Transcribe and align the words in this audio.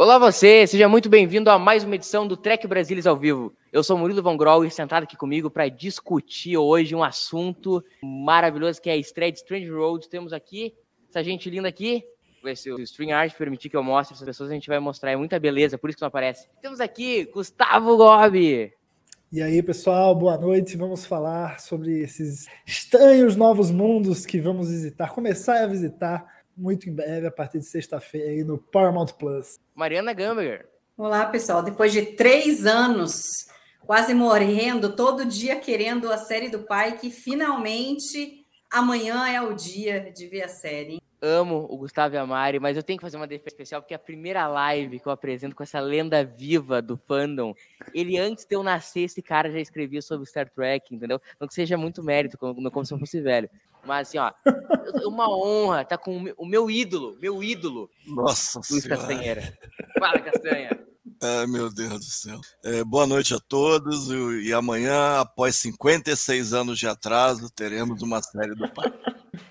Olá 0.00 0.16
você, 0.16 0.66
seja 0.66 0.88
muito 0.88 1.10
bem-vindo 1.10 1.50
a 1.50 1.58
mais 1.58 1.84
uma 1.84 1.94
edição 1.94 2.26
do 2.26 2.34
Trek 2.34 2.66
Brasilis 2.66 3.06
ao 3.06 3.18
vivo. 3.18 3.54
Eu 3.70 3.84
sou 3.84 3.98
Murilo 3.98 4.22
Von 4.22 4.34
Groll 4.34 4.64
e 4.64 4.70
sentado 4.70 5.02
aqui 5.02 5.14
comigo 5.14 5.50
para 5.50 5.68
discutir 5.68 6.56
hoje 6.56 6.94
um 6.94 7.04
assunto 7.04 7.84
maravilhoso 8.02 8.80
que 8.80 8.88
é 8.88 8.94
a 8.94 8.96
estreia 8.96 9.30
de 9.30 9.40
Strange 9.40 9.68
Roads. 9.68 10.08
Temos 10.08 10.32
aqui 10.32 10.72
essa 11.10 11.22
gente 11.22 11.50
linda 11.50 11.68
aqui. 11.68 12.02
Ser 12.56 12.72
o 12.72 12.80
String 12.80 13.12
Art 13.12 13.36
permitir 13.36 13.68
que 13.68 13.76
eu 13.76 13.82
mostre 13.82 14.14
essas 14.14 14.24
pessoas, 14.24 14.50
a 14.50 14.54
gente 14.54 14.68
vai 14.68 14.78
mostrar. 14.78 15.10
É 15.10 15.16
muita 15.16 15.38
beleza, 15.38 15.76
por 15.76 15.90
isso 15.90 15.98
que 15.98 16.02
não 16.02 16.08
aparece. 16.08 16.48
Temos 16.62 16.80
aqui 16.80 17.26
Gustavo 17.26 17.98
Gobi. 17.98 18.72
E 19.30 19.42
aí, 19.42 19.62
pessoal, 19.62 20.14
boa 20.14 20.38
noite. 20.38 20.78
Vamos 20.78 21.04
falar 21.04 21.60
sobre 21.60 22.00
esses 22.00 22.46
estranhos 22.66 23.36
novos 23.36 23.70
mundos 23.70 24.24
que 24.24 24.40
vamos 24.40 24.70
visitar, 24.70 25.12
começar 25.12 25.62
a 25.62 25.66
visitar 25.66 26.39
muito 26.60 26.88
em 26.88 26.92
breve, 26.92 27.26
a 27.26 27.30
partir 27.30 27.58
de 27.58 27.64
sexta-feira, 27.64 28.28
aí 28.28 28.44
no 28.44 28.58
Paramount 28.58 29.06
Plus. 29.18 29.58
Mariana 29.74 30.12
Gamberger. 30.12 30.68
Olá, 30.96 31.24
pessoal. 31.24 31.62
Depois 31.62 31.92
de 31.92 32.02
três 32.02 32.66
anos 32.66 33.46
quase 33.86 34.12
morrendo, 34.12 34.94
todo 34.94 35.24
dia 35.24 35.56
querendo 35.56 36.12
a 36.12 36.18
série 36.18 36.50
do 36.50 36.60
pai, 36.60 36.98
que 36.98 37.10
finalmente 37.10 38.44
amanhã 38.70 39.26
é 39.26 39.40
o 39.40 39.54
dia 39.54 40.12
de 40.14 40.26
ver 40.26 40.42
a 40.42 40.48
série. 40.48 40.92
hein? 40.94 41.00
Amo 41.22 41.66
o 41.68 41.76
Gustavo 41.76 42.14
e 42.14 42.18
a 42.18 42.26
Mari, 42.26 42.58
mas 42.58 42.76
eu 42.76 42.82
tenho 42.82 42.98
que 42.98 43.02
fazer 43.02 43.16
uma 43.16 43.26
defesa 43.26 43.48
especial 43.48 43.82
porque 43.82 43.92
a 43.92 43.98
primeira 43.98 44.46
live 44.46 45.00
que 45.00 45.06
eu 45.06 45.12
apresento 45.12 45.54
com 45.54 45.62
essa 45.62 45.78
lenda 45.78 46.24
viva 46.24 46.80
do 46.80 46.96
fandom, 46.96 47.54
ele 47.92 48.16
antes 48.16 48.46
de 48.46 48.54
eu 48.54 48.62
nascer, 48.62 49.02
esse 49.02 49.20
cara 49.20 49.50
já 49.50 49.58
escrevia 49.58 50.00
sobre 50.00 50.26
Star 50.26 50.48
Trek, 50.48 50.94
entendeu? 50.94 51.20
Não 51.38 51.46
que 51.46 51.54
seja 51.54 51.76
muito 51.76 52.02
mérito, 52.02 52.38
como, 52.38 52.70
como 52.70 52.86
se 52.86 52.94
eu 52.94 52.98
fosse 52.98 53.20
velho. 53.20 53.50
Mas 53.84 54.08
assim, 54.08 54.18
ó, 54.18 54.30
uma 55.06 55.28
honra 55.28 55.82
estar 55.82 55.98
com 55.98 56.16
o 56.36 56.46
meu- 56.46 56.70
ídolo, 56.70 57.16
meu 57.20 57.42
ídolo, 57.42 57.90
Nossa 58.06 58.60
Luiz 58.70 58.82
Senhora. 58.84 59.00
Castanheira. 59.00 59.58
Fala, 59.98 60.18
Castanha. 60.20 60.80
Ai, 61.22 61.46
meu 61.46 61.72
Deus 61.72 61.98
do 61.98 62.04
céu. 62.04 62.40
É, 62.64 62.82
boa 62.84 63.06
noite 63.06 63.34
a 63.34 63.38
todos. 63.38 64.08
E, 64.42 64.52
amanhã, 64.54 65.20
após 65.20 65.56
56 65.56 66.54
anos 66.54 66.78
de 66.78 66.86
atraso, 66.86 67.50
teremos 67.50 68.00
uma 68.02 68.22
série 68.22 68.54
do 68.54 68.68
pai. 68.72 68.92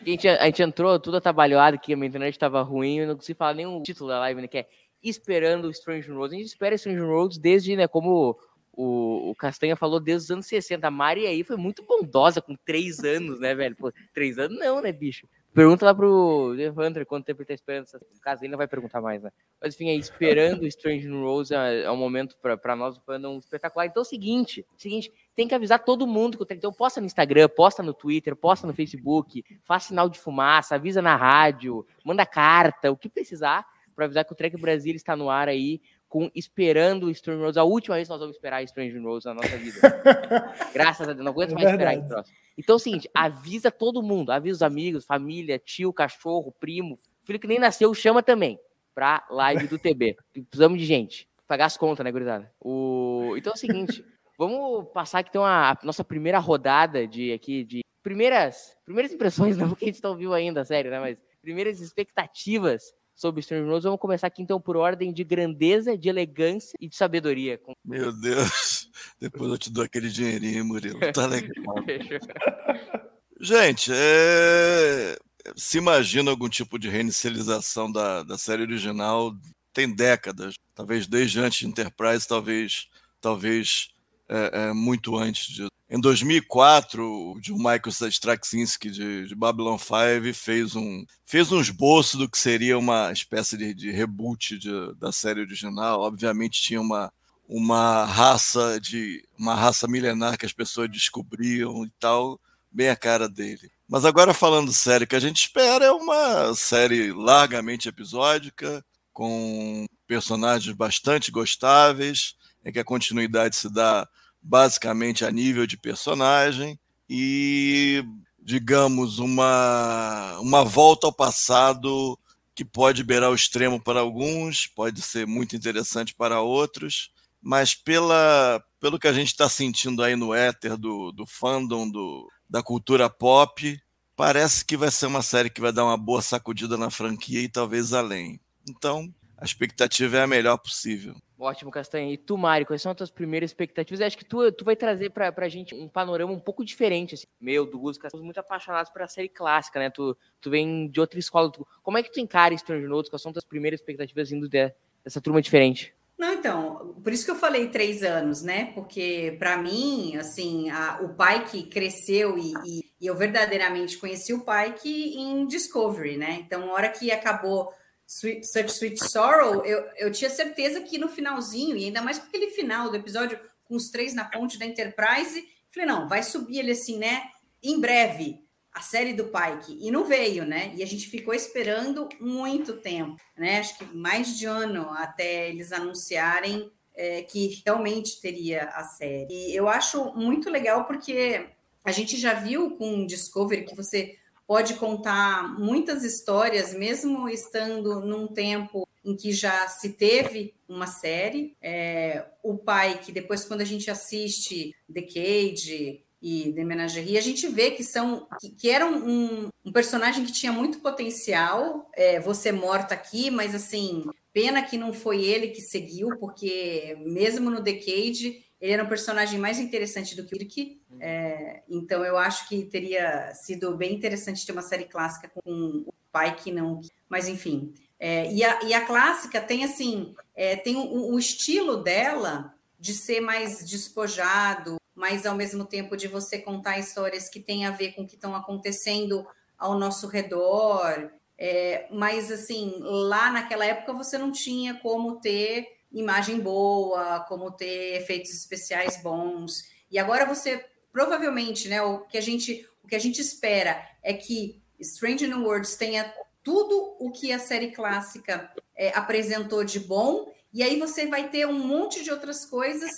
A 0.02 0.10
gente, 0.10 0.28
a 0.28 0.46
gente 0.46 0.64
entrou 0.64 1.00
tudo 1.00 1.18
atabalhado 1.18 1.78
que 1.78 1.94
a 1.94 1.96
minha 1.98 2.08
internet 2.08 2.34
estava 2.34 2.62
ruim, 2.64 3.00
eu 3.00 3.08
não 3.08 3.16
consegui 3.16 3.38
falar 3.38 3.54
nem 3.54 3.68
o 3.68 3.82
título 3.84 4.10
da 4.10 4.20
live, 4.20 4.42
né, 4.42 4.48
que 4.48 4.58
é 4.60 4.68
Esperando 5.04 5.66
o 5.66 5.72
Strange 5.72 6.10
Roads. 6.12 6.34
A 6.34 6.38
gente 6.38 6.48
espera 6.48 6.76
Strange 6.76 7.00
Roads 7.02 7.38
desde, 7.38 7.76
né, 7.76 7.88
como 7.88 8.36
o, 8.82 9.32
o 9.32 9.36
Castanha 9.36 9.76
falou, 9.76 10.00
desde 10.00 10.26
os 10.26 10.32
anos 10.32 10.46
60. 10.46 10.88
A 10.88 10.92
Mari 10.92 11.28
aí 11.28 11.44
foi 11.44 11.58
muito 11.58 11.84
bondosa 11.84 12.42
com 12.42 12.56
três 12.56 13.00
anos, 13.04 13.38
né, 13.38 13.54
velho? 13.54 13.76
Pô, 13.76 13.92
três 14.14 14.40
anos 14.40 14.58
não, 14.58 14.82
né, 14.82 14.94
bicho? 14.94 15.28
Pergunta 15.54 15.84
lá 15.84 15.96
pro 15.96 16.56
Hunter 16.78 17.06
quanto 17.06 17.26
tempo 17.26 17.42
ele 17.42 17.48
tá 17.48 17.54
esperando 17.56 17.84
essa 17.84 18.00
casa, 18.22 18.46
ele 18.46 18.52
não 18.52 18.58
vai 18.58 18.68
perguntar 18.68 19.02
mais, 19.02 19.22
né? 19.22 19.32
Mas 19.60 19.74
enfim, 19.74 19.90
é 19.90 19.96
esperando 19.96 20.62
o 20.62 20.68
Strange 20.68 21.08
New 21.08 21.24
Rose 21.24 21.54
é, 21.54 21.82
é 21.82 21.92
um 21.92 21.98
momento 21.98 22.38
pra, 22.40 22.56
pra 22.56 22.76
nós 22.76 22.96
do 22.96 23.04
fandom 23.04 23.38
espetacular. 23.40 23.88
Então 23.88 24.02
é 24.02 24.06
o 24.06 24.08
seguinte, 24.08 24.64
seguinte, 24.78 25.12
tem 25.36 25.48
que 25.48 25.56
avisar 25.56 25.84
todo 25.84 26.06
mundo 26.08 26.38
que 26.38 26.44
o 26.44 26.46
Trek. 26.46 26.60
Então 26.60 26.72
posta 26.72 27.02
no 27.02 27.08
Instagram, 27.08 27.50
posta 27.50 27.82
no 27.82 27.96
Twitter, 27.96 28.36
posta 28.36 28.68
no 28.68 28.74
Facebook, 28.74 29.44
faz 29.66 29.86
sinal 29.86 30.08
de 30.08 30.20
fumaça, 30.20 30.76
avisa 30.76 31.02
na 31.02 31.16
rádio, 31.16 31.86
manda 32.06 32.26
carta, 32.28 32.92
o 32.92 32.96
que 32.96 33.10
precisar 33.10 33.66
para 33.96 34.06
avisar 34.06 34.24
que 34.24 34.32
o 34.32 34.36
Trek 34.36 34.56
Brasil 34.56 34.96
está 34.96 35.14
no 35.14 35.30
ar 35.30 35.50
aí 35.50 35.82
com 36.10 36.30
esperando 36.34 37.06
o 37.06 37.12
Strange 37.12 37.42
Rose. 37.42 37.60
A 37.60 37.64
última 37.64 37.96
vez 37.96 38.08
que 38.08 38.12
nós 38.12 38.20
vamos 38.20 38.36
esperar 38.36 38.64
Strange 38.64 38.98
Rose 38.98 39.26
na 39.28 39.36
nossa 39.36 39.56
vida. 39.58 39.80
Graças 40.74 41.08
a 41.08 41.14
Deus, 41.14 41.24
não 41.24 41.32
aguento 41.32 41.52
É 41.52 41.54
mais 41.54 41.70
esperar 41.70 41.94
esse 41.94 42.08
troço. 42.08 42.32
Então 42.58 42.74
é 42.74 42.78
o 42.78 42.80
seguinte, 42.80 43.10
avisa 43.14 43.72
todo 43.72 44.02
mundo, 44.02 44.32
avisa 44.32 44.56
os 44.56 44.62
amigos, 44.64 45.06
família, 45.06 45.60
tio, 45.60 45.94
cachorro, 45.94 46.54
primo, 46.60 46.98
filho 47.24 47.40
que 47.40 47.48
nem 47.48 47.60
nasceu, 47.60 47.94
chama 47.94 48.24
também 48.24 48.60
pra 48.94 49.26
live 49.30 49.68
do 49.68 49.78
TB. 49.78 50.18
Precisamos 50.50 50.80
de 50.80 50.86
gente. 50.86 51.30
Pagar 51.48 51.66
as 51.66 51.78
contas, 51.78 52.04
né, 52.04 52.12
gurizada? 52.12 52.52
O... 52.60 53.36
Então 53.38 53.54
é 53.54 53.56
o 53.56 53.60
seguinte, 53.60 54.04
vamos 54.38 54.88
passar 54.92 55.20
aqui 55.20 55.30
então 55.30 55.46
a, 55.46 55.78
nossa 55.84 56.04
primeira 56.04 56.40
rodada 56.40 57.08
de 57.08 57.32
aqui 57.32 57.64
de 57.64 57.82
primeiras, 58.04 58.76
primeiras 58.84 59.14
impressões, 59.14 59.58
não 59.58 59.70
porque 59.70 59.86
a 59.86 59.88
gente 59.88 60.04
não 60.04 60.16
viu 60.16 60.34
ainda 60.34 60.62
a 60.62 60.66
série, 60.66 60.90
né, 60.90 61.00
mas 61.00 61.18
primeiras 61.42 61.80
expectativas 61.80 62.94
sobre 63.20 63.42
Strange 63.42 63.70
Rose. 63.70 63.84
Vamos 63.84 64.00
começar 64.00 64.28
aqui 64.28 64.42
então 64.42 64.62
por 64.62 64.78
ordem 64.78 65.12
de 65.12 65.26
grandeza, 65.26 65.98
de 65.98 66.08
elegância 66.08 66.74
e 66.80 66.88
de 66.88 66.96
sabedoria. 66.96 67.60
Meu 67.84 68.14
Deus. 68.14 68.90
Depois 69.20 69.52
eu 69.52 69.58
te 69.58 69.70
dou 69.70 69.84
aquele 69.84 70.10
dinheirinho, 70.10 70.64
Murilo. 70.64 71.00
Tá 71.12 71.28
legal. 71.28 71.76
Gente, 73.42 73.92
é... 73.94 75.18
se 75.56 75.78
imagina 75.78 76.32
algum 76.32 76.48
tipo 76.48 76.80
de 76.80 76.90
reinicialização 76.90 77.92
da, 77.92 78.24
da 78.24 78.38
série 78.38 78.62
original, 78.62 79.36
tem 79.74 79.94
décadas, 79.94 80.56
talvez 80.74 81.06
desde 81.06 81.40
antes 81.40 81.60
de 81.60 81.68
Enterprise, 81.68 82.28
talvez, 82.28 82.88
talvez 83.20 83.90
é, 84.30 84.52
é, 84.54 84.74
muito 84.74 85.18
antes 85.18 85.48
disso. 85.48 85.72
Em 85.92 86.00
2004, 86.00 87.04
o 87.04 87.58
Michael 87.58 88.10
Straczynski 88.10 88.92
de, 88.92 89.28
de 89.28 89.36
Babylon 89.36 89.78
5 89.78 90.34
fez 90.36 90.76
um, 90.76 91.04
fez 91.26 91.52
um 91.52 91.60
esboço 91.60 92.16
do 92.16 92.30
que 92.30 92.38
seria 92.38 92.78
uma 92.78 93.12
espécie 93.12 93.58
de, 93.58 93.74
de 93.74 93.90
reboot 93.90 94.60
de- 94.60 94.94
da 95.00 95.12
série 95.12 95.42
original. 95.42 96.02
Obviamente 96.02 96.62
tinha 96.62 96.80
uma, 96.80 97.12
uma 97.48 98.06
raça 98.06 98.80
de 98.80 99.28
uma 99.36 99.56
raça 99.56 99.88
milenar 99.88 100.38
que 100.38 100.46
as 100.46 100.54
pessoas 100.54 100.92
descobriam 100.92 101.84
e 101.84 101.90
tal, 102.00 102.40
bem 102.72 102.90
a 102.90 102.96
cara 102.96 103.28
dele. 103.28 103.72
Mas 103.88 104.06
agora 104.06 104.32
falando 104.32 104.72
sério, 104.72 105.06
o 105.06 105.08
que 105.08 105.16
a 105.16 105.20
gente 105.20 105.38
espera 105.38 105.86
é 105.86 105.92
uma 105.92 106.54
série 106.54 107.12
largamente 107.12 107.90
episódica, 107.90 108.86
com 109.12 109.88
personagens 110.06 110.76
bastante 110.76 111.32
gostáveis, 111.32 112.36
em 112.64 112.72
que 112.72 112.78
a 112.78 112.86
continuidade 112.86 113.56
se 113.56 113.74
dá 113.74 114.08
basicamente 114.50 115.24
a 115.24 115.30
nível 115.30 115.68
de 115.68 115.78
personagem 115.78 116.80
e 117.08 118.04
digamos 118.42 119.20
uma 119.20 120.40
uma 120.40 120.64
volta 120.66 121.06
ao 121.06 121.14
passado 121.14 122.18
que 122.56 122.66
pode 122.66 123.04
beirar 123.04 123.30
o 123.30 123.36
extremo 123.36 123.80
para 123.80 124.00
alguns, 124.00 124.66
pode 124.66 125.04
ser 125.04 125.28
muito 125.28 125.56
interessante 125.56 126.16
para 126.16 126.42
outros, 126.42 127.12
mas 127.42 127.76
pela, 127.76 128.62
pelo 128.82 129.00
que 129.00 129.08
a 129.08 129.14
gente 129.14 129.28
está 129.28 129.48
sentindo 129.48 130.04
aí 130.04 130.16
no 130.16 130.34
éter 130.34 130.76
do, 130.76 131.12
do 131.12 131.26
fandom, 131.26 131.90
do, 131.90 132.28
da 132.50 132.62
cultura 132.62 133.10
pop, 133.10 133.80
parece 134.14 134.66
que 134.66 134.76
vai 134.76 134.92
ser 134.92 135.06
uma 135.06 135.22
série 135.22 135.50
que 135.50 135.62
vai 135.62 135.72
dar 135.72 135.86
uma 135.86 135.96
boa 135.96 136.22
sacudida 136.22 136.76
na 136.76 136.90
franquia 136.90 137.40
e 137.40 137.48
talvez 137.48 137.94
além. 137.94 138.42
Então, 138.68 139.08
a 139.38 139.46
expectativa 139.46 140.18
é 140.18 140.24
a 140.24 140.28
melhor 140.28 140.58
possível. 140.58 141.16
Ótimo, 141.40 141.72
Castanha. 141.72 142.12
E 142.12 142.18
tu, 142.18 142.38
Mário, 142.38 142.68
quais 142.68 142.82
são 142.82 142.92
as 142.92 142.98
tuas 142.98 143.10
primeiras 143.10 143.52
expectativas? 143.52 144.02
Eu 144.02 144.08
acho 144.08 144.18
que 144.18 144.26
tu, 144.26 144.52
tu 144.52 144.66
vai 144.66 144.76
trazer 144.76 145.10
pra, 145.12 145.32
pra 145.32 145.48
gente 145.48 145.74
um 145.74 145.88
panorama 145.88 146.34
um 146.34 146.40
pouco 146.40 146.66
diferente. 146.66 147.16
Assim. 147.16 147.26
Meu, 147.40 147.66
do 147.66 147.80
Gus, 147.80 147.98
somos 148.12 148.26
muito 148.26 148.40
apaixonados 148.40 148.92
pela 148.92 149.08
série 149.08 149.30
clássica, 149.30 149.80
né? 149.80 149.90
Tu, 149.90 150.18
tu 150.42 150.50
vem 150.50 150.90
de 150.90 151.00
outra 151.00 151.18
escola. 151.18 151.50
Tu- 151.50 151.66
como 151.82 151.98
é 151.98 152.04
que 152.04 152.12
tu 152.12 152.20
encara 152.20 152.58
Stranger 152.58 152.90
Notes? 152.90 153.10
Quais 153.10 153.22
são 153.22 153.30
as 153.30 153.36
tuas 153.36 153.46
primeiras 153.46 153.80
expectativas 153.80 154.30
vindo 154.30 154.50
de- 154.50 154.74
dessa 155.02 155.22
turma 155.22 155.42
diferente? 155.42 155.94
Não, 156.18 156.34
então, 156.34 156.94
por 157.02 157.14
isso 157.14 157.24
que 157.24 157.32
eu 157.32 157.36
falei 157.36 157.70
três 157.70 158.04
anos, 158.04 158.44
né? 158.44 158.74
Porque 158.76 159.38
para 159.40 159.56
mim, 159.56 160.18
assim, 160.18 160.70
a- 160.70 161.00
o 161.02 161.14
pai 161.16 161.46
que 161.46 161.64
cresceu 161.64 162.38
e, 162.38 162.52
e- 162.66 162.92
e 163.00 163.08
eu 163.08 163.16
verdadeiramente 163.16 163.98
conheci 163.98 164.34
o 164.34 164.44
pai 164.44 164.74
que 164.74 165.16
em 165.18 165.48
Discovery, 165.48 166.18
né? 166.18 166.40
Então, 166.42 166.66
na 166.66 166.74
hora 166.74 166.90
que 166.90 167.10
acabou 167.10 167.72
Sweet- 168.10 168.44
Such 168.48 168.72
Sweet 168.72 168.98
Sorrow, 169.08 169.64
eu, 169.64 169.86
eu 169.98 170.12
tinha 170.12 170.32
certeza 170.32 170.82
que 170.82 170.98
no 170.98 171.08
finalzinho, 171.08 171.78
e 171.78 171.86
ainda 171.86 172.02
mais 172.02 172.18
com 172.18 172.26
aquele 172.26 172.50
final 172.52 172.90
do 172.90 172.96
episódio 172.98 173.40
com 173.66 173.76
os 173.76 173.92
três 173.92 174.16
na 174.16 174.26
ponte 174.26 174.58
da 174.58 174.66
Enterprise, 174.66 175.48
falei, 175.70 175.88
não, 175.88 176.10
vai 176.10 176.24
subir 176.24 176.58
ele 176.58 176.72
assim, 176.72 176.98
né? 176.98 177.22
Em 177.62 177.80
breve, 177.80 178.44
a 178.74 178.82
série 178.82 179.14
do 179.14 179.26
Pike. 179.26 179.78
E 179.80 179.92
não 179.92 180.06
veio, 180.06 180.44
né? 180.44 180.74
E 180.76 180.82
a 180.82 180.88
gente 180.88 181.08
ficou 181.08 181.36
esperando 181.36 182.10
muito 182.20 182.78
tempo, 182.78 183.16
né? 183.38 183.60
Acho 183.60 183.78
que 183.78 183.86
mais 183.96 184.38
de 184.40 184.46
ano 184.48 184.90
até 184.92 185.50
eles 185.50 185.72
anunciarem 185.72 186.72
é, 186.96 187.22
que 187.22 187.62
realmente 187.64 188.20
teria 188.20 188.64
a 188.70 188.84
série. 188.84 189.52
E 189.52 189.56
eu 189.56 189.70
acho 189.70 190.14
muito 190.16 190.50
legal 190.50 190.86
porque 190.86 191.46
a 191.86 191.92
gente 191.92 192.18
já 192.18 192.34
viu 192.34 192.72
com 192.72 193.06
Discovery 193.06 193.66
que 193.66 193.76
você 193.76 194.18
pode 194.50 194.74
contar 194.74 195.60
muitas 195.60 196.04
histórias, 196.04 196.74
mesmo 196.74 197.30
estando 197.30 198.00
num 198.00 198.26
tempo 198.26 198.90
em 199.06 199.16
que 199.16 199.32
já 199.32 199.68
se 199.68 199.90
teve 199.90 200.56
uma 200.68 200.88
série. 200.88 201.56
É, 201.62 202.26
o 202.42 202.58
pai, 202.58 203.00
que 203.00 203.12
depois, 203.12 203.46
quando 203.46 203.62
a 203.62 203.66
gente 203.66 203.92
assiste 203.92 204.76
The 204.92 205.04
Cage 205.04 206.04
e 206.20 206.52
The 206.52 206.64
Menagerie, 206.64 207.20
a 207.20 207.22
gente 207.22 207.48
vê 207.48 207.70
que 207.70 207.84
são 207.84 208.28
que, 208.42 208.50
que 208.50 208.72
era 208.72 208.88
um, 208.88 209.52
um, 209.64 209.72
personagem 209.72 210.26
que 210.26 210.32
tinha 210.32 210.52
muito 210.52 210.80
potencial. 210.80 211.88
É, 211.94 212.20
você 212.20 212.52
morta 212.52 212.96
aqui, 212.96 213.30
mas 213.30 213.54
assim, 213.54 214.04
pena 214.34 214.64
que 214.64 214.80
não 214.80 214.92
foi 214.92 215.24
ele 215.24 215.50
que 215.50 215.62
seguiu, 215.62 216.18
porque 216.18 216.98
mesmo 217.06 217.52
no 217.52 217.64
The 217.64 217.74
Cage 217.74 218.44
ele 218.62 218.74
era 218.74 218.84
um 218.84 218.90
personagem 218.90 219.40
mais 219.40 219.58
interessante 219.60 220.16
do 220.16 220.26
que 220.26 220.38
Kirk. 220.38 220.82
É, 221.00 221.62
então 221.70 222.04
eu 222.04 222.18
acho 222.18 222.48
que 222.50 222.66
teria 222.66 223.34
sido 223.34 223.76
bem 223.78 223.96
interessante 223.96 224.46
ter 224.46 224.52
uma 224.52 224.62
série 224.62 224.86
clássica 224.86 225.30
com 225.30 225.84
o 225.88 225.94
pai 226.12 226.36
que 226.36 226.52
não. 226.52 226.82
Mas 227.08 227.28
enfim. 227.28 227.74
É, 227.98 228.32
e, 228.32 228.44
a, 228.44 228.64
e, 228.64 228.74
a, 228.74 228.86
clássica 228.86 229.42
tem 229.42 229.64
assim, 229.64 230.16
é, 230.34 230.56
tem 230.56 230.78
o, 230.78 231.14
o, 231.14 231.20
estilo 231.20 231.84
dela 231.84 232.54
de 232.80 232.94
ser 232.94 233.20
mais 233.20 233.60
despojado, 233.66 234.78
mas 234.96 235.26
ao 235.26 235.36
mesmo 235.36 235.66
tempo 235.66 235.98
de 235.98 236.08
você 236.08 236.38
contar 236.38 236.80
histórias 236.80 237.28
que 237.30 237.42
têm 237.42 237.66
a 237.66 237.72
ver 237.72 237.92
com 237.92 238.04
o 238.04 238.08
que 238.08 238.16
estão 238.16 238.34
acontecendo 238.34 239.28
ao 239.58 239.78
nosso 239.78 240.08
redor. 240.08 241.12
É, 241.38 241.88
mas 241.92 242.32
assim, 242.32 242.76
lá 242.80 243.32
naquela 243.32 243.66
época 243.66 243.94
você 243.94 244.18
não 244.18 244.32
tinha 244.32 244.76
como 244.76 245.20
ter 245.20 245.79
imagem 245.92 246.40
boa, 246.40 247.22
como 247.28 247.52
ter 247.52 247.96
efeitos 248.02 248.32
especiais 248.32 249.02
bons. 249.02 249.64
E 249.92 249.98
agora 249.98 250.26
você 250.26 250.66
provavelmente, 250.92 251.68
né, 251.68 251.82
o 251.82 252.00
que 252.02 252.18
a 252.18 252.22
gente 252.22 252.68
o 252.84 252.88
que 252.88 252.96
a 252.96 253.00
gente 253.00 253.22
espera 253.22 253.80
é 254.02 254.14
que 254.14 254.62
Strange 254.80 255.28
New 255.28 255.44
Worlds 255.44 255.76
tenha 255.76 256.12
tudo 256.44 256.96
o 257.00 257.12
que 257.12 257.32
a 257.32 257.40
série 257.40 257.72
clássica 257.72 258.52
é, 258.76 258.90
apresentou 258.98 259.64
de 259.64 259.80
bom, 259.80 260.32
e 260.52 260.64
aí 260.64 260.80
você 260.80 261.06
vai 261.06 261.30
ter 261.30 261.46
um 261.46 261.60
monte 261.60 262.04
de 262.04 262.10
outras 262.10 262.46
coisas 262.46 262.90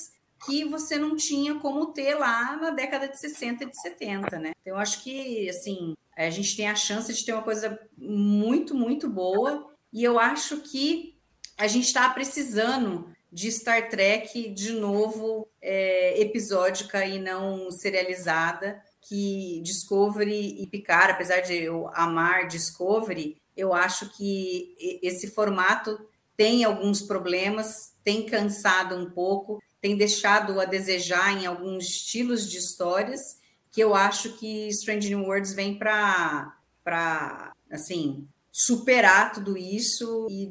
que 0.46 0.64
você 0.64 0.98
não 0.98 1.16
tinha 1.16 1.56
como 1.56 1.88
ter 1.88 2.16
lá 2.16 2.56
na 2.58 2.72
década 2.72 3.08
de 3.08 3.20
60 3.20 3.64
e 3.64 3.70
de 3.70 3.82
70, 3.82 4.40
né? 4.40 4.52
Então, 4.62 4.78
acho 4.78 5.04
que, 5.04 5.50
assim, 5.50 5.94
a 6.16 6.30
gente 6.30 6.56
tem 6.56 6.68
a 6.68 6.76
chance 6.76 7.14
de 7.14 7.26
ter 7.26 7.34
uma 7.34 7.44
coisa 7.44 7.80
muito, 7.98 8.74
muito 8.74 9.10
boa, 9.10 9.68
e 9.92 10.04
eu 10.04 10.18
acho 10.18 10.62
que 10.62 11.20
a 11.58 11.68
gente 11.68 11.86
está 11.86 12.10
precisando 12.10 13.10
de 13.32 13.52
Star 13.52 13.90
Trek 13.90 14.50
de 14.50 14.74
novo 14.74 15.48
é, 15.62 16.20
episódica 16.22 17.06
e 17.06 17.18
não 17.20 17.72
serializada, 17.72 18.82
que 19.02 19.62
Discovery 19.64 20.62
e 20.62 20.68
Picard, 20.68 21.14
apesar 21.14 21.42
de 21.42 21.56
eu 21.56 21.90
amar 21.94 22.48
Discovery, 22.48 23.38
eu 23.56 23.74
acho 23.74 24.10
que 24.16 24.76
esse 25.02 25.28
formato 25.32 26.00
tem 26.36 26.64
alguns 26.64 27.02
problemas, 27.02 27.94
tem 28.04 28.26
cansado 28.26 28.96
um 28.96 29.10
pouco, 29.10 29.62
tem 29.80 29.98
deixado 29.98 30.60
a 30.60 30.66
desejar 30.66 31.42
em 31.42 31.46
alguns 31.46 31.86
estilos 31.86 32.50
de 32.50 32.58
histórias, 32.58 33.38
que 33.72 33.82
eu 33.82 33.96
acho 33.96 34.38
que 34.38 34.68
Strange 34.70 35.10
New 35.10 35.26
Worlds 35.26 35.54
vem 35.54 35.78
para 35.78 36.58
para 36.84 37.54
assim 37.70 38.28
superar 38.52 39.32
tudo 39.32 39.58
isso 39.58 40.28
e, 40.30 40.50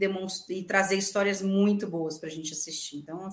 e 0.49 0.65
trazer 0.65 0.97
histórias 0.97 1.43
muito 1.43 1.87
boas 1.87 2.19
para 2.19 2.29
a 2.29 2.33
gente 2.33 2.53
assistir. 2.53 2.99
Então, 2.99 3.29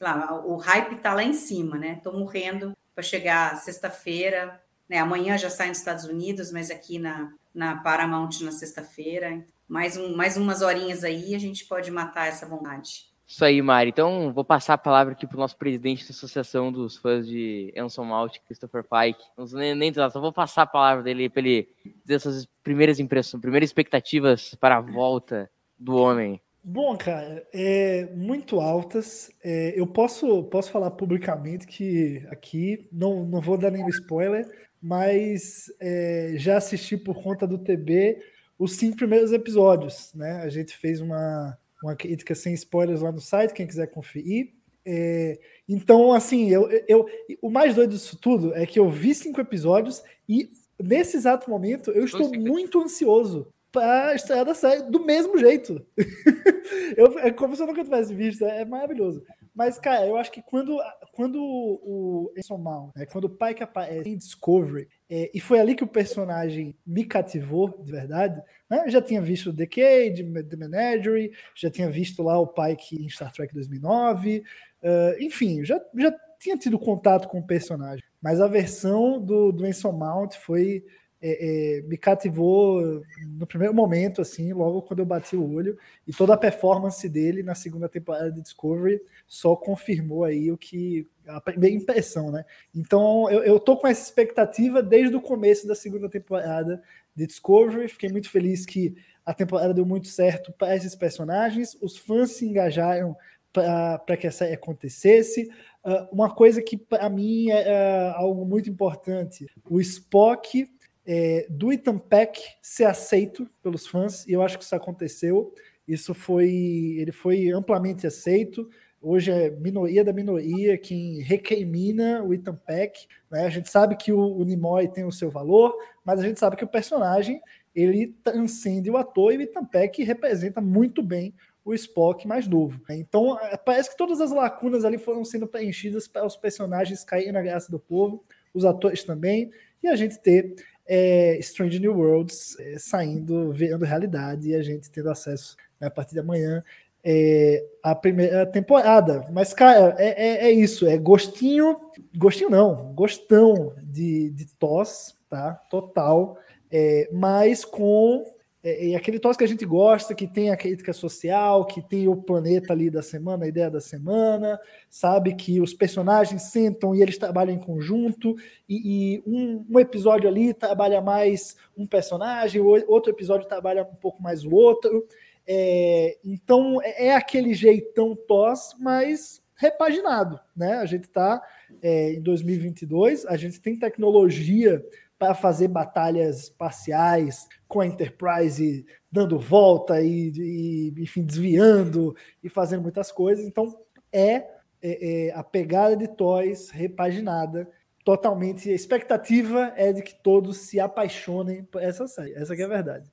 lá, 0.00 0.44
o 0.44 0.56
hype 0.56 0.96
está 0.96 1.14
lá 1.14 1.22
em 1.22 1.32
cima, 1.32 1.78
né? 1.78 1.94
Estou 1.96 2.12
morrendo 2.12 2.76
para 2.94 3.02
chegar 3.02 3.56
sexta-feira, 3.56 4.60
né? 4.88 4.98
Amanhã 4.98 5.38
já 5.38 5.48
sai 5.48 5.68
nos 5.68 5.78
Estados 5.78 6.04
Unidos, 6.04 6.52
mas 6.52 6.70
aqui 6.70 6.98
na, 6.98 7.32
na 7.54 7.76
Paramount 7.76 8.40
na 8.42 8.52
sexta-feira. 8.52 9.44
Mais, 9.66 9.96
um, 9.96 10.14
mais 10.14 10.36
umas 10.36 10.60
horinhas 10.60 11.04
aí, 11.04 11.34
a 11.34 11.38
gente 11.38 11.64
pode 11.64 11.90
matar 11.90 12.28
essa 12.28 12.46
vontade. 12.46 13.11
Isso 13.32 13.46
aí, 13.46 13.62
Mari. 13.62 13.88
Então, 13.88 14.30
vou 14.30 14.44
passar 14.44 14.74
a 14.74 14.78
palavra 14.78 15.14
aqui 15.14 15.26
para 15.26 15.38
o 15.38 15.40
nosso 15.40 15.56
presidente 15.56 16.04
da 16.04 16.10
Associação 16.10 16.70
dos 16.70 16.98
Fãs 16.98 17.26
de 17.26 17.72
Anson 17.74 18.04
Malt, 18.04 18.36
Christopher 18.46 18.84
Pike. 18.84 19.24
Não 19.38 19.46
nem, 19.58 19.74
nem 19.74 19.94
só 19.94 20.20
vou 20.20 20.34
passar 20.34 20.62
a 20.62 20.66
palavra 20.66 21.02
dele 21.02 21.30
para 21.30 21.40
ele 21.40 21.66
dizer 22.04 22.20
suas 22.20 22.46
primeiras 22.62 23.00
impressões, 23.00 23.40
primeiras 23.40 23.70
expectativas 23.70 24.54
para 24.56 24.76
a 24.76 24.80
volta 24.82 25.50
do 25.78 25.96
homem. 25.96 26.42
Bom, 26.62 26.94
cara, 26.94 27.42
é 27.54 28.06
muito 28.14 28.60
altas. 28.60 29.30
É, 29.42 29.72
eu 29.80 29.86
posso, 29.86 30.44
posso 30.44 30.70
falar 30.70 30.90
publicamente 30.90 31.66
que 31.66 32.22
aqui, 32.28 32.86
não, 32.92 33.24
não 33.24 33.40
vou 33.40 33.56
dar 33.56 33.70
nenhum 33.70 33.88
spoiler, 33.88 34.46
mas 34.78 35.72
é, 35.80 36.34
já 36.36 36.58
assisti 36.58 36.98
por 36.98 37.22
conta 37.22 37.46
do 37.46 37.56
TB 37.56 38.18
os 38.58 38.76
cinco 38.76 38.98
primeiros 38.98 39.32
episódios, 39.32 40.12
né? 40.14 40.42
A 40.42 40.50
gente 40.50 40.76
fez 40.76 41.00
uma, 41.00 41.58
uma 41.82 41.96
crítica 41.96 42.34
sem 42.34 42.54
spoilers 42.54 43.00
lá 43.00 43.12
no 43.12 43.20
site, 43.20 43.52
quem 43.52 43.66
quiser 43.66 43.88
conferir. 43.88 44.52
É, 44.84 45.38
então, 45.68 46.12
assim, 46.12 46.50
eu, 46.50 46.68
eu, 46.88 47.06
o 47.40 47.50
mais 47.50 47.74
doido 47.74 47.90
disso 47.90 48.16
tudo 48.16 48.54
é 48.54 48.66
que 48.66 48.78
eu 48.78 48.88
vi 48.90 49.14
cinco 49.14 49.40
episódios 49.40 50.02
e 50.28 50.50
nesse 50.82 51.16
exato 51.16 51.48
momento 51.48 51.90
eu 51.92 52.04
estou 52.04 52.32
muito 52.32 52.80
ansioso 52.80 53.48
para 53.70 54.14
estrear 54.14 54.44
da 54.44 54.54
série 54.54 54.82
do 54.82 55.04
mesmo 55.04 55.38
jeito. 55.38 55.84
eu, 56.96 57.18
é 57.20 57.30
como 57.30 57.56
se 57.56 57.62
eu 57.62 57.66
nunca 57.66 57.84
tivesse 57.84 58.14
visto, 58.14 58.44
é, 58.44 58.62
é 58.62 58.64
maravilhoso. 58.64 59.22
Mas, 59.54 59.78
cara, 59.78 60.06
eu 60.06 60.16
acho 60.16 60.32
que 60.32 60.40
quando, 60.40 60.78
quando 61.12 61.38
o 61.42 62.32
Enson 62.36 62.56
Mal, 62.56 62.90
né, 62.96 63.04
quando 63.04 63.24
o 63.24 63.30
pai 63.30 63.52
que 63.52 63.62
aparece 63.62 64.08
em 64.08 64.16
Discovery, 64.16 64.88
é, 65.10 65.30
e 65.34 65.40
foi 65.40 65.60
ali 65.60 65.74
que 65.74 65.84
o 65.84 65.88
personagem 65.88 66.74
me 66.86 67.04
cativou, 67.04 67.68
de 67.82 67.92
verdade, 67.92 68.42
né? 68.68 68.84
Eu 68.86 68.90
já 68.90 69.02
tinha 69.02 69.20
visto 69.20 69.54
The 69.54 69.66
Cage, 69.66 70.24
The 70.48 70.56
Menagerie, 70.56 71.32
já 71.54 71.70
tinha 71.70 71.90
visto 71.90 72.22
lá 72.22 72.38
o 72.38 72.46
pai 72.46 72.76
que 72.76 72.96
em 72.96 73.08
Star 73.10 73.30
Trek 73.30 73.52
2009, 73.52 74.38
uh, 74.82 75.22
enfim, 75.22 75.62
já, 75.62 75.78
já 75.98 76.14
tinha 76.38 76.56
tido 76.56 76.78
contato 76.78 77.28
com 77.28 77.38
o 77.38 77.46
personagem. 77.46 78.02
Mas 78.22 78.40
a 78.40 78.48
versão 78.48 79.20
do, 79.20 79.52
do 79.52 79.66
Enson 79.66 79.92
Mount 79.92 80.34
foi 80.36 80.82
é, 81.22 81.78
é, 81.78 81.82
me 81.82 81.96
cativou 81.96 83.02
no 83.38 83.46
primeiro 83.46 83.72
momento, 83.72 84.20
assim, 84.20 84.52
logo 84.52 84.82
quando 84.82 84.98
eu 84.98 85.06
bati 85.06 85.36
o 85.36 85.54
olho, 85.54 85.78
e 86.06 86.12
toda 86.12 86.34
a 86.34 86.36
performance 86.36 87.08
dele 87.08 87.42
na 87.42 87.54
segunda 87.54 87.88
temporada 87.88 88.30
de 88.32 88.42
Discovery 88.42 89.00
só 89.26 89.54
confirmou 89.54 90.24
aí 90.24 90.50
o 90.50 90.58
que 90.58 91.08
a 91.26 91.40
primeira 91.40 91.76
impressão, 91.76 92.32
né? 92.32 92.44
Então 92.74 93.30
eu, 93.30 93.44
eu 93.44 93.60
tô 93.60 93.76
com 93.76 93.86
essa 93.86 94.02
expectativa 94.02 94.82
desde 94.82 95.14
o 95.14 95.20
começo 95.20 95.66
da 95.66 95.74
segunda 95.74 96.08
temporada 96.08 96.82
de 97.14 97.26
Discovery, 97.26 97.88
fiquei 97.88 98.10
muito 98.10 98.28
feliz 98.28 98.66
que 98.66 98.96
a 99.24 99.32
temporada 99.32 99.72
deu 99.72 99.86
muito 99.86 100.08
certo 100.08 100.52
para 100.52 100.74
esses 100.74 100.96
personagens, 100.96 101.76
os 101.80 101.96
fãs 101.96 102.32
se 102.32 102.44
engajaram 102.44 103.16
para 103.52 104.16
que 104.16 104.26
essa 104.26 104.46
acontecesse. 104.46 105.48
Uh, 105.84 106.08
uma 106.12 106.34
coisa 106.34 106.62
que 106.62 106.76
para 106.76 107.08
mim 107.10 107.50
é 107.50 108.12
uh, 108.12 108.16
algo 108.16 108.44
muito 108.44 108.70
importante: 108.70 109.46
o 109.68 109.80
Spock 109.80 110.68
é, 111.06 111.46
do 111.48 111.72
Ethan 111.72 111.98
Peck 111.98 112.40
ser 112.60 112.84
aceito 112.84 113.48
pelos 113.62 113.86
fãs, 113.86 114.26
e 114.26 114.32
eu 114.32 114.42
acho 114.42 114.58
que 114.58 114.64
isso 114.64 114.74
aconteceu. 114.74 115.52
Isso 115.86 116.14
foi, 116.14 116.96
ele 116.98 117.12
foi 117.12 117.50
amplamente 117.50 118.06
aceito. 118.06 118.68
Hoje 119.00 119.32
é 119.32 119.50
minoria 119.50 120.04
da 120.04 120.12
minoria 120.12 120.78
quem 120.78 121.20
recrimina 121.20 122.22
o 122.22 122.32
Ethan 122.32 122.54
Peck. 122.54 123.06
Né? 123.28 123.44
A 123.44 123.50
gente 123.50 123.68
sabe 123.68 123.96
que 123.96 124.12
o, 124.12 124.20
o 124.20 124.44
Nimoy 124.44 124.86
tem 124.86 125.04
o 125.04 125.10
seu 125.10 125.28
valor, 125.28 125.76
mas 126.04 126.20
a 126.20 126.22
gente 126.22 126.38
sabe 126.38 126.56
que 126.56 126.64
o 126.64 126.68
personagem 126.68 127.40
ele 127.74 128.14
transcende 128.22 128.90
o 128.90 128.96
ator 128.96 129.32
e 129.32 129.38
o 129.38 129.42
Ethan 129.42 129.64
Peck 129.64 130.02
representa 130.04 130.60
muito 130.60 131.02
bem 131.02 131.34
o 131.64 131.74
Spock 131.74 132.28
mais 132.28 132.46
novo. 132.46 132.80
Né? 132.88 132.96
Então 132.96 133.38
é, 133.40 133.56
parece 133.56 133.90
que 133.90 133.96
todas 133.96 134.20
as 134.20 134.30
lacunas 134.30 134.84
ali 134.84 134.98
foram 134.98 135.24
sendo 135.24 135.48
preenchidas 135.48 136.06
para 136.06 136.24
os 136.24 136.36
personagens 136.36 137.04
caírem 137.04 137.32
na 137.32 137.42
graça 137.42 137.70
do 137.70 137.78
povo, 137.78 138.24
os 138.54 138.64
atores 138.64 139.02
também, 139.02 139.50
e 139.82 139.88
a 139.88 139.96
gente 139.96 140.18
ter 140.20 140.54
é, 140.86 141.38
Strange 141.38 141.78
New 141.78 141.96
Worlds 141.96 142.58
é, 142.58 142.78
saindo, 142.78 143.52
vendo 143.52 143.84
realidade 143.84 144.48
e 144.48 144.54
a 144.54 144.62
gente 144.62 144.90
tendo 144.90 145.10
acesso 145.10 145.56
né, 145.80 145.86
a 145.86 145.90
partir 145.90 146.14
de 146.14 146.20
amanhã 146.20 146.62
é, 147.04 147.64
a 147.82 147.94
primeira 147.94 148.46
temporada. 148.46 149.26
Mas, 149.32 149.52
cara, 149.52 149.96
é, 149.98 150.08
é, 150.08 150.46
é, 150.46 150.52
isso, 150.52 150.86
é 150.86 150.96
gostinho, 150.96 151.76
gostinho 152.16 152.50
não, 152.50 152.92
gostão 152.94 153.74
de, 153.82 154.30
de 154.30 154.46
tos, 154.56 155.16
tá? 155.28 155.54
Total, 155.68 156.38
é, 156.70 157.08
mas 157.12 157.64
com 157.64 158.24
é, 158.64 158.94
aquele 158.94 159.18
tos 159.18 159.36
que 159.36 159.42
a 159.42 159.48
gente 159.48 159.64
gosta, 159.64 160.14
que 160.14 160.28
tem 160.28 160.50
a 160.50 160.56
crítica 160.56 160.92
social, 160.92 161.66
que 161.66 161.82
tem 161.82 162.06
o 162.06 162.14
planeta 162.14 162.72
ali 162.72 162.88
da 162.88 163.02
semana, 163.02 163.44
a 163.44 163.48
ideia 163.48 163.68
da 163.68 163.80
semana, 163.80 164.58
sabe 164.88 165.34
que 165.34 165.60
os 165.60 165.74
personagens 165.74 166.42
sentam 166.42 166.94
e 166.94 167.02
eles 167.02 167.18
trabalham 167.18 167.54
em 167.54 167.58
conjunto, 167.58 168.36
e, 168.68 169.16
e 169.16 169.22
um, 169.26 169.66
um, 169.68 169.80
episódio 169.80 170.28
ali 170.28 170.54
trabalha 170.54 171.00
mais 171.00 171.56
um 171.76 171.86
personagem, 171.86 172.60
outro 172.60 173.10
episódio 173.10 173.48
trabalha 173.48 173.82
um 173.82 173.96
pouco 173.96 174.22
mais 174.22 174.44
o 174.44 174.54
outro. 174.54 175.06
É, 175.44 176.18
então 176.24 176.80
é, 176.82 177.06
é 177.08 177.14
aquele 177.16 177.54
jeitão 177.54 178.14
tos, 178.14 178.76
mas 178.78 179.42
repaginado, 179.56 180.40
né? 180.56 180.74
A 180.74 180.86
gente 180.86 181.04
está 181.04 181.42
é, 181.82 182.12
em 182.14 182.20
2022, 182.20 183.26
a 183.26 183.36
gente 183.36 183.60
tem 183.60 183.76
tecnologia 183.76 184.84
para 185.22 185.34
fazer 185.34 185.68
batalhas 185.68 186.42
espaciais 186.42 187.46
com 187.68 187.80
a 187.80 187.86
Enterprise 187.86 188.84
dando 189.10 189.38
volta 189.38 190.02
e, 190.02 190.32
e, 190.36 190.94
enfim, 191.00 191.22
desviando 191.22 192.12
e 192.42 192.48
fazendo 192.48 192.82
muitas 192.82 193.12
coisas. 193.12 193.46
Então, 193.46 193.72
é, 194.12 194.44
é, 194.82 195.28
é 195.28 195.32
a 195.32 195.44
pegada 195.44 195.96
de 195.96 196.08
Toys 196.08 196.70
repaginada 196.70 197.70
totalmente. 198.04 198.70
A 198.70 198.74
expectativa 198.74 199.72
é 199.76 199.92
de 199.92 200.02
que 200.02 200.14
todos 200.14 200.58
se 200.58 200.80
apaixonem 200.80 201.64
por 201.64 201.82
essa 201.82 202.06
série. 202.06 202.34
Essa 202.34 202.54
é 202.54 202.62
a 202.62 202.68
verdade. 202.68 203.10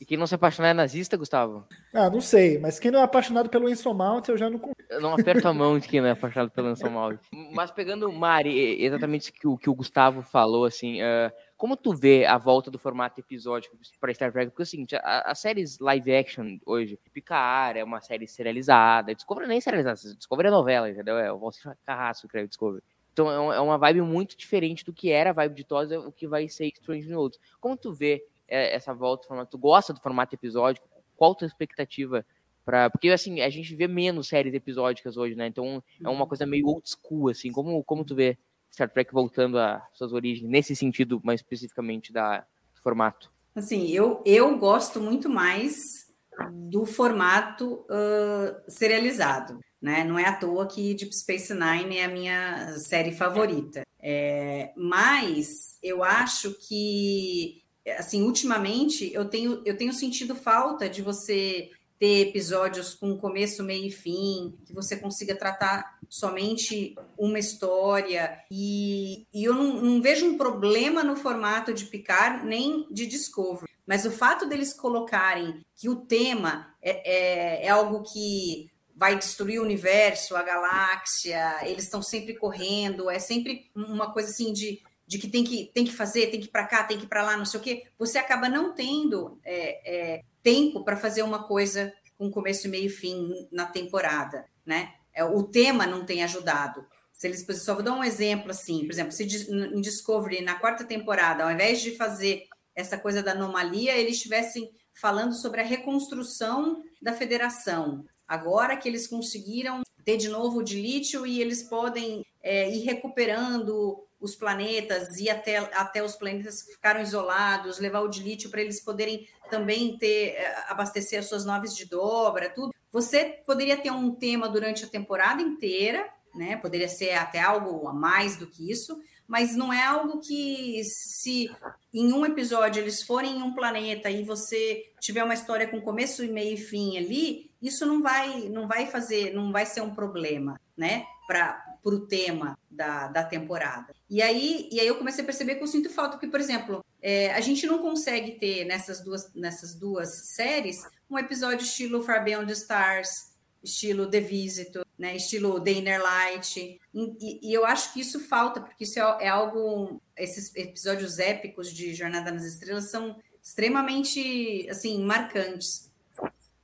E 0.00 0.04
quem 0.04 0.16
não 0.16 0.26
se 0.26 0.34
apaixonar 0.34 0.70
é 0.70 0.74
nazista, 0.74 1.16
Gustavo? 1.16 1.66
Ah, 1.92 2.08
não 2.10 2.20
sei. 2.20 2.58
Mas 2.58 2.78
quem 2.78 2.90
não 2.90 3.00
é 3.00 3.02
apaixonado 3.02 3.48
pelo 3.48 3.68
Enson 3.68 3.94
Mount, 3.94 4.28
eu 4.28 4.38
já 4.38 4.48
não 4.48 4.60
Eu 4.88 5.00
não 5.00 5.14
aperto 5.14 5.46
a 5.46 5.52
mão 5.52 5.78
de 5.78 5.88
quem 5.88 6.00
não 6.00 6.08
é 6.08 6.12
apaixonado 6.12 6.50
pelo 6.50 6.70
Enson 6.70 6.90
Mount. 6.90 7.20
Mas 7.52 7.70
pegando, 7.70 8.10
Mari, 8.12 8.82
exatamente 8.82 9.30
o 9.30 9.32
que 9.32 9.48
o, 9.48 9.58
que 9.58 9.70
o 9.70 9.74
Gustavo 9.74 10.22
falou, 10.22 10.64
assim... 10.64 11.00
Uh, 11.02 11.30
como 11.60 11.76
tu 11.76 11.94
vê 11.94 12.24
a 12.24 12.38
volta 12.38 12.70
do 12.70 12.78
formato 12.78 13.20
episódico 13.20 13.76
para 14.00 14.14
Star 14.14 14.32
Trek? 14.32 14.50
Porque 14.50 14.62
é 14.62 14.64
o 14.64 14.66
seguinte, 14.66 14.96
as 15.02 15.38
séries 15.38 15.78
live 15.78 16.16
action 16.16 16.56
hoje, 16.64 16.98
Picar 17.12 17.76
é 17.76 17.84
uma 17.84 18.00
série 18.00 18.26
serializada, 18.26 19.14
Discovery 19.14 19.46
nem 19.46 19.60
serializada, 19.60 20.16
Discovery 20.16 20.48
é 20.48 20.50
novela, 20.50 20.88
entendeu? 20.88 21.18
É 21.18 21.30
o 21.30 21.38
Valcir 21.38 21.70
Carrasco 21.84 22.26
que 22.28 22.46
Discovery. 22.46 22.82
Então 23.12 23.52
é, 23.52 23.56
é 23.56 23.60
uma 23.60 23.78
vibe 23.78 24.02
muito 24.02 24.36
diferente 24.36 24.84
do 24.84 24.92
que 24.92 25.10
era 25.10 25.30
a 25.30 25.32
vibe 25.32 25.54
de 25.54 25.64
Tosa, 25.64 25.98
o 26.00 26.12
que 26.12 26.26
vai 26.26 26.48
ser 26.48 26.66
Strange 26.68 27.08
New 27.08 27.18
Worlds. 27.18 27.40
Como 27.60 27.76
tu 27.76 27.92
vê 27.92 28.24
é, 28.48 28.74
essa 28.74 28.92
volta 28.92 29.24
do 29.24 29.28
formato? 29.28 29.50
Tu 29.50 29.58
gosta 29.58 29.92
do 29.92 30.00
formato 30.00 30.34
episódico? 30.34 30.88
Qual 31.16 31.32
a 31.32 31.34
tua 31.34 31.46
expectativa 31.46 32.24
para 32.64 32.90
Porque 32.90 33.08
assim, 33.10 33.40
a 33.40 33.50
gente 33.50 33.74
vê 33.74 33.88
menos 33.88 34.28
séries 34.28 34.54
episódicas 34.54 35.16
hoje, 35.16 35.34
né? 35.34 35.46
Então 35.46 35.82
é 36.02 36.08
uma 36.08 36.26
coisa 36.26 36.46
meio 36.46 36.66
old 36.66 36.88
school, 36.88 37.28
assim. 37.28 37.50
Como, 37.52 37.82
como 37.84 38.04
tu 38.04 38.14
vê 38.14 38.38
Star 38.72 38.88
Trek 38.88 39.12
voltando 39.12 39.58
às 39.58 39.82
suas 39.92 40.12
origens, 40.12 40.48
nesse 40.48 40.76
sentido, 40.76 41.20
mais 41.24 41.40
especificamente 41.40 42.12
da 42.12 42.46
do 42.74 42.80
formato? 42.82 43.30
Assim, 43.54 43.88
eu, 43.90 44.22
eu 44.24 44.56
gosto 44.58 45.00
muito 45.00 45.28
mais 45.28 46.09
do 46.52 46.86
formato 46.86 47.84
uh, 47.86 48.54
serializado. 48.68 49.58
Né? 49.80 50.04
Não 50.04 50.18
é 50.18 50.26
à 50.26 50.36
toa 50.36 50.66
que 50.66 50.94
Deep 50.94 51.14
Space 51.14 51.54
Nine 51.54 51.98
é 51.98 52.04
a 52.04 52.08
minha 52.08 52.78
série 52.78 53.12
favorita. 53.12 53.82
É, 53.98 54.72
mas 54.76 55.78
eu 55.82 56.04
acho 56.04 56.52
que, 56.52 57.62
assim, 57.98 58.22
ultimamente 58.22 59.10
eu 59.12 59.24
tenho, 59.24 59.62
eu 59.64 59.76
tenho 59.76 59.92
sentido 59.92 60.34
falta 60.34 60.88
de 60.88 61.00
você 61.00 61.70
ter 62.00 62.28
episódios 62.28 62.94
com 62.94 63.18
começo, 63.18 63.62
meio 63.62 63.86
e 63.86 63.90
fim, 63.90 64.58
que 64.64 64.72
você 64.72 64.96
consiga 64.96 65.36
tratar 65.36 65.98
somente 66.08 66.94
uma 67.16 67.38
história. 67.38 68.38
E, 68.50 69.26
e 69.34 69.44
eu 69.44 69.54
não, 69.54 69.82
não, 69.82 70.02
vejo 70.02 70.24
um 70.24 70.38
problema 70.38 71.04
no 71.04 71.14
formato 71.14 71.74
de 71.74 71.84
Picard 71.84 72.46
nem 72.46 72.86
de 72.90 73.04
Discovery. 73.04 73.69
Mas 73.90 74.04
o 74.04 74.10
fato 74.12 74.46
deles 74.46 74.72
colocarem 74.72 75.64
que 75.74 75.88
o 75.88 75.96
tema 75.96 76.72
é, 76.80 77.62
é, 77.62 77.66
é 77.66 77.68
algo 77.70 78.04
que 78.04 78.70
vai 78.94 79.18
destruir 79.18 79.58
o 79.58 79.64
universo, 79.64 80.36
a 80.36 80.44
galáxia, 80.44 81.58
eles 81.62 81.82
estão 81.82 82.00
sempre 82.00 82.34
correndo, 82.34 83.10
é 83.10 83.18
sempre 83.18 83.68
uma 83.74 84.12
coisa 84.12 84.30
assim 84.30 84.52
de, 84.52 84.80
de 85.08 85.18
que 85.18 85.26
tem 85.26 85.42
que 85.42 85.72
tem 85.74 85.84
que 85.84 85.92
fazer, 85.92 86.28
tem 86.28 86.38
que 86.38 86.46
ir 86.46 86.50
para 86.50 86.68
cá, 86.68 86.84
tem 86.84 86.98
que 86.98 87.04
ir 87.06 87.08
para 87.08 87.24
lá, 87.24 87.36
não 87.36 87.44
sei 87.44 87.58
o 87.58 87.62
quê. 87.64 87.82
Você 87.98 88.16
acaba 88.16 88.48
não 88.48 88.72
tendo 88.76 89.40
é, 89.44 89.80
é, 89.84 90.22
tempo 90.40 90.84
para 90.84 90.96
fazer 90.96 91.24
uma 91.24 91.42
coisa 91.42 91.92
com 92.16 92.30
começo, 92.30 92.68
meio 92.68 92.86
e 92.86 92.90
fim 92.90 93.48
na 93.50 93.66
temporada, 93.66 94.44
né? 94.64 94.92
É, 95.12 95.24
o 95.24 95.42
tema 95.42 95.84
não 95.84 96.04
tem 96.06 96.22
ajudado. 96.22 96.86
Se 97.12 97.26
eles 97.26 97.44
só 97.60 97.74
vou 97.74 97.82
dar 97.82 97.94
um 97.94 98.04
exemplo 98.04 98.52
assim, 98.52 98.84
por 98.84 98.92
exemplo, 98.92 99.10
se 99.10 99.24
em 99.24 99.80
Discovery 99.80 100.42
na 100.42 100.54
quarta 100.60 100.84
temporada, 100.84 101.42
ao 101.42 101.50
invés 101.50 101.80
de 101.82 101.96
fazer 101.96 102.46
essa 102.80 102.98
coisa 102.98 103.22
da 103.22 103.32
anomalia, 103.32 103.96
eles 103.96 104.16
estivessem 104.16 104.70
falando 104.92 105.34
sobre 105.34 105.60
a 105.60 105.64
reconstrução 105.64 106.82
da 107.00 107.12
federação, 107.12 108.04
agora 108.26 108.76
que 108.76 108.88
eles 108.88 109.06
conseguiram 109.06 109.82
ter 110.04 110.16
de 110.16 110.28
novo 110.28 110.58
o 110.58 110.62
de 110.62 110.80
lítio 110.80 111.26
e 111.26 111.40
eles 111.40 111.62
podem 111.62 112.24
é, 112.42 112.70
ir 112.70 112.80
recuperando 112.80 114.04
os 114.20 114.36
planetas 114.36 115.16
e 115.18 115.30
até, 115.30 115.56
até 115.56 116.02
os 116.02 116.14
planetas 116.14 116.62
ficaram 116.62 117.00
isolados, 117.00 117.78
levar 117.78 118.00
o 118.00 118.08
de 118.08 118.22
lítio 118.22 118.50
para 118.50 118.60
eles 118.60 118.80
poderem 118.80 119.26
também 119.48 119.96
ter 119.96 120.34
é, 120.34 120.64
abastecer 120.68 121.18
as 121.18 121.26
suas 121.26 121.44
naves 121.44 121.74
de 121.74 121.86
dobra, 121.86 122.50
tudo. 122.50 122.74
Você 122.92 123.40
poderia 123.46 123.78
ter 123.78 123.90
um 123.90 124.14
tema 124.14 124.48
durante 124.48 124.84
a 124.84 124.88
temporada 124.88 125.40
inteira, 125.40 126.06
né? 126.34 126.56
Poderia 126.56 126.88
ser 126.88 127.12
até 127.12 127.40
algo 127.40 127.88
a 127.88 127.92
mais 127.92 128.36
do 128.36 128.46
que 128.46 128.70
isso, 128.70 129.00
mas 129.30 129.54
não 129.54 129.72
é 129.72 129.80
algo 129.80 130.18
que, 130.18 130.82
se 130.82 131.48
em 131.94 132.12
um 132.12 132.26
episódio 132.26 132.82
eles 132.82 133.00
forem 133.00 133.38
em 133.38 133.42
um 133.44 133.54
planeta 133.54 134.10
e 134.10 134.24
você 134.24 134.90
tiver 135.00 135.22
uma 135.22 135.34
história 135.34 135.68
com 135.68 135.80
começo, 135.80 136.26
meio 136.32 136.54
e 136.54 136.56
fim 136.56 136.98
ali, 136.98 137.48
isso 137.62 137.86
não 137.86 138.02
vai, 138.02 138.48
não 138.48 138.66
vai 138.66 138.88
fazer, 138.88 139.32
não 139.32 139.52
vai 139.52 139.64
ser 139.64 139.82
um 139.82 139.94
problema, 139.94 140.60
né? 140.76 141.04
Para 141.28 141.62
o 141.84 142.00
tema 142.00 142.58
da, 142.68 143.06
da 143.06 143.22
temporada. 143.22 143.94
E 144.10 144.20
aí, 144.20 144.68
e 144.72 144.80
aí 144.80 144.86
eu 144.88 144.96
comecei 144.96 145.22
a 145.22 145.26
perceber 145.26 145.54
que 145.54 145.62
eu 145.62 145.68
sinto 145.68 145.88
falta, 145.90 146.16
porque, 146.16 146.26
por 146.26 146.40
exemplo, 146.40 146.84
é, 147.00 147.32
a 147.32 147.40
gente 147.40 147.68
não 147.68 147.78
consegue 147.78 148.32
ter 148.32 148.64
nessas 148.64 149.00
duas, 149.00 149.32
nessas 149.32 149.76
duas 149.76 150.08
séries 150.34 150.82
um 151.08 151.16
episódio 151.16 151.64
estilo 151.64 152.02
Far 152.02 152.24
Beyond 152.24 152.46
the 152.46 152.52
Stars, 152.52 153.30
estilo 153.62 154.10
The 154.10 154.20
Visitor, 154.20 154.84
né, 155.00 155.16
estilo 155.16 155.58
The 155.58 155.72
Inner 155.72 156.02
Light. 156.02 156.78
E, 156.94 157.40
e, 157.42 157.52
eu 157.52 157.64
acho 157.64 157.94
que 157.94 158.00
isso 158.00 158.20
falta, 158.20 158.60
porque 158.60 158.84
isso 158.84 159.00
é, 159.00 159.24
é, 159.24 159.28
algo. 159.28 159.98
Esses 160.14 160.54
episódios 160.54 161.18
épicos 161.18 161.72
de 161.72 161.94
Jornada 161.94 162.30
nas 162.30 162.44
Estrelas 162.44 162.90
são 162.90 163.16
extremamente 163.42 164.68
assim 164.68 165.02
marcantes. 165.02 165.88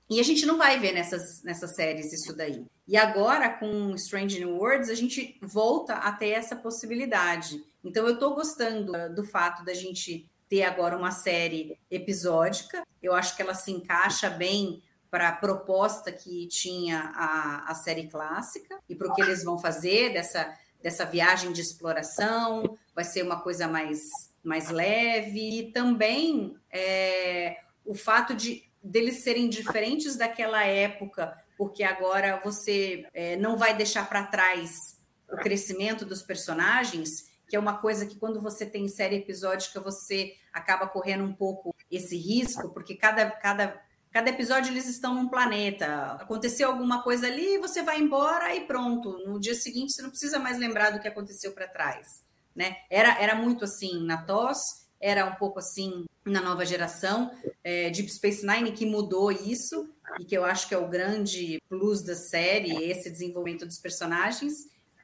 E 0.09 0.21
a 0.21 0.23
gente 0.23 0.45
não 0.45 0.59
vai 0.59 0.78
ver 0.78 0.93
nessas, 0.93 1.43
nessas 1.43 1.75
séries 1.75 2.12
isso 2.12 2.37
daí. 2.37 2.66
E 2.87 2.97
agora, 2.97 3.49
com 3.49 3.95
Strange 3.95 4.38
New 4.38 4.55
Worlds, 4.57 4.90
a 4.90 4.95
gente 4.95 5.37
volta 5.40 5.95
a 5.95 6.12
ter 6.12 6.28
essa 6.28 6.55
possibilidade. 6.55 7.64
Então, 7.83 8.07
eu 8.07 8.14
estou 8.14 8.35
gostando 8.35 8.93
do 9.14 9.25
fato 9.25 9.64
da 9.64 9.73
gente 9.73 10.28
ter 10.49 10.62
agora 10.62 10.97
uma 10.97 11.11
série 11.11 11.76
episódica. 11.90 12.87
Eu 13.02 13.14
acho 13.14 13.35
que 13.35 13.43
ela 13.43 13.55
se 13.55 13.73
encaixa 13.73 14.28
bem 14.28 14.83
para 15.10 15.28
a 15.28 15.32
proposta 15.32 16.10
que 16.12 16.46
tinha 16.48 17.12
a, 17.14 17.70
a 17.70 17.75
série 17.75 18.08
clássica 18.08 18.78
e 18.88 18.94
para 18.94 19.08
o 19.08 19.14
que 19.14 19.22
eles 19.22 19.44
vão 19.44 19.58
fazer 19.58 20.12
dessa, 20.12 20.52
dessa 20.82 21.04
viagem 21.04 21.52
de 21.52 21.60
exploração. 21.60 22.76
Vai 22.94 23.04
ser 23.04 23.22
uma 23.22 23.40
coisa 23.40 23.66
mais, 23.68 24.00
mais 24.42 24.70
leve. 24.70 25.60
E 25.60 25.72
também 25.72 26.56
é, 26.70 27.58
o 27.84 27.94
fato 27.94 28.34
de 28.34 28.64
deles 28.82 29.22
serem 29.22 29.48
diferentes 29.48 30.16
daquela 30.16 30.64
época, 30.64 31.36
porque 31.56 31.82
agora 31.82 32.40
você 32.44 33.06
é, 33.12 33.36
não 33.36 33.56
vai 33.56 33.76
deixar 33.76 34.08
para 34.08 34.26
trás 34.26 34.96
o 35.30 35.36
crescimento 35.36 36.04
dos 36.04 36.22
personagens, 36.22 37.28
que 37.48 37.56
é 37.56 37.58
uma 37.58 37.78
coisa 37.78 38.06
que 38.06 38.16
quando 38.16 38.40
você 38.40 38.64
tem 38.64 38.88
série 38.88 39.16
episódica 39.16 39.80
você 39.80 40.34
acaba 40.52 40.86
correndo 40.86 41.25
um 41.25 41.32
pouco 41.32 41.75
esse 41.90 42.16
risco, 42.16 42.72
porque 42.72 42.94
cada, 42.94 43.30
cada 43.30 43.80
Cada 44.16 44.30
episódio 44.30 44.73
eles 44.73 44.88
estão 44.88 45.12
num 45.12 45.28
planeta. 45.28 46.12
Aconteceu 46.12 46.70
alguma 46.70 47.02
coisa 47.02 47.26
ali, 47.26 47.58
você 47.58 47.82
vai 47.82 48.00
embora 48.00 48.56
e 48.56 48.62
pronto. 48.62 49.18
No 49.26 49.38
dia 49.38 49.54
seguinte 49.54 49.92
você 49.92 50.00
não 50.00 50.08
precisa 50.08 50.38
mais 50.38 50.58
lembrar 50.58 50.88
do 50.88 50.99
que 50.99 51.06
aconteceu 51.06 51.52
para 51.52 51.68
trás, 51.68 52.06
né? 52.54 52.78
Era, 52.88 53.20
era 53.20 53.35
muito 53.35 53.66
assim 53.66 54.02
na 54.06 54.16
TOS, 54.23 54.56
era 54.99 55.26
um 55.26 55.35
pouco 55.35 55.58
assim 55.58 56.06
na 56.25 56.40
nova 56.40 56.64
geração. 56.64 57.30
É, 57.62 57.90
Deep 57.90 58.08
Space 58.08 58.46
Nine 58.46 58.73
que 58.73 58.87
mudou 58.87 59.30
isso 59.30 59.87
e 60.18 60.25
que 60.25 60.35
eu 60.35 60.46
acho 60.46 60.66
que 60.66 60.75
é 60.75 60.78
o 60.78 60.88
grande 60.88 61.61
plus 61.68 62.02
da 62.02 62.14
série, 62.14 62.90
esse 62.90 63.11
desenvolvimento 63.11 63.66
dos 63.66 63.78
personagens. 63.78 64.54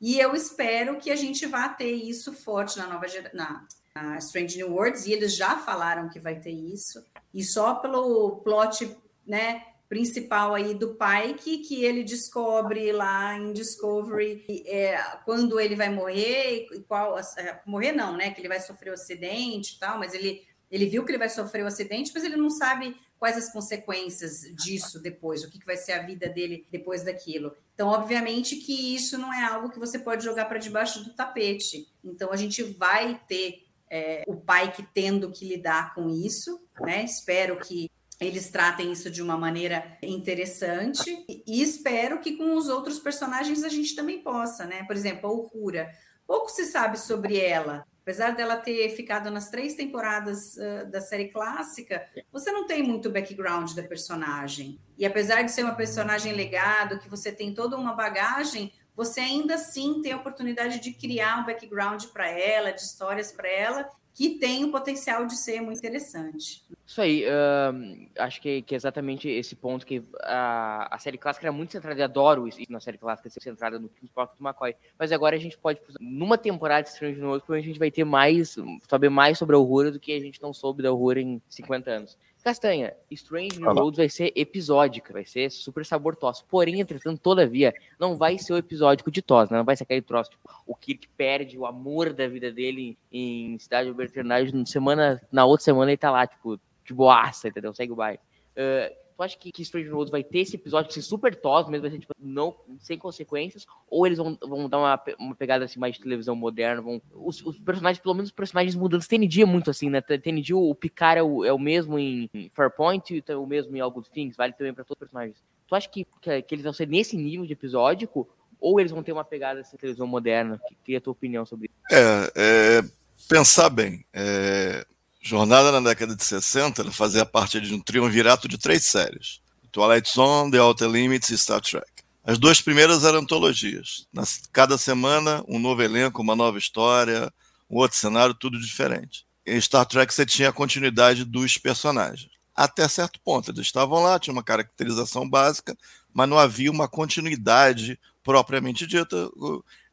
E 0.01 0.19
eu 0.19 0.35
espero 0.35 0.97
que 0.97 1.11
a 1.11 1.17
gente 1.17 1.45
vá 1.45 1.69
ter 1.69 1.93
isso 1.93 2.33
forte 2.33 2.79
na 2.79 2.87
nova 2.87 3.05
na, 3.35 3.67
na 3.95 4.17
Strange 4.17 4.57
New 4.57 4.73
Worlds, 4.73 5.05
e 5.05 5.13
eles 5.13 5.37
já 5.37 5.59
falaram 5.59 6.09
que 6.09 6.19
vai 6.19 6.41
ter 6.41 6.51
isso. 6.51 7.05
E 7.35 7.45
só 7.45 7.75
pelo 7.75 8.41
plot 8.43 9.02
né, 9.27 9.63
principal 9.89 10.55
aí 10.55 10.75
do 10.75 10.95
Pike, 10.95 11.59
que 11.59 11.85
ele 11.85 12.03
descobre 12.03 12.93
lá 12.93 13.37
em 13.37 13.53
Discovery 13.53 14.43
é, 14.67 14.97
quando 15.25 15.61
ele 15.61 15.77
vai 15.77 15.91
morrer 15.91 16.67
e 16.73 16.81
qual 16.81 17.19
é, 17.19 17.61
morrer 17.67 17.93
não, 17.93 18.17
né? 18.17 18.31
Que 18.31 18.41
ele 18.41 18.49
vai 18.49 18.59
sofrer 18.59 18.89
o 18.89 18.93
um 18.93 18.95
acidente 18.95 19.75
e 19.75 19.79
tal, 19.79 19.99
mas 19.99 20.15
ele 20.15 20.43
ele 20.71 20.87
viu 20.87 21.05
que 21.05 21.11
ele 21.11 21.19
vai 21.19 21.29
sofrer 21.29 21.61
o 21.61 21.65
um 21.65 21.69
acidente, 21.69 22.11
mas 22.15 22.25
ele 22.25 22.37
não 22.37 22.49
sabe 22.49 22.97
quais 23.19 23.37
as 23.37 23.53
consequências 23.53 24.41
disso 24.57 24.99
depois, 24.99 25.45
o 25.45 25.51
que, 25.51 25.59
que 25.59 25.67
vai 25.67 25.77
ser 25.77 25.93
a 25.93 26.03
vida 26.03 26.27
dele 26.31 26.67
depois 26.73 27.05
daquilo. 27.05 27.55
Então, 27.75 27.89
obviamente 27.89 28.57
que 28.57 28.97
isso 28.97 29.19
não 29.19 29.31
é 29.31 29.45
algo 29.45 29.69
que 29.69 29.79
você 29.79 29.99
pode 29.99 30.25
jogar 30.25 30.47
para 30.47 30.59
debaixo 30.59 31.05
do 31.05 31.13
tapete. 31.13 31.87
Então, 32.03 32.33
a 32.33 32.37
gente 32.37 32.63
vai 32.63 33.21
ter 33.29 33.67
é, 33.91 34.25
o 34.27 34.35
pai 34.35 34.73
que 34.73 34.83
tendo 34.83 35.31
que 35.31 35.47
lidar 35.47 35.95
com 35.95 36.09
isso, 36.09 36.67
né? 36.81 37.05
Espero 37.05 37.61
que 37.61 37.91
eles 38.29 38.51
tratem 38.51 38.93
isso 38.93 39.11
de 39.11 39.23
uma 39.23 39.37
maneira 39.37 39.97
interessante 40.03 41.25
e, 41.29 41.63
espero 41.63 42.21
que 42.21 42.37
com 42.37 42.57
os 42.57 42.69
outros 42.69 42.99
personagens 42.99 43.65
a 43.65 43.69
gente 43.69 43.95
também 43.95 44.23
possa, 44.23 44.65
né? 44.65 44.85
Por 44.85 44.97
exemplo, 44.97 45.29
a 45.29 45.33
Uhura. 45.33 45.91
Pouco 46.27 46.49
se 46.51 46.65
sabe 46.67 46.99
sobre 46.99 47.39
ela. 47.39 47.87
Apesar 48.03 48.35
dela 48.35 48.57
ter 48.57 48.89
ficado 48.91 49.31
nas 49.31 49.49
três 49.49 49.75
temporadas 49.75 50.57
uh, 50.57 50.91
da 50.91 51.01
série 51.01 51.29
clássica, 51.29 52.05
você 52.33 52.51
não 52.51 52.67
tem 52.67 52.83
muito 52.83 53.11
background 53.11 53.73
da 53.75 53.83
personagem. 53.83 54.81
E 54.99 55.07
apesar 55.07 55.43
de 55.43 55.53
ser 55.53 55.63
uma 55.63 55.75
personagem 55.75 56.33
legado, 56.33 56.99
que 56.99 57.09
você 57.09 57.31
tem 57.31 57.55
toda 57.55 57.77
uma 57.77 57.95
bagagem, 57.95 58.73
você 58.95 59.21
ainda 59.21 59.55
assim 59.55 60.03
tem 60.03 60.13
a 60.13 60.17
oportunidade 60.17 60.81
de 60.81 60.93
criar 60.93 61.39
um 61.41 61.47
background 61.47 62.05
para 62.07 62.29
ela, 62.29 62.73
de 62.73 62.83
histórias 62.83 63.31
para 63.33 63.49
ela, 63.49 63.89
que 64.15 64.39
tem 64.39 64.65
o 64.65 64.71
potencial 64.71 65.27
de 65.27 65.37
ser 65.37 65.61
muito 65.61 65.79
interessante. 65.79 66.63
Isso 66.87 67.01
aí, 67.01 67.25
uh, 67.25 68.09
acho 68.19 68.41
que, 68.43 68.63
que, 68.63 68.75
é 68.75 68.77
exatamente 68.77 69.29
esse 69.29 69.57
ponto 69.57 69.87
que 69.87 70.03
a, 70.23 70.95
a 70.95 70.99
série 70.99 71.17
clássica 71.17 71.47
era 71.47 71.53
muito 71.53 71.73
centrada, 71.73 71.99
e 71.99 72.03
adoro 72.03 72.47
isso 72.47 72.61
na 72.69 72.81
série 72.81 72.99
clássica, 72.99 73.31
ser 73.31 73.41
centrada 73.41 73.79
no 73.79 73.91
Spock 74.03 74.37
do 74.37 74.47
McCoy, 74.47 74.77
mas 74.99 75.13
agora 75.13 75.35
a 75.35 75.39
gente 75.39 75.57
pode, 75.57 75.81
numa 75.99 76.37
temporada 76.37 76.83
de 76.83 76.91
Strange 76.91 77.19
New 77.19 77.29
Worlds, 77.29 77.49
a 77.51 77.61
gente 77.61 77.79
vai 77.79 77.91
ter 77.91 78.05
mais, 78.05 78.57
saber 78.89 79.09
mais 79.09 79.39
sobre 79.39 79.57
a 79.57 79.59
Aurora 79.59 79.91
do 79.91 79.99
que 79.99 80.13
a 80.13 80.21
gente 80.21 80.43
não 80.43 80.53
soube 80.53 80.83
da 80.83 80.91
Aurora 80.91 81.21
em 81.21 81.41
50 81.49 81.91
anos. 81.91 82.19
Castanha, 82.43 82.93
Strange 83.11 83.61
New 83.61 83.71
Worlds 83.71 83.97
vai 83.97 84.09
ser 84.09 84.33
episódica, 84.35 85.13
vai 85.13 85.25
ser 85.25 85.51
super 85.51 85.87
sabor 85.87 86.17
tosse. 86.17 86.45
Porém, 86.45 86.81
entretanto, 86.81 87.21
todavia, 87.21 87.73
não 87.99 88.17
vai 88.17 88.39
ser 88.39 88.53
o 88.53 88.57
episódico 88.57 89.11
de 89.11 89.23
tosse, 89.23 89.53
né? 89.53 89.59
não 89.59 89.65
vai 89.65 89.77
ser 89.77 89.85
aquele 89.85 90.03
troço, 90.03 90.31
tipo, 90.31 90.51
o 90.67 90.75
Kirk 90.75 91.09
perde 91.17 91.57
o 91.57 91.65
amor 91.67 92.13
da 92.13 92.27
vida 92.27 92.51
dele 92.51 92.99
em 93.13 93.59
Cidade 93.59 93.91
Ubernaturnais, 93.91 94.51
semana, 94.67 95.21
na 95.31 95.45
outra 95.45 95.65
semana 95.65 95.91
ele 95.91 95.97
tá 95.97 96.11
lá, 96.11 96.27
tipo, 96.27 96.59
de 96.85 96.93
boaça, 96.93 97.49
entendeu? 97.49 97.73
Segue 97.73 97.93
o 97.93 97.97
baile. 97.97 98.19
Uh, 98.57 99.02
tu 99.23 99.25
acha 99.25 99.39
que, 99.39 99.53
que 99.53 99.63
Strange 99.63 99.89
Worlds 99.89 100.11
vai 100.11 100.25
ter 100.25 100.41
esse 100.41 100.57
episódio 100.57 100.89
que 100.89 100.95
ser 100.95 101.03
super 101.03 101.35
tosse, 101.35 101.71
mesmo 101.71 101.89
ser, 101.89 101.99
tipo, 101.99 102.13
não, 102.19 102.57
sem 102.81 102.99
consequências, 102.99 103.65
ou 103.89 104.07
eles 104.07 104.19
vão, 104.19 104.37
vão 104.43 104.69
dar 104.69 104.79
uma, 104.79 105.03
uma 105.19 105.35
pegada 105.35 105.65
assim 105.65 105.79
mais 105.79 105.95
de 105.95 106.01
televisão 106.01 106.35
moderna, 106.35 106.83
vão, 106.83 107.01
os, 107.15 107.41
os 107.43 107.59
personagens, 107.59 108.03
pelo 108.03 108.15
menos 108.15 108.31
os 108.31 108.35
personagens 108.35 108.75
mudantes, 108.75 109.07
TND 109.07 109.43
é 109.43 109.47
muito 109.47 109.71
assim, 109.71 109.89
né, 109.89 110.01
TND, 110.01 110.55
o, 110.55 110.75
Picard 110.75 111.21
é 111.21 111.23
o, 111.23 111.45
é 111.45 111.53
o 111.53 111.59
mesmo 111.59 111.99
em 111.99 112.29
Farpoint, 112.53 113.23
é 113.27 113.37
o 113.37 113.47
mesmo 113.47 113.77
em 113.77 113.81
All 113.81 113.91
Good 113.91 114.11
Things, 114.11 114.37
vale 114.37 114.53
também 114.53 114.75
para 114.75 114.85
todos 114.85 114.97
os 114.97 115.09
personagens. 115.09 115.43
Tu 115.69 115.75
acha 115.75 115.89
que, 115.89 116.05
que, 116.21 116.43
que, 116.43 116.55
eles 116.55 116.65
vão 116.65 116.73
ser 116.73 116.89
nesse 116.89 117.17
nível 117.17 117.47
de 117.47 117.53
episódico, 117.53 118.29
ou 118.61 118.79
eles 118.79 118.93
vão 118.93 119.03
ter 119.03 119.13
uma 119.13 119.25
pegada 119.25 119.61
assim, 119.61 119.77
televisão 119.77 120.07
moderna? 120.07 120.61
Queria 120.85 120.99
a 120.99 121.01
tua 121.01 121.13
opinião 121.13 121.47
sobre 121.47 121.69
isso. 121.69 121.97
É, 121.97 122.33
é 122.79 122.83
pensar 123.29 123.71
bem, 123.71 124.05
é, 124.13 124.85
Jornada 125.25 125.71
na 125.71 125.81
década 125.89 126.17
de 126.17 126.25
60 126.25 126.91
fazia 126.91 127.25
parte 127.25 127.61
de 127.61 127.73
um 127.73 127.79
triunvirato 127.79 128.49
de 128.49 128.59
três 128.59 128.85
séries: 128.85 129.41
Twilight 129.71 130.13
Zone, 130.13 130.51
The 130.51 130.61
Outer 130.61 130.89
Limits 130.89 131.31
e 131.31 131.39
Star 131.39 131.61
Trek. 131.61 131.87
As 132.25 132.39
duas 132.39 132.61
primeiras 132.61 133.05
eram 133.05 133.21
antologias. 133.21 134.07
cada 134.53 134.77
semana, 134.77 135.45
um 135.47 135.61
novo 135.61 135.81
elenco, 135.81 136.21
uma 136.21 136.35
nova 136.35 136.59
história, 136.59 137.33
um 137.71 137.77
outro 137.77 137.97
cenário, 137.97 138.35
tudo 138.35 138.59
diferente. 138.59 139.25
Em 139.47 139.61
Star 139.61 139.87
Trek 139.87 140.13
você 140.13 140.27
tinha 140.27 140.49
a 140.49 140.53
continuidade 140.53 141.25
dos 141.25 141.57
personagens. 141.57 142.31
Até 142.55 142.87
certo 142.89 143.21
ponto, 143.25 143.51
eles 143.51 143.61
estavam 143.61 144.03
lá, 144.03 144.19
tinha 144.19 144.33
uma 144.33 144.43
caracterização 144.43 145.29
básica, 145.29 145.77
mas 146.13 146.29
não 146.29 146.39
havia 146.39 146.71
uma 146.71 146.89
continuidade 146.89 147.99
propriamente 148.25 148.87
dita. 148.89 149.31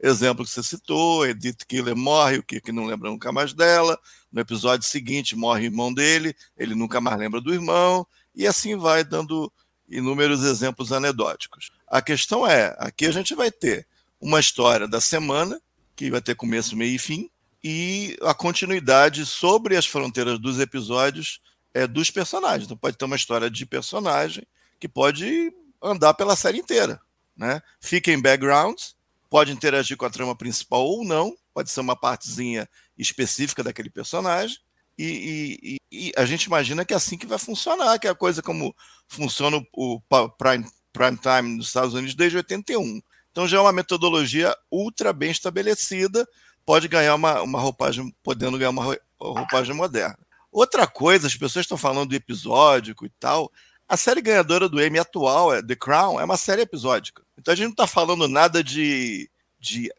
Exemplo 0.01 0.46
que 0.46 0.51
você 0.51 0.63
citou, 0.63 1.25
Edith 1.25 1.65
Killer 1.68 1.96
morre, 1.96 2.38
o 2.38 2.44
que 2.44 2.72
não 2.72 2.86
lembra 2.86 3.10
nunca 3.10 3.32
mais 3.32 3.53
dela. 3.53 4.00
No 4.32 4.39
episódio 4.39 4.88
seguinte, 4.88 5.36
morre 5.36 5.63
o 5.63 5.65
irmão 5.65 5.94
dele, 5.94 6.34
ele 6.58 6.74
nunca 6.74 7.01
mais 7.01 7.18
lembra 7.18 7.41
do 7.41 7.53
irmão, 7.53 8.08
e 8.34 8.48
assim 8.48 8.77
vai 8.77 9.03
dando 9.03 9.51
inúmeros 9.89 10.44
exemplos 10.44 10.94
anedóticos. 10.94 11.72
A 11.88 12.01
questão 12.01 12.48
é: 12.48 12.75
aqui 12.79 13.06
a 13.08 13.12
gente 13.12 13.36
vai 13.36 13.51
ter 13.51 13.86
uma 14.22 14.39
história 14.39 14.88
da 14.88 15.01
semana, 15.01 15.60
que 15.96 16.10
vai 16.10 16.22
ter 16.22 16.36
começo, 16.36 16.77
meio 16.77 16.96
e 16.96 17.00
fim, 17.00 17.29
e 17.63 18.18
a 18.22 18.33
continuidade 18.33 19.25
sobre 19.25 19.75
as 19.75 19.85
fronteiras 19.85 20.40
dos 20.40 20.59
episódios 20.59 21.42
é, 21.74 21.85
dos 21.85 22.09
personagens. 22.09 22.66
Então 22.66 22.77
pode 22.77 22.98
ter 22.98 23.05
uma 23.05 23.16
história 23.16 23.50
de 23.50 23.66
personagem 23.66 24.46
que 24.79 24.88
pode 24.88 25.51
andar 25.81 26.14
pela 26.14 26.35
série 26.35 26.59
inteira. 26.59 27.01
Né? 27.35 27.62
Fica 27.81 28.12
em 28.12 28.22
backgrounds, 28.22 28.96
pode 29.29 29.51
interagir 29.51 29.96
com 29.96 30.05
a 30.05 30.09
trama 30.09 30.35
principal 30.35 30.85
ou 30.85 31.05
não, 31.05 31.35
pode 31.53 31.70
ser 31.70 31.81
uma 31.81 31.96
partezinha 31.96 32.68
específica 32.98 33.63
daquele 33.63 33.89
personagem. 33.89 34.57
E, 34.98 35.57
e, 35.63 35.77
e, 35.92 36.11
a 36.18 36.25
gente 36.25 36.44
imagina 36.44 36.83
que 36.83 36.94
é 36.94 36.98
assim 36.98 37.18
que 37.18 37.25
vai 37.25 37.39
funcionar, 37.39 37.98
que 38.00 38.07
é 38.07 38.09
a 38.09 38.15
coisa 38.15 38.42
como 38.42 38.75
funciona 39.07 39.57
o, 39.57 39.65
o 39.74 40.01
prime, 40.31 40.65
prime 40.92 41.18
time 41.18 41.55
nos 41.55 41.68
Estados 41.68 41.94
Unidos 41.94 42.15
desde 42.15 42.37
81. 42.37 43.00
Então 43.31 43.48
já 43.48 43.57
é 43.57 43.61
uma 43.61 43.72
metodologia 43.72 44.53
ultra 44.70 45.13
bem 45.13 45.31
estabelecida, 45.31 46.27
pode 46.65 46.87
ganhar 46.87 47.15
uma, 47.15 47.42
uma 47.42 47.59
roupagem, 47.59 48.13
podendo 48.22 48.57
ganhar 48.57 48.72
uma 48.72 48.98
roupagem 49.20 49.74
moderna. 49.74 50.18
Outra 50.51 50.85
coisa, 50.87 51.27
as 51.27 51.35
pessoas 51.35 51.63
estão 51.63 51.77
falando 51.77 52.09
do 52.09 52.15
episódico 52.15 53.05
e 53.05 53.09
tal. 53.20 53.51
A 53.87 53.96
série 53.96 54.22
ganhadora 54.22 54.68
do 54.68 54.81
Emmy 54.83 55.00
atual, 55.00 55.53
é 55.53 55.63
The 55.63 55.75
Crown, 55.75 56.20
é 56.20 56.25
uma 56.25 56.37
série 56.37 56.63
episódica. 56.63 57.24
Então 57.39 57.53
a 57.53 57.55
gente 57.55 57.65
não 57.65 57.71
está 57.71 57.87
falando 57.87 58.27
nada 58.27 58.63
de, 58.63 59.29
de 59.59 59.91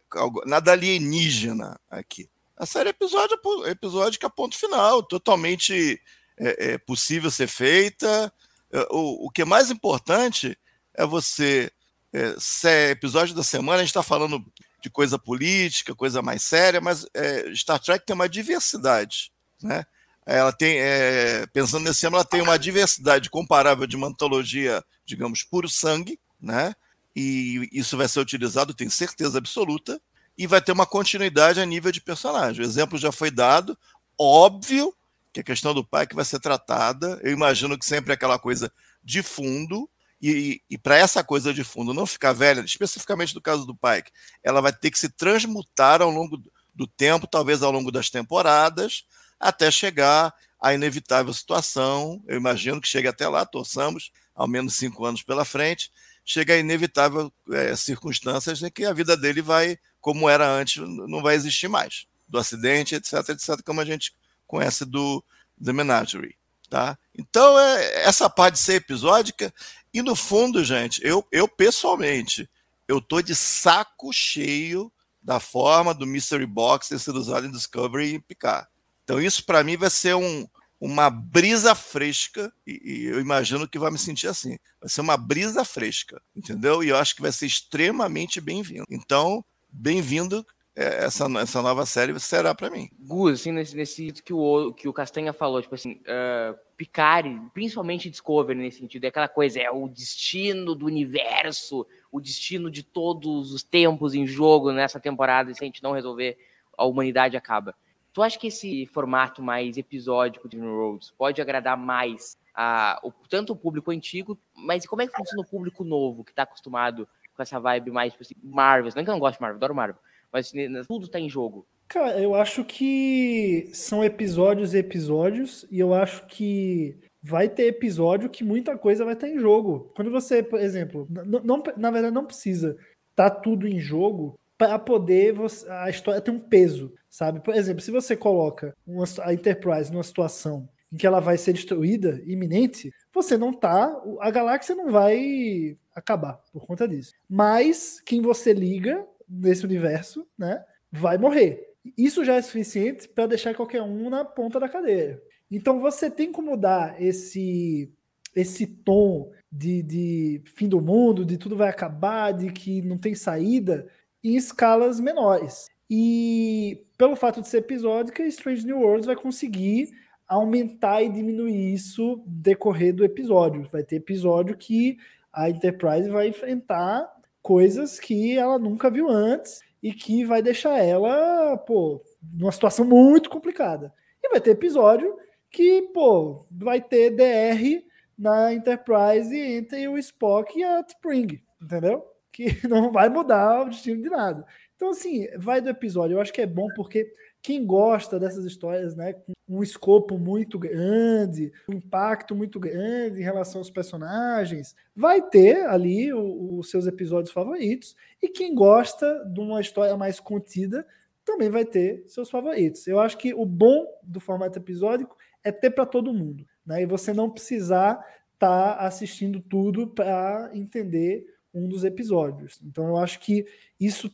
nada 0.47 0.73
alienígena 0.73 1.81
aqui. 1.91 2.29
A 2.57 2.67
série 2.67 2.89
é 2.89 2.91
episódio, 2.91 3.39
episódica 3.67 4.29
ponto 4.29 4.57
final, 4.57 5.03
totalmente 5.03 6.01
é, 6.39 6.73
é 6.73 6.79
possível 6.79 7.31
ser 7.31 7.47
feita. 7.47 8.33
É, 8.71 8.87
o, 8.91 9.27
o 9.27 9.31
que 9.31 9.43
é 9.43 9.47
mais 9.47 9.71
importante 9.71 10.57
é 10.95 11.07
você. 11.07 11.71
É, 12.13 12.35
se 12.39 12.91
episódio 12.91 13.35
da 13.35 13.43
semana, 13.43 13.79
a 13.79 13.81
gente 13.83 13.91
está 13.91 14.03
falando 14.03 14.45
de 14.83 14.91
coisa 14.91 15.19
política, 15.19 15.95
coisa 15.95 16.21
mais 16.21 16.43
séria, 16.43 16.81
mas 16.81 17.07
é, 17.15 17.55
Star 17.55 17.79
Trek 17.79 18.05
tem 18.05 18.15
uma 18.15 18.29
diversidade. 18.29 19.33
Né? 19.63 19.85
Ela 20.27 20.53
tem, 20.53 20.79
é, 20.79 21.47
pensando 21.47 21.85
nesse 21.85 22.01
tema, 22.01 22.17
ela 22.17 22.25
tem 22.25 22.43
uma 22.43 22.59
diversidade 22.59 23.31
comparável 23.31 23.87
de 23.87 23.97
uma 23.97 24.09
antologia, 24.09 24.85
digamos, 25.05 25.43
puro 25.43 25.69
sangue, 25.69 26.19
né? 26.41 26.75
E 27.15 27.69
isso 27.73 27.97
vai 27.97 28.09
ser 28.09 28.21
utilizado, 28.21 28.75
tenho 28.75 28.91
certeza 28.91 29.39
absoluta, 29.39 30.01
e 30.37 30.47
vai 30.47 30.61
ter 30.61 30.73
uma 30.73 30.87
continuidade 30.87 31.61
a 31.61 31.67
nível 31.67 31.93
de 31.93 32.01
personagem. 32.01 32.63
O 32.63 32.67
exemplo 32.67 32.97
já 32.97 33.13
foi 33.13 33.31
dado, 33.31 33.77
óbvio 34.19 34.95
que 35.33 35.41
a 35.41 35.45
questão 35.45 35.73
do 35.75 35.85
pai 35.85 36.07
que 36.07 36.15
vai 36.15 36.25
ser 36.25 36.41
tratada, 36.41 37.21
eu 37.23 37.33
imagino 37.33 37.79
que 37.79 37.85
sempre 37.85 38.13
é 38.13 38.15
aquela 38.15 38.39
coisa 38.39 38.73
de 39.03 39.23
fundo, 39.23 39.89
e, 40.21 40.61
e 40.69 40.77
para 40.77 40.99
essa 40.99 41.25
coisa 41.25 41.53
de 41.55 41.65
fundo 41.65 41.95
não 41.95 42.05
ficar 42.05 42.33
velha, 42.33 42.61
especificamente 42.61 43.35
no 43.35 43.41
caso 43.41 43.65
do 43.65 43.75
Pike, 43.75 44.11
ela 44.43 44.61
vai 44.61 44.73
ter 44.73 44.91
que 44.91 44.99
se 44.99 45.09
transmutar 45.09 46.03
ao 46.03 46.11
longo 46.11 46.43
do 46.75 46.87
tempo, 46.87 47.27
talvez 47.27 47.63
ao 47.63 47.73
longo 47.73 47.91
das 47.91 48.11
temporadas, 48.11 49.05
até 49.39 49.71
chegar 49.71 50.35
à 50.61 50.75
inevitável 50.75 51.33
situação. 51.33 52.23
Eu 52.27 52.37
imagino 52.37 52.81
que 52.81 52.89
chegue 52.89 53.09
até 53.09 53.27
lá, 53.27 53.47
torçamos, 53.47 54.13
ao 54.35 54.47
menos 54.47 54.75
cinco 54.75 55.07
anos 55.07 55.23
pela 55.23 55.45
frente, 55.45 55.91
chega 56.25 56.55
a 56.55 56.59
inevitável 56.59 57.33
é, 57.51 57.75
circunstâncias 57.77 58.63
em 58.63 58.71
que 58.71 58.85
a 58.85 58.93
vida 58.93 59.17
dele 59.17 59.43
vai, 59.43 59.79
como 60.01 60.29
era 60.29 60.49
antes, 60.49 60.77
não 60.87 61.23
vai 61.23 61.35
existir 61.35 61.69
mais. 61.69 62.07
Do 62.29 62.39
acidente, 62.39 62.95
etc, 62.95 63.29
etc, 63.31 63.63
como 63.65 63.81
a 63.81 63.85
gente 63.85 64.15
conhece 64.47 64.85
do 64.85 65.25
The 65.63 65.73
Menagerie. 65.73 66.37
Tá? 66.69 66.97
Então, 67.19 67.59
é, 67.59 68.05
essa 68.05 68.31
parte 68.31 68.55
de 68.55 68.61
ser 68.61 68.75
episódica, 68.75 69.53
e 69.93 70.03
no 70.03 70.15
fundo, 70.15 70.63
gente, 70.63 71.01
eu, 71.05 71.27
eu 71.33 71.49
pessoalmente, 71.49 72.49
eu 72.87 73.01
tô 73.01 73.21
de 73.21 73.35
saco 73.35 74.13
cheio 74.13 74.93
da 75.21 75.41
forma 75.41 75.93
do 75.93 76.07
Mystery 76.07 76.47
Box 76.47 76.89
ter 76.89 76.99
sido 77.01 77.19
usado 77.19 77.47
em 77.47 77.51
Discovery 77.51 78.15
e 78.15 78.21
Picard. 78.21 78.69
Então, 79.03 79.21
isso 79.21 79.45
para 79.45 79.65
mim 79.65 79.77
vai 79.77 79.91
ser 79.91 80.15
um, 80.15 80.47
uma 80.81 81.11
brisa 81.11 81.75
fresca, 81.75 82.51
e, 82.67 82.81
e, 82.83 83.05
eu 83.05 83.21
imagino 83.21 83.69
que 83.69 83.79
vai 83.79 83.91
me 83.91 83.99
sentir 83.99 84.29
assim. 84.29 84.57
Vai 84.81 84.89
ser 84.89 85.03
uma 85.03 85.17
brisa 85.17 85.65
fresca, 85.65 86.23
entendeu? 86.35 86.83
E 86.83 86.89
eu 86.89 86.97
acho 86.97 87.15
que 87.15 87.21
vai 87.21 87.31
ser 87.31 87.47
extremamente 87.47 88.41
bem-vindo. 88.41 88.87
Então, 88.91 89.45
bem-vindo 89.71 90.45
é, 90.75 91.05
essa, 91.05 91.27
essa 91.39 91.61
nova 91.61 91.85
série 91.85 92.19
será 92.19 92.55
para 92.55 92.71
mim. 92.71 92.89
Gus, 92.99 93.41
assim, 93.41 93.53
nesse, 93.53 93.77
nesse 93.77 94.13
que 94.13 94.33
o, 94.33 94.73
que 94.73 94.89
o 94.89 94.93
Castanha 94.93 95.33
falou, 95.35 95.61
tipo 95.61 95.75
assim, 95.75 96.01
uh, 96.07 96.57
Picard, 96.79 97.39
principalmente 97.53 98.09
Discovery 98.09 98.59
nesse 98.59 98.79
sentido, 98.79 99.05
é 99.05 99.09
aquela 99.09 99.29
coisa, 99.29 99.61
é 99.61 99.71
o 99.71 99.87
destino 99.87 100.75
do 100.75 100.87
universo, 100.87 101.87
o 102.11 102.19
destino 102.19 102.71
de 102.71 102.83
todos 102.83 103.53
os 103.53 103.63
tempos 103.63 104.15
em 104.15 104.27
jogo 104.27 104.73
nessa 104.73 104.99
temporada, 104.99 105.51
e 105.51 105.55
se 105.55 105.63
a 105.63 105.67
gente 105.67 105.83
não 105.83 105.93
resolver, 105.93 106.39
a 106.79 106.87
humanidade 106.87 107.37
acaba. 107.37 107.75
Tu 108.13 108.23
acha 108.23 108.39
que 108.39 108.49
esse 108.49 108.87
formato 108.87 109.43
mais 109.43 109.77
episódico 109.77 110.49
de 110.49 110.59
New 110.59 110.75
Roads 110.77 111.13
pode 111.13 111.41
agradar 111.41 111.77
mais 111.77 112.37
a, 112.55 112.99
o, 113.05 113.13
tanto 113.29 113.53
o 113.53 113.57
público 113.57 113.91
antigo, 113.91 114.39
mas 114.55 114.85
como 114.87 115.03
é 115.03 115.07
que 115.07 115.17
funciona 115.17 115.43
o 115.43 115.49
público 115.49 115.85
novo, 115.85 116.25
que 116.25 116.33
está 116.33 116.43
acostumado 116.43 117.09
com 117.35 117.43
essa 117.43 117.61
vibe 117.61 117.91
mais, 117.91 118.13
tipo 118.13 118.23
assim, 118.25 118.35
Marvel? 118.43 118.93
Não 118.95 119.01
é 119.03 119.05
que 119.05 119.11
eu 119.11 119.15
não 119.15 119.21
gosto 119.21 119.37
de 119.37 119.43
Marvel, 119.43 119.57
adoro 119.57 119.75
Marvel, 119.75 120.01
mas 120.33 120.47
assim, 120.47 120.83
tudo 120.89 121.07
está 121.07 121.21
em 121.21 121.29
jogo. 121.31 121.67
Cara, 121.87 122.21
eu 122.21 122.35
acho 122.35 122.65
que 122.65 123.69
são 123.73 124.05
episódios 124.05 124.75
e 124.75 124.79
episódios, 124.79 125.67
e 125.71 125.79
eu 125.81 125.93
acho 125.95 126.27
que 126.27 126.97
vai 127.23 127.49
ter 127.49 127.65
episódio 127.67 128.31
que 128.31 128.43
muita 128.45 128.79
coisa 128.79 129.05
vai 129.05 129.15
estar 129.15 129.29
em 129.29 129.39
jogo. 129.39 129.93
Quando 129.95 130.11
você, 130.11 130.43
por 130.43 130.61
exemplo, 130.61 131.07
não, 131.11 131.41
não- 131.41 131.63
na 131.77 131.91
verdade 131.91 132.15
não 132.15 132.25
precisa 132.25 132.77
estar 133.11 133.31
tudo 133.31 133.67
em 133.67 133.79
jogo 133.79 134.39
para 134.61 134.79
poder 134.79 135.33
você- 135.33 135.67
a 135.71 135.89
história 135.89 136.21
ter 136.21 136.31
um 136.31 136.39
peso, 136.39 136.93
sabe? 137.09 137.41
Por 137.41 137.55
exemplo, 137.55 137.81
se 137.81 137.91
você 137.91 138.15
coloca 138.15 138.77
uma, 138.87 139.07
a 139.23 139.33
Enterprise 139.33 139.91
numa 139.91 140.03
situação 140.03 140.69
em 140.93 140.99
que 140.99 141.07
ela 141.07 141.19
vai 141.19 141.39
ser 141.39 141.55
destruída 141.55 142.21
iminente, 142.27 142.93
você 143.11 143.39
não 143.39 143.55
tá, 143.55 143.91
a 144.21 144.31
galáxia 144.31 144.75
não 144.75 144.93
vai 144.93 145.79
acabar 145.95 146.39
por 146.53 146.67
conta 146.67 146.87
disso. 146.87 147.11
Mas 147.27 148.03
quem 148.05 148.21
você 148.21 148.53
liga 148.53 149.03
nesse 149.27 149.65
universo, 149.65 150.27
né, 150.39 150.63
vai 150.93 151.17
morrer. 151.17 151.67
Isso 151.97 152.23
já 152.23 152.35
é 152.35 152.43
suficiente 152.43 153.09
para 153.09 153.29
deixar 153.29 153.55
qualquer 153.55 153.81
um 153.81 154.11
na 154.11 154.27
ponta 154.27 154.61
da 154.61 154.69
cadeira. 154.69 155.23
Então 155.51 155.81
você 155.81 156.11
tem 156.11 156.31
como 156.31 156.55
dar 156.55 157.01
esse 157.01 157.91
esse 158.35 158.67
tom 158.67 159.33
de, 159.51 159.83
de 159.83 160.43
fim 160.55 160.69
do 160.69 160.81
mundo, 160.81 161.25
de 161.25 161.37
tudo 161.37 161.57
vai 161.57 161.69
acabar, 161.69 162.33
de 162.33 162.53
que 162.53 162.81
não 162.83 162.97
tem 162.97 163.15
saída, 163.15 163.89
em 164.23 164.37
escalas 164.37 165.01
menores. 165.01 165.67
E 165.89 166.85
pelo 166.97 167.17
fato 167.17 167.41
de 167.41 167.49
ser 167.49 167.59
episódica, 167.59 168.23
Strange 168.27 168.65
New 168.65 168.79
Worlds 168.79 169.07
vai 169.07 169.17
conseguir 169.17 169.91
aumentar 170.29 171.03
e 171.03 171.09
diminuir 171.09 171.75
isso 171.75 172.23
decorrer 172.25 172.95
do 172.95 173.05
episódio. 173.05 173.69
Vai 173.73 173.83
ter 173.83 173.97
episódio 173.97 174.57
que 174.57 174.97
a 175.33 175.51
Enterprise 175.51 176.09
vai 176.09 176.29
enfrentar 176.29 177.11
coisas 177.43 177.99
que 177.99 178.39
ela 178.39 178.59
nunca 178.59 178.91
viu 178.91 179.09
antes 179.09 179.61
e 179.83 179.93
que 179.93 180.25
vai 180.25 180.43
deixar 180.43 180.79
ela, 180.79 181.57
pô, 181.57 182.01
numa 182.33 182.53
situação 182.53 182.85
muito 182.85 183.31
complicada. 183.31 183.93
E 184.23 184.29
vai 184.29 184.41
ter 184.41 184.51
episódio 184.51 185.17
que, 185.51 185.83
pô, 185.93 186.47
vai 186.51 186.81
ter 186.81 187.11
DR 187.11 187.83
na 188.17 188.53
Enterprise 188.53 189.37
entre 189.37 189.89
o 189.89 189.99
Spock 189.99 190.57
e 190.57 190.63
a 190.63 190.85
Spring, 190.87 191.41
entendeu? 191.61 192.05
Que 192.41 192.67
não 192.67 192.91
vai 192.91 193.11
mudar 193.11 193.63
o 193.63 193.69
destino 193.69 194.01
de 194.01 194.09
nada. 194.09 194.47
Então, 194.75 194.91
assim, 194.91 195.29
vai 195.37 195.61
do 195.61 195.69
episódio. 195.69 196.15
Eu 196.15 196.21
acho 196.23 196.33
que 196.33 196.41
é 196.41 196.47
bom 196.47 196.69
porque 196.75 197.13
quem 197.43 197.67
gosta 197.67 198.19
dessas 198.19 198.47
histórias, 198.47 198.97
né, 198.97 199.13
com 199.13 199.33
um 199.47 199.63
escopo 199.63 200.17
muito 200.17 200.59
grande, 200.59 201.53
um 201.69 201.75
impacto 201.75 202.35
muito 202.35 202.59
grande 202.59 203.21
em 203.21 203.23
relação 203.23 203.61
aos 203.61 203.71
personagens, 203.71 204.75
vai 204.97 205.21
ter 205.21 205.67
ali 205.67 206.15
os 206.15 206.71
seus 206.71 206.87
episódios 206.87 207.31
favoritos. 207.31 207.95
E 208.23 208.29
quem 208.29 208.55
gosta 208.55 209.23
de 209.27 209.41
uma 209.41 209.61
história 209.61 209.95
mais 209.99 210.19
contida 210.19 210.87
também 211.27 211.51
vai 211.51 211.67
ter 211.67 212.05
seus 212.07 212.31
favoritos. 212.31 212.87
Eu 212.87 213.01
acho 213.01 213.19
que 213.19 213.35
o 213.35 213.45
bom 213.45 213.87
do 214.03 214.19
formato 214.19 214.59
episódico 214.59 215.15
é 215.45 215.53
ter 215.53 215.71
para 215.71 215.85
todo 215.85 216.15
mundo, 216.15 216.47
né? 216.65 216.83
E 216.83 216.87
você 216.87 217.13
não 217.13 217.29
precisar 217.29 218.03
estar 218.33 218.77
assistindo 218.77 219.41
tudo 219.41 219.89
para 219.89 220.51
entender 220.55 221.27
um 221.55 221.69
dos 221.69 221.85
episódios. 221.85 222.61
Então 222.65 222.87
eu 222.89 222.97
acho 222.97 223.19
que 223.21 223.47
isso 223.79 224.11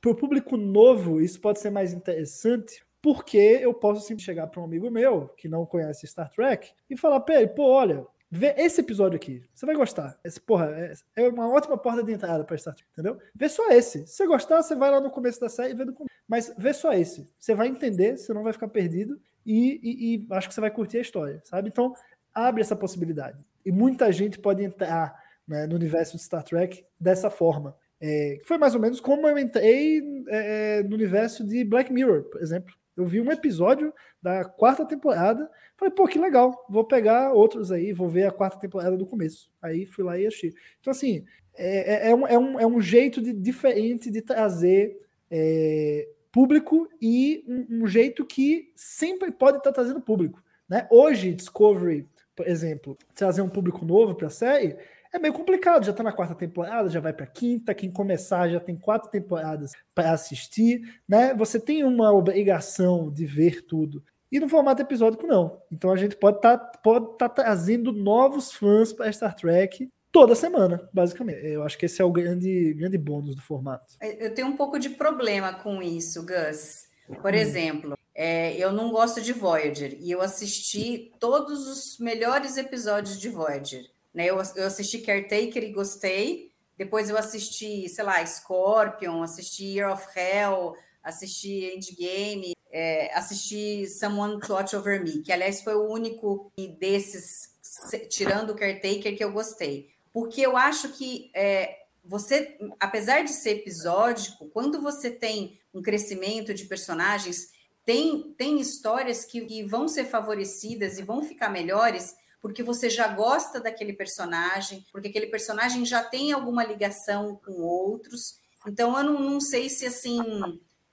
para 0.00 0.10
o 0.10 0.14
público 0.14 0.56
novo 0.56 1.20
isso 1.20 1.40
pode 1.40 1.58
ser 1.60 1.70
mais 1.70 1.92
interessante 1.92 2.82
porque 3.02 3.36
eu 3.36 3.74
posso 3.74 4.06
sempre 4.06 4.22
chegar 4.24 4.46
para 4.46 4.60
um 4.60 4.64
amigo 4.64 4.90
meu 4.90 5.28
que 5.36 5.48
não 5.48 5.66
conhece 5.66 6.06
Star 6.06 6.30
Trek 6.30 6.70
e 6.88 6.96
falar 6.96 7.20
para 7.20 7.36
ele, 7.40 7.48
pô, 7.48 7.64
olha, 7.68 8.04
vê 8.30 8.54
esse 8.56 8.80
episódio 8.80 9.16
aqui, 9.16 9.42
você 9.54 9.64
vai 9.66 9.74
gostar. 9.74 10.18
Esse, 10.24 10.40
porra, 10.40 10.66
é, 10.76 10.92
é 11.24 11.28
uma 11.28 11.48
ótima 11.52 11.76
porta 11.78 12.02
de 12.02 12.12
entrada 12.12 12.44
para 12.44 12.56
Star 12.58 12.74
Trek, 12.74 12.88
entendeu? 12.92 13.18
Vê 13.34 13.48
só 13.48 13.68
esse. 13.70 14.06
Se 14.06 14.14
você 14.14 14.26
gostar, 14.26 14.62
você 14.62 14.74
vai 14.74 14.90
lá 14.90 15.00
no 15.00 15.10
começo 15.10 15.40
da 15.40 15.48
série 15.48 15.72
e 15.72 15.76
vê 15.76 15.84
do 15.84 15.92
começo. 15.92 16.08
Mas 16.26 16.52
vê 16.58 16.72
só 16.74 16.92
esse. 16.92 17.28
Você 17.38 17.54
vai 17.54 17.68
entender, 17.68 18.16
você 18.16 18.32
não 18.32 18.42
vai 18.42 18.52
ficar 18.52 18.68
perdido 18.68 19.20
e, 19.46 19.80
e- 19.82 20.14
e 20.16 20.26
acho 20.30 20.48
que 20.48 20.54
você 20.54 20.60
vai 20.60 20.70
curtir 20.70 20.98
a 20.98 21.02
história, 21.02 21.40
sabe? 21.44 21.68
Então, 21.68 21.94
abre 22.34 22.60
essa 22.62 22.76
possibilidade. 22.76 23.38
E 23.64 23.70
muita 23.72 24.10
gente 24.12 24.38
pode 24.38 24.62
entrar 24.64 25.16
né, 25.48 25.66
no 25.66 25.74
universo 25.74 26.16
de 26.16 26.22
Star 26.22 26.44
Trek 26.44 26.84
dessa 27.00 27.30
forma. 27.30 27.74
É, 28.00 28.38
foi 28.44 28.58
mais 28.58 28.74
ou 28.74 28.80
menos 28.80 29.00
como 29.00 29.26
eu 29.26 29.38
entrei 29.38 30.00
é, 30.28 30.82
no 30.84 30.94
universo 30.94 31.44
de 31.44 31.64
Black 31.64 31.92
Mirror, 31.92 32.24
por 32.24 32.40
exemplo. 32.40 32.72
Eu 32.96 33.06
vi 33.06 33.20
um 33.20 33.30
episódio 33.30 33.92
da 34.22 34.44
quarta 34.44 34.84
temporada, 34.84 35.48
falei, 35.76 35.94
pô, 35.94 36.06
que 36.06 36.18
legal, 36.18 36.66
vou 36.68 36.84
pegar 36.84 37.32
outros 37.32 37.72
aí, 37.72 37.92
vou 37.92 38.08
ver 38.08 38.26
a 38.26 38.32
quarta 38.32 38.58
temporada 38.58 38.96
do 38.96 39.06
começo. 39.06 39.50
Aí 39.62 39.86
fui 39.86 40.04
lá 40.04 40.18
e 40.18 40.26
achei. 40.26 40.52
Então, 40.80 40.90
assim, 40.90 41.24
é, 41.56 42.08
é- 42.08 42.10
é 42.10 42.14
um, 42.14 42.26
é, 42.26 42.38
um, 42.38 42.60
é 42.60 42.66
um 42.66 42.80
jeito 42.80 43.22
de, 43.22 43.32
diferente 43.32 44.10
de 44.10 44.20
trazer 44.20 45.00
é, 45.30 46.08
público 46.30 46.88
e 47.00 47.44
um, 47.48 47.84
um 47.84 47.86
jeito 47.86 48.24
que 48.24 48.72
sempre 48.74 49.30
pode 49.30 49.58
estar 49.58 49.72
trazendo 49.72 50.00
público. 50.00 50.42
Né? 50.68 50.86
Hoje, 50.90 51.32
Discovery, 51.32 52.06
por 52.34 52.46
exemplo, 52.46 52.96
trazer 53.14 53.42
um 53.42 53.48
público 53.48 53.84
novo 53.84 54.14
para 54.14 54.28
a 54.28 54.30
série 54.30 54.76
é 55.12 55.18
meio 55.18 55.34
complicado. 55.34 55.84
Já 55.84 55.90
está 55.90 56.02
na 56.02 56.12
quarta 56.12 56.34
temporada, 56.34 56.88
já 56.88 57.00
vai 57.00 57.12
para 57.12 57.26
quinta. 57.26 57.74
Quem 57.74 57.90
começar 57.90 58.48
já 58.48 58.60
tem 58.60 58.76
quatro 58.76 59.10
temporadas 59.10 59.72
para 59.94 60.12
assistir. 60.12 60.82
Né? 61.08 61.34
Você 61.34 61.58
tem 61.58 61.84
uma 61.84 62.12
obrigação 62.12 63.10
de 63.10 63.24
ver 63.26 63.62
tudo. 63.62 64.02
E 64.30 64.38
no 64.38 64.48
formato 64.48 64.82
episódico, 64.82 65.26
não. 65.26 65.60
Então 65.72 65.90
a 65.90 65.96
gente 65.96 66.16
pode 66.16 66.36
estar 66.36 66.58
pode 66.58 67.16
tá 67.16 67.28
trazendo 67.28 67.92
novos 67.92 68.52
fãs 68.52 68.92
para 68.92 69.10
Star 69.10 69.34
Trek 69.34 69.88
toda 70.12 70.34
semana, 70.34 70.88
basicamente. 70.92 71.46
Eu 71.46 71.62
acho 71.62 71.78
que 71.78 71.86
esse 71.86 72.02
é 72.02 72.04
o 72.04 72.12
grande, 72.12 72.74
grande 72.74 72.98
bônus 72.98 73.34
do 73.34 73.42
formato. 73.42 73.94
Eu 74.00 74.34
tenho 74.34 74.48
um 74.48 74.56
pouco 74.56 74.78
de 74.78 74.90
problema 74.90 75.54
com 75.54 75.82
isso, 75.82 76.24
Gus. 76.26 76.86
Por 77.22 77.34
exemplo, 77.34 77.96
é, 78.14 78.54
eu 78.56 78.70
não 78.72 78.90
gosto 78.90 79.20
de 79.20 79.32
Voyager 79.32 79.96
e 79.98 80.10
eu 80.10 80.20
assisti 80.20 81.12
todos 81.18 81.66
os 81.66 81.98
melhores 81.98 82.56
episódios 82.56 83.18
de 83.18 83.28
Voyager. 83.28 83.84
Né? 84.14 84.26
Eu, 84.26 84.36
eu 84.56 84.66
assisti 84.66 84.98
Caretaker 84.98 85.62
e 85.62 85.72
gostei. 85.72 86.52
Depois 86.76 87.10
eu 87.10 87.16
assisti, 87.18 87.88
sei 87.88 88.04
lá, 88.04 88.24
Scorpion, 88.24 89.22
assisti 89.22 89.64
Year 89.64 89.92
of 89.92 90.06
Hell, 90.16 90.74
assisti 91.02 91.64
Endgame, 91.74 92.54
é, 92.70 93.12
assisti 93.14 93.86
Someone 93.88 94.38
Watch 94.48 94.76
Over 94.76 95.02
Me, 95.02 95.22
que 95.22 95.32
aliás 95.32 95.60
foi 95.62 95.74
o 95.74 95.88
único 95.90 96.52
desses, 96.78 97.52
se- 97.60 98.06
tirando 98.06 98.50
o 98.50 98.54
Caretaker, 98.54 99.16
que 99.16 99.24
eu 99.24 99.32
gostei. 99.32 99.88
Porque 100.12 100.40
eu 100.40 100.56
acho 100.56 100.90
que 100.90 101.30
é, 101.34 101.78
você, 102.04 102.56
apesar 102.78 103.24
de 103.24 103.32
ser 103.32 103.50
episódico, 103.56 104.48
quando 104.48 104.80
você 104.80 105.10
tem 105.10 105.58
um 105.74 105.82
crescimento 105.82 106.54
de 106.54 106.64
personagens, 106.64 107.50
tem, 107.84 108.34
tem 108.36 108.60
histórias 108.60 109.24
que, 109.24 109.40
que 109.46 109.64
vão 109.64 109.88
ser 109.88 110.04
favorecidas 110.04 110.98
e 110.98 111.02
vão 111.02 111.22
ficar 111.22 111.48
melhores 111.48 112.14
porque 112.40 112.62
você 112.62 112.88
já 112.88 113.08
gosta 113.08 113.60
daquele 113.60 113.92
personagem, 113.92 114.84
porque 114.92 115.08
aquele 115.08 115.26
personagem 115.26 115.84
já 115.84 116.02
tem 116.02 116.32
alguma 116.32 116.64
ligação 116.64 117.40
com 117.44 117.52
outros. 117.52 118.38
Então 118.66 118.96
eu 118.96 119.04
não, 119.04 119.20
não 119.20 119.40
sei 119.40 119.68
se 119.68 119.86
assim 119.86 120.20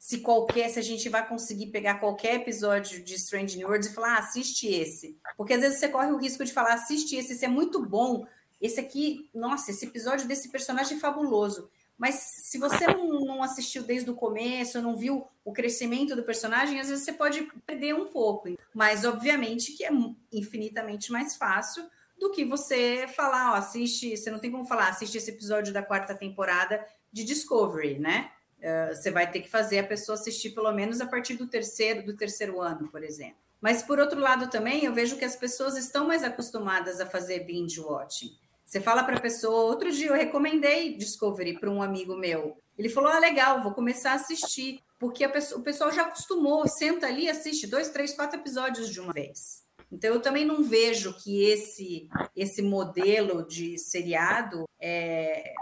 se 0.05 0.19
qualquer, 0.19 0.69
se 0.69 0.77
a 0.77 0.84
gente 0.84 1.10
vai 1.10 1.27
conseguir 1.27 1.67
pegar 1.67 1.95
qualquer 1.95 2.36
episódio 2.36 3.03
de 3.03 3.15
Strange 3.15 3.58
New 3.58 3.67
Worlds 3.67 3.89
e 3.89 3.93
falar, 3.93 4.17
ah, 4.17 4.19
assiste 4.19 4.67
esse. 4.67 5.17
Porque 5.36 5.53
às 5.53 5.62
vezes 5.62 5.79
você 5.79 5.89
corre 5.89 6.12
o 6.12 6.17
risco 6.17 6.45
de 6.45 6.53
falar, 6.53 6.75
assiste 6.75 7.15
esse, 7.15 7.34
esse 7.34 7.43
é 7.43 7.47
muito 7.47 7.84
bom. 7.84 8.23
Esse 8.62 8.79
aqui, 8.79 9.27
nossa, 9.34 9.71
esse 9.71 9.84
episódio 9.84 10.27
desse 10.27 10.49
personagem 10.49 10.97
é 10.97 10.99
fabuloso. 10.99 11.71
Mas 11.97 12.15
se 12.15 12.58
você 12.58 12.86
não, 12.88 13.21
não 13.21 13.43
assistiu 13.43 13.84
desde 13.84 14.10
o 14.10 14.15
começo, 14.15 14.81
não 14.81 14.97
viu 14.97 15.27
o 15.43 15.53
crescimento 15.53 16.15
do 16.15 16.23
personagem, 16.23 16.79
às 16.79 16.89
vezes 16.89 17.05
você 17.05 17.13
pode 17.13 17.43
perder 17.65 17.95
um 17.95 18.08
pouco. 18.08 18.49
Mas, 18.73 19.05
obviamente, 19.05 19.73
que 19.73 19.86
é 19.86 19.91
infinitamente 20.31 21.12
mais 21.12 21.38
fácil 21.38 21.86
do 22.19 22.31
que 22.31 22.43
você 22.43 23.08
falar, 23.15 23.53
ó, 23.53 23.55
assiste, 23.55 24.15
você 24.15 24.29
não 24.29 24.39
tem 24.39 24.51
como 24.51 24.65
falar, 24.65 24.89
assiste 24.89 25.17
esse 25.17 25.31
episódio 25.31 25.73
da 25.73 25.84
quarta 25.84 26.15
temporada 26.15 26.86
de 27.12 27.23
Discovery, 27.23 27.99
né? 27.99 28.31
Uh, 28.60 28.95
você 28.95 29.12
vai 29.12 29.29
ter 29.29 29.41
que 29.41 29.49
fazer 29.49 29.79
a 29.79 29.84
pessoa 29.84 30.17
assistir 30.17 30.51
pelo 30.51 30.71
menos 30.71 30.99
a 30.99 31.05
partir 31.05 31.36
do 31.36 31.47
terceiro, 31.47 32.03
do 32.03 32.15
terceiro 32.15 32.62
ano, 32.62 32.89
por 32.89 33.03
exemplo. 33.03 33.38
Mas, 33.62 33.81
por 33.81 33.99
outro 33.99 34.19
lado, 34.19 34.49
também 34.49 34.86
eu 34.86 34.93
vejo 34.93 35.17
que 35.17 35.25
as 35.25 35.36
pessoas 35.36 35.77
estão 35.77 36.08
mais 36.08 36.23
acostumadas 36.23 36.99
a 36.99 37.05
fazer 37.05 37.41
binge 37.41 37.79
watching. 37.79 38.38
Você 38.75 38.81
fala 38.81 39.05
para 39.05 39.15
a 39.15 39.21
pessoa, 39.21 39.71
outro 39.71 39.89
dia 39.89 40.09
eu 40.09 40.13
recomendei 40.13 40.97
Discovery 40.97 41.57
para 41.57 41.71
um 41.71 41.81
amigo 41.81 42.17
meu. 42.17 42.57
Ele 42.77 42.89
falou: 42.89 43.09
Ah, 43.09 43.19
legal, 43.19 43.63
vou 43.63 43.71
começar 43.71 44.11
a 44.11 44.15
assistir. 44.15 44.81
Porque 44.99 45.25
pessoa, 45.29 45.61
o 45.61 45.63
pessoal 45.63 45.93
já 45.93 46.01
acostumou, 46.01 46.67
senta 46.67 47.07
ali 47.07 47.23
e 47.23 47.29
assiste 47.29 47.67
dois, 47.67 47.88
três, 47.88 48.11
quatro 48.11 48.38
episódios 48.38 48.89
de 48.89 48.99
uma 48.99 49.13
vez. 49.13 49.63
Então 49.89 50.13
eu 50.13 50.19
também 50.19 50.43
não 50.43 50.61
vejo 50.61 51.13
que 51.13 51.45
esse, 51.45 52.09
esse 52.35 52.61
modelo 52.61 53.47
de 53.47 53.77
seriado 53.77 54.67
é, 54.77 55.53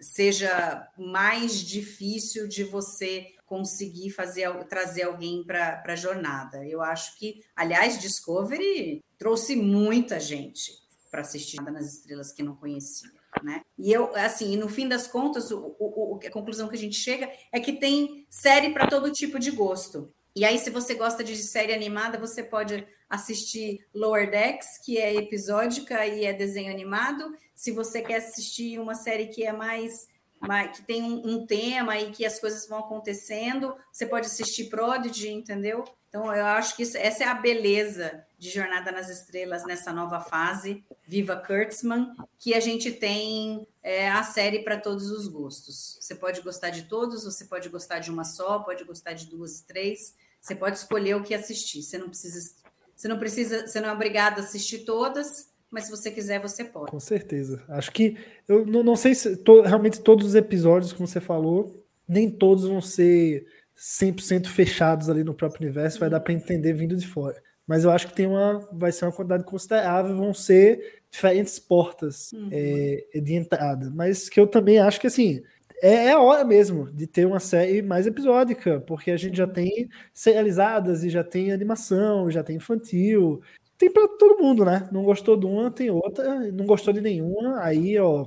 seja 0.00 0.88
mais 0.96 1.60
difícil 1.60 2.46
de 2.46 2.62
você 2.62 3.32
conseguir 3.46 4.10
fazer 4.10 4.48
trazer 4.68 5.02
alguém 5.02 5.42
para 5.42 5.82
a 5.84 5.96
jornada. 5.96 6.64
Eu 6.64 6.80
acho 6.80 7.18
que, 7.18 7.42
aliás, 7.56 8.00
Discovery 8.00 9.02
trouxe 9.18 9.56
muita 9.56 10.20
gente 10.20 10.83
para 11.14 11.20
assistir 11.20 11.62
nas 11.62 11.94
estrelas 11.94 12.32
que 12.32 12.42
não 12.42 12.56
conhecia, 12.56 13.08
né? 13.40 13.60
E 13.78 13.92
eu, 13.92 14.12
assim, 14.16 14.56
no 14.56 14.68
fim 14.68 14.88
das 14.88 15.06
contas, 15.06 15.48
o, 15.52 15.76
o, 15.78 16.18
a 16.26 16.30
conclusão 16.30 16.66
que 16.66 16.74
a 16.74 16.78
gente 16.78 16.96
chega 16.96 17.30
é 17.52 17.60
que 17.60 17.74
tem 17.74 18.26
série 18.28 18.70
para 18.70 18.88
todo 18.88 19.12
tipo 19.12 19.38
de 19.38 19.52
gosto. 19.52 20.12
E 20.34 20.44
aí, 20.44 20.58
se 20.58 20.70
você 20.70 20.92
gosta 20.94 21.22
de 21.22 21.36
série 21.36 21.72
animada, 21.72 22.18
você 22.18 22.42
pode 22.42 22.84
assistir 23.08 23.86
Lower 23.94 24.28
Decks, 24.28 24.84
que 24.84 24.98
é 24.98 25.14
episódica 25.14 26.04
e 26.04 26.24
é 26.24 26.32
desenho 26.32 26.72
animado. 26.72 27.32
Se 27.54 27.70
você 27.70 28.02
quer 28.02 28.16
assistir 28.16 28.80
uma 28.80 28.96
série 28.96 29.28
que 29.28 29.44
é 29.44 29.52
mais, 29.52 30.08
mais 30.40 30.76
que 30.76 30.84
tem 30.84 31.00
um, 31.00 31.22
um, 31.24 31.46
tema 31.46 31.96
e 31.96 32.10
que 32.10 32.26
as 32.26 32.40
coisas 32.40 32.66
vão 32.68 32.80
acontecendo, 32.80 33.72
você 33.92 34.04
pode 34.04 34.26
assistir 34.26 34.64
Prodigy, 34.64 35.28
entendeu? 35.28 35.84
Então, 36.08 36.34
eu 36.34 36.44
acho 36.44 36.74
que 36.74 36.82
isso, 36.82 36.96
essa 36.96 37.22
é 37.22 37.26
a 37.28 37.34
beleza 37.34 38.26
de 38.44 38.50
Jornada 38.50 38.92
nas 38.92 39.08
Estrelas 39.08 39.64
nessa 39.64 39.90
nova 39.90 40.20
fase, 40.20 40.84
Viva 41.06 41.34
Kurtzman, 41.34 42.14
que 42.38 42.52
a 42.52 42.60
gente 42.60 42.92
tem 42.92 43.66
é, 43.82 44.10
a 44.10 44.22
série 44.22 44.60
para 44.62 44.78
todos 44.78 45.10
os 45.10 45.26
gostos. 45.26 45.96
Você 45.98 46.14
pode 46.14 46.42
gostar 46.42 46.68
de 46.68 46.82
todos, 46.82 47.24
você 47.24 47.46
pode 47.46 47.70
gostar 47.70 48.00
de 48.00 48.10
uma 48.10 48.24
só, 48.24 48.58
pode 48.58 48.84
gostar 48.84 49.14
de 49.14 49.26
duas, 49.26 49.62
três. 49.62 50.14
Você 50.42 50.54
pode 50.54 50.76
escolher 50.76 51.16
o 51.16 51.22
que 51.22 51.32
assistir. 51.32 51.82
Você 51.82 51.96
não 51.96 52.08
precisa 52.08 52.54
você 52.96 53.08
não 53.08 53.18
precisa, 53.18 53.66
você 53.66 53.80
não 53.80 53.88
é 53.88 53.92
obrigado 53.92 54.38
a 54.38 54.42
assistir 54.42 54.80
todas, 54.80 55.48
mas 55.70 55.84
se 55.84 55.90
você 55.90 56.10
quiser, 56.10 56.40
você 56.40 56.62
pode. 56.64 56.90
Com 56.90 57.00
certeza. 57.00 57.62
Acho 57.68 57.90
que 57.90 58.16
eu 58.46 58.64
não, 58.64 58.82
não 58.82 58.94
sei 58.94 59.14
se 59.14 59.36
to, 59.36 59.62
realmente 59.62 60.00
todos 60.00 60.28
os 60.28 60.34
episódios, 60.34 60.92
como 60.92 61.06
você 61.06 61.20
falou, 61.20 61.84
nem 62.06 62.30
todos 62.30 62.64
vão 62.64 62.80
ser 62.80 63.46
100% 63.76 64.46
fechados 64.46 65.08
ali 65.08 65.24
no 65.24 65.34
próprio 65.34 65.66
universo, 65.66 65.98
vai 65.98 66.08
dar 66.08 66.20
para 66.20 66.32
entender 66.32 66.72
vindo 66.74 66.96
de 66.96 67.06
fora. 67.06 67.42
Mas 67.66 67.84
eu 67.84 67.90
acho 67.90 68.08
que 68.08 68.14
tem 68.14 68.26
uma, 68.26 68.66
vai 68.72 68.92
ser 68.92 69.06
uma 69.06 69.12
quantidade 69.12 69.44
considerável, 69.44 70.16
vão 70.16 70.34
ser 70.34 71.02
diferentes 71.10 71.58
portas 71.58 72.32
uhum. 72.32 72.48
é, 72.52 73.20
de 73.20 73.34
entrada. 73.34 73.90
Mas 73.94 74.28
que 74.28 74.38
eu 74.38 74.46
também 74.46 74.78
acho 74.78 75.00
que 75.00 75.06
assim 75.06 75.42
é, 75.82 76.06
é, 76.06 76.12
a 76.12 76.20
hora 76.20 76.44
mesmo 76.44 76.90
de 76.90 77.06
ter 77.06 77.26
uma 77.26 77.40
série 77.40 77.82
mais 77.82 78.06
episódica, 78.06 78.80
porque 78.86 79.10
a 79.10 79.16
gente 79.16 79.36
já 79.36 79.46
tem 79.46 79.88
serializadas 80.12 81.04
e 81.04 81.10
já 81.10 81.22
tem 81.22 81.52
animação, 81.52 82.30
já 82.30 82.42
tem 82.42 82.56
infantil. 82.56 83.42
Tem 83.76 83.92
para 83.92 84.08
todo 84.08 84.42
mundo, 84.42 84.64
né? 84.64 84.88
Não 84.92 85.02
gostou 85.04 85.36
de 85.36 85.44
uma, 85.44 85.70
tem 85.70 85.90
outra. 85.90 86.50
Não 86.52 86.64
gostou 86.64 86.94
de 86.94 87.00
nenhuma, 87.00 87.60
aí, 87.60 87.98
ó, 87.98 88.26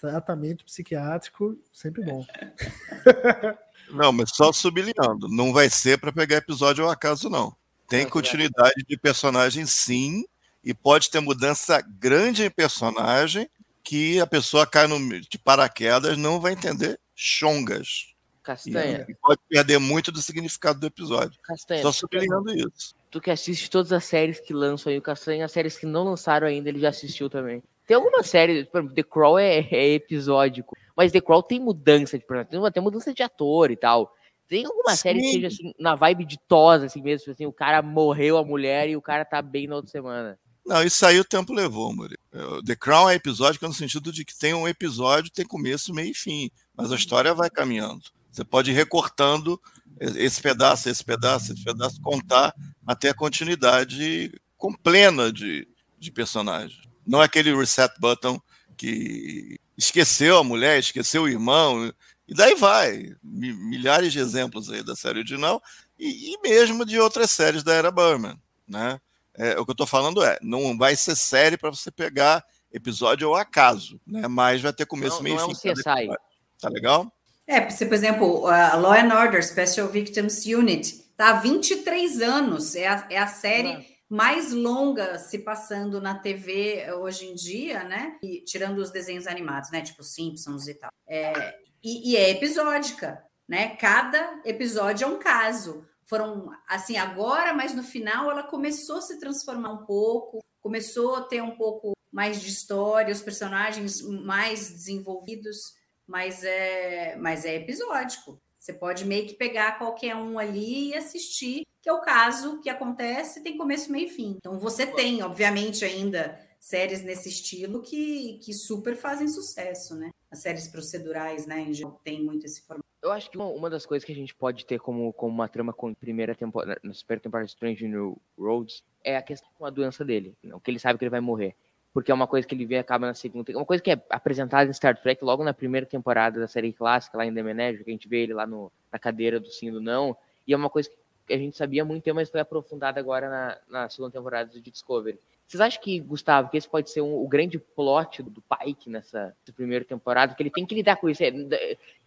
tratamento 0.00 0.64
psiquiátrico, 0.64 1.56
sempre 1.72 2.04
bom. 2.04 2.24
Não, 3.92 4.10
mas 4.10 4.30
só 4.34 4.52
sublinhando, 4.52 5.28
não 5.28 5.52
vai 5.52 5.70
ser 5.70 5.96
para 5.96 6.10
pegar 6.10 6.38
episódio 6.38 6.82
ao 6.82 6.90
acaso, 6.90 7.30
não. 7.30 7.54
Tem 7.88 8.08
continuidade 8.08 8.84
de 8.86 8.96
personagem, 8.96 9.64
sim, 9.66 10.24
e 10.64 10.74
pode 10.74 11.10
ter 11.10 11.20
mudança 11.20 11.80
grande 11.80 12.44
em 12.44 12.50
personagem, 12.50 13.48
que 13.84 14.18
a 14.20 14.26
pessoa 14.26 14.66
cai 14.66 14.88
no, 14.88 14.98
de 15.20 15.38
paraquedas 15.38 16.18
não 16.18 16.40
vai 16.40 16.52
entender 16.52 16.98
chongas. 17.14 18.16
Castanha. 18.42 19.04
E, 19.08 19.14
pode 19.14 19.40
perder 19.48 19.78
muito 19.78 20.12
do 20.12 20.20
significado 20.20 20.78
do 20.78 20.86
episódio. 20.86 21.38
Castanha. 21.42 21.82
Só 21.82 21.92
sublinhando 21.92 22.52
isso. 22.52 22.94
Tu 23.10 23.20
que 23.20 23.30
assiste 23.30 23.70
todas 23.70 23.92
as 23.92 24.04
séries 24.04 24.40
que 24.40 24.52
lançam 24.52 24.90
aí, 24.90 24.98
o 24.98 25.02
Castanha, 25.02 25.44
as 25.44 25.52
séries 25.52 25.76
que 25.76 25.86
não 25.86 26.04
lançaram 26.04 26.46
ainda, 26.46 26.68
ele 26.68 26.78
já 26.80 26.88
assistiu 26.88 27.30
também. 27.30 27.62
Tem 27.86 27.96
alguma 27.96 28.22
série, 28.22 28.64
por 28.64 28.78
exemplo, 28.78 28.94
The 28.94 29.02
Crawl 29.02 29.38
é, 29.38 29.58
é 29.70 29.94
episódico, 29.94 30.76
mas 30.96 31.12
The 31.12 31.20
Crawl 31.20 31.42
tem 31.42 31.60
mudança 31.60 32.18
de 32.18 32.24
personagem, 32.24 32.72
tem 32.72 32.82
mudança 32.82 33.14
de 33.14 33.22
ator 33.22 33.70
e 33.70 33.76
tal. 33.76 34.14
Tem 34.48 34.64
alguma 34.64 34.90
Sim. 34.90 34.96
série 34.96 35.20
que 35.20 35.32
seja 35.32 35.46
assim, 35.48 35.74
na 35.78 35.94
vibe 35.94 36.24
de 36.24 36.38
tosa, 36.46 36.86
assim 36.86 37.02
mesmo, 37.02 37.32
assim, 37.32 37.46
o 37.46 37.52
cara 37.52 37.82
morreu 37.82 38.38
a 38.38 38.44
mulher 38.44 38.88
e 38.88 38.96
o 38.96 39.02
cara 39.02 39.24
tá 39.24 39.42
bem 39.42 39.66
na 39.66 39.76
outra 39.76 39.90
semana. 39.90 40.38
Não, 40.64 40.82
isso 40.82 41.06
aí 41.06 41.18
o 41.20 41.24
tempo 41.24 41.52
levou, 41.52 41.94
Murilo. 41.94 42.18
É, 42.32 42.62
The 42.64 42.74
Crown 42.74 43.08
é 43.08 43.14
episódico 43.14 43.66
no 43.66 43.72
sentido 43.72 44.10
de 44.10 44.24
que 44.24 44.36
tem 44.36 44.52
um 44.52 44.66
episódio, 44.66 45.30
tem 45.30 45.46
começo, 45.46 45.94
meio 45.94 46.10
e 46.10 46.14
fim, 46.14 46.50
mas 46.76 46.90
a 46.90 46.96
história 46.96 47.32
vai 47.32 47.48
caminhando. 47.48 48.02
Você 48.32 48.44
pode 48.44 48.70
ir 48.70 48.74
recortando 48.74 49.60
esse 49.98 50.42
pedaço, 50.42 50.88
esse 50.88 51.02
pedaço, 51.02 51.52
esse 51.52 51.64
pedaço, 51.64 52.00
contar 52.02 52.54
até 52.86 53.10
a 53.10 53.14
continuidade 53.14 54.32
com 54.56 54.72
plena 54.72 55.32
de, 55.32 55.66
de 55.98 56.10
personagem. 56.10 56.78
Não 57.06 57.22
é 57.22 57.24
aquele 57.24 57.54
reset 57.54 57.94
button 57.98 58.38
que 58.76 59.58
esqueceu 59.78 60.38
a 60.38 60.44
mulher, 60.44 60.78
esqueceu 60.78 61.22
o 61.22 61.28
irmão, 61.28 61.92
e 62.28 62.34
daí 62.34 62.54
vai. 62.54 63.14
Milhares 63.22 64.12
de 64.12 64.18
exemplos 64.18 64.70
aí 64.70 64.82
da 64.82 64.96
série 64.96 65.18
original 65.18 65.62
e, 65.98 66.32
e 66.32 66.40
mesmo 66.42 66.84
de 66.84 66.98
outras 66.98 67.30
séries 67.30 67.62
da 67.62 67.72
era 67.72 67.90
Berman, 67.90 68.38
né? 68.66 69.00
É, 69.38 69.58
o 69.58 69.64
que 69.64 69.70
eu 69.70 69.74
estou 69.74 69.86
falando 69.86 70.22
é, 70.24 70.38
não 70.42 70.76
vai 70.78 70.96
ser 70.96 71.14
série 71.14 71.58
para 71.58 71.70
você 71.70 71.90
pegar 71.90 72.44
episódio 72.72 73.28
ao 73.28 73.34
acaso, 73.34 74.00
né? 74.06 74.26
Mas 74.28 74.62
vai 74.62 74.72
ter 74.72 74.86
começo, 74.86 75.16
não, 75.16 75.22
meio 75.22 75.36
e 75.36 75.54
fim. 75.54 75.68
É 75.68 75.72
um 75.72 75.74
CSI. 75.74 76.16
Tá 76.60 76.68
legal? 76.68 77.12
É, 77.46 77.70
você, 77.70 77.86
por 77.86 77.94
exemplo, 77.94 78.46
a 78.46 78.74
Law 78.74 78.92
and 78.92 79.14
Order 79.14 79.46
Special 79.46 79.88
Victims 79.88 80.44
Unit 80.46 81.04
tá 81.16 81.30
há 81.30 81.32
23 81.34 82.20
anos, 82.20 82.74
é 82.74 82.88
a, 82.88 83.06
é 83.08 83.18
a 83.18 83.26
série 83.26 83.72
ah. 83.72 83.82
mais 84.08 84.52
longa 84.52 85.18
se 85.18 85.38
passando 85.38 86.00
na 86.00 86.14
TV 86.18 86.92
hoje 86.94 87.26
em 87.26 87.34
dia, 87.34 87.84
né? 87.84 88.16
E, 88.22 88.40
tirando 88.40 88.78
os 88.78 88.90
desenhos 88.90 89.26
animados, 89.26 89.70
né? 89.70 89.80
Tipo 89.80 90.02
Simpsons 90.02 90.66
e 90.66 90.74
tal. 90.74 90.90
É, 91.06 91.56
e, 91.86 92.10
e 92.10 92.16
é 92.16 92.30
episódica, 92.30 93.24
né? 93.48 93.76
Cada 93.76 94.40
episódio 94.44 95.04
é 95.04 95.08
um 95.08 95.20
caso 95.20 95.86
foram 96.04 96.50
assim 96.68 96.96
agora, 96.96 97.52
mas 97.52 97.74
no 97.74 97.82
final 97.82 98.30
ela 98.30 98.42
começou 98.42 98.98
a 98.98 99.02
se 99.02 99.18
transformar 99.18 99.72
um 99.72 99.84
pouco, 99.84 100.40
começou 100.60 101.16
a 101.16 101.22
ter 101.22 101.42
um 101.42 101.56
pouco 101.56 101.92
mais 102.12 102.40
de 102.40 102.48
história, 102.48 103.12
os 103.12 103.22
personagens 103.22 104.02
mais 104.02 104.70
desenvolvidos, 104.70 105.74
mas 106.06 106.42
é, 106.42 107.16
mas 107.16 107.44
é 107.44 107.56
episódico. 107.56 108.40
Você 108.58 108.72
pode 108.72 109.04
meio 109.04 109.26
que 109.26 109.34
pegar 109.34 109.78
qualquer 109.78 110.16
um 110.16 110.38
ali 110.38 110.88
e 110.88 110.96
assistir, 110.96 111.62
que 111.82 111.88
é 111.88 111.92
o 111.92 112.00
caso 112.00 112.60
que 112.60 112.70
acontece, 112.70 113.42
tem 113.42 113.56
começo, 113.56 113.92
meio 113.92 114.06
e 114.06 114.10
fim. 114.10 114.36
Então 114.38 114.58
você 114.58 114.86
tem, 114.86 115.22
obviamente, 115.22 115.84
ainda 115.84 116.40
séries 116.58 117.02
nesse 117.02 117.28
estilo 117.28 117.80
que, 117.80 118.40
que 118.44 118.52
super 118.52 118.96
fazem 118.96 119.28
sucesso, 119.28 119.94
né? 119.94 120.10
As 120.36 120.42
séries 120.42 120.68
procedurais, 120.68 121.46
né, 121.46 121.62
em 121.62 121.72
geral, 121.72 121.98
tem 122.04 122.22
muito 122.22 122.44
esse 122.44 122.60
formato. 122.60 122.84
Eu 123.02 123.10
acho 123.10 123.30
que 123.30 123.38
uma, 123.38 123.46
uma, 123.46 123.70
das 123.70 123.86
coisas 123.86 124.04
que 124.04 124.12
a 124.12 124.14
gente 124.14 124.34
pode 124.34 124.66
ter 124.66 124.78
como, 124.78 125.10
como 125.14 125.32
uma 125.32 125.48
trama 125.48 125.72
com 125.72 125.94
primeira 125.94 126.34
temporada, 126.34 126.78
na 126.82 126.92
primeira 126.92 127.22
temporada 127.22 127.46
de 127.46 127.52
Strange 127.52 127.88
New 127.88 128.20
Roads 128.38 128.84
é 129.02 129.16
a 129.16 129.22
questão 129.22 129.48
com 129.56 129.64
a 129.64 129.70
doença 129.70 130.04
dele, 130.04 130.36
não, 130.42 130.60
que 130.60 130.70
ele 130.70 130.78
sabe 130.78 130.98
que 130.98 131.04
ele 131.04 131.10
vai 131.10 131.20
morrer. 131.20 131.56
Porque 131.90 132.10
é 132.10 132.14
uma 132.14 132.26
coisa 132.26 132.46
que 132.46 132.54
ele 132.54 132.66
vê 132.66 132.76
acaba 132.76 133.06
na 133.06 133.14
segunda. 133.14 133.50
É 133.50 133.56
uma 133.56 133.64
coisa 133.64 133.82
que 133.82 133.90
é 133.90 134.04
apresentada 134.10 134.68
em 134.68 134.74
Star 134.74 135.00
Trek 135.00 135.24
logo 135.24 135.42
na 135.42 135.54
primeira 135.54 135.86
temporada 135.86 136.38
da 136.38 136.46
série 136.46 136.70
clássica, 136.70 137.16
lá 137.16 137.24
em 137.24 137.32
The 137.32 137.42
Manager, 137.42 137.82
que 137.82 137.90
a 137.90 137.94
gente 137.94 138.06
vê 138.06 138.24
ele 138.24 138.34
lá 138.34 138.46
no, 138.46 138.70
na 138.92 138.98
cadeira 138.98 139.40
do 139.40 139.50
sim 139.50 139.68
e 139.68 139.70
do 139.70 139.80
não. 139.80 140.14
E 140.46 140.52
é 140.52 140.56
uma 140.56 140.68
coisa 140.68 140.90
que 141.26 141.32
a 141.32 141.38
gente 141.38 141.56
sabia 141.56 141.82
muito 141.82 142.04
tempo, 142.04 142.16
mas 142.16 142.28
foi 142.28 142.40
aprofundada 142.40 143.00
agora 143.00 143.30
na, 143.30 143.58
na 143.66 143.88
segunda 143.88 144.12
temporada 144.12 144.50
de 144.50 144.60
Discovery. 144.60 145.18
Vocês 145.46 145.60
acham 145.60 145.80
que, 145.80 146.00
Gustavo, 146.00 146.50
que 146.50 146.56
esse 146.56 146.68
pode 146.68 146.90
ser 146.90 147.02
um, 147.02 147.14
o 147.14 147.28
grande 147.28 147.56
plot 147.58 148.20
do 148.22 148.42
Pike 148.42 148.90
nessa, 148.90 149.26
nessa, 149.26 149.52
primeira 149.54 149.84
temporada? 149.84 150.34
Que 150.34 150.42
ele 150.42 150.50
tem 150.50 150.66
que 150.66 150.74
lidar 150.74 150.96
com 150.96 151.08
isso. 151.08 151.22
É, 151.22 151.30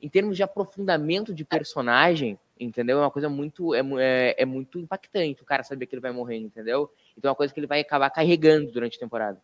em 0.02 0.10
termos 0.10 0.36
de 0.36 0.44
aprofundamento 0.44 1.34
de 1.34 1.46
personagem, 1.46 2.38
entendeu? 2.60 2.98
É 2.98 3.02
uma 3.02 3.12
coisa 3.12 3.30
muito, 3.30 3.74
é, 3.74 3.80
é, 4.00 4.36
é, 4.40 4.46
muito 4.46 4.78
impactante 4.78 5.42
o 5.42 5.46
cara 5.46 5.64
saber 5.64 5.86
que 5.86 5.96
ele 5.96 6.02
vai 6.02 6.12
morrer, 6.12 6.38
entendeu? 6.38 6.92
Então 7.18 7.30
é 7.30 7.32
uma 7.32 7.36
coisa 7.36 7.54
que 7.54 7.60
ele 7.60 7.68
vai 7.68 7.80
acabar 7.80 8.10
carregando 8.10 8.72
durante 8.72 8.98
a 8.98 9.00
temporada. 9.00 9.42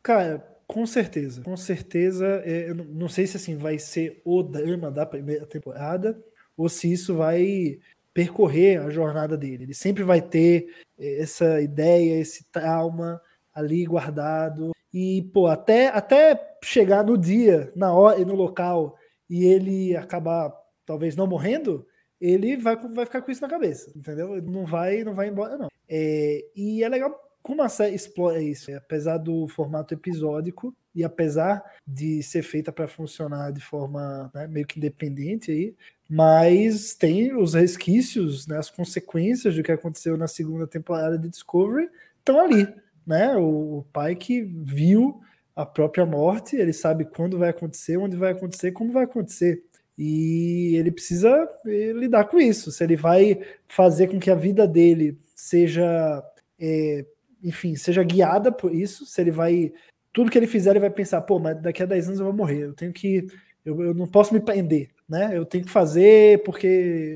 Cara, 0.00 0.38
com 0.64 0.86
certeza. 0.86 1.42
Com 1.42 1.56
certeza. 1.56 2.40
É, 2.44 2.72
não 2.72 3.08
sei 3.08 3.26
se 3.26 3.36
assim 3.36 3.56
vai 3.56 3.78
ser 3.78 4.22
o 4.24 4.44
drama 4.44 4.92
da 4.92 5.04
primeira 5.04 5.44
temporada 5.44 6.22
ou 6.56 6.68
se 6.68 6.92
isso 6.92 7.16
vai 7.16 7.80
percorrer 8.18 8.80
a 8.80 8.90
jornada 8.90 9.36
dele. 9.36 9.62
Ele 9.62 9.74
sempre 9.74 10.02
vai 10.02 10.20
ter 10.20 10.74
eh, 10.98 11.22
essa 11.22 11.60
ideia, 11.60 12.18
esse 12.18 12.42
trauma 12.50 13.22
ali 13.54 13.86
guardado. 13.86 14.72
E, 14.92 15.22
pô, 15.32 15.46
até, 15.46 15.86
até 15.86 16.56
chegar 16.64 17.04
no 17.04 17.16
dia, 17.16 17.72
na 17.76 17.92
hora 17.92 18.20
e 18.20 18.24
no 18.24 18.34
local, 18.34 18.96
e 19.30 19.44
ele 19.44 19.96
acabar 19.96 20.52
talvez 20.84 21.14
não 21.14 21.28
morrendo, 21.28 21.86
ele 22.20 22.56
vai, 22.56 22.74
vai 22.74 23.06
ficar 23.06 23.22
com 23.22 23.30
isso 23.30 23.42
na 23.42 23.48
cabeça, 23.48 23.92
entendeu? 23.96 24.36
Ele 24.36 24.50
não 24.50 24.66
vai, 24.66 25.04
não 25.04 25.14
vai 25.14 25.28
embora, 25.28 25.56
não. 25.56 25.68
É, 25.88 26.44
e 26.56 26.82
é 26.82 26.88
legal 26.88 27.16
como 27.40 27.62
a 27.62 27.68
série 27.68 27.94
explora 27.94 28.42
isso, 28.42 28.74
apesar 28.74 29.16
do 29.18 29.46
formato 29.46 29.94
episódico 29.94 30.74
e 30.92 31.04
apesar 31.04 31.62
de 31.86 32.20
ser 32.22 32.42
feita 32.42 32.72
para 32.72 32.88
funcionar 32.88 33.52
de 33.52 33.60
forma 33.60 34.28
né, 34.34 34.48
meio 34.48 34.66
que 34.66 34.78
independente 34.78 35.52
aí, 35.52 35.76
mas 36.08 36.94
tem 36.94 37.36
os 37.36 37.54
resquícios, 37.54 38.46
né, 38.46 38.56
as 38.56 38.70
consequências 38.70 39.54
do 39.54 39.62
que 39.62 39.72
aconteceu 39.72 40.16
na 40.16 40.26
segunda 40.26 40.66
temporada 40.66 41.18
de 41.18 41.28
Discovery 41.28 41.90
estão 42.18 42.40
ali, 42.40 42.66
né? 43.06 43.36
O, 43.36 43.78
o 43.78 43.84
pai 43.92 44.14
que 44.14 44.42
viu 44.42 45.20
a 45.54 45.66
própria 45.66 46.06
morte, 46.06 46.56
ele 46.56 46.72
sabe 46.72 47.04
quando 47.04 47.36
vai 47.36 47.50
acontecer, 47.50 47.96
onde 47.96 48.16
vai 48.16 48.32
acontecer, 48.32 48.72
como 48.72 48.92
vai 48.92 49.04
acontecer. 49.04 49.62
E 49.98 50.76
ele 50.76 50.92
precisa 50.92 51.28
eh, 51.66 51.92
lidar 51.92 52.26
com 52.26 52.38
isso. 52.38 52.70
Se 52.70 52.84
ele 52.84 52.94
vai 52.94 53.40
fazer 53.66 54.06
com 54.06 54.20
que 54.20 54.30
a 54.30 54.36
vida 54.36 54.68
dele 54.68 55.18
seja, 55.34 56.22
é, 56.60 57.04
enfim, 57.42 57.74
seja 57.74 58.04
guiada 58.04 58.52
por 58.52 58.72
isso, 58.72 59.04
se 59.04 59.20
ele 59.20 59.32
vai. 59.32 59.72
Tudo 60.12 60.30
que 60.30 60.38
ele 60.38 60.46
fizer, 60.46 60.70
ele 60.70 60.80
vai 60.80 60.90
pensar, 60.90 61.20
pô, 61.22 61.40
mas 61.40 61.60
daqui 61.60 61.82
a 61.82 61.86
10 61.86 62.06
anos 62.08 62.20
eu 62.20 62.26
vou 62.26 62.34
morrer, 62.34 62.66
eu 62.66 62.74
tenho 62.74 62.92
que. 62.92 63.26
Eu, 63.64 63.82
eu 63.82 63.94
não 63.94 64.06
posso 64.06 64.32
me 64.32 64.40
prender, 64.40 64.90
né? 65.08 65.30
Eu 65.36 65.44
tenho 65.44 65.64
que 65.64 65.70
fazer 65.70 66.42
porque 66.42 66.66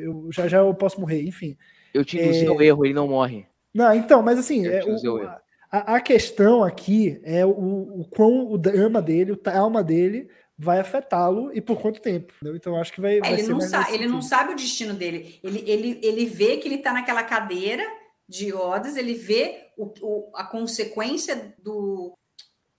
eu, 0.02 0.28
já 0.32 0.48
já 0.48 0.58
eu 0.58 0.74
posso 0.74 1.00
morrer, 1.00 1.22
enfim. 1.22 1.56
Eu 1.92 2.04
te 2.04 2.16
induzi 2.16 2.46
ao 2.46 2.60
erro, 2.60 2.84
ele 2.84 2.94
não 2.94 3.08
morre. 3.08 3.46
Não, 3.74 3.92
então, 3.94 4.22
mas 4.22 4.38
assim, 4.38 4.66
é, 4.66 4.82
o 4.84 5.26
a, 5.70 5.96
a 5.96 6.00
questão 6.00 6.62
aqui 6.62 7.18
é 7.22 7.44
o, 7.44 7.50
o 7.50 8.04
quão 8.10 8.50
o 8.50 8.58
drama 8.58 9.00
dele, 9.00 9.32
o 9.32 9.36
trauma 9.36 9.82
dele 9.82 10.28
vai 10.58 10.78
afetá-lo 10.78 11.50
e 11.54 11.60
por 11.60 11.80
quanto 11.80 12.00
tempo. 12.00 12.32
entendeu? 12.36 12.56
Então 12.56 12.76
acho 12.76 12.92
que 12.92 13.00
vai, 13.00 13.18
vai 13.20 13.30
É, 13.30 13.32
ele, 13.34 13.42
ser 13.42 13.52
não 13.52 13.58
mais 13.58 13.70
sabe, 13.70 13.94
ele 13.94 14.06
não 14.06 14.22
sabe 14.22 14.52
o 14.52 14.56
destino 14.56 14.94
dele. 14.94 15.40
Ele, 15.42 15.64
ele, 15.66 16.00
ele 16.02 16.26
vê 16.26 16.58
que 16.58 16.68
ele 16.68 16.76
está 16.76 16.92
naquela 16.92 17.22
cadeira 17.22 17.82
de 18.28 18.50
rodas, 18.50 18.96
ele 18.96 19.14
vê 19.14 19.68
o, 19.76 19.92
o- 20.02 20.32
a 20.36 20.44
consequência 20.44 21.54
do, 21.58 22.16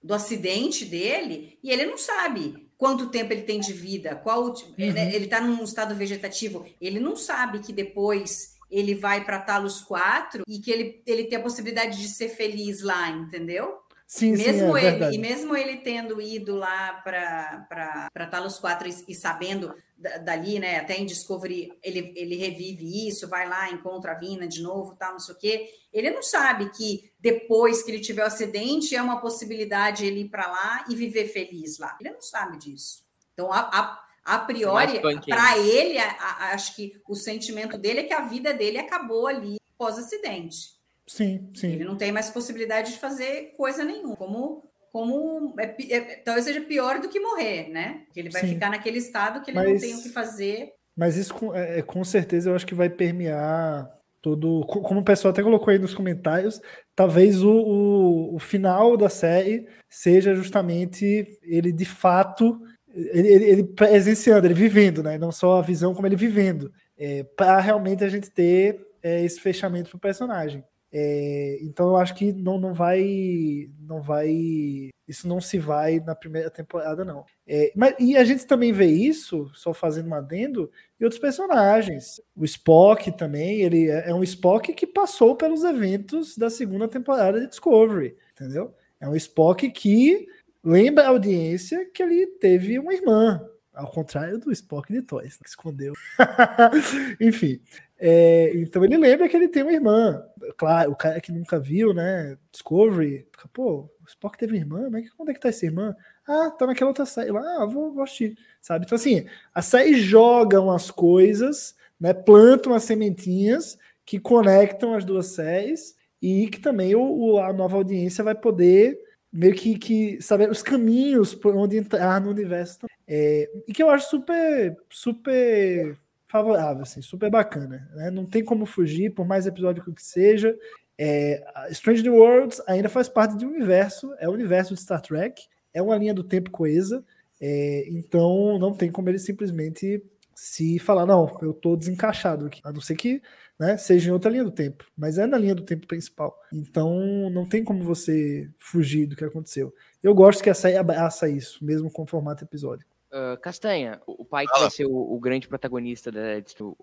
do 0.02 0.14
acidente 0.14 0.86
dele 0.86 1.60
e 1.64 1.72
ele 1.72 1.86
não 1.86 1.98
sabe 1.98 2.63
quanto 2.78 3.10
tempo 3.10 3.32
ele 3.34 3.44
tem 3.44 3.60
de 3.60 3.74
vida, 3.74 4.16
qual 4.16 4.44
o 4.46 4.54
ti- 4.54 4.66
Uhum. 4.78 4.92
né, 4.94 5.14
ele 5.14 5.26
está 5.26 5.40
num 5.42 5.64
estado 5.64 5.96
vegetativo, 5.96 6.66
ele 6.82 7.00
não 7.00 7.16
sabe 7.16 7.60
que 7.60 7.72
depois 7.74 8.54
ele 8.72 8.96
vai 8.96 9.24
para 9.24 9.40
Talos 9.40 9.82
4 9.82 10.44
e 10.48 10.58
que 10.60 10.72
ele, 10.72 11.02
ele 11.06 11.26
tem 11.26 11.38
a 11.38 11.42
possibilidade 11.44 12.02
de 12.02 12.08
ser 12.08 12.30
feliz 12.30 12.82
lá, 12.82 13.10
entendeu? 13.10 13.78
Sim, 14.06 14.36
sim, 14.36 14.44
mesmo 14.44 14.78
é 14.78 14.86
ele, 14.94 15.16
e 15.16 15.18
mesmo 15.18 15.56
ele 15.58 15.78
tendo 15.78 16.22
ido 16.22 16.56
lá 16.56 16.94
para 17.04 18.28
Talos 18.30 18.60
4 18.60 18.88
e, 18.88 18.94
e 19.08 19.16
sabendo 19.16 19.74
da- 19.98 20.18
dali, 20.18 20.60
né, 20.60 20.78
até 20.80 20.98
em 20.98 21.06
Discovery, 21.06 21.72
ele, 21.82 22.14
ele 22.16 22.36
revive 22.36 23.08
isso, 23.08 23.28
vai 23.28 23.48
lá, 23.50 23.72
encontra 23.72 24.12
a 24.12 24.16
Vina 24.20 24.48
de 24.48 24.62
novo, 24.62 24.96
tal, 24.96 25.14
não 25.14 25.20
sei 25.20 25.34
o 25.34 25.38
quê. 25.38 25.70
Ele 25.92 26.12
não 26.12 26.22
sabe 26.22 26.70
que 26.72 27.12
depois 27.20 27.82
que 27.82 27.90
ele 27.92 28.00
tiver 28.02 28.24
o 28.24 28.28
acidente, 28.28 28.96
é 28.96 29.02
uma 29.02 29.20
possibilidade 29.20 30.06
ele 30.06 30.22
ir 30.22 30.30
para 30.30 30.46
lá 30.48 30.86
e 30.90 30.96
viver 30.96 31.28
feliz 31.30 31.80
lá. 31.80 31.98
Ele 32.00 32.12
não 32.12 32.22
sabe 32.22 32.58
disso. 32.58 33.04
Então, 33.34 33.52
a, 33.52 33.60
a, 33.62 34.04
a 34.36 34.40
priori, 34.40 35.00
para 35.36 35.58
ele, 35.58 35.98
a- 35.98 36.12
a- 36.20 36.52
acho 36.54 36.76
que 36.76 37.02
o 37.08 37.16
sentimento 37.16 37.78
dele 37.80 38.02
é 38.02 38.04
que 38.04 38.14
a 38.14 38.22
vida 38.28 38.54
dele 38.54 38.78
acabou 38.78 39.26
ali 39.26 39.56
pós-acidente. 39.76 40.74
Sim, 41.08 41.50
sim. 41.54 41.72
Ele 41.74 41.84
não 41.84 41.98
tem 41.98 42.12
mais 42.12 42.30
possibilidade 42.30 42.92
de 42.94 43.00
fazer 43.00 43.52
coisa 43.58 43.84
nenhuma. 43.84 44.16
Como, 44.16 44.64
como 44.92 45.54
é 45.60 45.76
é- 45.92 46.16
talvez 46.24 46.46
seja 46.46 46.62
pior 46.62 47.00
do 47.00 47.10
que 47.10 47.20
morrer, 47.20 47.70
né? 47.70 48.04
Porque 48.06 48.20
ele 48.20 48.30
vai 48.30 48.42
Sim. 48.42 48.54
ficar 48.54 48.70
naquele 48.70 48.98
estado 49.00 49.42
que 49.42 49.52
ele 49.52 49.60
não 49.60 49.72
Mas- 49.72 49.82
tem 49.82 49.96
o 49.96 50.02
que 50.02 50.10
fazer. 50.10 50.70
Mas 50.96 51.18
isso 51.18 51.34
com, 51.34 51.54
é, 51.56 51.80
é, 51.80 51.82
com 51.82 52.04
certeza 52.04 52.50
eu 52.50 52.56
acho 52.56 52.66
que 52.68 52.76
vai 52.76 52.90
permear 52.90 53.90
todo. 54.22 54.66
co- 54.68 54.82
Como 54.82 55.00
o 55.02 55.04
pessoal 55.04 55.32
até 55.32 55.42
colocou 55.44 55.72
aí 55.72 55.80
nos 55.80 55.94
comentários, 55.96 56.62
talvez 56.96 57.44
o, 57.44 57.52
o, 57.52 58.36
o 58.36 58.40
final 58.40 58.96
da 58.96 59.10
série 59.10 59.68
seja 59.90 60.34
justamente 60.36 61.26
ele 61.42 61.72
de 61.72 61.86
fato. 61.86 62.60
Ele, 62.96 63.28
ele, 63.28 63.46
ele 63.46 63.64
presenciando, 63.64 64.46
ele 64.46 64.54
vivendo, 64.54 65.02
né? 65.02 65.18
Não 65.18 65.32
só 65.32 65.58
a 65.58 65.62
visão, 65.64 65.96
como 65.96 66.06
ele 66.08 66.16
vivendo. 66.16 66.72
É, 66.96 67.24
para 67.36 67.60
realmente 67.60 68.04
a 68.04 68.08
gente 68.10 68.30
ter 68.30 68.80
é, 69.02 69.24
esse 69.26 69.40
fechamento 69.42 69.90
pro 69.90 70.00
personagem. 70.00 70.64
É, 70.96 71.58
então 71.64 71.88
eu 71.88 71.98
acho 71.98 72.14
que 72.14 72.32
não, 72.32 72.60
não 72.60 72.72
vai. 72.72 73.68
Não 73.80 74.00
vai. 74.00 74.92
Isso 75.08 75.28
não 75.28 75.42
se 75.42 75.58
vai 75.58 76.00
na 76.00 76.14
primeira 76.14 76.52
temporada, 76.52 77.04
não. 77.04 77.26
É, 77.48 77.74
mas, 77.76 77.96
e 78.00 78.16
a 78.16 78.24
gente 78.24 78.46
também 78.46 78.72
vê 78.72 78.86
isso, 78.86 79.50
só 79.56 79.74
fazendo 79.74 80.10
um 80.10 80.14
adendo, 80.14 80.72
e 81.00 81.04
outros 81.04 81.20
personagens. 81.20 82.22
O 82.36 82.46
Spock 82.46 83.12
também, 83.18 83.62
ele 83.62 83.90
é 83.90 84.12
é 84.12 84.14
um 84.14 84.24
Spock 84.24 84.72
que 84.74 84.86
passou 84.86 85.36
pelos 85.36 85.64
eventos 85.64 86.38
da 86.38 86.50
segunda 86.50 86.88
temporada 86.88 87.40
de 87.40 87.48
Discovery, 87.48 88.16
entendeu? 88.32 88.74
É 89.02 89.10
um 89.10 89.16
Spock 89.16 89.70
que 89.72 90.28
lembra 90.64 91.06
a 91.06 91.10
audiência 91.10 91.90
que 91.92 92.04
ele 92.04 92.28
teve 92.28 92.78
uma 92.78 92.94
irmã, 92.94 93.42
ao 93.74 93.90
contrário 93.90 94.38
do 94.40 94.52
Spock 94.52 94.92
de 94.92 95.02
Toys, 95.02 95.38
que 95.38 95.50
escondeu. 95.50 95.94
Enfim, 97.20 97.60
é, 98.00 98.52
então 98.56 98.84
ele 98.84 98.98
lembra 98.98 99.28
que 99.30 99.36
ele 99.36 99.48
tem 99.48 99.64
uma 99.64 99.72
irmã. 99.74 100.24
Claro, 100.58 100.92
o 100.92 100.96
cara 100.96 101.20
que 101.22 101.32
nunca 101.32 101.60
viu, 101.60 101.94
né? 101.94 102.38
Discovery, 102.52 103.28
pô, 103.54 103.82
o 104.02 104.08
Spock 104.08 104.38
teve 104.38 104.58
irmã, 104.58 104.90
mas 104.92 105.08
onde 105.18 105.32
é 105.32 105.34
que 105.34 105.40
tá 105.40 105.50
essa 105.50 105.66
irmã? 105.66 105.96
Ah, 106.28 106.52
tá 106.52 106.66
naquela 106.68 106.90
outra 106.90 107.06
série 107.06 107.32
ah, 107.36 107.66
vou, 107.66 107.94
vou 107.94 108.04
assistir, 108.04 108.38
sabe? 108.62 108.86
Então, 108.86 108.96
assim, 108.96 109.26
a 109.54 109.62
série 109.62 109.96
joga 110.00 110.60
umas 110.62 110.92
coisas, 110.92 111.76
né? 112.00 112.14
Planta 112.14 112.70
umas 112.70 112.84
sementinhas 112.84 113.78
que 114.06 114.20
conectam 114.20 114.94
as 114.94 115.06
duas 115.06 115.28
séries 115.28 115.96
e 116.22 116.48
que 116.48 116.60
também 116.60 116.96
o, 116.96 117.02
o- 117.02 117.40
a 117.40 117.52
nova 117.54 117.78
audiência 117.78 118.24
vai 118.24 118.36
poder 118.36 118.98
meio 119.34 119.56
que, 119.56 119.78
que 119.80 120.22
saber 120.22 120.50
os 120.52 120.62
caminhos 120.62 121.34
por 121.34 121.56
onde 121.56 121.78
entrar 121.78 122.22
no 122.22 122.30
universo. 122.30 122.80
É, 123.08 123.50
e 123.68 123.74
que 123.74 123.82
eu 123.82 123.90
acho 123.90 124.10
super, 124.10 124.78
super 124.90 125.98
favorável, 126.28 126.84
assim, 126.84 127.02
super 127.02 127.32
bacana. 127.32 127.90
Né? 127.96 128.12
Não 128.12 128.26
tem 128.26 128.44
como 128.44 128.68
fugir, 128.68 129.10
por 129.10 129.26
mais 129.26 129.48
episódico 129.48 129.92
que 129.92 130.04
seja. 130.04 130.56
É, 130.98 131.44
Strange 131.72 132.04
New 132.04 132.16
Worlds 132.16 132.62
ainda 132.68 132.88
faz 132.88 133.10
parte 133.10 133.36
de 133.36 133.46
um 133.46 133.50
universo, 133.50 134.14
é 134.20 134.30
o 134.30 134.34
universo 134.34 134.76
de 134.76 134.82
Star 134.82 135.02
Trek, 135.02 135.42
é 135.74 135.82
uma 135.82 135.98
linha 135.98 136.14
do 136.14 136.24
tempo 136.24 136.52
coesa, 136.52 137.04
é, 137.42 137.86
então 137.90 138.60
não 138.60 138.74
tem 138.74 138.92
como 138.92 139.10
ele 139.10 139.18
simplesmente 139.18 140.04
se 140.36 140.78
falar, 140.78 141.06
não, 141.06 141.38
eu 141.42 141.54
tô 141.54 141.76
desencaixado 141.76 142.46
aqui, 142.46 142.62
a 142.64 142.72
não 142.72 142.82
ser 142.82 142.96
que 142.96 143.22
né, 143.60 143.78
seja 143.78 144.10
em 144.10 144.14
outra 144.14 144.32
linha 144.32 144.44
do 144.44 144.52
tempo, 144.52 144.86
mas 144.98 145.18
é 145.18 145.26
na 145.26 145.38
linha 145.38 145.56
do 145.56 145.64
tempo 145.64 145.88
principal. 145.88 146.36
Então 146.52 147.30
não 147.30 147.46
tem 147.46 147.64
como 147.64 147.84
você 147.84 148.50
fugir 148.58 149.06
do 149.06 149.16
que 149.16 149.24
aconteceu. 149.24 149.74
Eu 150.02 150.14
gosto 150.14 150.44
que 150.44 150.50
a 150.50 150.54
série 150.54 150.78
abraça 150.78 151.30
isso, 151.30 151.64
mesmo 151.64 151.90
com 151.92 152.04
o 152.04 152.08
formato 152.08 152.44
episódico. 152.44 152.93
Ah, 153.16 153.38
Castanha, 153.40 154.02
o 154.08 154.26
pai 154.26 154.48
que 154.48 154.60
vai 154.60 154.72
ser 154.72 154.88
o, 154.88 154.92
o 155.14 155.20
grande 155.20 155.48
protagonista 155.48 156.12
da 156.12 156.20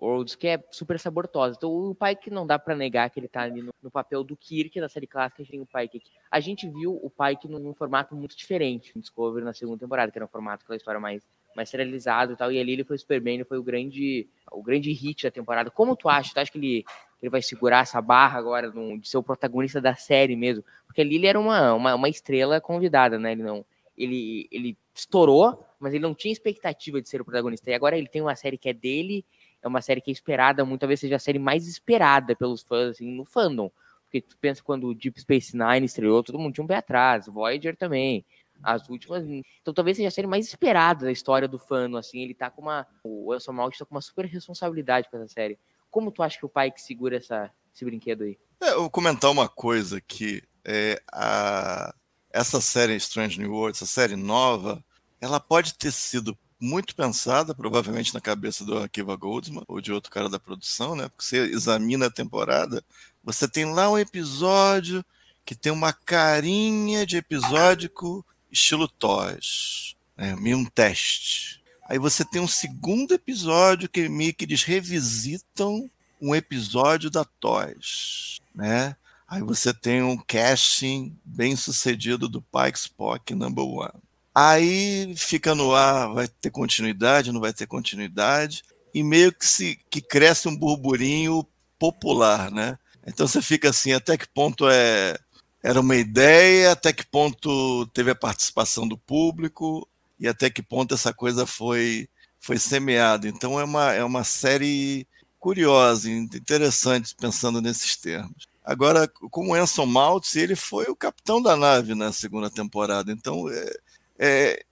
Worlds, 0.01 0.33
que 0.33 0.47
é 0.47 0.63
super 0.71 0.97
sabortosa. 0.97 1.55
Então, 1.57 1.69
o 1.69 1.93
pai 1.93 2.15
que 2.15 2.29
não 2.29 2.47
dá 2.47 2.57
pra 2.57 2.73
negar 2.73 3.09
que 3.09 3.19
ele 3.19 3.27
tá 3.27 3.41
ali 3.41 3.61
no, 3.61 3.73
no 3.83 3.91
papel 3.91 4.23
do 4.23 4.37
Kirk 4.37 4.79
da 4.79 4.87
série 4.87 5.07
clássica, 5.07 5.41
a 5.41 5.43
gente 5.43 5.51
tem 5.51 5.59
o 5.59 5.65
pai 5.65 5.89
que 5.89 6.01
a 6.31 6.39
gente 6.39 6.69
viu 6.69 6.97
o 7.03 7.09
pai 7.09 7.35
que 7.35 7.49
num, 7.49 7.59
num 7.59 7.73
formato 7.73 8.15
muito 8.15 8.37
diferente 8.37 8.93
no 8.95 9.01
Discovery 9.01 9.43
na 9.43 9.51
segunda 9.53 9.79
temporada, 9.79 10.09
que 10.09 10.17
era 10.17 10.23
um 10.23 10.29
formato 10.29 10.65
com 10.65 10.71
a 10.71 10.75
história 10.77 11.01
mais 11.01 11.21
mais 11.53 11.67
serializado 11.67 12.31
e 12.31 12.37
tal, 12.37 12.49
e 12.49 12.57
ali 12.57 12.71
ele 12.71 12.85
foi 12.85 12.97
Superman, 12.97 13.35
ele 13.35 13.43
foi 13.43 13.57
o 13.57 13.63
grande 13.63 14.25
o 14.49 14.63
grande 14.63 14.89
hit 14.93 15.23
da 15.23 15.31
temporada. 15.31 15.69
Como 15.69 15.97
tu 15.97 16.07
acha? 16.07 16.33
Tu 16.33 16.39
acha 16.39 16.49
que 16.49 16.57
ele, 16.57 16.85
ele 17.21 17.29
vai 17.29 17.41
segurar 17.41 17.81
essa 17.81 18.01
barra 18.01 18.39
agora 18.39 18.71
no- 18.71 18.97
de 18.97 19.09
ser 19.09 19.17
o 19.17 19.23
protagonista 19.23 19.81
da 19.81 19.95
série 19.95 20.37
mesmo? 20.37 20.63
Porque 20.87 21.01
ali 21.01 21.15
ele 21.15 21.27
era 21.27 21.37
uma, 21.37 21.73
uma, 21.73 21.93
uma 21.95 22.07
estrela 22.07 22.61
convidada, 22.61 23.19
né? 23.19 23.33
Ele 23.33 23.43
não 23.43 23.65
ele, 23.97 24.47
ele 24.49 24.77
estourou, 24.95 25.65
mas 25.81 25.93
ele 25.93 26.03
não 26.03 26.13
tinha 26.13 26.31
expectativa 26.31 27.01
de 27.01 27.09
ser 27.09 27.21
o 27.21 27.25
protagonista. 27.25 27.69
E 27.69 27.73
agora 27.73 27.97
ele 27.97 28.07
tem 28.07 28.21
uma 28.21 28.35
série 28.35 28.57
que 28.57 28.69
é 28.69 28.73
dele, 28.73 29.25
é 29.61 29.67
uma 29.67 29.81
série 29.81 29.99
que 29.99 30.11
é 30.11 30.13
esperada, 30.13 30.63
muitas 30.63 30.87
vezes 30.87 31.01
seja 31.01 31.15
a 31.15 31.19
série 31.19 31.39
mais 31.39 31.67
esperada 31.67 32.35
pelos 32.35 32.61
fãs, 32.61 32.91
assim, 32.91 33.11
no 33.11 33.25
fandom. 33.25 33.71
Porque 34.03 34.21
tu 34.21 34.37
pensa 34.37 34.61
quando 34.61 34.93
Deep 34.93 35.19
Space 35.21 35.57
Nine 35.57 35.85
estreou, 35.85 36.21
todo 36.21 36.37
mundo 36.37 36.53
tinha 36.53 36.63
um 36.63 36.67
pé 36.67 36.75
atrás, 36.75 37.27
Voyager 37.27 37.75
também. 37.75 38.25
As 38.63 38.87
últimas. 38.89 39.25
Então 39.61 39.73
talvez 39.73 39.97
seja 39.97 40.09
a 40.09 40.11
série 40.11 40.27
mais 40.27 40.45
esperada 40.45 41.05
da 41.05 41.11
história 41.11 41.47
do 41.47 41.57
fandom, 41.57 41.97
assim. 41.97 42.21
Ele 42.21 42.35
tá 42.35 42.49
com 42.51 42.61
uma. 42.61 42.85
O 43.03 43.33
Anson 43.33 43.53
Mount 43.53 43.75
tá 43.75 43.85
com 43.85 43.95
uma 43.95 44.01
super 44.01 44.25
responsabilidade 44.25 45.09
com 45.09 45.17
essa 45.17 45.29
série. 45.29 45.57
Como 45.89 46.11
tu 46.11 46.21
acha 46.21 46.37
que 46.37 46.45
o 46.45 46.49
pai 46.49 46.69
que 46.69 46.79
segura 46.79 47.17
essa, 47.17 47.49
esse 47.73 47.83
brinquedo 47.83 48.23
aí? 48.23 48.37
É, 48.61 48.73
eu 48.73 48.81
vou 48.81 48.89
comentar 48.91 49.31
uma 49.31 49.49
coisa 49.49 49.97
aqui. 49.97 50.43
É, 50.63 51.01
a, 51.11 51.91
essa 52.29 52.61
série 52.61 52.95
Strange 52.97 53.39
New 53.39 53.51
World, 53.51 53.75
essa 53.75 53.87
série 53.87 54.15
nova, 54.15 54.83
ela 55.21 55.39
pode 55.39 55.75
ter 55.75 55.91
sido 55.91 56.37
muito 56.59 56.95
pensada, 56.95 57.55
provavelmente 57.55 58.13
na 58.13 58.19
cabeça 58.19 58.65
do 58.65 58.77
Akiva 58.77 59.15
Goldsman 59.15 59.63
ou 59.67 59.79
de 59.79 59.91
outro 59.91 60.11
cara 60.11 60.27
da 60.27 60.39
produção, 60.39 60.95
né? 60.95 61.07
Porque 61.09 61.23
você 61.25 61.37
examina 61.45 62.07
a 62.07 62.11
temporada, 62.11 62.83
você 63.23 63.47
tem 63.47 63.65
lá 63.65 63.89
um 63.89 63.97
episódio 63.97 65.05
que 65.45 65.55
tem 65.55 65.71
uma 65.71 65.93
carinha 65.93 67.05
de 67.05 67.17
episódico 67.17 68.25
estilo 68.51 68.87
Toys, 68.87 69.95
né? 70.17 70.35
meio 70.35 70.57
um 70.57 70.65
teste. 70.65 71.61
Aí 71.87 71.97
você 71.97 72.23
tem 72.23 72.41
um 72.41 72.47
segundo 72.47 73.13
episódio 73.13 73.89
que 73.89 74.07
meio 74.07 74.33
que 74.33 74.45
eles 74.45 74.63
revisitam 74.63 75.89
um 76.21 76.35
episódio 76.35 77.09
da 77.09 77.25
Toys, 77.25 78.39
né? 78.53 78.95
Aí 79.27 79.41
você 79.41 79.73
tem 79.73 80.03
um 80.03 80.17
casting 80.17 81.17
bem 81.23 81.55
sucedido 81.55 82.27
do 82.27 82.41
Pike 82.41 82.77
Spock 82.77 83.33
Number 83.33 83.65
One. 83.65 84.01
Aí 84.33 85.13
fica 85.17 85.53
no 85.53 85.73
ar, 85.75 86.13
vai 86.13 86.27
ter 86.27 86.49
continuidade, 86.51 87.31
não 87.31 87.41
vai 87.41 87.53
ter 87.53 87.67
continuidade, 87.67 88.63
e 88.93 89.03
meio 89.03 89.33
que 89.33 89.45
se 89.45 89.79
que 89.89 90.01
cresce 90.01 90.47
um 90.47 90.55
burburinho 90.55 91.45
popular, 91.77 92.51
né? 92.51 92.77
Então 93.05 93.27
você 93.27 93.41
fica 93.41 93.69
assim, 93.69 93.93
até 93.93 94.17
que 94.17 94.27
ponto 94.27 94.69
é 94.69 95.17
era 95.63 95.79
uma 95.79 95.95
ideia, 95.95 96.71
até 96.71 96.91
que 96.93 97.05
ponto 97.05 97.85
teve 97.87 98.11
a 98.11 98.15
participação 98.15 98.87
do 98.87 98.97
público 98.97 99.87
e 100.19 100.27
até 100.27 100.49
que 100.49 100.63
ponto 100.63 100.93
essa 100.93 101.13
coisa 101.13 101.45
foi 101.45 102.07
foi 102.39 102.57
semeada. 102.57 103.27
Então 103.27 103.59
é 103.59 103.63
uma 103.63 103.91
é 103.93 104.03
uma 104.03 104.23
série 104.23 105.07
curiosa, 105.39 106.09
interessante 106.09 107.15
pensando 107.15 107.61
nesses 107.61 107.97
termos. 107.97 108.47
Agora, 108.63 109.07
como 109.07 109.55
Anson 109.55 109.85
Maltz, 109.87 110.35
ele 110.35 110.55
foi 110.55 110.85
o 110.85 110.95
capitão 110.95 111.41
da 111.41 111.55
nave 111.57 111.95
na 111.95 112.11
segunda 112.13 112.49
temporada, 112.49 113.11
então 113.11 113.49
é, 113.49 113.75
é, 114.21 114.63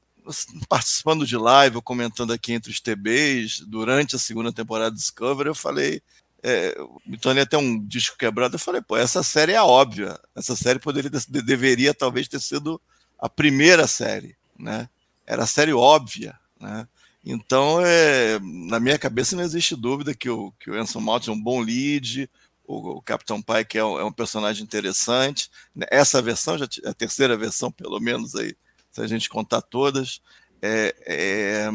participando 0.69 1.25
de 1.25 1.35
live, 1.35 1.77
ou 1.77 1.81
comentando 1.81 2.31
aqui 2.31 2.53
entre 2.53 2.71
os 2.71 2.79
TBs, 2.79 3.61
durante 3.61 4.15
a 4.15 4.19
segunda 4.19 4.53
temporada 4.53 4.91
de 4.91 4.97
Discovery, 4.97 5.49
eu 5.49 5.55
falei, 5.55 6.03
é, 6.43 6.77
me 7.05 7.17
tornei 7.17 7.43
até 7.43 7.57
um 7.57 7.83
disco 7.83 8.15
quebrado. 8.15 8.55
Eu 8.55 8.59
falei, 8.59 8.81
pô, 8.81 8.95
essa 8.95 9.23
série 9.23 9.53
é 9.53 9.61
óbvia. 9.61 10.19
Essa 10.35 10.55
série 10.55 10.77
poderia 10.77 11.09
deveria 11.27 11.93
talvez 11.93 12.27
ter 12.27 12.39
sido 12.39 12.79
a 13.17 13.27
primeira 13.27 13.87
série, 13.87 14.37
né? 14.57 14.87
Era 15.25 15.43
a 15.43 15.47
série 15.47 15.73
óbvia, 15.73 16.37
né? 16.59 16.87
Então, 17.25 17.81
é, 17.83 18.39
na 18.39 18.79
minha 18.79 18.97
cabeça 18.97 19.35
não 19.35 19.43
existe 19.43 19.75
dúvida 19.75 20.15
que 20.15 20.29
o, 20.29 20.51
que 20.59 20.69
o 20.71 20.75
Anson 20.75 21.01
Mount 21.01 21.27
é 21.27 21.31
um 21.31 21.41
bom 21.41 21.59
lead, 21.59 22.29
o, 22.65 22.97
o 22.97 23.01
Capitão 23.01 23.41
Pike 23.41 23.77
é 23.77 23.83
um, 23.83 23.99
é 23.99 24.03
um, 24.05 24.11
personagem 24.11 24.63
interessante. 24.63 25.49
Essa 25.91 26.21
versão, 26.21 26.57
já 26.57 26.65
a 26.85 26.93
terceira 26.93 27.35
versão, 27.35 27.71
pelo 27.71 27.99
menos, 27.99 28.35
aí, 28.35 28.55
se 28.91 29.01
a 29.01 29.07
gente 29.07 29.29
contar 29.29 29.61
todas, 29.61 30.21
é, 30.61 30.95
é, 31.05 31.69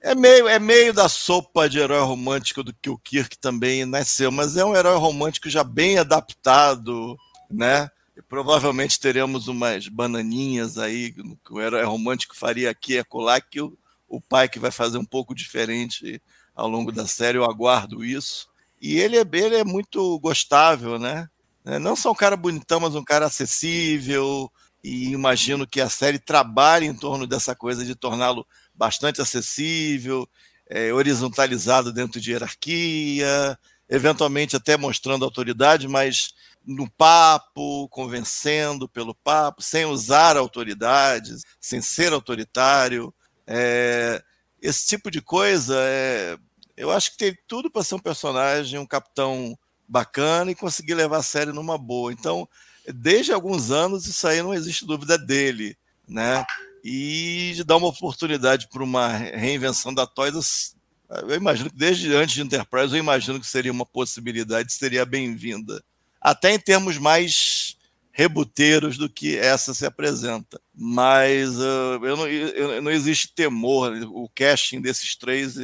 é, 0.00 0.14
meio, 0.14 0.48
é 0.48 0.58
meio 0.58 0.92
da 0.92 1.08
sopa 1.08 1.68
de 1.68 1.78
herói 1.78 2.00
romântico 2.00 2.62
do 2.62 2.74
que 2.74 2.90
o 2.90 2.98
Kirk 2.98 3.38
também 3.38 3.84
nasceu, 3.84 4.30
mas 4.30 4.56
é 4.56 4.64
um 4.64 4.74
herói 4.74 4.96
romântico 4.96 5.50
já 5.50 5.62
bem 5.64 5.98
adaptado, 5.98 7.16
né? 7.50 7.90
E 8.16 8.22
provavelmente 8.22 9.00
teremos 9.00 9.48
umas 9.48 9.88
bananinhas 9.88 10.76
aí 10.78 11.12
que 11.12 11.52
o 11.52 11.60
herói 11.60 11.84
romântico 11.84 12.36
faria 12.36 12.70
aqui 12.70 12.94
e 12.94 12.98
acolá, 12.98 13.40
que 13.40 13.60
o, 13.60 13.76
o 14.08 14.20
pai 14.20 14.48
que 14.48 14.58
vai 14.58 14.70
fazer 14.70 14.98
um 14.98 15.04
pouco 15.04 15.34
diferente 15.34 16.20
ao 16.54 16.68
longo 16.68 16.92
da 16.92 17.06
série, 17.06 17.38
eu 17.38 17.44
aguardo 17.44 18.04
isso. 18.04 18.48
E 18.80 18.98
ele 18.98 19.16
é, 19.16 19.20
ele 19.32 19.56
é 19.56 19.64
muito 19.64 20.18
gostável, 20.18 20.98
né? 20.98 21.28
É, 21.64 21.78
não 21.78 21.94
só 21.94 22.10
um 22.10 22.14
cara 22.14 22.36
bonitão, 22.36 22.80
mas 22.80 22.94
um 22.94 23.04
cara 23.04 23.26
acessível. 23.26 24.50
E 24.82 25.10
imagino 25.10 25.66
que 25.66 25.80
a 25.80 25.88
série 25.88 26.18
trabalhe 26.18 26.86
em 26.86 26.94
torno 26.94 27.26
dessa 27.26 27.54
coisa 27.54 27.84
de 27.84 27.94
torná-lo 27.94 28.46
bastante 28.74 29.20
acessível, 29.20 30.28
é, 30.68 30.92
horizontalizado 30.92 31.92
dentro 31.92 32.20
de 32.20 32.32
hierarquia, 32.32 33.58
eventualmente 33.88 34.56
até 34.56 34.76
mostrando 34.76 35.24
autoridade, 35.24 35.86
mas 35.86 36.34
no 36.64 36.90
papo, 36.90 37.88
convencendo 37.88 38.88
pelo 38.88 39.14
papo, 39.14 39.62
sem 39.62 39.84
usar 39.84 40.36
autoridades, 40.36 41.42
sem 41.60 41.80
ser 41.80 42.12
autoritário. 42.12 43.12
É, 43.46 44.22
esse 44.60 44.86
tipo 44.86 45.10
de 45.10 45.20
coisa, 45.20 45.76
é, 45.78 46.38
eu 46.76 46.90
acho 46.90 47.12
que 47.12 47.18
tem 47.18 47.36
tudo 47.46 47.70
para 47.70 47.82
ser 47.82 47.96
um 47.96 48.00
personagem, 48.00 48.78
um 48.78 48.86
capitão 48.86 49.56
bacana 49.86 50.50
e 50.50 50.54
conseguir 50.54 50.94
levar 50.94 51.18
a 51.18 51.22
série 51.22 51.52
numa 51.52 51.76
boa. 51.76 52.12
Então, 52.12 52.48
desde 52.86 53.32
alguns 53.32 53.70
anos, 53.70 54.06
isso 54.06 54.26
aí 54.26 54.42
não 54.42 54.54
existe 54.54 54.86
dúvida 54.86 55.18
dele, 55.18 55.76
né? 56.08 56.44
E 56.84 57.52
de 57.54 57.64
dar 57.64 57.76
uma 57.76 57.88
oportunidade 57.88 58.68
para 58.68 58.82
uma 58.82 59.08
reinvenção 59.08 59.94
da 59.94 60.06
Toys, 60.06 60.74
eu 61.08 61.36
imagino 61.36 61.70
que 61.70 61.76
desde 61.76 62.12
antes 62.14 62.34
de 62.34 62.42
Enterprise, 62.42 62.92
eu 62.92 62.98
imagino 62.98 63.38
que 63.38 63.46
seria 63.46 63.70
uma 63.70 63.86
possibilidade, 63.86 64.72
seria 64.72 65.04
bem-vinda. 65.04 65.82
Até 66.20 66.52
em 66.52 66.58
termos 66.58 66.98
mais 66.98 67.76
rebuteiros 68.12 68.98
do 68.98 69.08
que 69.08 69.36
essa 69.36 69.72
se 69.72 69.86
apresenta. 69.86 70.60
Mas 70.74 71.56
uh, 71.56 71.98
eu 72.02 72.16
não, 72.16 72.28
eu, 72.28 72.82
não 72.82 72.90
existe 72.90 73.34
temor. 73.34 73.92
O 74.12 74.28
casting 74.34 74.80
desses 74.80 75.16
três, 75.16 75.56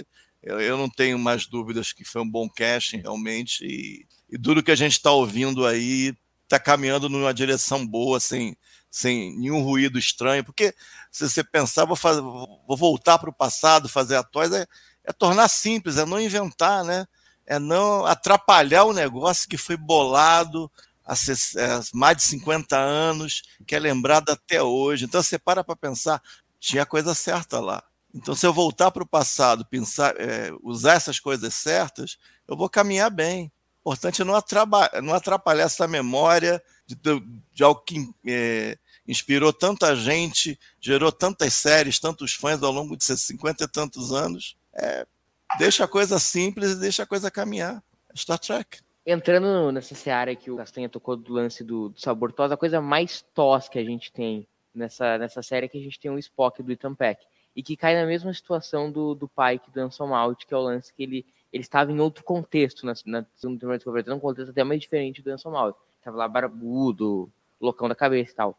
eu, 0.43 0.61
eu, 0.61 0.77
não 0.77 0.89
tenho 0.89 1.19
mais 1.19 1.47
dúvidas 1.47 1.93
que 1.93 2.05
foi 2.05 2.23
um 2.23 2.29
bom 2.29 2.49
casting 2.49 2.99
realmente. 2.99 3.65
E, 3.65 4.07
e 4.31 4.39
duro 4.39 4.63
que 4.63 4.71
a 4.71 4.77
gente 4.77 4.93
está 4.93 5.13
ouvindo 5.13 5.67
aí 5.67 6.15
está 6.49 6.59
caminhando 6.59 7.09
numa 7.09 7.33
direção 7.35 7.87
boa, 7.87 8.19
sem, 8.19 8.57
sem 8.91 9.39
nenhum 9.39 9.63
ruído 9.63 9.99
estranho. 9.99 10.43
Porque 10.43 10.75
se 11.13 11.29
você 11.29 11.45
pensar, 11.45 11.85
vou, 11.85 11.97
fazer, 11.97 12.23
vou 12.23 12.77
voltar 12.77 13.19
para 13.19 13.31
o 13.31 13.35
passado, 13.35 13.89
fazer 13.89 14.17
a 14.17 14.25
é, 14.57 14.67
é 15.05 15.13
tornar 15.13 15.49
simples, 15.49 15.99
é 15.99 16.07
não 16.07 16.21
inventar, 16.21 16.85
né? 16.85 17.07
É 17.47 17.59
não 17.59 18.05
atrapalhar 18.05 18.85
o 18.85 18.93
negócio 18.93 19.49
que 19.49 19.57
foi 19.57 19.77
bolado, 19.77 20.71
há 21.05 21.15
é, 21.15 21.81
mais 21.95 22.17
de 22.19 22.23
50 22.25 22.77
anos, 22.77 23.43
que 23.67 23.75
é 23.75 23.79
lembrado 23.79 24.31
até 24.31 24.63
hoje. 24.63 25.05
Então 25.05 25.23
você 25.23 25.39
para 25.39 25.65
para 25.65 25.77
pensar, 25.77 26.23
tinha 26.61 26.85
coisa 26.85 27.15
certa 27.15 27.61
lá. 27.61 27.83
Então, 28.15 28.35
se 28.35 28.47
eu 28.47 28.53
voltar 28.53 28.91
para 28.91 29.03
o 29.03 29.07
passado, 29.07 29.67
pensar, 29.67 30.15
é, 30.19 30.51
usar 30.63 30.95
essas 30.95 31.21
coisas 31.21 31.55
certas, 31.55 32.17
eu 32.47 32.57
vou 32.57 32.69
caminhar 32.69 33.11
bem. 33.11 33.53
O 33.89 33.93
importante 33.93 34.21
é 34.21 34.25
não 34.25 34.35
não 35.03 35.15
atrapalhar 35.15 35.65
essa 35.65 35.89
memória 35.89 36.63
de, 36.87 36.97
de 37.53 37.65
algo 37.65 37.81
que 37.81 38.07
é, 38.27 38.77
inspirou 39.07 39.53
tanta 39.53 39.97
gente, 39.97 40.59
gerou 40.79 41.11
tantas 41.11 41.55
séries, 41.55 41.99
tantos 41.99 42.35
fãs 42.35 42.63
ao 42.63 42.71
longo 42.71 42.97
de 42.97 43.05
50 43.05 43.65
e 43.65 43.69
tantos 43.69 44.13
anos. 44.13 44.57
É, 44.75 45.07
deixa 45.59 45.85
a 45.85 45.89
coisa 45.89 46.19
simples 46.19 46.73
e 46.73 46.81
deixa 46.81 47.03
a 47.05 47.07
coisa 47.07 47.31
caminhar. 47.31 47.83
Star 48.15 48.39
Trek 48.39 48.81
entrando 49.07 49.73
nessa 49.73 49.95
seara 49.95 50.37
que 50.37 50.51
o 50.51 50.59
Castanha 50.59 50.87
tocou 50.87 51.17
do 51.17 51.33
lance 51.33 51.65
do, 51.65 51.89
do 51.89 51.99
sabor 51.99 52.35
a 52.37 52.57
coisa 52.59 52.79
mais 52.79 53.25
tos 53.33 53.67
que 53.67 53.79
a 53.79 53.85
gente 53.85 54.13
tem 54.13 54.47
nessa, 54.75 55.17
nessa 55.17 55.43
série 55.43 55.65
é 55.65 55.69
que 55.69 55.79
a 55.79 55.83
gente 55.83 55.99
tem 55.99 56.11
um 56.11 56.19
Spock 56.19 56.63
do 56.63 56.71
Ethan 56.71 56.95
Peck. 56.95 57.25
E 57.57 57.63
que 57.63 57.75
cai 57.75 57.95
na 57.95 58.07
mesma 58.07 58.33
situação 58.35 58.93
do, 58.93 59.15
do 59.15 59.27
Pike 59.27 59.71
do 59.71 59.81
Anson 59.81 60.07
Mount, 60.07 60.45
que 60.47 60.53
é 60.53 60.57
o 60.57 60.61
lance 60.61 60.93
que 60.93 61.03
ele, 61.03 61.27
ele 61.53 61.63
estava 61.63 61.91
em 61.91 62.01
outro 62.01 62.25
contexto 62.25 62.85
na, 62.85 62.93
na 63.07 63.27
segunda 63.35 63.61
temporada 63.61 63.79
de 63.79 63.85
Discovery, 63.85 64.11
um 64.13 64.21
contexto 64.21 64.51
até 64.51 64.65
mais 64.65 64.81
diferente 64.81 65.23
do 65.23 65.31
Anson 65.31 65.51
Mount. 65.51 65.75
Estava 65.99 66.17
lá 66.17 66.29
barbudo, 66.29 67.31
loucão 67.61 67.89
da 67.89 67.95
cabeça 67.95 68.33
e 68.33 68.35
tal. 68.35 68.59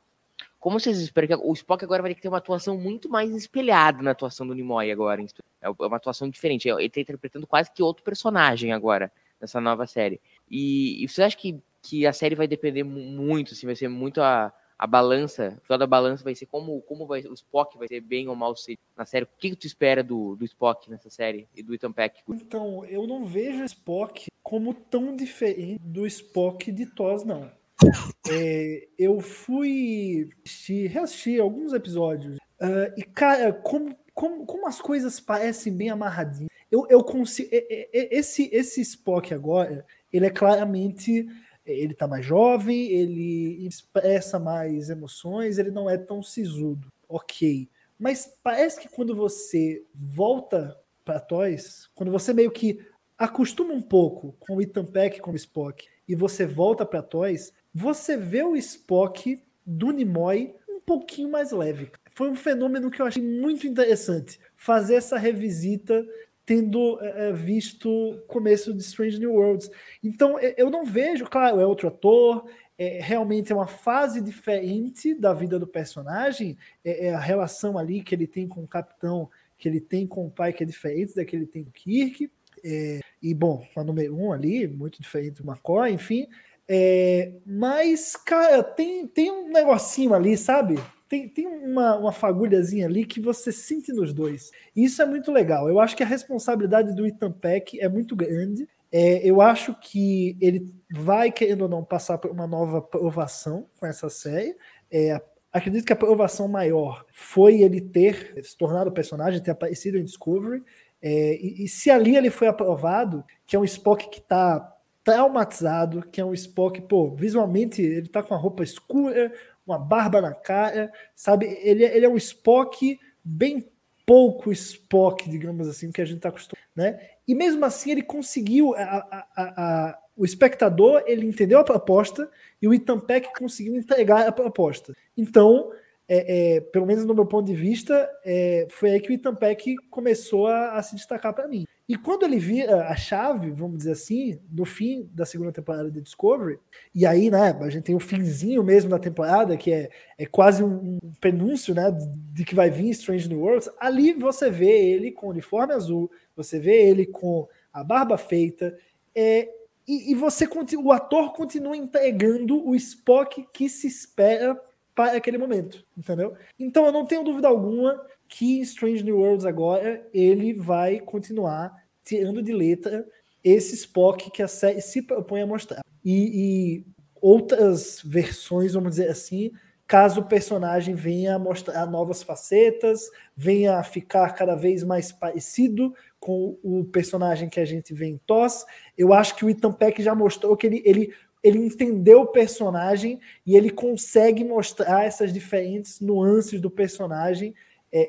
Como 0.60 0.80
vocês 0.80 1.00
esperam 1.00 1.28
que 1.28 1.48
o 1.48 1.54
Spock 1.54 1.84
agora 1.84 2.02
vai 2.02 2.12
ter 2.12 2.16
que 2.16 2.22
ter 2.22 2.28
uma 2.28 2.38
atuação 2.38 2.78
muito 2.78 3.10
mais 3.10 3.32
espelhada 3.34 4.02
na 4.02 4.12
atuação 4.12 4.46
do 4.46 4.54
Nimoy 4.54 4.92
agora? 4.92 5.24
É 5.62 5.70
uma 5.70 5.96
atuação 5.96 6.30
diferente. 6.30 6.68
Ele 6.68 6.86
está 6.86 7.00
interpretando 7.00 7.48
quase 7.48 7.72
que 7.72 7.82
outro 7.82 8.04
personagem 8.04 8.74
agora 8.74 9.12
nessa 9.40 9.62
nova 9.62 9.88
série. 9.88 10.20
E, 10.50 11.02
e 11.04 11.08
você 11.08 11.24
acha 11.24 11.38
que, 11.38 11.62
que 11.82 12.06
a 12.06 12.12
série 12.12 12.36
vai 12.36 12.48
depender 12.48 12.84
muito, 12.84 13.54
assim, 13.54 13.66
vai 13.66 13.76
ser 13.76 13.88
muito 13.88 14.22
a, 14.22 14.54
a 14.80 14.88
balança, 14.88 15.58
o 15.62 15.66
final 15.66 15.78
da 15.78 15.86
balança 15.86 16.24
vai 16.24 16.34
ser 16.34 16.46
como, 16.46 16.82
como 16.84 17.06
vai, 17.06 17.20
o 17.24 17.34
Spock 17.34 17.78
vai 17.78 17.90
ser 17.90 18.00
bem 18.00 18.30
ou 18.30 18.36
mal 18.36 18.56
na 18.96 19.06
série. 19.06 19.26
O 19.26 19.30
que, 19.38 19.50
que 19.50 19.56
tu 19.58 19.68
espera 19.68 20.02
do, 20.02 20.38
do 20.38 20.46
Spock 20.46 20.90
nessa 20.90 21.10
série 21.10 21.50
e 21.54 21.62
do 21.62 21.76
Ethan 21.76 21.92
Peck? 21.92 22.22
Então, 22.30 22.86
eu 22.86 23.06
não 23.06 23.26
vejo 23.26 23.62
o 23.62 23.66
Spock 23.66 24.28
como 24.42 24.74
tão 24.74 25.14
diferente 25.14 25.80
do 25.84 26.08
Spock 26.08 26.72
de 26.72 26.86
TOS, 26.86 27.26
não. 27.26 27.52
É, 28.32 28.88
eu 28.98 29.20
fui 29.22 30.30
assistir, 30.46 30.88
reassistir 30.88 31.42
alguns 31.42 31.74
episódios 31.74 32.38
uh, 32.38 32.94
e, 32.96 33.02
cara, 33.02 33.52
como, 33.52 33.98
como, 34.14 34.46
como 34.46 34.68
as 34.68 34.80
coisas 34.80 35.20
parecem 35.20 35.76
bem 35.76 35.90
amarradinhas. 35.90 36.52
Eu, 36.70 36.86
eu 36.90 37.04
consigo. 37.04 37.50
Esse, 37.52 38.48
esse 38.54 38.82
Spock 38.82 39.34
agora, 39.34 39.84
ele 40.14 40.28
é 40.28 40.30
claramente. 40.30 41.26
Ele 41.72 41.94
tá 41.94 42.08
mais 42.08 42.26
jovem, 42.26 42.92
ele 42.92 43.66
expressa 43.66 44.40
mais 44.40 44.90
emoções, 44.90 45.58
ele 45.58 45.72
não 45.72 45.90
é 45.90 45.98
tão 45.98 46.22
sisudo. 46.22 46.92
Ok. 47.08 47.70
Mas 47.98 48.34
parece 48.42 48.80
que 48.80 48.88
quando 48.88 49.16
você 49.16 49.84
volta 49.94 50.78
para 51.04 51.20
Toys, 51.20 51.90
quando 51.94 52.12
você 52.12 52.34
meio 52.34 52.52
que 52.52 52.80
acostuma 53.18 53.74
um 53.74 53.82
pouco 53.82 54.36
com 54.40 54.56
o 54.56 54.62
Ethan 54.62 54.86
Peck 54.86 55.20
como 55.20 55.36
Spock 55.36 55.86
e 56.08 56.16
você 56.16 56.46
volta 56.46 56.86
para 56.86 57.02
Toys, 57.02 57.52
você 57.74 58.16
vê 58.16 58.42
o 58.44 58.56
Spock 58.56 59.44
do 59.66 59.92
Nimoy 59.92 60.56
um 60.68 60.80
pouquinho 60.80 61.30
mais 61.30 61.52
leve. 61.52 61.92
Foi 62.16 62.30
um 62.30 62.36
fenômeno 62.36 62.90
que 62.90 63.02
eu 63.02 63.06
achei 63.06 63.22
muito 63.22 63.68
interessante. 63.68 64.40
Fazer 64.56 64.96
essa 64.96 65.18
revisita 65.18 66.06
tendo 66.50 67.00
é, 67.00 67.32
visto 67.32 67.88
o 67.88 68.18
começo 68.22 68.74
de 68.74 68.82
Strange 68.82 69.20
New 69.20 69.34
Worlds. 69.34 69.70
Então, 70.04 70.39
eu 70.39 70.72
não 70.72 70.84
vejo, 70.84 71.26
claro, 71.26 71.60
é 71.60 71.66
outro 71.66 71.89
ator, 71.89 72.43
é, 72.76 72.97
realmente 73.00 73.52
é 73.52 73.56
uma 73.56 73.68
fase 73.68 74.20
diferente 74.20 75.14
da 75.14 75.32
vida 75.32 75.60
do 75.60 75.68
personagem, 75.68 76.58
é, 76.84 77.06
é, 77.06 77.14
a 77.14 77.20
relação 77.20 77.78
ali 77.78 78.02
que 78.02 78.16
ele 78.16 78.26
tem 78.26 78.47
com 78.47 78.64
o 78.64 78.68
capitão, 78.68 79.30
que 79.60 79.70
ele 79.70 79.80
tem 79.80 80.08
com 80.08 80.26
o 80.26 80.32
pai, 80.32 80.52
que 80.52 80.64
é 80.64 80.66
diferente 80.66 81.14
da 81.14 81.24
que 81.24 81.36
ele 81.36 81.45
tem 81.45 81.64
com 81.64 81.70
Kirk. 81.70 82.32
É, 82.64 83.00
e, 83.22 83.32
bom, 83.36 83.64
a 83.76 83.84
número 83.84 84.16
um 84.16 84.34
ali, 84.34 84.68
muito 84.68 85.00
diferente 85.00 85.43
do 85.43 85.47
McCoy, 85.47 85.91
enfim. 85.91 86.26
É, 86.68 87.32
mas, 87.45 88.16
cara, 88.16 88.64
tem, 88.64 89.06
tem 89.06 89.32
um 89.32 89.50
negocinho 89.50 90.16
ali, 90.16 90.36
sabe? 90.36 90.80
Tem, 91.10 91.28
tem 91.28 91.47
uma, 91.47 91.97
uma 91.97 92.12
fagulhazinha 92.12 92.86
ali 92.86 93.03
que 93.03 93.20
você 93.20 93.51
sente 93.51 93.91
nos 93.91 94.14
dois. 94.14 94.51
Isso 94.76 95.01
é 95.01 95.05
muito 95.05 95.32
legal. 95.32 95.68
Eu 95.68 95.80
acho 95.80 95.97
que 95.97 96.03
a 96.03 96.05
responsabilidade 96.05 96.95
do 96.95 97.05
Ethan 97.05 97.32
Peck 97.32 97.82
é 97.82 97.89
muito 97.89 98.16
grande. 98.16 98.70
É, 98.91 99.28
eu 99.28 99.41
acho 99.41 99.74
que 99.74 100.38
ele 100.39 100.72
vai, 100.91 101.32
querendo 101.32 101.64
ou 101.64 101.68
não, 101.68 101.84
passar 101.84 102.20
por 102.20 102.30
uma 102.30 102.45
nova 102.45 102.80
provação 102.80 103.66
com 103.80 103.88
essa 103.88 104.07
série. 104.07 104.55
É, 104.91 105.20
acredito 105.51 105.86
que 105.86 105.93
a 105.93 105.95
provação 105.95 106.47
maior 106.47 107.03
foi 107.12 107.62
ele 107.62 107.82
ter 107.82 108.39
se 108.43 108.55
tornado 108.55 108.91
personagem, 108.91 109.41
ter 109.41 109.51
aparecido 109.51 109.97
em 109.97 110.03
Discovery. 110.03 110.64
É, 111.01 111.36
e, 111.36 111.64
e, 111.64 111.68
se 111.68 111.89
ali 111.89 112.16
ele 112.16 112.30
foi 112.30 112.47
aprovado, 112.47 113.24
que 113.47 113.55
é 113.55 113.60
um 113.60 113.64
Spock 113.64 114.10
que 114.10 114.20
está 114.20 114.76
traumatizado, 115.03 116.03
que 116.12 116.22
é 116.22 116.26
um 116.26 116.34
Spock, 116.34 116.82
pô, 116.82 117.10
visualmente 117.16 117.82
ele 117.82 118.07
tá 118.07 118.22
com 118.22 118.34
a 118.36 118.38
roupa 118.38 118.64
escura, 118.64 119.32
uma 119.70 119.80
barba 119.80 120.22
na 120.22 120.34
cara, 120.34 120.92
sabe? 121.16 121.46
Ele, 121.62 121.84
ele 121.84 122.06
é 122.06 122.10
um 122.10 122.18
Spock 122.18 123.00
bem 123.24 123.70
pouco 124.06 124.52
Spock, 124.52 125.30
digamos 125.30 125.68
assim, 125.68 125.92
que 125.92 126.02
a 126.02 126.06
gente 126.06 126.18
está 126.18 126.30
acostumado, 126.30 126.66
né? 126.76 127.00
E 127.28 127.36
mesmo 127.36 127.64
assim 127.64 127.92
ele 127.92 128.02
conseguiu, 128.02 128.74
a, 128.76 128.82
a, 128.82 129.28
a, 129.36 130.00
o 130.18 130.26
espectador 130.26 131.04
ele 131.06 131.28
entendeu 131.28 131.60
a 131.60 131.64
proposta 131.64 132.30
e 132.60 132.68
o 132.68 132.74
Ethan 132.74 133.00
Peck 133.00 133.32
conseguiu 133.38 133.76
entregar 133.76 134.28
a 134.28 134.32
proposta. 134.32 134.96
Então, 135.16 135.72
é, 136.12 136.55
é, 136.55 136.62
pelo 136.62 136.88
menos 136.88 137.05
no 137.05 137.14
meu 137.14 137.26
ponto 137.26 137.45
de 137.45 137.53
vista, 137.53 138.10
é, 138.26 138.66
foi 138.72 138.89
aí 138.89 138.99
que 138.99 139.12
o 139.12 139.14
Ethan 139.14 139.36
Peck 139.36 139.76
começou 139.91 140.47
a, 140.47 140.72
a 140.72 140.82
se 140.82 140.95
destacar 140.95 141.36
para 141.36 141.47
mim. 141.47 141.66
E 141.88 141.95
quando 141.95 142.24
ele 142.24 142.39
vira 142.39 142.88
a 142.88 142.95
chave, 142.95 143.51
vamos 143.51 143.78
dizer 143.78 143.91
assim, 143.91 144.39
no 144.51 144.66
fim 144.66 145.07
da 145.14 145.24
segunda 145.24 145.51
temporada 145.51 145.89
de 145.89 146.01
Discovery, 146.01 146.60
e 146.95 147.05
aí, 147.05 147.30
né, 147.30 147.55
a 147.62 147.70
gente 147.70 147.84
tem 147.84 147.95
o 147.95 147.99
finzinho 147.99 148.64
mesmo 148.64 148.89
da 148.89 148.97
temporada, 148.97 149.55
que 149.55 149.72
é, 149.72 149.89
é 150.18 150.26
quase 150.26 150.64
um, 150.64 150.97
um 151.03 151.12
prenúncio, 151.22 151.76
né, 151.76 151.95
de 152.34 152.43
que 152.43 152.55
vai 152.55 152.72
vir 152.72 152.89
Strange 152.89 153.30
New 153.30 153.41
Worlds, 153.41 153.70
ali 153.80 154.14
você 154.14 154.49
vê 154.49 154.91
ele 154.91 155.12
com 155.12 155.28
o 155.28 155.30
uniforme 155.30 155.74
azul, 155.74 156.10
você 156.36 156.60
vê 156.60 156.89
ele 156.89 157.05
com 157.05 157.47
a 157.72 157.84
barba 157.84 158.18
feita, 158.18 158.76
é, 159.14 159.47
e, 159.88 160.12
e 160.12 160.16
você 160.16 160.47
o 160.78 160.91
ator 160.91 161.34
continua 161.34 161.78
entregando 161.78 162.68
o 162.68 162.76
Spock 162.76 163.47
que 163.53 163.70
se 163.70 163.88
espera 163.88 164.60
para 165.00 165.16
aquele 165.16 165.38
momento, 165.38 165.82
entendeu? 165.97 166.34
Então 166.60 166.86
eu 166.86 166.91
não 166.91 167.06
tenho 167.06 167.24
dúvida 167.24 167.47
alguma 167.47 168.06
que 168.28 168.60
Strange 168.60 169.02
New 169.02 169.20
Worlds 169.20 169.45
agora 169.45 170.06
ele 170.14 170.52
vai 170.52 171.00
continuar 171.00 171.74
tirando 172.04 172.43
de 172.43 172.52
letra 172.52 173.08
esse 173.41 173.76
Spock 173.76 174.30
que 174.30 174.43
a 174.43 174.47
série 174.50 174.82
se 174.82 175.02
propõe 175.02 175.41
a 175.41 175.47
mostrar. 175.47 175.80
E, 176.04 176.84
e 176.84 176.86
outras 177.22 178.02
versões, 178.04 178.74
vamos 178.74 178.89
dizer 178.89 179.08
assim, 179.08 179.54
caso 179.88 180.20
o 180.20 180.28
personagem 180.28 180.95
venha 180.95 181.36
a 181.36 181.39
mostrar 181.39 181.86
novas 181.86 182.22
facetas, 182.22 183.10
venha 183.34 183.78
a 183.78 183.84
ficar 183.84 184.34
cada 184.34 184.54
vez 184.54 184.84
mais 184.84 185.14
parecido 185.14 185.95
com 186.20 186.60
o 186.62 186.84
personagem 186.84 187.47
que 187.47 187.62
a 187.62 187.66
gente 187.66 187.93
vê 187.93 188.08
em 188.08 188.20
TOS. 188.28 188.66
Eu 188.97 189.14
acho 189.14 189.34
que 189.38 189.45
o 189.45 189.50
Ethan 189.50 189.72
Peck 189.72 190.04
já 190.04 190.14
mostrou 190.14 190.58
que 190.58 190.68
ele, 190.68 190.82
ele 190.84 191.14
ele 191.44 191.58
entendeu 191.58 192.22
o 192.22 192.28
personagem 192.28 193.20
e 193.46 193.56
ele 193.56 193.70
consegue 193.70 194.44
mostrar 194.44 195.06
essas 195.06 195.34
diferentes 195.34 196.00
nuances 196.00 196.60
do 196.60 196.70
personagem, 196.70 197.56
é, 197.92 198.08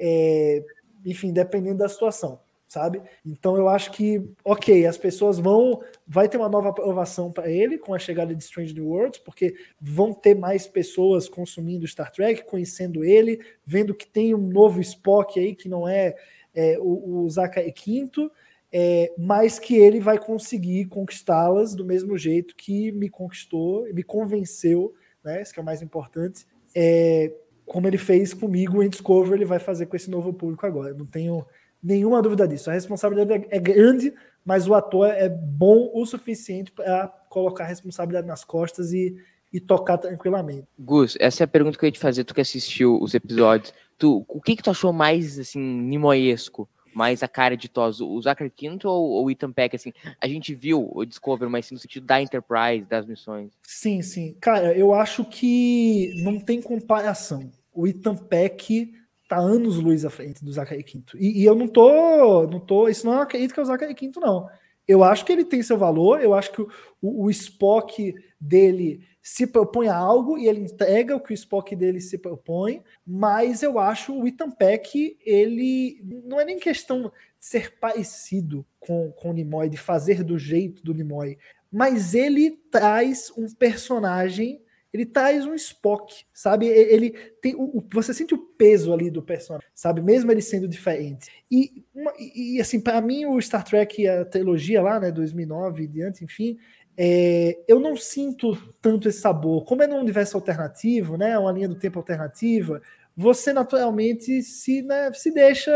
é, 0.59 0.65
enfim, 1.07 1.33
dependendo 1.33 1.79
da 1.79 1.89
situação, 1.89 2.41
sabe? 2.67 3.01
Então 3.25 3.57
eu 3.57 3.69
acho 3.69 3.93
que, 3.93 4.23
ok, 4.45 4.85
as 4.85 4.99
pessoas 4.99 5.39
vão, 5.39 5.81
vai 6.07 6.29
ter 6.29 6.39
uma 6.39 6.49
nova 6.49 6.71
aprovação 6.71 7.31
para 7.31 7.49
ele 7.49 7.79
com 7.79 7.95
a 7.95 7.99
chegada 7.99 8.35
de 8.35 8.43
Strange 8.43 8.75
New 8.75 8.89
Worlds, 8.89 9.21
porque 9.21 9.55
vão 9.81 10.13
ter 10.13 10.35
mais 10.35 10.67
pessoas 10.67 11.29
consumindo 11.29 11.87
Star 11.87 12.11
Trek, 12.11 12.45
conhecendo 12.45 13.05
ele, 13.05 13.41
vendo 13.65 13.95
que 13.95 14.07
tem 14.07 14.35
um 14.35 14.49
novo 14.49 14.81
Spock 14.81 15.39
aí 15.39 15.55
que 15.55 15.69
não 15.69 15.89
é, 15.89 16.17
é 16.53 16.79
o, 16.81 17.23
o 17.23 17.31
Zachary 17.31 17.73
Quinto 17.73 18.31
é, 18.73 19.13
mas 19.19 19.59
que 19.59 19.75
ele 19.77 19.99
vai 19.99 20.19
conseguir 20.19 20.87
conquistá-las 20.87 21.75
do 21.75 21.85
mesmo 21.85 22.17
jeito 22.17 22.55
que 22.55 22.93
me 22.93 23.09
conquistou, 23.09 23.85
me 23.93 24.03
convenceu, 24.03 24.95
né? 25.25 25.43
Isso 25.43 25.53
que 25.53 25.59
é 25.59 25.63
o 25.63 25.67
mais 25.67 25.83
importante. 25.83 26.47
É, 26.75 27.33
como 27.67 27.87
ele 27.87 27.99
fez 27.99 28.33
comigo 28.33 28.83
em 28.83 28.89
Discovery, 28.89 29.39
ele 29.39 29.45
vai 29.45 29.59
fazer 29.59 29.87
com 29.87 29.97
esse 29.97 30.11
novo 30.11 30.33
público 30.33 30.67
agora. 30.67 30.95
Não 30.95 31.07
tenho 31.07 31.45
nenhuma 31.83 32.23
dúvida 32.23 32.47
disso. 32.47 32.71
A 32.71 32.75
responsabilidade 32.75 33.47
é, 33.51 33.57
é 33.57 33.59
grande, 33.59 34.13
mas 34.45 34.69
o 34.69 34.75
ator 34.75 35.09
é 35.09 35.29
bom 35.29 35.91
o 35.93 36.07
suficiente 36.07 36.71
para 36.71 37.09
colocar 37.29 37.65
a 37.65 37.69
responsabilidade 37.69 38.27
nas 38.27 38.45
costas 38.45 38.93
e, 38.93 39.17
e 39.53 39.61
tocar 39.61 39.99
tranquilamente. 39.99 40.67
Gus, 40.79 41.17
essa 41.19 41.43
é 41.43 41.45
a 41.45 41.49
pergunta 41.49 41.79
que 41.79 41.85
eu 41.85 41.89
ia 41.89 41.93
te 41.93 41.99
fazer, 41.99 42.25
tu 42.25 42.35
que 42.35 42.41
assistiu 42.41 42.99
os 43.01 43.15
episódios. 43.15 43.75
Tu, 43.99 44.25
o 44.29 44.41
que, 44.41 44.57
que 44.57 44.63
tu 44.63 44.71
achou 44.71 44.93
mais 44.93 45.39
assim, 45.39 45.61
nimoyesco? 45.61 46.69
Mais 46.95 47.23
a 47.23 47.29
cara 47.29 47.57
de 47.57 47.69
TOS, 47.69 48.01
o 48.01 48.21
Zachary 48.21 48.51
Quinto 48.51 48.89
ou 48.89 49.25
o 49.25 49.31
Ethan 49.31 49.53
Peck, 49.53 49.77
assim, 49.77 49.93
a 50.21 50.27
gente 50.27 50.55
viu 50.55 50.91
o 50.93 51.05
Discovery, 51.05 51.51
mas 51.51 51.67
sim 51.67 51.75
no 51.75 51.81
sentido 51.81 52.07
da 52.07 52.21
Enterprise, 52.21 52.87
das 52.89 53.07
missões. 53.07 53.53
Sim, 53.63 54.03
sim. 54.03 54.37
Cara, 54.41 54.77
eu 54.77 54.93
acho 54.93 55.25
que 55.25 56.13
não 56.23 56.39
tem 56.39 56.61
comparação. 56.61 57.51
O 57.73 57.87
Ethan 57.87 58.17
Peck 58.17 58.93
tá 59.29 59.39
anos 59.39 59.77
luz 59.77 60.05
à 60.05 60.11
frente 60.11 60.45
do 60.45 60.53
Zachary 60.53 60.83
Quinto. 60.83 61.17
E, 61.17 61.43
e, 61.43 61.45
eu 61.45 61.55
não 61.55 61.69
tô, 61.69 62.49
não 62.49 62.59
tô, 62.59 62.89
isso 62.89 63.07
não 63.07 63.15
é 63.15 63.17
uma 63.17 63.27
crítica 63.27 63.61
ao 63.61 63.65
Zachary 63.65 63.95
Quinto, 63.95 64.19
não. 64.19 64.49
Eu 64.89 65.05
acho 65.05 65.25
que 65.25 65.31
ele 65.31 65.45
tem 65.45 65.63
seu 65.63 65.79
valor, 65.79 66.21
eu 66.21 66.35
acho 66.35 66.51
que 66.51 66.61
o, 66.61 66.69
o, 67.01 67.27
o 67.27 67.31
Spock 67.31 68.13
dele 68.41 69.07
se 69.23 69.47
propõe 69.47 69.89
a 69.89 69.97
algo 69.97 70.39
e 70.39 70.49
ele 70.49 70.61
entrega 70.61 71.15
o 71.15 71.21
que 71.21 71.33
o 71.33 71.35
Spock 71.35 71.77
dele 71.77 72.01
se 72.01 72.17
propõe, 72.17 72.83
mas 73.07 73.63
eu 73.63 73.79
acho 73.79 74.19
o 74.19 74.27
Ethan 74.27 74.51
Peck, 74.51 75.19
ele 75.25 76.01
não 76.25 76.41
é 76.41 76.45
nem 76.45 76.59
questão 76.59 77.03
de 77.03 77.13
ser 77.39 77.79
parecido 77.79 78.67
com, 78.79 79.13
com 79.13 79.31
o 79.31 79.33
Nimoy, 79.33 79.69
de 79.69 79.77
fazer 79.77 80.25
do 80.25 80.39
jeito 80.39 80.83
do 80.83 80.95
Nimoy, 80.95 81.37
mas 81.71 82.15
ele 82.15 82.51
traz 82.71 83.31
um 83.37 83.47
personagem, 83.47 84.61
ele 84.93 85.07
traz 85.07 85.47
um 85.47 85.55
Spock, 85.55 86.25
sabe? 86.33 86.67
Ele 86.67 87.11
tem 87.41 87.55
o, 87.55 87.85
você 87.93 88.13
sente 88.13 88.35
o 88.35 88.39
peso 88.39 88.93
ali 88.93 89.09
do 89.09 89.23
personagem, 89.23 89.69
sabe? 89.73 90.01
Mesmo 90.01 90.33
ele 90.33 90.43
sendo 90.43 90.67
diferente. 90.67 91.31
E, 91.49 91.85
uma, 91.95 92.13
e 92.19 92.61
assim, 92.61 92.81
para 92.81 93.01
mim 93.01 93.27
o 93.27 93.41
Star 93.41 93.63
Trek 93.65 94.09
a 94.09 94.25
trilogia 94.25 94.83
lá, 94.83 94.99
né, 94.99 95.13
2009 95.13 95.85
e 95.85 95.87
diante, 95.87 96.25
enfim, 96.25 96.59
é, 97.03 97.59
eu 97.67 97.81
não 97.81 97.97
sinto 97.97 98.55
tanto 98.79 99.09
esse 99.09 99.21
sabor. 99.21 99.65
Como 99.65 99.83
é 99.83 99.87
num 99.87 99.99
universo 99.99 100.37
alternativo, 100.37 101.17
né, 101.17 101.39
uma 101.39 101.51
linha 101.51 101.67
do 101.67 101.75
tempo 101.75 101.99
alternativa, 101.99 102.83
você 103.17 103.55
naturalmente 103.55 104.43
se, 104.43 104.83
né, 104.83 105.11
se 105.15 105.33
deixa, 105.33 105.73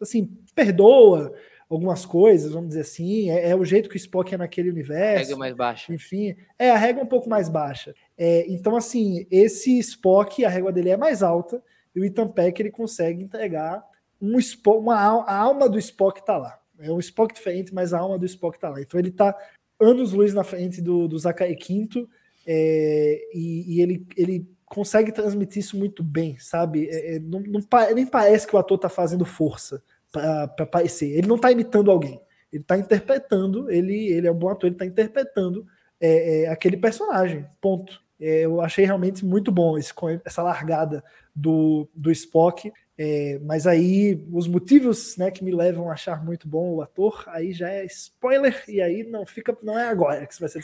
assim, 0.00 0.34
perdoa 0.54 1.34
algumas 1.68 2.06
coisas, 2.06 2.52
vamos 2.52 2.68
dizer 2.68 2.80
assim. 2.80 3.30
É, 3.30 3.50
é, 3.50 3.54
o 3.54 3.62
jeito 3.62 3.90
que 3.90 3.96
o 3.96 3.98
Spock 3.98 4.34
é 4.34 4.38
naquele 4.38 4.70
universo. 4.70 5.16
A 5.16 5.18
regra 5.18 5.36
mais 5.36 5.54
baixa. 5.54 5.92
Enfim, 5.92 6.34
é 6.58 6.70
a 6.70 6.78
regra 6.78 7.04
um 7.04 7.08
pouco 7.08 7.28
mais 7.28 7.50
baixa. 7.50 7.94
É, 8.16 8.46
então, 8.48 8.74
assim, 8.74 9.26
esse 9.30 9.78
Spock, 9.80 10.42
a 10.46 10.48
régua 10.48 10.72
dele 10.72 10.88
é 10.88 10.96
mais 10.96 11.22
alta, 11.22 11.62
e 11.94 12.00
o 12.00 12.04
Ethan 12.06 12.28
Peck 12.28 12.58
ele 12.58 12.70
consegue 12.70 13.22
entregar 13.22 13.84
um 14.18 14.38
Spock, 14.38 14.78
uma, 14.78 14.96
a 14.96 15.36
alma 15.36 15.68
do 15.68 15.78
Spock 15.78 16.24
tá 16.24 16.38
lá. 16.38 16.58
É 16.78 16.90
um 16.90 16.98
Spock 16.98 17.34
diferente, 17.34 17.74
mas 17.74 17.92
a 17.92 17.98
alma 17.98 18.18
do 18.18 18.24
Spock 18.24 18.58
tá 18.58 18.70
lá. 18.70 18.80
Então 18.80 18.98
ele 18.98 19.10
tá 19.10 19.36
anos 19.82 20.12
luz 20.12 20.32
na 20.32 20.44
frente 20.44 20.80
do, 20.80 21.08
do 21.08 21.18
Zachary 21.18 21.56
Quinto 21.56 22.08
é, 22.46 23.20
e, 23.34 23.76
e, 23.76 23.80
ele, 23.80 24.06
ele 24.16 24.48
consegue 24.66 25.12
transmitir 25.12 25.60
isso 25.60 25.76
muito 25.76 26.02
bem, 26.02 26.38
sabe? 26.38 26.88
É, 26.88 27.16
é 27.16 27.18
não, 27.18 27.40
não, 27.40 27.60
nem 27.94 28.06
parece 28.06 28.46
que 28.46 28.54
o 28.54 28.58
ator 28.58 28.78
tá 28.78 28.88
fazendo 28.88 29.24
força 29.24 29.82
para 30.10 30.66
parecer. 30.66 31.10
Ele 31.10 31.26
não 31.26 31.38
tá 31.38 31.50
imitando 31.50 31.90
alguém, 31.90 32.20
ele 32.52 32.62
tá 32.62 32.76
interpretando, 32.76 33.70
ele, 33.70 34.08
ele 34.08 34.26
é 34.26 34.32
um 34.32 34.38
bom 34.38 34.48
ator, 34.48 34.68
ele 34.68 34.76
tá 34.76 34.86
interpretando 34.86 35.66
é, 36.00 36.42
é 36.42 36.48
aquele 36.48 36.76
personagem, 36.76 37.46
ponto. 37.60 38.02
É, 38.20 38.44
eu 38.44 38.60
achei 38.60 38.84
realmente 38.84 39.24
muito 39.24 39.50
bom 39.50 39.76
esse, 39.76 39.92
essa 40.24 40.42
largada 40.42 41.02
do, 41.34 41.88
do 41.94 42.10
Spock. 42.12 42.72
É, 42.98 43.38
mas 43.42 43.66
aí 43.66 44.22
os 44.30 44.46
motivos 44.46 45.16
né, 45.16 45.30
que 45.30 45.42
me 45.42 45.50
levam 45.50 45.90
a 45.90 45.94
achar 45.94 46.22
muito 46.24 46.46
bom 46.46 46.74
o 46.74 46.82
ator, 46.82 47.24
aí 47.28 47.52
já 47.52 47.68
é 47.68 47.84
spoiler, 47.86 48.62
e 48.68 48.82
aí 48.82 49.02
não 49.02 49.24
fica, 49.24 49.56
não 49.62 49.78
é 49.78 49.88
agora 49.88 50.26
que 50.26 50.32
isso 50.32 50.40
vai 50.40 50.48
ser. 50.48 50.60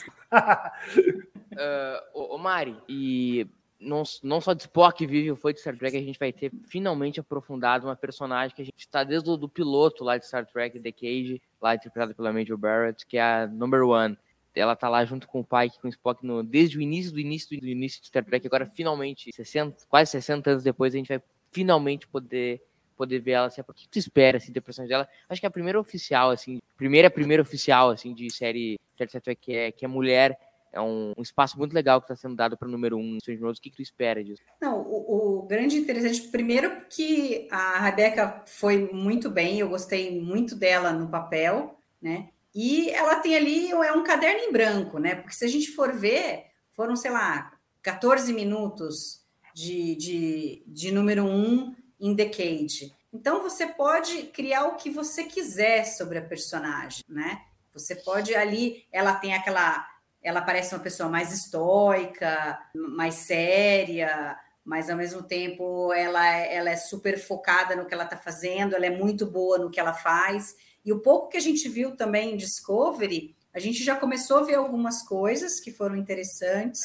uh, 1.57 1.99
ô, 2.13 2.37
Mari, 2.37 2.77
e 2.87 3.47
não, 3.79 4.03
não 4.21 4.39
só 4.41 4.53
de 4.53 4.63
Spock 4.63 5.05
vive 5.07 5.35
foi 5.35 5.53
de 5.53 5.59
Star 5.59 5.75
Trek, 5.75 5.97
a 5.97 6.01
gente 6.01 6.19
vai 6.19 6.31
ter 6.31 6.51
finalmente 6.67 7.19
aprofundado 7.19 7.87
uma 7.87 7.95
personagem 7.95 8.55
que 8.55 8.61
a 8.61 8.65
gente 8.65 8.79
está 8.79 9.03
desde 9.03 9.29
o 9.29 9.49
piloto 9.49 10.03
lá 10.03 10.17
de 10.17 10.27
Star 10.27 10.45
Trek, 10.45 10.79
The 10.79 10.91
Cage, 10.91 11.41
lá 11.59 11.75
interpretada 11.75 12.13
pela 12.13 12.31
Major 12.31 12.57
Barrett, 12.57 13.05
que 13.07 13.17
é 13.17 13.21
a 13.21 13.47
Number 13.47 13.83
One. 13.83 14.17
Ela 14.53 14.75
tá 14.75 14.89
lá 14.89 15.05
junto 15.05 15.27
com 15.27 15.39
o 15.39 15.45
pai, 15.45 15.69
com 15.81 15.87
o 15.87 15.89
Spock, 15.89 16.25
no, 16.25 16.43
desde 16.43 16.77
o 16.77 16.81
início 16.81 17.13
do 17.13 17.19
início 17.19 17.57
do 17.57 17.67
início 17.67 18.01
de 18.01 18.07
Star 18.07 18.25
Trek. 18.25 18.45
Agora, 18.45 18.65
finalmente, 18.65 19.31
60, 19.33 19.85
quase 19.87 20.11
60 20.11 20.49
anos 20.49 20.63
depois, 20.63 20.93
a 20.93 20.97
gente 20.97 21.07
vai 21.07 21.21
finalmente 21.51 22.07
poder 22.07 22.61
poder 22.95 23.19
ver 23.19 23.31
ela 23.31 23.47
assim, 23.47 23.61
o 23.61 23.73
que 23.73 23.87
tu 23.87 23.97
espera 23.97 24.37
assim 24.37 24.51
da 24.51 24.61
personagem 24.61 24.89
dela? 24.89 25.07
Acho 25.29 25.39
que 25.39 25.45
é 25.45 25.49
a 25.49 25.51
primeira 25.51 25.79
oficial 25.79 26.31
assim, 26.31 26.59
primeira 26.75 27.09
primeira 27.09 27.41
oficial 27.41 27.89
assim 27.91 28.13
de 28.13 28.29
série 28.29 28.77
série 28.97 29.35
que 29.35 29.53
é 29.53 29.71
que 29.71 29.85
é 29.85 29.87
mulher 29.87 30.37
é 30.71 30.79
um, 30.79 31.13
um, 31.17 31.21
espaço 31.21 31.57
muito 31.57 31.73
legal 31.73 31.99
que 31.99 32.05
está 32.05 32.15
sendo 32.15 32.35
dado 32.35 32.57
para 32.57 32.67
o 32.67 32.71
número 32.71 32.97
um 32.97 33.17
O 33.17 33.53
que, 33.53 33.69
que 33.69 33.77
tu 33.77 33.81
espera 33.81 34.23
disso? 34.23 34.41
Não, 34.61 34.81
o, 34.81 35.39
o, 35.39 35.47
grande 35.47 35.77
interessante, 35.77 36.27
primeiro 36.27 36.85
que 36.89 37.47
a 37.51 37.79
Rebeca 37.79 38.43
foi 38.45 38.91
muito 38.91 39.29
bem, 39.29 39.59
eu 39.59 39.69
gostei 39.69 40.19
muito 40.21 40.55
dela 40.55 40.91
no 40.91 41.09
papel, 41.09 41.79
né? 42.01 42.29
E 42.53 42.89
ela 42.91 43.15
tem 43.15 43.35
ali 43.35 43.71
é 43.71 43.91
um 43.93 44.03
caderno 44.03 44.41
em 44.41 44.51
branco, 44.51 44.99
né? 44.99 45.15
Porque 45.15 45.33
se 45.33 45.45
a 45.45 45.47
gente 45.47 45.71
for 45.71 45.91
ver, 45.91 46.45
foram, 46.71 46.95
sei 46.95 47.11
lá, 47.11 47.51
14 47.81 48.33
minutos 48.33 49.23
de, 49.59 49.95
de, 49.95 50.63
de 50.65 50.91
número 50.91 51.25
um 51.25 51.75
em 51.99 52.13
Decade. 52.13 52.95
Então 53.11 53.41
você 53.41 53.67
pode 53.67 54.23
criar 54.27 54.67
o 54.67 54.77
que 54.77 54.89
você 54.89 55.23
quiser 55.23 55.83
sobre 55.83 56.17
a 56.17 56.21
personagem, 56.21 57.03
né? 57.09 57.41
Você 57.73 57.95
pode 57.95 58.33
ali, 58.33 58.85
ela 58.91 59.15
tem 59.15 59.33
aquela, 59.33 59.85
ela 60.23 60.41
parece 60.41 60.73
uma 60.73 60.81
pessoa 60.81 61.09
mais 61.09 61.33
estoica, 61.33 62.57
mais 62.73 63.15
séria, 63.15 64.37
mas 64.63 64.89
ao 64.89 64.95
mesmo 64.95 65.23
tempo 65.23 65.91
ela, 65.93 66.25
ela 66.25 66.69
é 66.69 66.77
super 66.77 67.19
focada 67.19 67.75
no 67.75 67.85
que 67.85 67.93
ela 67.93 68.05
está 68.05 68.17
fazendo, 68.17 68.75
ela 68.75 68.85
é 68.85 68.97
muito 68.97 69.25
boa 69.25 69.57
no 69.57 69.69
que 69.69 69.79
ela 69.79 69.93
faz. 69.93 70.55
E 70.85 70.93
o 70.93 71.01
pouco 71.01 71.29
que 71.29 71.37
a 71.37 71.41
gente 71.41 71.67
viu 71.67 71.97
também 71.97 72.33
em 72.33 72.37
Discovery, 72.37 73.35
a 73.53 73.59
gente 73.59 73.83
já 73.83 73.95
começou 73.95 74.37
a 74.37 74.43
ver 74.43 74.55
algumas 74.55 75.01
coisas 75.03 75.59
que 75.59 75.71
foram 75.71 75.97
interessantes. 75.97 76.79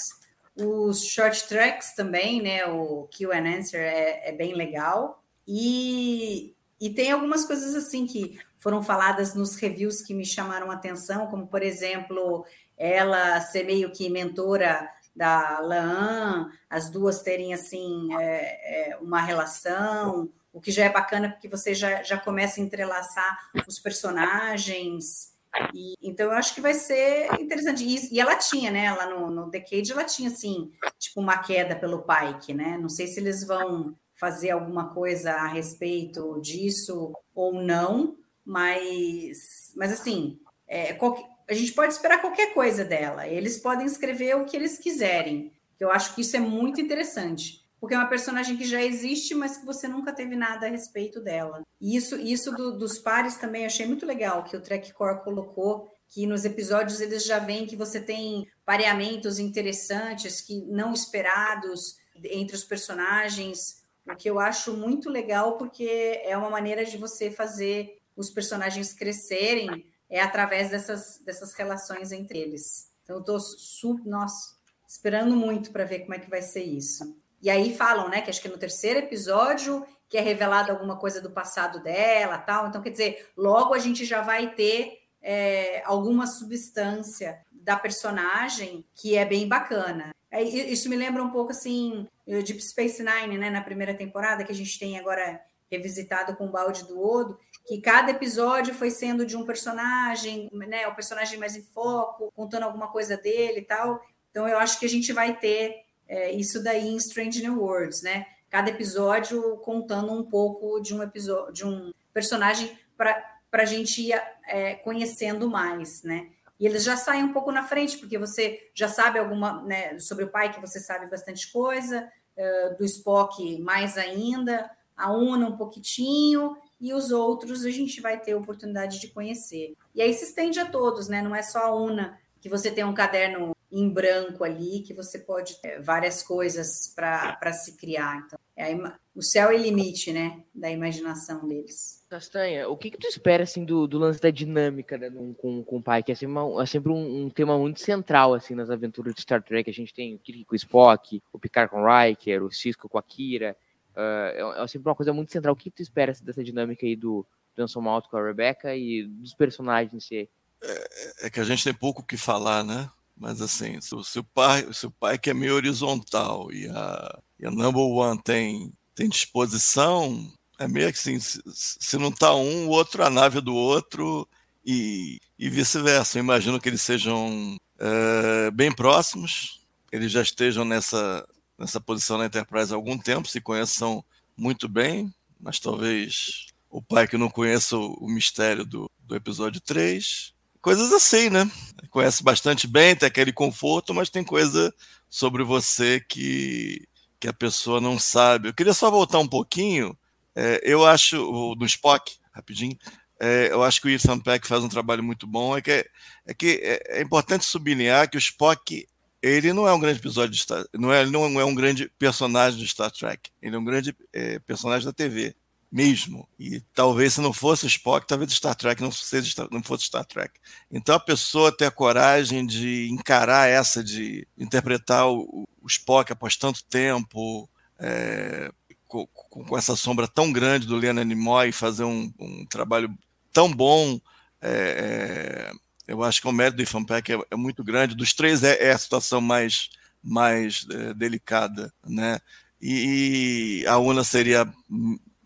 Os 0.56 1.04
short 1.04 1.48
tracks 1.48 1.94
também, 1.94 2.40
né? 2.40 2.66
O 2.66 3.08
Q 3.10 3.32
and 3.32 3.58
Answer 3.58 3.80
é, 3.80 4.28
é 4.28 4.32
bem 4.32 4.54
legal. 4.54 5.22
E, 5.46 6.54
e 6.80 6.90
tem 6.90 7.10
algumas 7.10 7.44
coisas 7.44 7.74
assim 7.74 8.06
que 8.06 8.38
foram 8.58 8.82
faladas 8.82 9.34
nos 9.34 9.56
reviews 9.56 10.00
que 10.00 10.14
me 10.14 10.24
chamaram 10.24 10.70
a 10.70 10.74
atenção, 10.74 11.26
como 11.26 11.46
por 11.46 11.62
exemplo, 11.62 12.46
ela 12.78 13.40
ser 13.40 13.64
meio 13.64 13.92
que 13.92 14.08
mentora 14.08 14.88
da 15.14 15.60
Laan, 15.60 16.50
as 16.68 16.90
duas 16.90 17.20
terem 17.22 17.52
assim 17.52 18.08
é, 18.18 18.92
é, 18.92 18.96
uma 18.96 19.20
relação, 19.20 20.30
o 20.52 20.60
que 20.60 20.72
já 20.72 20.84
é 20.84 20.88
bacana 20.88 21.30
porque 21.30 21.48
você 21.48 21.74
já, 21.74 22.02
já 22.02 22.18
começa 22.18 22.60
a 22.60 22.64
entrelaçar 22.64 23.50
os 23.66 23.78
personagens. 23.78 25.33
E, 25.74 25.94
então 26.02 26.26
eu 26.26 26.32
acho 26.32 26.54
que 26.54 26.60
vai 26.60 26.74
ser 26.74 27.28
interessante. 27.40 27.84
E, 27.84 28.14
e 28.14 28.20
ela 28.20 28.36
tinha, 28.36 28.70
né? 28.70 28.92
Lá 28.92 29.08
no, 29.08 29.30
no 29.30 29.50
Decade 29.50 29.92
ela 29.92 30.04
tinha 30.04 30.30
assim, 30.30 30.70
tipo, 30.98 31.20
uma 31.20 31.38
queda 31.38 31.76
pelo 31.76 32.02
Pike, 32.02 32.52
né? 32.54 32.78
Não 32.78 32.88
sei 32.88 33.06
se 33.06 33.20
eles 33.20 33.46
vão 33.46 33.96
fazer 34.14 34.50
alguma 34.50 34.92
coisa 34.94 35.32
a 35.32 35.46
respeito 35.46 36.40
disso 36.40 37.12
ou 37.34 37.54
não, 37.54 38.16
mas, 38.44 39.72
mas 39.76 39.92
assim, 39.92 40.38
é, 40.66 40.92
qualquer, 40.94 41.24
a 41.48 41.54
gente 41.54 41.72
pode 41.72 41.92
esperar 41.92 42.20
qualquer 42.20 42.54
coisa 42.54 42.84
dela. 42.84 43.26
Eles 43.26 43.58
podem 43.58 43.86
escrever 43.86 44.36
o 44.36 44.44
que 44.44 44.56
eles 44.56 44.78
quiserem. 44.78 45.52
Eu 45.78 45.90
acho 45.90 46.14
que 46.14 46.20
isso 46.20 46.36
é 46.36 46.40
muito 46.40 46.80
interessante, 46.80 47.63
porque 47.84 47.92
é 47.92 47.98
uma 47.98 48.08
personagem 48.08 48.56
que 48.56 48.64
já 48.64 48.82
existe, 48.82 49.34
mas 49.34 49.58
que 49.58 49.66
você 49.66 49.86
nunca 49.86 50.10
teve 50.10 50.34
nada 50.34 50.64
a 50.64 50.70
respeito 50.70 51.20
dela. 51.20 51.62
E 51.78 51.94
isso, 51.94 52.16
isso 52.16 52.50
do, 52.50 52.78
dos 52.78 52.98
pares 52.98 53.36
também 53.36 53.66
achei 53.66 53.84
muito 53.86 54.06
legal 54.06 54.42
que 54.42 54.56
o 54.56 54.60
Trek 54.62 54.90
Core 54.94 55.22
colocou 55.22 55.86
que 56.08 56.26
nos 56.26 56.46
episódios 56.46 57.02
eles 57.02 57.26
já 57.26 57.38
veem 57.38 57.66
que 57.66 57.76
você 57.76 58.00
tem 58.00 58.48
pareamentos 58.64 59.38
interessantes 59.38 60.40
que 60.40 60.62
não 60.62 60.94
esperados 60.94 61.98
entre 62.24 62.56
os 62.56 62.64
personagens, 62.64 63.82
o 64.08 64.16
que 64.16 64.30
eu 64.30 64.40
acho 64.40 64.72
muito 64.72 65.10
legal 65.10 65.58
porque 65.58 66.22
é 66.24 66.34
uma 66.38 66.48
maneira 66.48 66.86
de 66.86 66.96
você 66.96 67.30
fazer 67.30 67.98
os 68.16 68.30
personagens 68.30 68.94
crescerem 68.94 69.86
é 70.08 70.22
através 70.22 70.70
dessas, 70.70 71.18
dessas 71.18 71.52
relações 71.52 72.12
entre 72.12 72.38
eles. 72.38 72.90
Então, 73.02 73.16
eu 73.16 73.20
estou 73.20 73.38
super, 73.38 74.06
nossa, 74.06 74.54
esperando 74.88 75.36
muito 75.36 75.70
para 75.70 75.84
ver 75.84 76.00
como 76.00 76.14
é 76.14 76.18
que 76.18 76.30
vai 76.30 76.40
ser 76.40 76.62
isso. 76.62 77.22
E 77.44 77.50
aí 77.50 77.76
falam, 77.76 78.08
né, 78.08 78.22
que 78.22 78.30
acho 78.30 78.40
que 78.40 78.48
no 78.48 78.56
terceiro 78.56 79.00
episódio 79.00 79.86
que 80.08 80.16
é 80.16 80.20
revelado 80.20 80.72
alguma 80.72 80.96
coisa 80.96 81.20
do 81.20 81.30
passado 81.30 81.82
dela, 81.82 82.38
tal. 82.38 82.68
Então, 82.68 82.80
quer 82.80 82.90
dizer, 82.90 83.30
logo 83.36 83.74
a 83.74 83.78
gente 83.78 84.04
já 84.04 84.22
vai 84.22 84.54
ter 84.54 85.02
é, 85.20 85.82
alguma 85.84 86.26
substância 86.26 87.40
da 87.52 87.76
personagem 87.76 88.84
que 88.94 89.16
é 89.16 89.24
bem 89.24 89.46
bacana. 89.46 90.14
É, 90.30 90.42
isso 90.42 90.88
me 90.88 90.96
lembra 90.96 91.22
um 91.22 91.30
pouco 91.30 91.50
assim 91.50 92.06
Deep 92.26 92.62
Space 92.62 93.02
Nine, 93.02 93.36
né, 93.36 93.50
na 93.50 93.60
primeira 93.60 93.92
temporada 93.92 94.42
que 94.42 94.52
a 94.52 94.54
gente 94.54 94.78
tem 94.78 94.98
agora 94.98 95.40
revisitado 95.70 96.36
com 96.36 96.46
o 96.46 96.50
balde 96.50 96.86
do 96.86 96.98
Odo, 96.98 97.38
que 97.66 97.80
cada 97.80 98.10
episódio 98.10 98.72
foi 98.72 98.90
sendo 98.90 99.26
de 99.26 99.36
um 99.36 99.44
personagem, 99.44 100.48
né, 100.52 100.86
o 100.86 100.94
personagem 100.94 101.38
mais 101.38 101.56
em 101.56 101.62
foco, 101.62 102.32
contando 102.34 102.62
alguma 102.62 102.88
coisa 102.88 103.18
dele 103.18 103.60
e 103.60 103.64
tal. 103.64 104.00
Então 104.30 104.48
eu 104.48 104.58
acho 104.58 104.78
que 104.78 104.86
a 104.86 104.88
gente 104.88 105.12
vai 105.12 105.36
ter 105.36 105.83
é, 106.08 106.32
isso 106.32 106.62
daí 106.62 106.88
em 106.88 106.96
Strange 106.96 107.42
New 107.42 107.60
Worlds, 107.60 108.02
né? 108.02 108.26
Cada 108.50 108.70
episódio 108.70 109.56
contando 109.58 110.12
um 110.12 110.24
pouco 110.24 110.80
de 110.80 110.94
um 110.94 111.02
episódio, 111.02 111.52
de 111.52 111.66
um 111.66 111.92
personagem 112.12 112.78
para 112.96 113.22
a 113.52 113.64
gente 113.64 114.00
ir 114.00 114.20
é, 114.46 114.74
conhecendo 114.74 115.50
mais, 115.50 116.02
né? 116.02 116.28
E 116.58 116.66
eles 116.66 116.84
já 116.84 116.96
saem 116.96 117.24
um 117.24 117.32
pouco 117.32 117.50
na 117.50 117.64
frente, 117.64 117.98
porque 117.98 118.16
você 118.16 118.70
já 118.74 118.88
sabe 118.88 119.18
alguma, 119.18 119.62
né, 119.62 119.98
sobre 119.98 120.24
o 120.24 120.30
pai, 120.30 120.52
que 120.52 120.60
você 120.60 120.78
sabe 120.78 121.10
bastante 121.10 121.50
coisa, 121.52 122.08
uh, 122.36 122.76
do 122.76 122.84
Spock 122.84 123.58
mais 123.58 123.98
ainda, 123.98 124.70
a 124.96 125.12
Una 125.12 125.48
um 125.48 125.56
pouquinho, 125.56 126.56
e 126.80 126.94
os 126.94 127.10
outros 127.10 127.64
a 127.64 127.70
gente 127.70 128.00
vai 128.00 128.20
ter 128.20 128.34
oportunidade 128.34 129.00
de 129.00 129.08
conhecer. 129.08 129.74
E 129.94 130.02
aí 130.02 130.12
se 130.12 130.24
estende 130.24 130.60
a 130.60 130.66
todos, 130.66 131.08
né? 131.08 131.20
Não 131.20 131.34
é 131.34 131.42
só 131.42 131.58
a 131.58 131.74
Una, 131.74 132.18
que 132.40 132.48
você 132.48 132.70
tem 132.70 132.84
um 132.84 132.94
caderno 132.94 133.53
em 133.74 133.88
branco 133.88 134.44
ali, 134.44 134.82
que 134.82 134.94
você 134.94 135.18
pode 135.18 135.60
ter 135.60 135.82
várias 135.82 136.22
coisas 136.22 136.94
para 136.94 137.52
se 137.52 137.76
criar. 137.76 138.24
Então, 138.24 138.38
é 138.56 138.72
o 139.16 139.20
céu 139.22 139.50
é 139.50 139.56
limite, 139.56 140.12
né? 140.12 140.44
Da 140.54 140.70
imaginação 140.70 141.46
deles. 141.46 142.04
Castanha, 142.08 142.68
o 142.68 142.76
que, 142.76 142.92
que 142.92 142.98
tu 142.98 143.08
espera 143.08 143.42
assim 143.42 143.64
do, 143.64 143.88
do 143.88 143.98
lance 143.98 144.20
da 144.20 144.30
dinâmica 144.30 144.96
né, 144.96 145.10
com, 145.36 145.64
com 145.64 145.76
o 145.76 145.82
pai? 145.82 146.04
Que 146.04 146.12
é 146.12 146.14
sempre, 146.14 146.36
uma, 146.36 146.62
é 146.62 146.66
sempre 146.66 146.92
um, 146.92 147.24
um, 147.24 147.30
tema 147.30 147.58
muito 147.58 147.80
central 147.80 148.32
assim 148.34 148.54
nas 148.54 148.70
aventuras 148.70 149.12
de 149.12 149.22
Star 149.22 149.42
Trek. 149.42 149.68
A 149.68 149.72
gente 149.72 149.92
tem 149.92 150.14
o 150.14 150.18
Kirk 150.20 150.44
com 150.44 150.54
o 150.54 150.56
Spock, 150.56 151.20
o 151.32 151.38
Picard 151.38 151.70
com 151.70 151.82
o 151.82 151.86
Riker, 151.86 152.44
o 152.44 152.52
Cisco 152.52 152.88
com 152.88 152.98
a 152.98 153.02
Kira. 153.02 153.56
Uh, 153.96 154.58
é, 154.58 154.62
é, 154.62 154.66
sempre 154.68 154.88
uma 154.88 154.94
coisa 154.94 155.12
muito 155.12 155.32
central. 155.32 155.54
O 155.54 155.56
que 155.56 155.70
tu 155.70 155.82
espera 155.82 156.12
dessa 156.22 156.44
dinâmica 156.44 156.86
aí 156.86 156.94
do, 156.94 157.26
do 157.56 157.62
Anson 157.62 157.80
Mount 157.80 158.06
com 158.08 158.16
a 158.16 158.24
Rebecca 158.24 158.76
e 158.76 159.04
dos 159.04 159.34
personagens 159.34 159.92
em 159.92 160.00
si? 160.00 160.28
É, 160.62 161.26
é, 161.26 161.30
que 161.30 161.40
a 161.40 161.44
gente 161.44 161.62
tem 161.62 161.74
pouco 161.74 162.02
o 162.02 162.04
que 162.04 162.16
falar, 162.16 162.64
né? 162.64 162.88
Mas 163.16 163.40
assim, 163.40 163.80
se, 163.80 164.18
o 164.18 164.24
pai, 164.24 164.66
se 164.72 164.86
o 164.86 164.90
pai 164.90 165.18
que 165.18 165.30
é 165.30 165.34
meio 165.34 165.54
horizontal 165.54 166.52
e 166.52 166.68
a, 166.68 167.18
e 167.38 167.46
a 167.46 167.50
Number 167.50 167.82
One 167.82 168.20
tem, 168.22 168.72
tem 168.94 169.08
disposição, 169.08 170.32
é 170.58 170.66
meio 170.66 170.92
que 170.92 170.98
assim, 170.98 171.18
se, 171.20 171.40
se 171.46 171.96
não 171.96 172.10
tá 172.10 172.34
um, 172.34 172.66
o 172.66 172.70
outro 172.70 173.04
a 173.04 173.10
nave 173.10 173.40
do 173.40 173.54
outro 173.54 174.28
e, 174.64 175.20
e 175.38 175.48
vice-versa. 175.48 176.18
Imagino 176.18 176.60
que 176.60 176.68
eles 176.68 176.82
sejam 176.82 177.56
é, 177.78 178.50
bem 178.50 178.72
próximos, 178.72 179.60
eles 179.92 180.10
já 180.10 180.22
estejam 180.22 180.64
nessa, 180.64 181.26
nessa 181.58 181.80
posição 181.80 182.18
na 182.18 182.26
Enterprise 182.26 182.72
há 182.72 182.76
algum 182.76 182.98
tempo, 182.98 183.28
se 183.28 183.40
conheçam 183.40 184.04
muito 184.36 184.68
bem, 184.68 185.12
mas 185.40 185.60
talvez 185.60 186.46
o 186.70 186.82
pai 186.82 187.06
que 187.06 187.16
não 187.16 187.30
conheça 187.30 187.76
o, 187.76 188.08
mistério 188.08 188.64
do, 188.64 188.90
do 188.98 189.14
episódio 189.14 189.60
3. 189.60 190.33
Coisas 190.64 190.94
assim, 190.94 191.28
né? 191.28 191.46
Conhece 191.90 192.22
bastante 192.22 192.66
bem, 192.66 192.96
tem 192.96 193.06
aquele 193.06 193.34
conforto, 193.34 193.92
mas 193.92 194.08
tem 194.08 194.24
coisa 194.24 194.74
sobre 195.10 195.44
você 195.44 196.00
que, 196.00 196.88
que 197.20 197.28
a 197.28 197.34
pessoa 197.34 197.82
não 197.82 197.98
sabe. 197.98 198.48
Eu 198.48 198.54
queria 198.54 198.72
só 198.72 198.90
voltar 198.90 199.18
um 199.18 199.28
pouquinho. 199.28 199.94
É, 200.34 200.62
eu 200.64 200.86
acho, 200.86 201.18
no 201.54 201.66
Spock, 201.66 202.16
rapidinho, 202.32 202.78
é, 203.20 203.52
eu 203.52 203.62
acho 203.62 203.78
que 203.78 203.88
o 203.88 203.90
Ethan 203.90 204.18
Peck 204.18 204.46
faz 204.46 204.64
um 204.64 204.68
trabalho 204.70 205.04
muito 205.04 205.26
bom. 205.26 205.54
É 205.54 205.60
que, 205.60 205.86
é, 206.26 206.32
que 206.32 206.58
é, 206.62 206.98
é 206.98 207.02
importante 207.02 207.44
sublinhar 207.44 208.08
que 208.08 208.16
o 208.16 208.18
Spock 208.18 208.88
ele 209.20 209.52
não 209.52 209.68
é 209.68 209.72
um 209.74 209.80
grande 209.80 209.98
episódio 209.98 210.30
de 210.30 210.40
Star, 210.40 210.64
não 210.72 210.90
é, 210.90 211.04
não 211.04 211.38
é 211.38 211.44
um 211.44 211.54
grande 211.54 211.92
personagem 211.98 212.58
de 212.58 212.66
Star 212.66 212.90
Trek. 212.90 213.30
Ele 213.42 213.54
é 213.54 213.58
um 213.58 213.64
grande 213.64 213.94
é, 214.14 214.38
personagem 214.38 214.86
da 214.86 214.94
TV 214.94 215.36
mesmo. 215.74 216.28
E 216.38 216.60
talvez 216.72 217.14
se 217.14 217.20
não 217.20 217.32
fosse 217.32 217.66
Spock, 217.66 218.06
talvez 218.06 218.32
Star 218.32 218.54
Trek 218.54 218.80
não, 218.80 218.92
seja, 218.92 219.48
não 219.50 219.60
fosse 219.60 219.86
Star 219.86 220.04
Trek. 220.04 220.38
Então 220.70 220.94
a 220.94 221.00
pessoa 221.00 221.54
ter 221.54 221.66
a 221.66 221.70
coragem 221.70 222.46
de 222.46 222.88
encarar 222.88 223.48
essa, 223.48 223.82
de 223.82 224.24
interpretar 224.38 225.08
o, 225.08 225.48
o 225.60 225.66
Spock 225.66 226.12
após 226.12 226.36
tanto 226.36 226.62
tempo, 226.66 227.50
é, 227.76 228.52
com, 228.86 229.04
com, 229.08 229.58
essa 229.58 229.74
sombra 229.74 230.06
tão 230.06 230.30
grande 230.30 230.64
do 230.64 230.76
Leonard 230.76 231.08
Nimoy, 231.08 231.50
fazer 231.50 231.82
um, 231.82 232.12
um 232.20 232.46
trabalho 232.46 232.96
tão 233.32 233.52
bom. 233.52 234.00
É, 234.40 235.50
é 235.50 235.64
eu 235.88 236.04
acho 236.04 236.20
que 236.20 236.28
o 236.28 236.32
mérito 236.32 236.58
do 236.58 236.62
Ethan 236.62 236.84
Peck 236.84 237.12
é, 237.12 237.18
é 237.32 237.36
muito 237.36 237.64
grande. 237.64 237.96
Dos 237.96 238.14
três 238.14 238.44
é, 238.44 238.68
é 238.68 238.70
a 238.70 238.78
situação 238.78 239.20
mais, 239.20 239.70
mais 240.00 240.64
é, 240.70 240.94
delicada, 240.94 241.74
né? 241.84 242.20
E, 242.60 243.64
a 243.68 243.76
Una 243.76 244.04
seria 244.04 244.50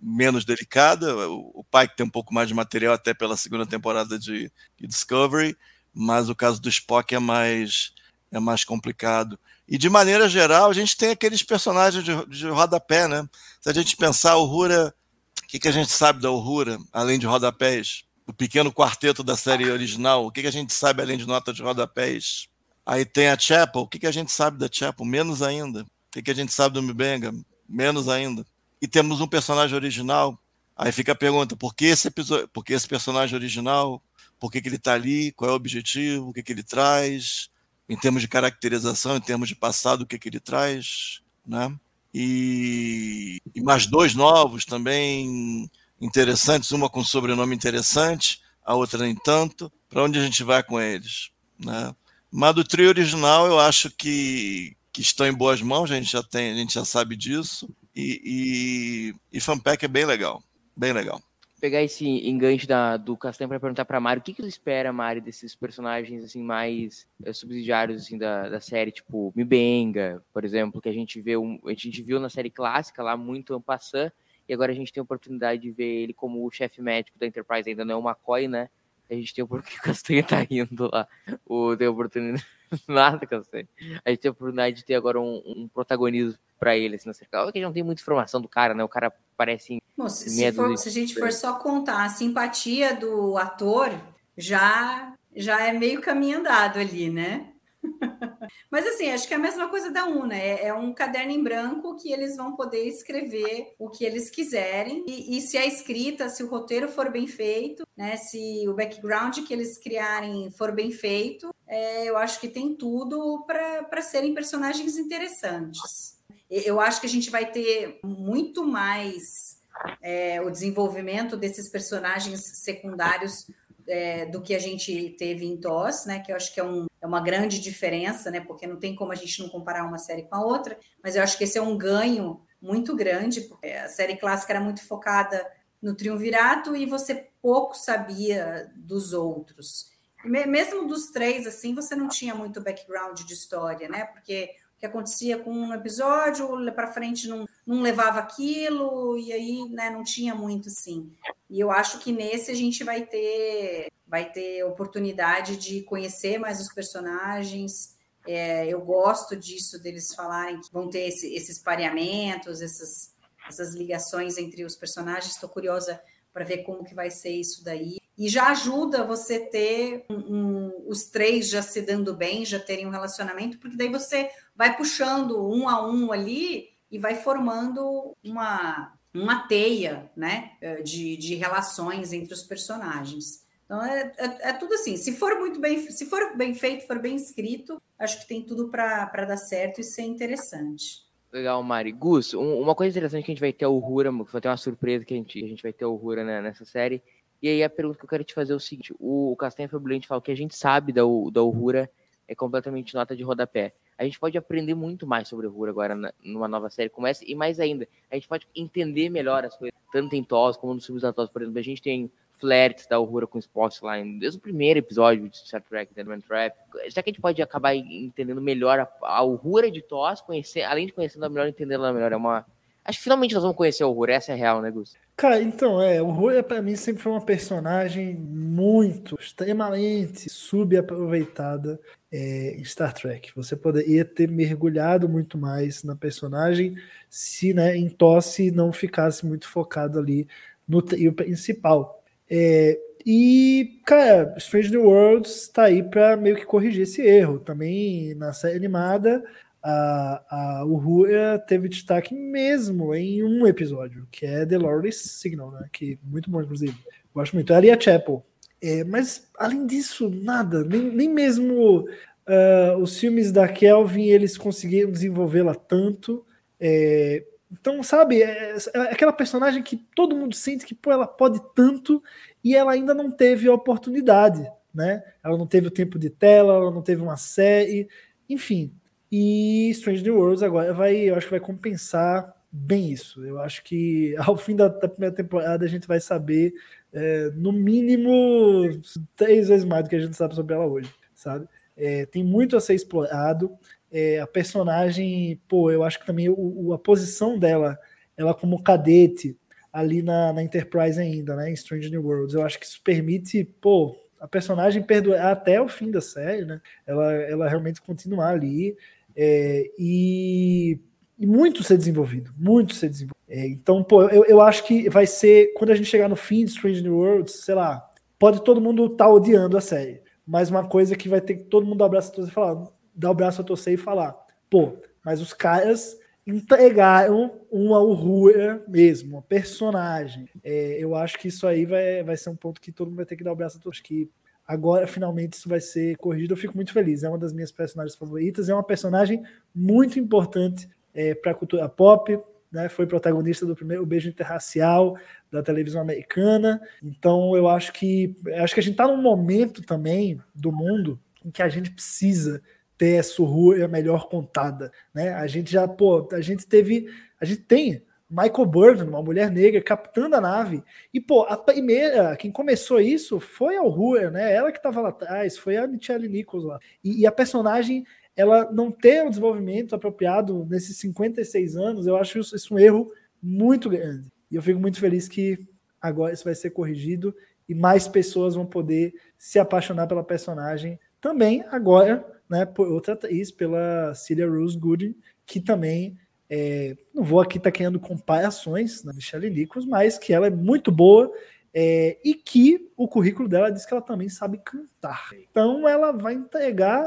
menos 0.01 0.44
delicada. 0.44 1.28
O, 1.28 1.61
o 1.61 1.64
pai 1.64 1.88
que 1.88 1.96
tem 1.96 2.07
um 2.07 2.11
pouco 2.11 2.32
mais 2.32 2.49
de 2.49 2.55
material 2.55 2.94
até 2.94 3.14
pela 3.14 3.36
segunda 3.36 3.66
temporada 3.66 4.18
de, 4.18 4.51
Discovery, 4.80 5.57
mas 5.92 6.28
o 6.28 6.34
caso 6.34 6.61
do 6.61 6.68
Spock 6.68 7.14
é 7.14 7.18
mais 7.18 7.92
é 8.30 8.38
mais 8.38 8.62
complicado. 8.62 9.38
E 9.66 9.78
de 9.78 9.88
maneira 9.88 10.28
geral, 10.28 10.70
a 10.70 10.74
gente 10.74 10.96
tem 10.96 11.11
aqueles 11.11 11.42
personagens 11.42 12.05
de, 12.05 12.26
de 12.26 12.49
rodapé, 12.49 13.09
né? 13.09 13.26
Se 13.61 13.70
a 13.70 13.72
gente 13.72 13.96
pensar 13.96 14.36
o 14.36 14.44
Uhura, 14.44 14.94
o 15.42 15.46
que, 15.46 15.59
que 15.59 15.68
a 15.68 15.72
gente 15.72 15.90
sabe 15.90 16.20
da 16.20 16.30
Uhura, 16.30 16.78
além 16.92 17.18
de 17.18 17.26
rodapés? 17.26 18.05
o 18.28 18.32
pequeno 18.32 18.70
quarteto 18.70 19.24
da 19.24 19.34
série 19.34 19.70
original, 19.70 20.26
o 20.26 20.30
que, 20.30 20.42
que 20.42 20.46
a 20.46 20.53
gente 20.53 20.74
sabe 20.74 21.01
além 21.01 21.16
de 21.16 21.26
notas 21.26 21.57
de 21.57 21.62
rodapés? 21.62 22.46
Aí 22.84 23.07
tem 23.07 23.28
a 23.28 23.38
Chapel, 23.38 23.80
o 23.80 23.88
que, 23.88 23.99
que 23.99 24.07
a 24.07 24.12
gente 24.12 24.30
sabe 24.30 24.59
da 24.59 24.68
Chapel? 24.70 25.07
Menos 25.07 25.40
ainda. 25.40 25.80
O 25.80 25.86
que, 26.12 26.22
que 26.22 26.30
a 26.30 26.34
gente 26.34 26.53
sabe 26.53 26.74
do 26.74 26.82
Mibenga? 26.82 27.32
Menos 27.66 28.07
ainda. 28.07 28.44
E 28.81 28.89
temos 28.89 29.20
um 29.20 29.26
personagem 29.26 29.74
original. 29.74 30.39
Aí 30.76 30.93
fica 30.93 31.12
a 31.12 31.16
pergunta: 31.16 31.57
por 31.57 31.74
que 31.74 31.87
esse, 31.87 32.09
episódio, 32.09 32.49
por 32.49 32.64
que 32.64 32.72
esse 32.72 32.87
personagem 32.87 33.37
original? 33.37 34.03
Por 34.39 34.53
que, 34.53 34.61
que 34.61 34.68
ele 34.68 34.76
está 34.76 34.95
ali? 34.95 35.33
Qual 35.33 35.51
é 35.51 35.53
o 35.53 35.57
objetivo? 35.57 36.29
O 36.29 36.33
que, 36.33 36.43
que 36.43 36.53
ele 36.53 36.62
traz? 36.62 37.51
Em 37.89 37.97
termos 37.97 38.22
de 38.22 38.29
caracterização, 38.29 39.16
em 39.16 39.20
termos 39.20 39.49
de 39.49 39.57
passado, 39.57 40.03
o 40.03 40.07
que, 40.07 40.18
que 40.18 40.29
ele 40.29 40.41
traz? 40.41 41.20
Né? 41.47 41.74
e, 42.12 43.41
e 43.55 43.61
mais 43.61 43.87
dois 43.87 44.14
novos 44.14 44.64
também 44.64 45.70
interessantes, 46.01 46.70
uma 46.70 46.89
com 46.89 47.05
sobrenome 47.05 47.55
interessante, 47.55 48.41
a 48.64 48.74
outra 48.74 49.05
nem 49.05 49.14
tanto. 49.14 49.70
Para 49.89 50.05
onde 50.05 50.18
a 50.18 50.22
gente 50.22 50.43
vai 50.43 50.62
com 50.62 50.81
eles? 50.81 51.31
Né? 51.59 51.95
Mas 52.31 52.55
do 52.55 52.64
trio 52.64 52.89
original 52.89 53.47
eu 53.47 53.59
acho 53.59 53.91
que, 53.91 54.76
que 54.93 55.01
estão 55.01 55.26
em 55.26 55.33
boas 55.33 55.62
mãos, 55.62 55.91
a 55.91 55.95
gente 55.95 56.11
já 56.11 56.22
tem, 56.22 56.53
a 56.53 56.55
gente 56.55 56.74
já 56.74 56.85
sabe 56.85 57.16
disso. 57.16 57.68
E, 57.99 59.12
e, 59.32 59.36
e 59.36 59.40
Fanpack 59.40 59.84
é 59.84 59.88
bem 59.88 60.05
legal, 60.05 60.40
bem 60.76 60.92
legal 60.92 61.20
pegar 61.61 61.82
esse 61.82 62.07
enganche 62.07 62.66
da, 62.66 62.96
do 62.96 63.16
Castanho 63.16 63.49
para 63.49 63.59
perguntar 63.61 63.84
para 63.84 64.01
Mari 64.01 64.20
o 64.20 64.22
que, 64.22 64.32
que 64.32 64.42
você 64.42 64.49
espera, 64.49 64.92
Mari, 64.92 65.20
desses 65.20 65.55
personagens 65.55 66.24
assim 66.24 66.42
mais 66.42 67.07
é, 67.24 67.32
subsidiários 67.32 68.03
assim 68.03 68.16
da, 68.16 68.49
da 68.49 68.61
série, 68.61 68.92
tipo 68.92 69.32
Mibenga, 69.34 70.22
por 70.32 70.44
exemplo, 70.44 70.80
que 70.80 70.88
a 70.88 70.92
gente 70.92 71.20
vê 71.20 71.36
um, 71.36 71.59
a 71.66 71.70
gente 71.70 72.01
viu 72.03 72.20
na 72.20 72.28
série 72.28 72.51
clássica 72.51 73.03
lá 73.03 73.16
muito 73.16 73.55
Ampassan, 73.55 74.12
e 74.49 74.55
agora 74.55 74.72
a 74.72 74.74
gente 74.74 74.92
tem 74.92 75.01
a 75.01 75.05
oportunidade 75.05 75.62
de 75.62 75.70
ver 75.70 76.03
ele 76.03 76.14
como 76.14 76.46
o 76.46 76.51
chefe 76.51 76.80
médico 76.80 77.18
da 77.18 77.26
Enterprise, 77.26 77.68
ainda 77.68 77.84
não 77.84 77.96
é 77.96 77.99
o 77.99 78.09
McCoy, 78.09 78.49
né? 78.49 78.70
A 79.11 79.14
gente 79.14 79.34
tem 79.34 79.42
o 79.42 79.49
porquê 79.49 79.74
o 79.76 79.82
Castanho 79.82 80.22
tá 80.24 80.46
indo 80.49 80.88
lá. 80.92 81.09
O, 81.44 81.74
tem 81.76 81.88
oportunidade. 81.88 82.46
Nada, 82.86 83.26
Castanho. 83.26 83.66
A 84.05 84.11
gente 84.11 84.20
tem 84.20 84.28
a 84.28 84.32
oportunidade 84.32 84.76
de 84.76 84.84
ter 84.84 84.94
agora 84.94 85.18
um, 85.18 85.42
um 85.44 85.68
protagonismo 85.68 86.38
para 86.59 86.76
ele, 86.76 86.96
assim, 86.96 87.09
na 87.09 87.14
série. 87.14 87.30
Claro 87.30 87.52
que 87.52 87.61
não 87.61 87.72
tem 87.72 87.82
muita 87.82 88.02
informação 88.02 88.40
do 88.40 88.48
cara, 88.48 88.74
né? 88.74 88.82
O 88.82 88.88
cara 88.88 89.12
parece. 89.36 89.82
Bom, 89.96 90.09
se, 90.09 90.28
se, 90.28 90.52
for, 90.52 90.76
se, 90.76 90.88
a 90.88 90.92
gente 90.92 91.14
for 91.14 91.32
só 91.32 91.54
contar 91.54 92.04
a 92.04 92.09
simpatia 92.09 92.94
do 92.94 93.36
ator, 93.36 93.90
já, 94.36 95.14
já 95.34 95.66
é 95.66 95.72
meio 95.72 96.00
caminho 96.00 96.38
andado 96.38 96.78
ali, 96.78 97.11
né? 97.11 97.52
Mas 98.70 98.86
assim, 98.86 99.11
acho 99.11 99.26
que 99.26 99.34
é 99.34 99.36
a 99.36 99.40
mesma 99.40 99.68
coisa 99.68 99.90
da 99.90 100.06
UNA, 100.06 100.34
é, 100.34 100.66
é, 100.66 100.74
um 100.74 100.92
caderno 100.92 101.32
em 101.32 101.42
branco 101.42 101.96
que 101.96 102.12
eles 102.12 102.36
vão 102.36 102.56
poder 102.56 102.84
escrever 102.86 103.74
o 103.78 103.88
que 103.88 104.04
eles 104.04 104.30
quiserem, 104.30 105.04
e, 105.06 105.36
e, 105.36 105.40
se 105.40 105.56
a 105.56 105.64
escrita, 105.64 106.28
se 106.28 106.42
o 106.42 106.48
roteiro 106.48 106.88
for 106.88 107.11
bem 107.11 107.26
feito, 107.26 107.86
né, 107.96 108.16
se 108.16 108.64
o 108.68 108.74
background 108.74 109.38
que 109.46 109.52
eles 109.52 109.78
criarem 109.78 110.50
for 110.50 110.72
bem 110.72 110.90
feito, 110.90 111.50
é, 111.66 112.09
eu 112.09 112.16
acho 112.16 112.40
que 112.40 112.48
tem 112.48 112.74
tudo 112.74 113.44
para 113.46 114.02
serem 114.02 114.34
personagens 114.34 114.96
interessantes. 114.96 116.18
Eu 116.51 116.80
acho 116.80 117.01
que 117.01 117.07
a 117.07 117.11
gente 117.11 117.30
vai 117.30 117.51
ter 117.51 118.01
muito 118.03 118.64
mais 118.64 119.59
é, 120.03 120.40
o 120.40 120.51
desenvolvimento 120.51 121.36
desses 121.36 121.68
personagens 121.68 122.40
secundários 122.64 123.46
é, 123.86 124.26
do 124.26 124.42
que 124.42 124.55
a 124.55 124.59
gente 124.59 125.16
teve 125.18 125.46
em 125.46 125.57
TOS, 125.57 126.07
né? 126.07 126.20
Que 126.20 126.32
eu 126.32 126.36
acho 126.36 126.53
que 126.53 126.61
é, 126.61 126.64
um, 126.64 126.86
é, 127.01 127.07
uma 127.07 127.20
grande 127.20 127.59
diferença, 127.59 128.30
né? 128.30 128.40
Porque 128.40 128.66
não 128.66 128.78
tem 128.78 128.94
como 128.94 129.12
a 129.12 129.14
gente 129.14 129.40
não 129.42 129.49
comparar 129.49 129.84
uma 129.84 129.99
série 129.99 130.22
com 130.22 130.34
a 130.34 130.44
outra, 130.44 130.78
mas 131.03 131.16
eu 131.16 131.22
acho 131.22 131.36
que 131.36 131.44
esse 131.44 131.59
é 131.59 131.62
um 131.62 131.76
ganho 131.76 132.40
muito 132.61 132.94
grande, 132.94 133.42
porque 133.42 133.68
a 133.68 133.88
série 133.88 134.16
clássica 134.16 134.53
era 134.53 134.61
muito 134.61 134.86
focada 134.86 135.46
no 135.80 135.94
triunvirato 135.94 136.76
e 136.76 136.86
você 136.86 137.28
pouco 137.40 137.74
sabia 137.74 138.70
dos 138.76 139.12
outros. 139.12 139.90
Mesmo 140.24 140.88
dos 140.88 141.11
três, 141.11 141.46
assim, 141.46 141.74
você 141.74 141.94
não 141.94 142.09
tinha 142.09 142.34
muito 142.34 142.61
background 142.61 143.20
de 143.20 143.32
história, 143.32 143.88
né? 143.88 144.05
Porque 144.07 144.51
que 144.79 144.87
acontecia 144.87 145.39
com 145.39 145.53
um 145.53 145.74
episódio, 145.74 146.49
para 146.72 146.93
frente 146.93 147.26
não, 147.26 147.49
não 147.66 147.83
levava 147.83 148.20
aquilo, 148.20 149.18
e 149.18 149.33
aí 149.33 149.68
né, 149.70 149.91
não 149.91 150.05
tinha 150.05 150.35
muito 150.35 150.68
assim. 150.68 151.12
E 151.51 151.59
eu 151.59 151.70
acho 151.70 151.99
que 151.99 152.12
nesse 152.12 152.51
a 152.51 152.55
gente 152.55 152.85
vai 152.85 153.05
ter, 153.05 153.91
vai 154.07 154.31
ter 154.31 154.62
oportunidade 154.64 155.57
de 155.57 155.83
conhecer 155.83 156.39
mais 156.39 156.61
os 156.61 156.72
personagens. 156.72 157.97
É, 158.26 158.66
eu 158.68 158.81
gosto 158.81 159.35
disso, 159.35 159.83
deles 159.83 160.14
falarem 160.14 160.61
que 160.61 160.72
vão 160.72 160.89
ter 160.89 161.09
esse, 161.09 161.35
esses 161.35 161.59
pareamentos, 161.59 162.61
essas, 162.61 163.12
essas 163.49 163.74
ligações 163.74 164.39
entre 164.39 164.64
os 164.64 164.76
personagens. 164.76 165.35
Estou 165.35 165.49
curiosa 165.49 166.01
para 166.33 166.45
ver 166.45 166.59
como 166.59 166.85
que 166.85 166.95
vai 166.95 167.11
ser 167.11 167.31
isso 167.31 167.64
daí. 167.64 167.99
E 168.19 168.29
já 168.29 168.49
ajuda 168.49 169.07
você 169.07 169.39
ter 169.39 170.05
um, 170.11 170.16
um, 170.16 170.85
os 170.89 171.05
três 171.05 171.49
já 171.49 171.62
se 171.62 171.81
dando 171.81 172.12
bem, 172.16 172.45
já 172.45 172.59
terem 172.59 172.85
um 172.85 172.91
relacionamento, 172.91 173.59
porque 173.59 173.77
daí 173.77 173.89
você 173.89 174.29
vai 174.57 174.77
puxando 174.77 175.41
um 175.41 175.69
a 175.69 175.89
um 175.89 176.11
ali 176.11 176.71
e 176.91 176.99
vai 176.99 177.14
formando 177.14 178.16
uma, 178.25 178.93
uma 179.14 179.47
teia 179.47 180.11
né, 180.16 180.53
de, 180.83 181.16
de 181.16 181.37
relações 181.37 182.12
entre 182.12 182.35
os 182.35 182.43
personagens. 182.43 183.47
Então 183.64 183.85
é, 183.85 184.12
é, 184.16 184.49
é, 184.49 184.53
tudo 184.55 184.75
assim. 184.75 184.97
Se 184.97 185.12
for 185.12 185.39
muito 185.39 185.61
bem, 185.61 185.79
se 185.91 186.07
for 186.07 186.37
bem 186.37 186.55
feito, 186.55 186.87
for 186.87 186.99
bem 186.99 187.14
escrito, 187.14 187.81
acho 187.99 188.21
que 188.21 188.27
tem 188.27 188.43
tudo 188.43 188.69
para 188.69 189.05
dar 189.27 189.37
certo 189.37 189.81
e 189.81 189.85
ser 189.85 190.03
interessante. 190.03 191.07
Legal, 191.31 191.62
Mari. 191.62 191.93
Gus, 191.93 192.33
um, 192.33 192.59
uma 192.59 192.75
coisa 192.75 192.91
interessante 192.91 193.25
que 193.25 193.31
a 193.31 193.35
gente 193.35 193.41
vai 193.41 193.53
ter 193.53 193.66
o 193.66 193.79
Rura, 193.79 194.11
vai 194.11 194.41
ter 194.41 194.49
uma 194.49 194.57
surpresa 194.57 195.05
que 195.05 195.12
a 195.12 195.16
gente, 195.19 195.45
a 195.45 195.47
gente 195.47 195.62
vai 195.62 195.73
ter 195.73 195.85
o 195.85 195.95
Rura 195.95 196.25
né, 196.25 196.41
nessa 196.41 196.64
série. 196.64 197.03
E 197.43 197.49
aí 197.49 197.62
a 197.62 197.70
pergunta 197.70 197.99
que 197.99 198.05
eu 198.05 198.09
quero 198.09 198.24
te 198.24 198.34
fazer 198.34 198.53
é 198.53 198.57
o 198.57 198.61
seguinte: 198.61 198.95
o, 198.99 199.34
Castanha 199.36 199.68
Fabulente 199.68 200.07
fala 200.07 200.20
que 200.20 200.30
a 200.30 200.36
gente 200.36 200.57
sabe 200.57 200.93
da, 200.93 201.03
da 201.32 201.43
Uhura 201.43 201.91
é 202.26 202.34
completamente 202.34 202.95
nota 202.95 203.16
de 203.16 203.22
rodapé. 203.22 203.72
A 203.97 204.05
gente 204.05 204.18
pode 204.18 204.39
aprender 204.39 204.74
muito 204.74 205.07
mais 205.07 205.26
sobre 205.26 205.47
Uhura 205.47 205.70
agora 205.70 205.95
na, 205.95 206.12
numa 206.22 206.47
nova 206.47 206.70
série 206.70 206.89
como 206.89 207.07
essa, 207.07 207.24
e 207.26 207.34
mais 207.34 207.59
ainda, 207.59 207.89
a 208.11 208.14
gente 208.14 208.28
pode 208.28 208.47
entender 208.55 209.09
melhor 209.09 209.45
as 209.45 209.57
coisas, 209.57 209.76
tanto 209.93 210.14
em 210.14 210.22
TOS 210.22 210.57
como 210.57 210.74
nos 210.74 210.86
filmes 210.86 211.03
da 211.03 211.12
TOS. 211.12 211.30
Por 211.30 211.43
exemplo, 211.43 211.59
a 211.59 211.62
gente 211.62 211.82
tem 211.82 212.11
flertes 212.39 212.86
da 212.86 213.01
Uhura 213.01 213.26
com 213.26 213.39
Spotline 213.39 214.18
desde 214.18 214.39
o 214.39 214.41
primeiro 214.41 214.78
episódio 214.78 215.28
de 215.28 215.39
Star 215.39 215.62
Trek, 215.62 215.93
Deadman 215.93 216.20
Trap. 216.20 216.57
Será 216.89 217.03
que 217.03 217.11
a 217.11 217.12
gente 217.12 217.20
pode 217.20 217.43
acabar 217.43 217.74
entendendo 217.74 218.41
melhor 218.41 218.78
a, 218.78 218.89
a 219.03 219.22
Uhura 219.24 219.70
de 219.70 219.82
TOS, 219.82 220.20
conhecer, 220.20 220.62
além 220.62 220.86
de 220.86 220.93
conhecê-la 220.93 221.28
melhor, 221.28 221.49
entendê-la 221.49 221.93
melhor? 221.93 222.12
É 222.12 222.16
uma... 222.16 222.47
Acho 222.89 222.97
que 222.97 223.05
finalmente 223.05 223.34
nós 223.34 223.43
vamos 223.43 223.55
conhecer 223.59 223.84
o 223.84 223.91
Uhura, 223.91 224.14
essa 224.14 224.32
é 224.32 224.34
real, 224.34 224.62
né, 224.62 224.70
Gus? 224.70 224.97
Cara, 225.14 225.43
então, 225.43 225.82
é, 225.82 226.01
o 226.01 226.07
Uhura 226.07 226.43
para 226.43 226.62
mim 226.62 226.74
sempre 226.74 227.03
foi 227.03 227.12
uma 227.12 227.20
personagem 227.20 228.14
muito, 228.14 229.14
extremamente 229.20 230.30
subaproveitada 230.30 231.78
é, 232.11 232.57
em 232.57 232.64
Star 232.64 232.95
Trek. 232.95 233.30
Você 233.36 233.55
poderia 233.55 234.07
ter 234.07 234.26
mergulhado 234.26 235.07
muito 235.07 235.36
mais 235.36 235.84
na 235.84 235.95
personagem 235.95 236.76
se 237.11 237.53
né, 237.53 237.76
em 237.76 237.91
Tosse 237.91 238.51
não 238.51 238.72
ficasse 238.72 239.26
muito 239.26 239.47
focado 239.47 239.99
ali 239.99 240.26
no 240.66 240.80
trio 240.80 241.12
principal. 241.12 242.03
É, 242.30 242.78
e, 243.05 243.82
cara, 243.84 244.34
Strange 244.39 244.70
New 244.70 244.84
Worlds 244.84 245.43
está 245.43 245.64
aí 245.64 245.82
para 245.82 246.16
meio 246.16 246.36
que 246.36 246.47
corrigir 246.47 246.84
esse 246.84 247.03
erro. 247.03 247.39
Também 247.39 248.14
na 248.14 248.32
série 248.32 248.57
animada, 248.57 249.22
a, 249.69 250.61
a 250.61 250.64
Uhura 250.64 251.39
teve 251.39 251.69
destaque 251.69 252.14
mesmo 252.14 252.95
em 252.95 253.23
um 253.23 253.47
episódio, 253.47 254.09
que 254.11 254.25
é 254.25 254.47
The 254.47 254.57
Lord's 254.57 254.97
Signal, 254.97 255.51
né? 255.51 255.69
Que 255.71 255.99
muito 256.03 256.31
bom, 256.31 256.41
inclusive. 256.41 256.75
Gosto 257.14 257.35
muito. 257.35 257.53
Ela 257.53 257.66
e 257.66 257.71
a 257.71 257.79
Chapel. 257.79 258.25
É, 258.62 258.83
mas, 258.85 259.29
além 259.37 259.66
disso, 259.66 260.09
nada. 260.09 260.64
Nem, 260.64 260.91
nem 260.91 261.09
mesmo 261.09 261.81
uh, 261.81 262.79
os 262.81 262.99
filmes 262.99 263.31
da 263.31 263.47
Kelvin 263.47 264.07
eles 264.07 264.39
conseguiram 264.39 264.91
desenvolvê-la 264.91 265.55
tanto. 265.55 266.25
É, 266.59 267.25
então, 267.53 267.83
sabe, 267.83 268.23
é, 268.23 268.57
é, 268.75 268.79
aquela 268.91 269.12
personagem 269.12 269.62
que 269.62 269.77
todo 269.95 270.16
mundo 270.16 270.35
sente 270.35 270.64
que 270.64 270.75
pô, 270.75 270.91
ela 270.91 271.07
pode 271.07 271.41
tanto 271.55 272.03
e 272.43 272.57
ela 272.57 272.73
ainda 272.73 272.95
não 272.95 273.11
teve 273.11 273.49
a 273.49 273.55
oportunidade, 273.55 274.51
né? 274.73 275.03
Ela 275.23 275.37
não 275.37 275.47
teve 275.47 275.69
o 275.69 275.71
tempo 275.71 275.99
de 275.99 276.09
tela, 276.09 276.55
ela 276.55 276.71
não 276.71 276.83
teve 276.83 277.03
uma 277.03 277.16
série, 277.19 277.87
enfim. 278.29 278.73
E 279.11 279.70
Strange 279.70 280.02
New 280.02 280.16
Worlds 280.16 280.42
agora 280.42 280.72
vai, 280.72 280.96
eu 280.96 281.14
acho 281.14 281.26
que 281.26 281.32
vai 281.32 281.40
compensar 281.40 282.34
bem 282.50 282.90
isso. 282.90 283.24
Eu 283.24 283.40
acho 283.40 283.62
que 283.64 284.14
ao 284.18 284.36
fim 284.36 284.54
da, 284.56 284.68
da 284.68 284.88
primeira 284.88 285.14
temporada 285.14 285.64
a 285.64 285.68
gente 285.68 285.86
vai 285.86 286.00
saber, 286.00 286.52
é, 286.92 287.30
no 287.34 287.52
mínimo, 287.52 288.80
três 289.16 289.48
vezes 289.48 289.64
mais 289.64 289.84
do 289.84 289.90
que 289.90 289.96
a 289.96 290.00
gente 290.00 290.16
sabe 290.16 290.34
sobre 290.34 290.54
ela 290.54 290.66
hoje, 290.66 290.92
sabe? 291.14 291.48
É, 291.76 292.06
tem 292.06 292.24
muito 292.24 292.56
a 292.56 292.61
ser 292.61 292.74
explorado. 292.74 293.50
É, 293.90 294.20
a 294.20 294.26
personagem, 294.26 295.40
pô, 295.48 295.70
eu 295.70 295.82
acho 295.82 295.98
que 296.00 296.06
também 296.06 296.28
o, 296.28 296.72
a 296.72 296.78
posição 296.78 297.38
dela, 297.38 297.78
ela 298.16 298.34
como 298.34 298.62
cadete 298.62 299.36
ali 299.72 300.02
na, 300.02 300.32
na 300.32 300.42
Enterprise 300.42 301.00
ainda, 301.00 301.36
né, 301.36 301.50
em 301.50 301.54
Strange 301.54 301.90
New 301.90 302.04
Worlds, 302.04 302.34
eu 302.34 302.42
acho 302.42 302.59
que 302.59 302.66
isso 302.66 302.80
permite, 302.82 303.44
pô, 303.61 303.96
a 304.18 304.26
personagem 304.26 304.82
perdoar 304.82 305.30
até 305.30 305.61
o 305.61 305.68
fim 305.68 305.90
da 305.90 306.00
série, 306.00 306.44
né, 306.44 306.61
ela, 306.86 307.12
ela 307.12 307.48
realmente 307.48 307.80
continuar 307.80 308.30
ali 308.30 308.76
é, 309.21 309.69
e, 309.77 310.79
e, 311.19 311.27
muito 311.27 311.64
ser 311.64 311.77
desenvolvido, 311.77 312.33
muito 312.39 312.73
ser 312.75 312.89
desenvolvido. 312.89 313.19
É, 313.29 313.49
então, 313.49 313.83
pô, 313.83 314.05
eu, 314.05 314.25
eu 314.27 314.41
acho 314.41 314.64
que 314.64 314.89
vai 314.89 315.09
ser, 315.09 315.53
quando 315.55 315.71
a 315.71 315.75
gente 315.75 315.89
chegar 315.89 316.09
no 316.09 316.14
fim 316.14 316.45
de 316.45 316.53
Strange 316.53 316.83
New 316.83 316.97
Worlds, 316.97 317.45
sei 317.45 317.57
lá, 317.57 317.85
pode 318.16 318.45
todo 318.45 318.61
mundo 318.61 318.87
estar 318.87 319.07
tá 319.07 319.12
odiando 319.12 319.57
a 319.57 319.61
série, 319.61 320.01
mas 320.25 320.51
uma 320.51 320.69
coisa 320.69 320.95
que 320.95 321.09
vai 321.09 321.21
ter 321.21 321.35
que 321.35 321.45
todo 321.45 321.66
mundo 321.66 321.83
abraçar 321.83 322.12
todos 322.12 322.31
e 322.31 322.33
falar, 322.33 322.64
dar 322.95 323.11
o 323.11 323.14
braço 323.14 323.41
a 323.41 323.45
torcer 323.45 323.75
e 323.75 323.77
falar, 323.77 324.16
pô, 324.49 324.77
mas 325.05 325.21
os 325.21 325.33
caras 325.33 325.99
entregaram 326.25 327.41
uma 327.51 327.81
Uhura 327.81 328.62
mesmo, 328.69 329.16
uma 329.16 329.23
personagem. 329.23 330.29
É, 330.45 330.77
eu 330.79 330.95
acho 330.95 331.19
que 331.19 331.27
isso 331.27 331.45
aí 331.45 331.64
vai, 331.64 332.05
vai 332.05 332.16
ser 332.16 332.31
um 332.31 332.37
ponto 332.37 332.61
que 332.61 332.71
todo 332.71 332.89
mundo 332.89 332.99
vai 332.99 333.07
ter 333.07 333.16
que 333.16 333.25
dar 333.25 333.33
o 333.33 333.37
braço 333.37 333.57
a 333.57 333.61
torcer. 333.61 334.09
Agora, 334.49 334.86
finalmente, 334.86 335.34
isso 335.34 335.49
vai 335.49 335.61
ser 335.61 335.96
corrigido. 335.99 336.32
Eu 336.32 336.38
fico 336.38 336.57
muito 336.57 336.72
feliz. 336.72 337.05
É 337.05 337.09
uma 337.09 337.18
das 337.18 337.34
minhas 337.34 337.53
personagens 337.53 337.94
favoritas. 337.94 338.49
É 338.49 338.55
uma 338.55 338.64
personagem 338.64 339.22
muito 339.55 340.01
importante 340.01 340.66
é, 340.94 341.14
para 341.14 341.32
a 341.32 341.34
cultura 341.34 341.68
pop, 341.68 342.18
né, 342.51 342.66
foi 342.70 342.86
protagonista 342.86 343.44
do 343.44 343.55
primeiro 343.55 343.84
beijo 343.84 344.09
interracial 344.09 344.96
da 345.30 345.42
televisão 345.42 345.82
americana. 345.82 346.61
Então 346.82 347.36
eu 347.36 347.46
acho 347.46 347.72
que 347.74 348.16
acho 348.36 348.55
que 348.55 348.61
a 348.61 348.62
gente 348.62 348.72
está 348.72 348.88
num 348.88 349.01
momento 349.03 349.61
também 349.62 350.18
do 350.34 350.51
mundo 350.51 350.99
em 351.22 351.30
que 351.30 351.42
a 351.42 351.49
gente 351.51 351.70
precisa 351.70 352.42
ter 352.78 352.94
essa 352.94 353.22
rua 353.22 353.68
melhor 353.68 354.09
contada, 354.09 354.72
né? 354.94 355.12
A 355.12 355.26
gente 355.26 355.53
já, 355.53 355.68
pô, 355.68 356.09
a 356.12 356.20
gente 356.20 356.46
teve, 356.46 356.88
a 357.20 357.24
gente 357.24 357.42
tem 357.42 357.82
Michael 358.11 358.46
Burton, 358.46 358.84
uma 358.84 359.02
mulher 359.02 359.30
negra, 359.30 359.61
capitã 359.61 360.09
da 360.09 360.20
nave. 360.20 360.62
E, 360.92 361.00
pô, 361.00 361.22
a 361.22 361.36
primeira, 361.36 362.16
quem 362.16 362.30
começou 362.30 362.80
isso 362.80 363.20
foi 363.20 363.56
a 363.56 363.62
Uhura, 363.62 364.11
né? 364.11 364.32
Ela 364.32 364.50
que 364.50 364.59
estava 364.59 364.80
lá 364.80 364.88
atrás, 364.88 365.36
foi 365.36 365.56
a 365.56 365.66
Michelle 365.66 366.09
Nichols 366.09 366.44
lá. 366.44 366.59
E, 366.82 367.02
e, 367.02 367.06
a 367.06 367.12
personagem, 367.12 367.84
ela 368.16 368.50
não 368.50 368.70
ter 368.70 369.04
um 369.04 369.11
desenvolvimento 369.11 369.74
apropriado 369.74 370.46
nesses 370.48 370.78
56 370.78 371.56
anos, 371.56 371.86
eu 371.86 371.96
acho 371.96 372.18
isso, 372.18 372.34
isso 372.34 372.54
um 372.54 372.59
erro 372.59 372.90
muito 373.22 373.68
grande. 373.68 374.11
E 374.30 374.36
eu 374.36 374.42
fico 374.42 374.59
muito 374.59 374.80
feliz 374.80 375.06
que 375.06 375.38
agora 375.80 376.12
isso 376.12 376.24
vai 376.24 376.34
ser 376.34 376.50
corrigido 376.50 377.14
e 377.48 377.54
mais 377.54 377.86
pessoas 377.86 378.34
vão 378.34 378.46
poder 378.46 378.94
se 379.16 379.38
apaixonar 379.38 379.86
pela 379.86 380.02
personagem 380.02 380.78
também 381.00 381.44
agora, 381.50 382.04
né, 382.28 382.44
por 382.44 382.68
outra 382.68 382.94
atriz, 382.94 383.30
pela 383.30 383.94
Celia 383.94 384.28
Rose 384.28 384.59
Gooding, 384.59 384.94
que 385.24 385.40
também 385.40 385.96
é, 386.31 386.76
não 386.95 387.03
vou 387.03 387.20
aqui 387.20 387.39
estar 387.39 387.51
tá 387.51 387.57
querendo 387.57 387.81
comparações 387.81 388.85
na 388.85 388.93
Michelle 388.93 389.31
Nichols, 389.31 389.66
mas 389.66 389.99
que 389.99 390.12
ela 390.12 390.26
é 390.26 390.31
muito 390.31 390.70
boa 390.70 391.12
é, 391.55 391.99
e 392.05 392.14
que 392.14 392.70
o 392.76 392.87
currículo 392.87 393.29
dela 393.29 393.51
diz 393.51 393.64
que 393.64 393.72
ela 393.72 393.83
também 393.83 394.09
sabe 394.09 394.39
cantar. 394.39 395.11
Então 395.31 395.68
ela 395.68 395.93
vai 395.93 396.14
entregar 396.14 396.85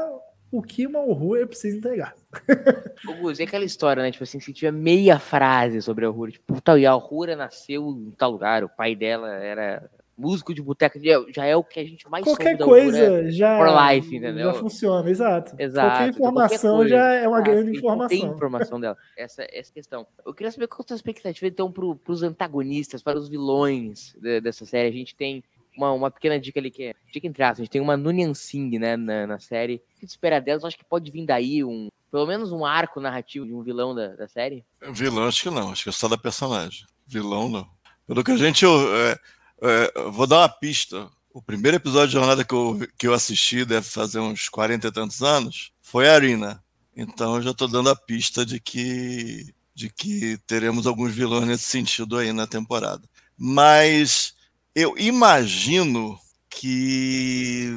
o 0.50 0.62
que 0.62 0.86
uma 0.86 1.00
horror 1.00 1.46
precisa 1.46 1.76
entregar. 1.76 2.14
Gus, 3.20 3.38
e 3.38 3.42
aquela 3.42 3.64
história, 3.64 4.02
né? 4.02 4.12
Tipo 4.12 4.24
assim, 4.24 4.38
se 4.38 4.52
tiver 4.52 4.70
meia 4.70 5.18
frase 5.18 5.80
sobre 5.80 6.04
a 6.04 6.08
Aurora, 6.08 6.30
tipo, 6.30 6.60
tal, 6.60 6.78
e 6.78 6.86
a 6.86 6.90
Aurora 6.90 7.34
nasceu 7.34 7.88
em 7.88 8.10
tal 8.12 8.32
lugar, 8.32 8.62
o 8.62 8.68
pai 8.68 8.94
dela 8.94 9.32
era 9.32 9.90
músico 10.16 10.54
de 10.54 10.62
boteca 10.62 11.00
já 11.34 11.44
é 11.44 11.56
o 11.56 11.64
que 11.64 11.80
a 11.80 11.84
gente 11.84 12.08
mais 12.08 12.24
qualquer 12.24 12.58
coisa 12.58 13.30
já 13.30 13.58
for 13.58 13.94
life, 13.94 14.16
entendeu? 14.16 14.52
Já 14.52 14.54
funciona, 14.54 15.10
exato. 15.10 15.54
exato 15.58 15.88
qualquer 15.88 16.08
informação 16.08 16.76
qualquer 16.76 16.88
já 16.88 17.12
é 17.14 17.28
uma 17.28 17.38
ah, 17.38 17.42
grande 17.42 17.78
informação. 17.78 18.08
Tem 18.08 18.26
informação 18.26 18.80
dela. 18.80 18.96
Essa 19.16 19.46
essa 19.50 19.72
questão. 19.72 20.06
Eu 20.24 20.34
queria 20.34 20.50
saber 20.50 20.66
qual 20.66 20.80
é 20.80 20.84
a 20.84 20.88
sua 20.88 20.96
expectativa 20.96 21.46
então 21.46 21.72
para 21.72 22.12
os 22.12 22.22
antagonistas, 22.22 23.02
para 23.02 23.18
os 23.18 23.28
vilões 23.28 24.14
de, 24.20 24.40
dessa 24.40 24.66
série. 24.66 24.88
A 24.88 24.92
gente 24.92 25.14
tem 25.14 25.42
uma, 25.76 25.92
uma 25.92 26.10
pequena 26.10 26.38
dica 26.38 26.60
ali 26.60 26.70
que 26.70 26.84
é 26.84 26.94
dica 27.12 27.26
entre 27.26 27.42
aspas, 27.42 27.60
a 27.60 27.62
gente 27.64 27.72
tem 27.72 27.80
uma 27.80 27.96
Nunyan 27.96 28.34
Singh, 28.34 28.78
né, 28.78 28.96
na, 28.96 29.26
na 29.26 29.38
série. 29.38 29.82
O 29.96 30.00
que 30.00 30.06
espera 30.06 30.40
delas? 30.40 30.62
Eu 30.62 30.68
acho 30.68 30.78
que 30.78 30.84
pode 30.84 31.10
vir 31.10 31.26
daí 31.26 31.64
um 31.64 31.88
pelo 32.10 32.26
menos 32.26 32.52
um 32.52 32.66
arco 32.66 33.00
narrativo 33.00 33.46
de 33.46 33.54
um 33.54 33.62
vilão 33.62 33.94
da, 33.94 34.08
da 34.08 34.28
série. 34.28 34.62
Vilão 34.92 35.26
acho 35.26 35.42
que 35.42 35.50
não, 35.50 35.72
acho 35.72 35.84
que 35.84 35.88
é 35.88 35.92
só 35.92 36.08
da 36.08 36.18
personagem. 36.18 36.84
Vilão 37.06 37.48
não. 37.48 37.66
Pelo 38.06 38.22
que 38.22 38.32
a 38.32 38.36
gente 38.36 38.66
é, 38.66 39.18
é, 39.62 40.10
vou 40.10 40.26
dar 40.26 40.40
uma 40.40 40.48
pista. 40.48 41.08
O 41.32 41.40
primeiro 41.40 41.76
episódio 41.76 42.08
de 42.08 42.12
Jornada 42.14 42.44
que 42.44 42.54
eu, 42.54 42.80
que 42.98 43.06
eu 43.06 43.14
assisti, 43.14 43.64
deve 43.64 43.86
fazer 43.86 44.18
uns 44.18 44.48
40 44.48 44.88
e 44.88 44.92
tantos 44.92 45.22
anos, 45.22 45.72
foi 45.80 46.08
a 46.08 46.14
Arena. 46.14 46.62
Então 46.94 47.36
eu 47.36 47.42
já 47.42 47.50
estou 47.52 47.68
dando 47.68 47.88
a 47.88 47.96
pista 47.96 48.44
de 48.44 48.60
que, 48.60 49.54
de 49.74 49.88
que 49.88 50.36
teremos 50.46 50.86
alguns 50.86 51.14
vilões 51.14 51.46
nesse 51.46 51.64
sentido 51.64 52.18
aí 52.18 52.32
na 52.32 52.46
temporada. 52.46 53.02
Mas 53.36 54.34
eu 54.74 54.96
imagino 54.98 56.18
que. 56.50 57.70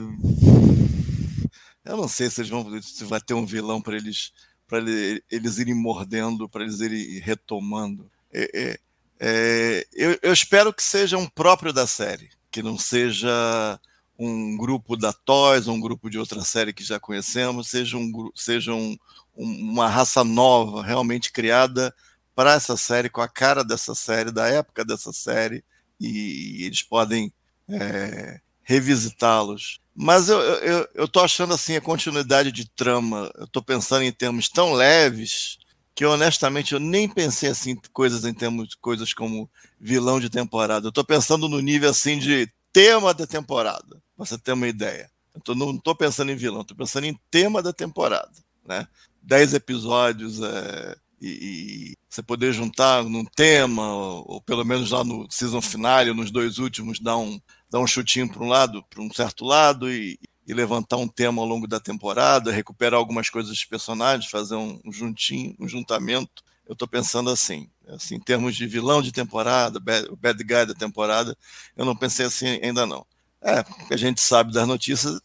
Eu 1.85 1.97
não 1.97 2.07
sei 2.07 2.29
se, 2.29 2.41
eles 2.41 2.49
vão, 2.49 2.81
se 2.81 3.05
vai 3.05 3.21
ter 3.21 3.35
um 3.35 3.45
vilão 3.45 3.81
para 3.81 3.95
eles 3.95 4.33
para 4.67 4.79
eles 4.79 5.57
irem 5.57 5.75
mordendo, 5.75 6.49
para 6.49 6.63
eles 6.63 6.79
irem 6.79 7.19
retomando. 7.19 8.09
É, 8.33 8.49
é, 8.53 8.79
é, 9.19 9.87
eu, 9.93 10.17
eu, 10.21 10.33
espero 10.33 10.73
que 10.73 10.83
seja 10.83 11.17
um 11.17 11.27
próprio 11.27 11.71
da 11.71 11.87
série, 11.87 12.29
que 12.51 12.61
não 12.61 12.77
seja 12.77 13.79
um 14.17 14.57
grupo 14.57 14.95
da 14.95 15.13
Toys, 15.13 15.67
um 15.67 15.79
grupo 15.79 16.09
de 16.09 16.17
outra 16.17 16.41
série 16.41 16.73
que 16.73 16.83
já 16.83 16.99
conhecemos, 16.99 17.67
seja, 17.67 17.97
um, 17.97 18.31
seja 18.35 18.73
um, 18.73 18.97
uma 19.35 19.87
raça 19.87 20.23
nova, 20.23 20.83
realmente 20.83 21.31
criada 21.31 21.93
para 22.33 22.53
essa 22.53 22.75
série, 22.75 23.09
com 23.09 23.21
a 23.21 23.27
cara 23.27 23.63
dessa 23.63 23.95
série, 23.95 24.31
da 24.31 24.47
época 24.47 24.83
dessa 24.83 25.13
série, 25.13 25.63
e, 25.99 26.59
e 26.59 26.63
eles 26.65 26.81
podem 26.81 27.31
é, 27.69 28.39
revisitá-los. 28.63 29.79
Mas 29.95 30.27
eu, 30.27 30.39
eu, 30.39 30.89
eu 30.93 31.07
tô 31.07 31.21
achando 31.21 31.53
assim 31.53 31.77
a 31.77 31.81
continuidade 31.81 32.51
de 32.51 32.67
trama, 32.69 33.31
eu 33.35 33.47
tô 33.47 33.61
pensando 33.61 34.03
em 34.03 34.11
termos 34.11 34.49
tão 34.49 34.73
leves 34.73 35.57
que 35.95 36.05
honestamente 36.05 36.73
eu 36.73 36.79
nem 36.79 37.07
pensei 37.07 37.49
assim 37.49 37.75
coisas 37.93 38.25
em 38.25 38.33
termos 38.33 38.75
coisas 38.75 39.13
como 39.13 39.49
vilão 39.79 40.19
de 40.19 40.29
temporada. 40.29 40.87
Eu 40.87 40.89
estou 40.89 41.05
pensando 41.05 41.47
no 41.47 41.61
nível 41.61 41.89
assim 41.89 42.19
de 42.19 42.51
tema 42.73 43.13
da 43.13 43.25
temporada, 43.25 43.87
pra 43.87 44.25
você 44.25 44.37
ter 44.37 44.51
uma 44.51 44.67
ideia. 44.67 45.09
Eu 45.33 45.39
tô, 45.39 45.55
não 45.55 45.71
estou 45.71 45.95
pensando 45.95 46.31
em 46.31 46.35
vilão, 46.35 46.61
estou 46.61 46.75
pensando 46.75 47.05
em 47.05 47.17
tema 47.31 47.63
da 47.63 47.71
temporada, 47.71 48.33
né? 48.65 48.85
Dez 49.21 49.53
episódios 49.53 50.41
é, 50.41 50.97
e, 51.21 51.29
e, 51.29 51.97
você 52.09 52.21
poder 52.21 52.53
juntar 52.53 53.03
num 53.03 53.25
tema, 53.25 53.93
ou, 53.93 54.25
ou, 54.33 54.41
pelo 54.41 54.65
menos 54.65 54.91
lá 54.91 55.03
no 55.03 55.25
season 55.29 55.61
finale, 55.61 56.13
nos 56.13 56.29
dois 56.29 56.57
últimos, 56.57 56.99
dar 56.99 57.17
um, 57.17 57.39
dar 57.69 57.79
um 57.79 57.87
chutinho 57.87 58.29
para 58.29 58.43
um 58.43 58.47
lado, 58.47 58.83
para 58.89 59.01
um 59.01 59.11
certo 59.11 59.45
lado 59.45 59.89
e, 59.89 60.19
e 60.47 60.53
levantar 60.53 60.97
um 60.97 61.07
tema 61.07 61.41
ao 61.41 61.47
longo 61.47 61.67
da 61.67 61.79
temporada, 61.79 62.51
recuperar 62.51 62.99
algumas 62.99 63.29
coisas 63.29 63.51
dos 63.51 63.65
personagens, 63.65 64.29
fazer 64.29 64.55
um, 64.55 64.79
juntinho, 64.91 65.55
um 65.59 65.67
juntamento. 65.67 66.43
Eu 66.67 66.73
estou 66.73 66.87
pensando 66.87 67.29
assim, 67.29 67.69
assim, 67.87 68.15
em 68.15 68.19
termos 68.19 68.55
de 68.55 68.67
vilão 68.67 69.01
de 69.01 69.11
temporada, 69.11 69.79
bad, 69.79 70.07
bad 70.17 70.43
guy 70.43 70.65
da 70.65 70.73
temporada, 70.73 71.35
eu 71.75 71.85
não 71.85 71.95
pensei 71.95 72.25
assim 72.25 72.59
ainda 72.61 72.85
não. 72.85 73.05
É, 73.41 73.61
porque 73.61 73.93
a 73.93 73.97
gente 73.97 74.21
sabe 74.21 74.51
das 74.51 74.67
notícias, 74.67 75.19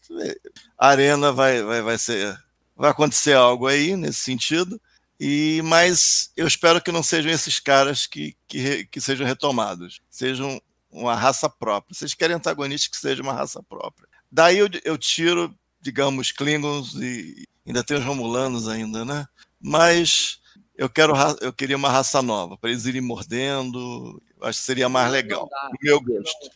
a 0.77 0.87
arena 0.87 1.31
vai, 1.31 1.63
vai, 1.63 1.81
vai 1.81 1.97
ser, 1.97 2.37
vai 2.75 2.91
acontecer 2.91 3.33
algo 3.33 3.67
aí 3.67 3.95
nesse 3.95 4.19
sentido. 4.19 4.79
E 5.19 5.61
mas 5.63 6.31
eu 6.35 6.47
espero 6.47 6.81
que 6.81 6.91
não 6.91 7.03
sejam 7.03 7.31
esses 7.31 7.59
caras 7.59 8.07
que, 8.07 8.35
que, 8.47 8.85
que 8.85 8.99
sejam 8.99 9.25
retomados, 9.25 10.01
sejam 10.09 10.59
uma 10.91 11.15
raça 11.15 11.49
própria. 11.49 11.95
Vocês 11.95 12.13
querem 12.13 12.35
antagonistas 12.35 12.89
que 12.89 12.97
seja 12.97 13.21
uma 13.21 13.33
raça 13.33 13.61
própria. 13.63 14.07
Daí 14.31 14.59
eu, 14.59 14.69
eu 14.85 14.97
tiro, 14.97 15.53
digamos, 15.81 16.31
Klingons 16.31 16.93
e 16.95 17.47
ainda 17.65 17.83
tem 17.83 17.97
os 17.97 18.03
Romulanos 18.03 18.67
ainda, 18.67 19.03
né? 19.03 19.25
Mas 19.59 20.39
eu 20.75 20.89
quero 20.89 21.13
eu 21.41 21.51
queria 21.53 21.75
uma 21.77 21.89
raça 21.89 22.21
nova 22.21 22.57
para 22.57 22.69
eles 22.69 22.85
irem 22.85 23.01
mordendo. 23.01 24.21
Acho 24.41 24.59
que 24.59 24.65
seria 24.65 24.89
mais 24.89 25.11
legal, 25.11 25.47
no 25.71 25.77
meu 25.81 26.01
gosto. 26.01 26.51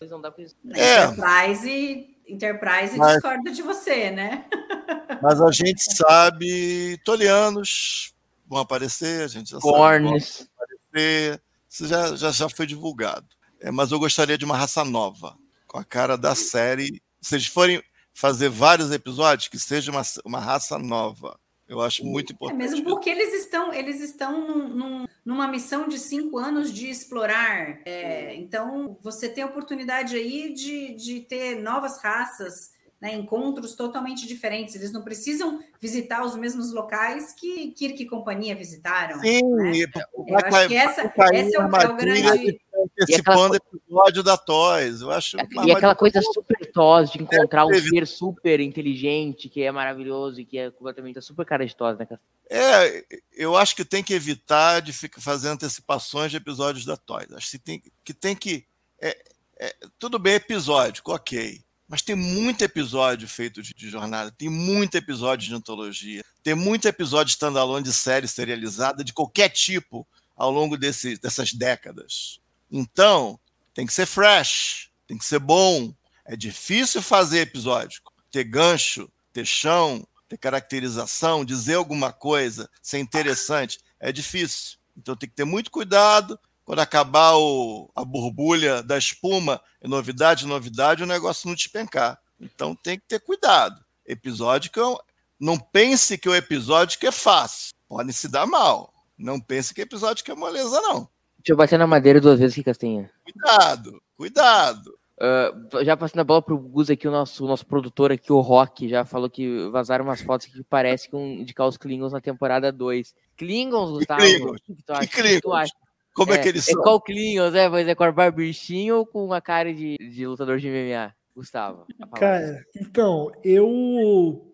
É. 0.74 1.04
Enterprise, 1.04 2.18
Enterprise 2.28 2.98
mas, 2.98 3.14
discorda 3.14 3.52
de 3.52 3.62
você, 3.62 4.10
né? 4.10 4.46
Mas 5.22 5.40
a 5.40 5.52
gente 5.52 5.82
sabe, 5.96 7.00
tolianos 7.06 8.14
vão 8.48 8.60
aparecer, 8.60 9.24
a 9.24 9.28
gente 9.28 9.52
já 9.52 9.60
Cornes. 9.60 10.26
sabe 10.28 10.50
vão 10.58 10.66
aparecer. 10.66 11.42
Isso 11.70 11.88
já, 11.88 12.16
já, 12.16 12.32
já 12.32 12.50
foi 12.50 12.66
divulgado. 12.66 13.28
É, 13.62 13.72
mas 13.72 13.92
eu 13.92 14.00
gostaria 14.00 14.38
de 14.38 14.46
uma 14.46 14.58
raça 14.58 14.84
nova, 14.84 15.38
com 15.68 15.78
a 15.78 15.84
cara 15.84 16.18
da 16.18 16.36
série 16.36 17.02
se 17.26 17.36
eles 17.36 17.48
forem 17.48 17.82
fazer 18.14 18.50
vários 18.50 18.92
episódios, 18.92 19.48
que 19.48 19.58
seja 19.58 19.92
uma, 19.92 20.04
uma 20.24 20.40
raça 20.40 20.78
nova. 20.78 21.40
Eu 21.68 21.82
acho 21.82 22.06
muito 22.06 22.32
é 22.32 22.34
importante. 22.36 22.62
É 22.62 22.70
mesmo 22.70 22.84
porque 22.84 23.10
eles 23.10 23.34
estão, 23.34 23.74
eles 23.74 24.00
estão 24.00 24.48
num, 24.48 24.68
num, 24.70 25.06
numa 25.26 25.48
missão 25.48 25.88
de 25.88 25.98
cinco 25.98 26.38
anos 26.38 26.72
de 26.72 26.88
explorar. 26.88 27.80
É, 27.84 28.36
então, 28.36 28.96
você 29.02 29.28
tem 29.28 29.44
a 29.44 29.48
oportunidade 29.48 30.16
aí 30.16 30.54
de, 30.54 30.94
de 30.94 31.22
ter 31.22 31.56
novas 31.56 32.00
raças, 32.00 32.70
né, 33.02 33.16
encontros 33.16 33.74
totalmente 33.74 34.28
diferentes. 34.28 34.76
Eles 34.76 34.92
não 34.92 35.02
precisam 35.02 35.60
visitar 35.82 36.24
os 36.24 36.36
mesmos 36.36 36.72
locais 36.72 37.34
que 37.34 37.72
Kirk 37.72 38.04
e 38.04 38.08
companhia 38.08 38.56
visitaram. 38.56 39.20
Sim, 39.20 39.42
né? 39.42 39.84
eu 40.28 40.38
acho 40.38 40.68
que 40.68 40.76
essa, 40.76 41.12
esse 41.34 41.56
é 41.56 41.60
o, 41.60 41.76
é 41.76 41.88
o 41.88 41.96
grande 41.96 42.62
antecipando 42.86 43.56
aquela... 43.56 43.60
episódio 43.74 44.24
da 44.24 44.38
Toys. 44.38 45.02
Eu 45.02 45.12
acho 45.12 45.38
e 45.66 45.72
aquela 45.72 45.96
coisa 45.96 46.22
super 46.22 46.72
Toys 46.72 47.12
de 47.12 47.22
encontrar 47.22 47.66
um 47.66 47.74
ser 47.74 48.08
super 48.08 48.60
inteligente, 48.60 49.50
que 49.50 49.62
é 49.62 49.72
maravilhoso 49.72 50.40
e 50.40 50.46
que 50.46 50.58
é 50.58 50.72
completamente 50.72 51.22
super 51.22 51.46
cara 51.46 51.66
de 51.66 51.76
Toys, 51.76 51.98
né? 51.98 52.08
É, 52.50 53.04
eu 53.34 53.56
acho 53.56 53.76
que 53.76 53.84
tem 53.84 54.04
que 54.04 54.14
evitar 54.14 54.82
de 54.82 54.94
ficar 54.94 55.22
fazendo 55.22 55.54
antecipações 55.54 56.32
de 56.32 56.38
episódios 56.38 56.86
da 56.86 56.96
Toys. 56.96 57.32
Acho 57.34 57.52
que 57.52 57.60
tem 57.60 57.84
que, 58.04 58.14
tem 58.14 58.36
que 58.36 58.66
é, 59.02 59.18
é, 59.60 59.76
tudo 59.98 60.20
bem 60.20 60.36
episódico, 60.36 61.14
ok. 61.14 61.62
Mas 61.88 62.02
tem 62.02 62.16
muito 62.16 62.64
episódio 62.64 63.28
feito 63.28 63.62
de, 63.62 63.74
de, 63.74 63.90
jornada, 63.90 64.32
tem 64.32 64.50
muito 64.50 64.96
episódio 64.96 65.48
de 65.48 65.54
antologia, 65.54 66.24
tem 66.42 66.56
muito 66.56 66.88
episódio 66.88 67.30
standalone 67.30 67.84
de 67.84 67.94
série 67.94 68.28
serializada 68.28 69.04
de 69.04 69.14
qualquer 69.14 69.50
tipo 69.50 70.08
ao 70.36 70.52
longo 70.52 70.78
desse, 70.78 71.18
dessas 71.20 71.54
décadas. 71.54 72.40
Então, 72.72 73.39
tem 73.74 73.86
que 73.86 73.93
ser 73.93 74.05
fresh, 74.05 74.89
tem 75.07 75.18
que 75.18 75.26
ser 75.26 75.39
bom. 75.39 75.93
É 76.26 76.36
difícil 76.36 77.01
fazer 77.01 77.39
episódio, 77.39 78.01
ter 78.32 78.43
gancho, 78.43 79.09
ter 79.32 79.45
chão, 79.45 80.05
ter 80.28 80.38
caracterização, 80.38 81.45
dizer 81.45 81.76
alguma 81.76 82.11
coisa, 82.11 82.70
ser 82.82 82.99
interessante. 82.99 83.80
é 83.99 84.11
difícil. 84.11 84.78
Então 84.97 85.16
tem 85.16 85.30
que 85.30 85.36
ter 85.36 85.45
muito 85.45 85.70
cuidado. 85.70 86.39
Quando 86.63 86.80
acabar 86.80 87.36
o, 87.36 87.91
a 87.95 88.03
borbulha 88.03 88.82
da 88.82 88.97
espuma, 88.97 89.61
é 89.82 89.88
novidade, 89.88 90.47
novidade, 90.47 91.03
o 91.03 91.07
negócio 91.07 91.47
não 91.47 91.55
despencar. 91.55 92.20
Então 92.39 92.76
tem 92.76 92.97
que 92.97 93.05
ter 93.07 93.20
cuidado. 93.20 93.84
Eu, 94.05 94.99
não 95.39 95.59
pense 95.59 96.18
que 96.18 96.30
o 96.30 96.36
episódio 96.36 96.97
que 96.97 97.07
é 97.07 97.11
fácil. 97.11 97.74
Podem 97.88 98.11
se 98.11 98.28
dar 98.28 98.47
mal. 98.47 98.93
Não 99.18 99.39
pense 99.39 99.74
que 99.74 99.82
episódio 99.82 100.24
que 100.24 100.32
é 100.32 100.36
moleza, 100.36 100.82
não. 100.82 101.09
Deixa 101.46 101.54
eu 101.54 101.58
bater 101.58 101.78
na 101.78 101.86
madeira 101.86 102.20
duas 102.20 102.39
vezes 102.39 102.56
aqui, 102.56 102.64
Castanha. 102.64 103.08
Cuidado, 103.24 104.02
cuidado. 104.18 104.98
Uh, 105.22 105.84
já 105.86 105.96
passando 105.96 106.22
a 106.22 106.24
bola 106.24 106.41
pro 106.41 106.58
Gus 106.58 106.89
aqui, 106.89 107.08
o 107.08 107.12
nosso, 107.12 107.46
o 107.46 107.48
nosso 107.48 107.64
produtor 107.68 108.12
aqui, 108.12 108.34
o 108.34 108.41
Rock, 108.41 108.89
já 108.89 109.06
falou 109.06 109.30
que 109.30 109.70
vazaram 109.70 110.04
umas 110.04 110.22
fotos 110.22 110.48
que 110.48 110.64
parece 110.64 111.08
que 111.08 111.16
um 111.16 111.34
indicar 111.34 111.68
os 111.68 111.78
Klingons 111.78 112.14
na 112.14 112.20
temporada 112.20 112.72
2. 112.72 113.14
Klingons, 113.38 113.91
Gustavo? 113.91 114.22
Klingons? 114.22 114.60
O 114.68 114.76
que 114.76 114.84
tu 114.84 114.91
acha? 114.91 115.02
Que 115.02 115.08
que 115.08 115.22
tu 115.22 115.22
Klingons? 115.22 115.56
acha? 115.62 115.74
Como 116.16 116.34
é, 116.34 116.38
que 116.39 116.50
eles 116.50 116.68
É 116.68 116.72
são? 116.72 116.82
qual 116.82 117.00
Klingons, 117.00 117.54
é? 117.54 117.70
Mas 117.70 117.88
é 117.88 117.93
com 117.93 118.04
a 118.06 118.12
barbichinho 118.12 118.98
ou 118.98 119.06
com 119.06 119.24
uma 119.24 119.39
cara 119.39 119.72
de, 119.72 119.98
de 119.98 120.26
lutador 120.26 120.58
de 120.58 120.68
MMA? 120.68 121.14
Gustavo. 121.36 121.86
Cara, 122.16 122.64
então, 122.76 123.32
eu. 123.43 124.52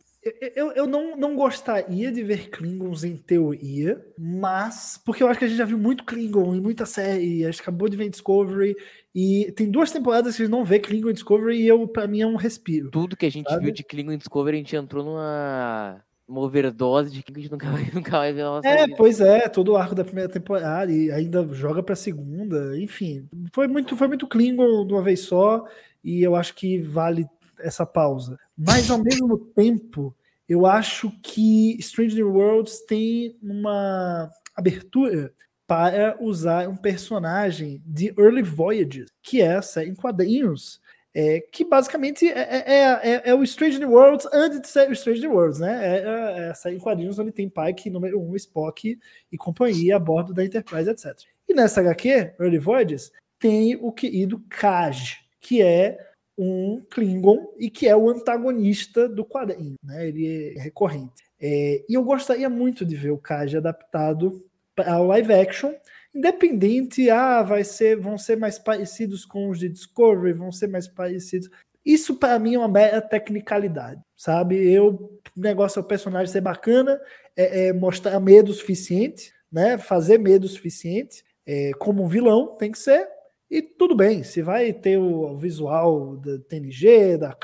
Eu, 0.55 0.71
eu 0.73 0.85
não, 0.85 1.17
não 1.17 1.35
gostaria 1.35 2.11
de 2.11 2.21
ver 2.21 2.49
Klingons 2.51 3.03
em 3.03 3.17
teoria, 3.17 4.05
mas. 4.17 5.01
Porque 5.03 5.23
eu 5.23 5.27
acho 5.27 5.39
que 5.39 5.45
a 5.45 5.47
gente 5.47 5.57
já 5.57 5.65
viu 5.65 5.79
muito 5.79 6.03
Klingon 6.05 6.53
em 6.53 6.61
muita 6.61 6.85
série. 6.85 7.43
A 7.43 7.49
gente 7.51 7.61
acabou 7.61 7.89
de 7.89 7.97
ver 7.97 8.05
em 8.05 8.09
Discovery. 8.11 8.75
E 9.15 9.51
tem 9.55 9.69
duas 9.69 9.91
temporadas 9.91 10.35
que 10.35 10.43
a 10.43 10.45
gente 10.45 10.51
não 10.51 10.63
vê 10.63 10.79
Klingon 10.79 11.09
em 11.09 11.13
Discovery 11.13 11.61
e 11.61 11.67
eu, 11.67 11.87
pra 11.87 12.07
mim 12.07 12.21
é 12.21 12.27
um 12.27 12.35
respiro. 12.35 12.91
Tudo 12.91 13.17
que 13.17 13.25
a 13.25 13.31
gente 13.31 13.49
Sabe? 13.49 13.65
viu 13.65 13.73
de 13.73 13.83
Klingon 13.83 14.15
Discovery, 14.15 14.57
a 14.57 14.59
gente 14.59 14.75
entrou 14.75 15.03
numa, 15.03 16.01
uma 16.27 16.41
overdose 16.41 17.11
de 17.11 17.23
que 17.23 17.31
a 17.31 17.41
gente 17.41 17.51
nunca 17.51 17.69
vai, 17.71 17.83
nunca 17.91 18.11
vai 18.11 18.31
ver 18.31 18.43
nossa 18.43 18.67
É, 18.67 18.85
vida. 18.85 18.95
pois 18.95 19.19
é, 19.19 19.49
todo 19.49 19.69
o 19.73 19.75
arco 19.77 19.95
da 19.95 20.03
primeira 20.05 20.29
temporada 20.29 20.91
e 20.91 21.11
ainda 21.11 21.43
joga 21.51 21.81
pra 21.81 21.95
segunda, 21.95 22.77
enfim. 22.79 23.27
Foi 23.51 23.67
muito, 23.67 23.97
foi 23.97 24.07
muito 24.07 24.27
Klingon 24.27 24.85
de 24.85 24.93
uma 24.93 25.01
vez 25.01 25.21
só 25.21 25.65
e 26.03 26.21
eu 26.21 26.35
acho 26.35 26.53
que 26.55 26.79
vale 26.79 27.25
essa 27.59 27.85
pausa. 27.85 28.39
Mas 28.63 28.91
ao 28.91 28.99
mesmo 28.99 29.39
tempo, 29.39 30.15
eu 30.47 30.67
acho 30.67 31.11
que 31.23 31.75
Strange 31.79 32.15
New 32.15 32.31
Worlds 32.31 32.81
tem 32.81 33.35
uma 33.41 34.29
abertura 34.55 35.33
para 35.65 36.15
usar 36.19 36.69
um 36.69 36.75
personagem 36.75 37.81
de 37.83 38.13
Early 38.15 38.43
Voyages, 38.43 39.09
que 39.23 39.41
é 39.41 39.55
a 39.55 39.61
série 39.63 39.89
em 39.89 39.95
quadrinhos, 39.95 40.79
é, 41.11 41.39
que 41.39 41.65
basicamente 41.65 42.27
é, 42.27 42.39
é, 42.39 43.13
é- 43.15 43.21
é 43.29 43.33
o 43.33 43.41
Strange 43.43 43.79
New 43.79 43.93
Worlds 43.93 44.27
antes 44.31 44.61
de 44.61 44.67
ser 44.67 44.89
o 44.89 44.93
Strange 44.93 45.21
New 45.21 45.31
Worlds, 45.31 45.59
né? 45.59 45.79
É, 45.83 46.51
é, 46.51 46.53
é 46.53 46.73
em 46.73 46.77
quadrinhos 46.77 47.17
onde 47.17 47.31
tem 47.31 47.49
Pike, 47.49 47.89
número 47.89 48.21
1, 48.21 48.29
um, 48.29 48.35
Spock 48.35 48.95
e 49.31 49.37
companhia 49.37 49.95
a 49.95 49.99
bordo 49.99 50.35
da 50.35 50.45
Enterprise, 50.45 50.87
etc. 50.89 51.17
E 51.49 51.53
nessa 51.55 51.81
HQ, 51.81 52.35
Early 52.39 52.59
Voyages, 52.59 53.11
tem 53.39 53.75
o 53.75 53.91
querido 53.91 54.39
Kaj, 54.49 55.17
que 55.39 55.63
é 55.63 56.10
um 56.37 56.81
Klingon 56.89 57.53
e 57.59 57.69
que 57.69 57.87
é 57.87 57.95
o 57.95 58.09
antagonista 58.09 59.07
do 59.07 59.25
quadrinho, 59.25 59.75
né? 59.83 60.07
Ele 60.07 60.55
é 60.55 60.61
recorrente. 60.61 61.23
É, 61.39 61.83
e 61.89 61.93
eu 61.93 62.03
gostaria 62.03 62.49
muito 62.49 62.85
de 62.85 62.95
ver 62.95 63.11
o 63.11 63.17
Kaj 63.17 63.55
adaptado 63.55 64.43
para 64.75 64.99
o 64.99 65.07
live 65.07 65.33
action, 65.33 65.73
independente, 66.13 67.09
ah, 67.09 67.41
vai 67.41 67.63
ser, 67.63 67.97
vão 67.97 68.17
ser 68.17 68.37
mais 68.37 68.59
parecidos 68.59 69.25
com 69.25 69.49
os 69.49 69.59
de 69.59 69.69
Discovery, 69.69 70.33
vão 70.33 70.51
ser 70.51 70.67
mais 70.67 70.87
parecidos. 70.87 71.49
Isso 71.85 72.15
para 72.15 72.37
mim 72.37 72.55
é 72.55 72.59
uma 72.59 72.67
mera 72.67 73.01
tecnicalidade, 73.01 74.01
sabe? 74.15 74.71
Eu, 74.71 75.19
o 75.35 75.41
negócio 75.41 75.79
é 75.79 75.81
o 75.81 75.87
personagem 75.87 76.31
ser 76.31 76.41
bacana, 76.41 76.99
é, 77.35 77.67
é 77.67 77.73
mostrar 77.73 78.19
medo 78.19 78.53
suficiente, 78.53 79.33
né? 79.51 79.77
Fazer 79.77 80.19
medo 80.19 80.47
suficiente, 80.47 81.23
é, 81.45 81.71
como 81.79 82.03
um 82.03 82.07
vilão 82.07 82.55
tem 82.55 82.71
que 82.71 82.79
ser. 82.79 83.07
E 83.51 83.61
tudo 83.61 83.93
bem, 83.93 84.23
se 84.23 84.41
vai 84.41 84.71
ter 84.71 84.97
o, 84.97 85.35
visual 85.35 86.15
da 86.15 86.39
TNG, 86.39 87.17
da 87.17 87.37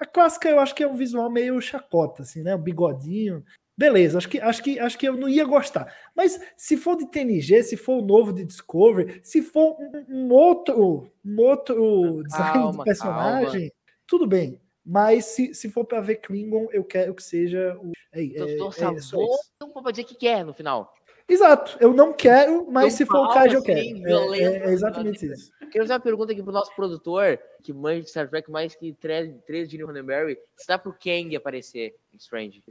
a 0.00 0.04
clássica 0.04 0.50
eu 0.50 0.58
acho 0.58 0.74
que 0.74 0.82
é 0.82 0.88
um 0.88 0.96
visual 0.96 1.30
meio 1.30 1.60
chacota, 1.60 2.22
assim, 2.22 2.42
né? 2.42 2.52
O 2.56 2.58
bigodinho. 2.58 3.44
Beleza, 3.78 4.18
acho 4.18 4.28
que, 4.28 4.40
acho, 4.40 4.60
que, 4.60 4.80
acho 4.80 4.98
que 4.98 5.06
eu 5.06 5.16
não 5.16 5.28
ia 5.28 5.44
gostar. 5.44 5.94
Mas 6.16 6.40
se 6.56 6.76
for 6.76 6.96
de 6.96 7.06
TNG, 7.06 7.62
se 7.62 7.76
for 7.76 8.02
o 8.02 8.04
novo 8.04 8.32
de 8.32 8.44
Discovery, 8.44 9.20
se 9.22 9.40
for 9.40 9.76
um, 9.78 10.04
um 10.08 10.32
outro, 10.32 11.12
um 11.24 11.40
outro 11.40 12.24
design 12.24 12.52
Calma, 12.52 12.78
de 12.78 12.84
personagem, 12.84 13.72
tudo 14.04 14.26
bem. 14.26 14.60
Mas 14.84 15.26
se, 15.26 15.54
se 15.54 15.70
for 15.70 15.84
para 15.84 16.00
ver 16.00 16.16
Klingon, 16.16 16.66
eu 16.72 16.82
quero 16.82 17.14
que 17.14 17.22
seja 17.22 17.78
o. 17.80 17.92
É, 18.12 18.20
é, 18.20 18.54
é 18.54 18.58
salvou, 18.72 19.00
só 19.00 19.22
isso. 19.22 19.52
então 19.54 19.70
pode 19.70 19.92
dizer 19.92 20.08
que 20.08 20.16
quer 20.16 20.44
no 20.44 20.52
final. 20.52 20.92
Exato, 21.28 21.76
eu 21.80 21.92
não 21.92 22.12
quero, 22.12 22.70
mas 22.70 22.84
Deu 22.84 22.90
se 22.98 23.04
for 23.06 23.16
o 23.18 23.24
pau, 23.24 23.34
Kaj, 23.34 23.52
eu 23.52 23.58
assim, 23.58 23.66
quero. 23.66 23.80
É- 23.80 23.92
violento, 24.04 24.64
É, 24.64 24.68
é 24.68 24.72
exatamente 24.72 25.26
né? 25.26 25.34
isso. 25.34 25.50
Quero 25.72 25.84
fazer 25.84 25.94
uma 25.94 26.00
pergunta 26.00 26.32
aqui 26.32 26.40
pro 26.40 26.52
nosso 26.52 26.72
produtor, 26.76 27.36
que 27.64 27.72
manja 27.72 28.02
de 28.02 28.10
Star 28.10 28.28
Trek 28.30 28.48
mais 28.48 28.76
que 28.76 28.92
três, 28.92 29.34
três 29.44 29.68
de 29.68 29.76
New 29.76 29.86
Roddenberry. 29.88 30.38
Se 30.56 30.68
dá 30.68 30.78
pro 30.78 30.92
Kang 30.94 31.34
aparecer 31.34 31.96
em 32.14 32.16
Strange? 32.16 32.62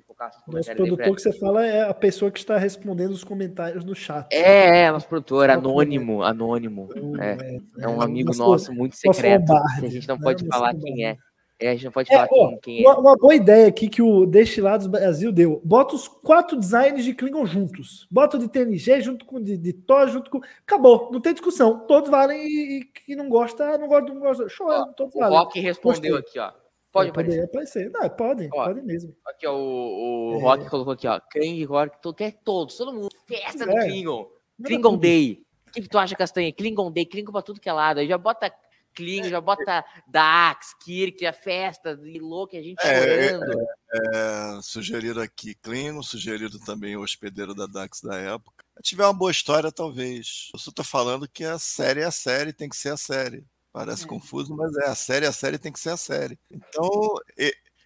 Nosso 0.48 0.74
produtor 0.74 1.16
que 1.16 1.22
você 1.22 1.34
fala 1.34 1.66
é 1.66 1.82
a 1.84 1.94
pessoa 1.94 2.32
que 2.32 2.40
está 2.40 2.58
respondendo 2.58 3.12
os 3.12 3.26
comentários 3.26 3.84
no 3.84 3.94
chat. 3.94 4.28
É, 4.32 4.84
é, 4.86 4.92
nosso 4.92 5.08
produtor, 5.10 5.50
anônimo, 5.50 6.24
anônimo. 6.24 6.88
É, 7.22 7.58
é 7.84 7.88
um 7.90 8.02
amigo 8.02 8.30
nosso- 8.30 8.42
nosso 8.52 8.74
muito 8.74 8.94
nosso 9.04 9.20
secreto. 9.20 9.52
A 9.52 9.82
gente 9.82 10.08
não 10.08 10.16
né? 10.16 10.22
pode 10.24 10.46
Nosso 10.46 10.58
falar 10.58 10.74
quem 10.74 11.06
é. 11.06 11.18
É, 11.60 11.70
a 11.70 11.74
gente 11.74 11.86
não 11.86 11.92
pode 11.92 12.12
É, 12.12 12.16
falar 12.16 12.28
ó, 12.32 12.58
quem, 12.58 12.84
é. 12.84 12.88
uma, 12.88 13.00
uma 13.00 13.16
boa 13.16 13.34
ideia 13.34 13.68
aqui 13.68 13.88
que 13.88 14.02
o 14.02 14.26
Destilados 14.26 14.88
Brasil 14.88 15.32
deu. 15.32 15.62
Bota 15.64 15.96
os 15.96 16.08
quatro 16.08 16.58
designs 16.60 17.04
de 17.06 17.14
Klingon 17.14 17.46
juntos. 17.46 18.06
Bota 18.12 18.36
o 18.36 18.40
de 18.40 18.50
TNG 18.50 19.00
junto 19.02 19.26
com 19.26 19.38
o 19.38 19.44
de, 19.44 19.58
de 19.58 19.72
Thor, 19.72 20.08
junto 20.10 20.30
com. 20.30 20.42
Acabou, 20.62 21.10
não 21.14 21.22
tem 21.22 21.34
discussão. 21.34 21.86
Todos 21.88 22.10
valem 22.10 22.42
e, 22.46 22.80
e 22.80 22.86
quem 23.06 23.16
não 23.16 23.30
gosta, 23.30 23.78
não 23.78 23.88
gosta, 23.88 24.14
não 24.14 24.20
gosta. 24.20 24.50
Show, 24.50 24.68
Ó, 24.70 24.86
todos 24.88 25.16
O 25.16 25.20
valem. 25.20 25.38
Rock 25.38 25.60
respondeu 25.62 26.18
aqui, 26.18 26.38
ó. 26.40 26.52
Pode 26.92 27.12
Poder 27.12 27.44
aparecer. 27.44 27.44
aparecer. 27.44 27.92
Não, 27.92 28.10
podem, 28.10 28.50
Ó. 28.54 28.66
podem 28.66 28.84
mesmo. 28.84 29.14
Aqui, 29.28 29.46
ó, 29.48 29.54
o, 29.54 30.36
o 30.36 30.40
É. 30.40 30.42
Rock 30.42 30.70
colocou 30.70 30.94
aqui, 30.94 31.08
ó. 31.08 31.20
Kang, 31.32 31.64
Rock, 31.66 32.02
to- 32.02 32.14
quer 32.14 32.32
todos, 32.44 32.76
todo 32.78 32.94
mundo. 32.94 33.10
Festa 33.28 33.66
do 33.66 33.72
É. 33.72 33.86
Klingon. 33.86 34.20
Manda 34.58 34.68
Klingon 34.70 34.90
tudo. 34.92 35.02
Day. 35.02 35.42
O 35.68 35.72
que, 35.72 35.82
que 35.82 35.90
tu 35.90 35.98
acha, 35.98 36.16
Castanha? 36.16 36.54
Klingon 36.54 36.90
Day, 36.92 37.06
Klingon 37.06 37.34
pra 37.34 37.42
tudo 37.42 37.60
que 37.60 37.68
é 37.68 37.74
lado. 37.74 38.00
Aí 38.00 38.08
já 38.08 38.18
bota 38.18 38.50
Klingon, 38.96 39.30
já 39.30 39.42
bota 39.42 39.84
Dax, 40.08 40.74
Kirk, 40.84 41.26
a 41.26 41.34
festa, 41.34 42.00
e 42.04 42.20
louco, 42.20 42.56
a 42.56 42.62
gente 42.62 42.78
É, 42.82 43.30
chorando. 43.30 43.68
É, 43.94 44.60
sugeriram 44.62 45.22
aqui 45.22 45.54
Klingon, 45.56 46.02
sugeriram 46.02 46.60
também 46.60 46.96
o 46.96 47.02
hospedeiro 47.02 47.54
da 47.54 47.66
Dax 47.66 48.02
da 48.02 48.16
época. 48.18 48.64
Se 48.78 48.84
tiver 48.84 49.06
uma 49.06 49.14
boa 49.14 49.32
história, 49.32 49.72
talvez. 49.72 50.50
Eu 50.54 50.60
só 50.60 50.72
tô 50.72 50.84
falando 50.84 51.28
que 51.30 51.44
a 51.44 51.58
série 51.60 52.02
é 52.02 52.06
a 52.06 52.12
série, 52.12 52.52
tem 52.54 52.68
que 52.70 52.76
ser 52.76 52.90
a 52.94 52.98
série. 52.98 53.46
Parece 53.72 54.04
É. 54.06 54.08
confuso, 54.08 54.56
mas 54.56 54.76
é 54.78 54.88
a 54.90 54.96
série, 54.96 55.26
a 55.26 55.32
série 55.32 55.58
tem 55.58 55.72
que 55.72 55.80
ser 55.80 55.90
a 55.90 55.98
série. 55.98 56.40
Então, 56.50 56.90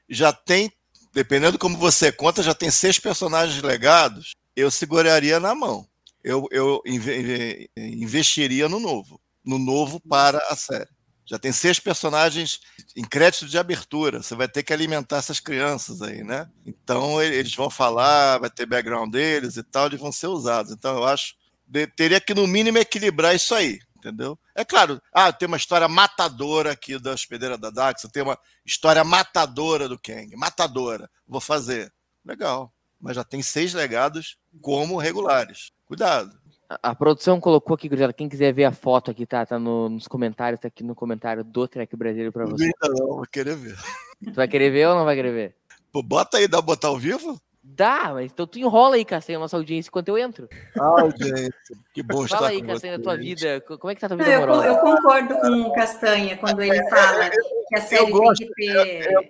já 0.07 0.31
tem, 0.31 0.71
dependendo 1.13 1.57
como 1.59 1.77
você 1.77 2.11
conta, 2.11 2.41
já 2.43 2.53
tem 2.53 2.69
seis 2.71 2.99
personagens 2.99 3.61
legados. 3.61 4.33
Eu 4.55 4.69
seguraria 4.71 5.39
na 5.39 5.53
mão. 5.55 5.87
Eu, 6.23 6.45
eu 6.51 6.81
inve- 6.85 7.69
investiria 7.77 8.67
no 8.67 8.79
novo. 8.79 9.21
No 9.45 9.57
novo 9.57 9.99
para 10.01 10.37
a 10.49 10.55
série. 10.55 10.89
Já 11.29 11.37
tem 11.37 11.51
seis 11.51 11.79
personagens 11.79 12.59
em 12.95 13.03
crédito 13.03 13.45
de 13.45 13.57
abertura. 13.57 14.23
Você 14.23 14.33
vai 14.35 14.47
ter 14.47 14.63
que 14.63 14.73
alimentar 14.73 15.17
essas 15.17 15.39
crianças 15.39 16.01
aí, 16.01 16.23
né? 16.23 16.49
Então 16.65 17.21
eles 17.21 17.53
vão 17.53 17.69
falar, 17.69 18.39
vai 18.39 18.49
ter 18.49 18.65
background 18.65 19.11
deles 19.11 19.55
e 19.55 19.61
tal, 19.63 19.85
eles 19.85 19.99
vão 19.99 20.11
ser 20.11 20.27
usados. 20.27 20.71
Então 20.71 20.97
eu 20.97 21.05
acho 21.05 21.35
de- 21.67 21.85
teria 21.85 22.19
que 22.19 22.33
no 22.33 22.47
mínimo 22.47 22.79
equilibrar 22.79 23.35
isso 23.35 23.53
aí, 23.53 23.77
entendeu? 23.95 24.39
É 24.55 24.65
claro, 24.65 24.99
ah, 25.13 25.31
tem 25.31 25.45
uma 25.47 25.57
história 25.57 25.87
matadora 25.87 26.71
aqui 26.71 26.97
da 26.97 27.11
hospedeira 27.13 27.59
da 27.59 27.69
Dax, 27.69 28.07
tem 28.11 28.23
uma 28.23 28.37
história 28.65 29.03
matadora 29.03 29.87
do 29.87 29.99
Kang, 29.99 30.35
matadora. 30.35 31.07
Vou 31.27 31.39
fazer. 31.39 31.93
Legal. 32.25 32.73
Mas 32.99 33.15
já 33.15 33.23
tem 33.23 33.41
seis 33.43 33.73
legados 33.73 34.35
como 34.61 34.97
regulares. 34.97 35.71
Cuidado. 35.85 36.37
A, 36.69 36.91
a 36.91 36.95
produção 36.95 37.39
colocou 37.39 37.73
aqui, 37.75 37.89
gurizada, 37.89 38.13
quem 38.13 38.29
quiser 38.29 38.53
ver 38.53 38.65
a 38.65 38.71
foto 38.71 39.09
aqui, 39.09 39.25
tá, 39.25 39.45
tá 39.45 39.57
no- 39.57 39.89
nos 39.89 40.07
comentários, 40.07 40.59
tá 40.61 40.67
aqui 40.67 40.83
no 40.83 40.93
comentário 40.93 41.43
do 41.43 41.67
Trek 41.67 41.95
Brasileiro 41.95 42.31
pra 42.31 42.43
Não 42.45 42.51
você. 42.51 42.65
ainda 42.65 42.95
não, 42.99 43.07
vou 43.15 43.25
querer 43.31 43.55
ver. 43.55 43.75
Tu 44.23 44.33
vai 44.33 44.47
querer 44.47 44.69
ver 44.69 44.87
ou 44.87 44.95
não 44.95 45.05
vai 45.05 45.15
querer 45.15 45.31
ver? 45.31 45.55
Pô, 45.91 46.03
bota 46.03 46.37
aí, 46.37 46.47
dá 46.47 46.57
pra 46.59 46.67
botar 46.67 46.89
ao 46.89 46.97
vivo? 46.97 47.39
Dá, 47.63 48.11
mas 48.13 48.31
então 48.31 48.47
tu 48.47 48.57
enrola 48.59 48.95
aí, 48.95 49.03
Castanha, 49.05 49.37
a 49.37 49.41
nossa 49.41 49.57
audiência 49.57 49.89
enquanto 49.89 50.07
eu 50.09 50.17
entro. 50.17 50.47
Ah, 50.79 51.03
gente, 51.09 51.53
que 51.93 52.01
bom 52.03 52.23
estar 52.23 52.37
Fala 52.37 52.49
aí, 52.49 52.61
com 52.61 52.67
Castanha, 52.67 52.97
da 52.97 53.03
tua 53.03 53.17
vida. 53.17 53.61
co- 53.61 53.77
Como 53.77 53.91
é 53.91 53.95
que 53.95 54.01
tá 54.01 54.07
a 54.07 54.09
tua 54.09 54.17
Não, 54.17 54.25
vida 54.25 54.35
eu, 54.37 54.39
con- 54.47 54.53
amorosa? 54.53 54.67
eu 54.67 54.77
concordo 54.77 55.35
com 55.39 55.61
o 55.69 55.73
Castanha 55.73 56.37
quando 56.37 56.61
ele 56.61 56.89
fala 56.89 57.29
que 57.29 57.75
a 57.75 57.81
série 57.81 58.05
tem 58.05 58.11
gosto, 58.13 58.45
que 58.45 58.53
ter. 58.55 59.11
Eu 59.11 59.23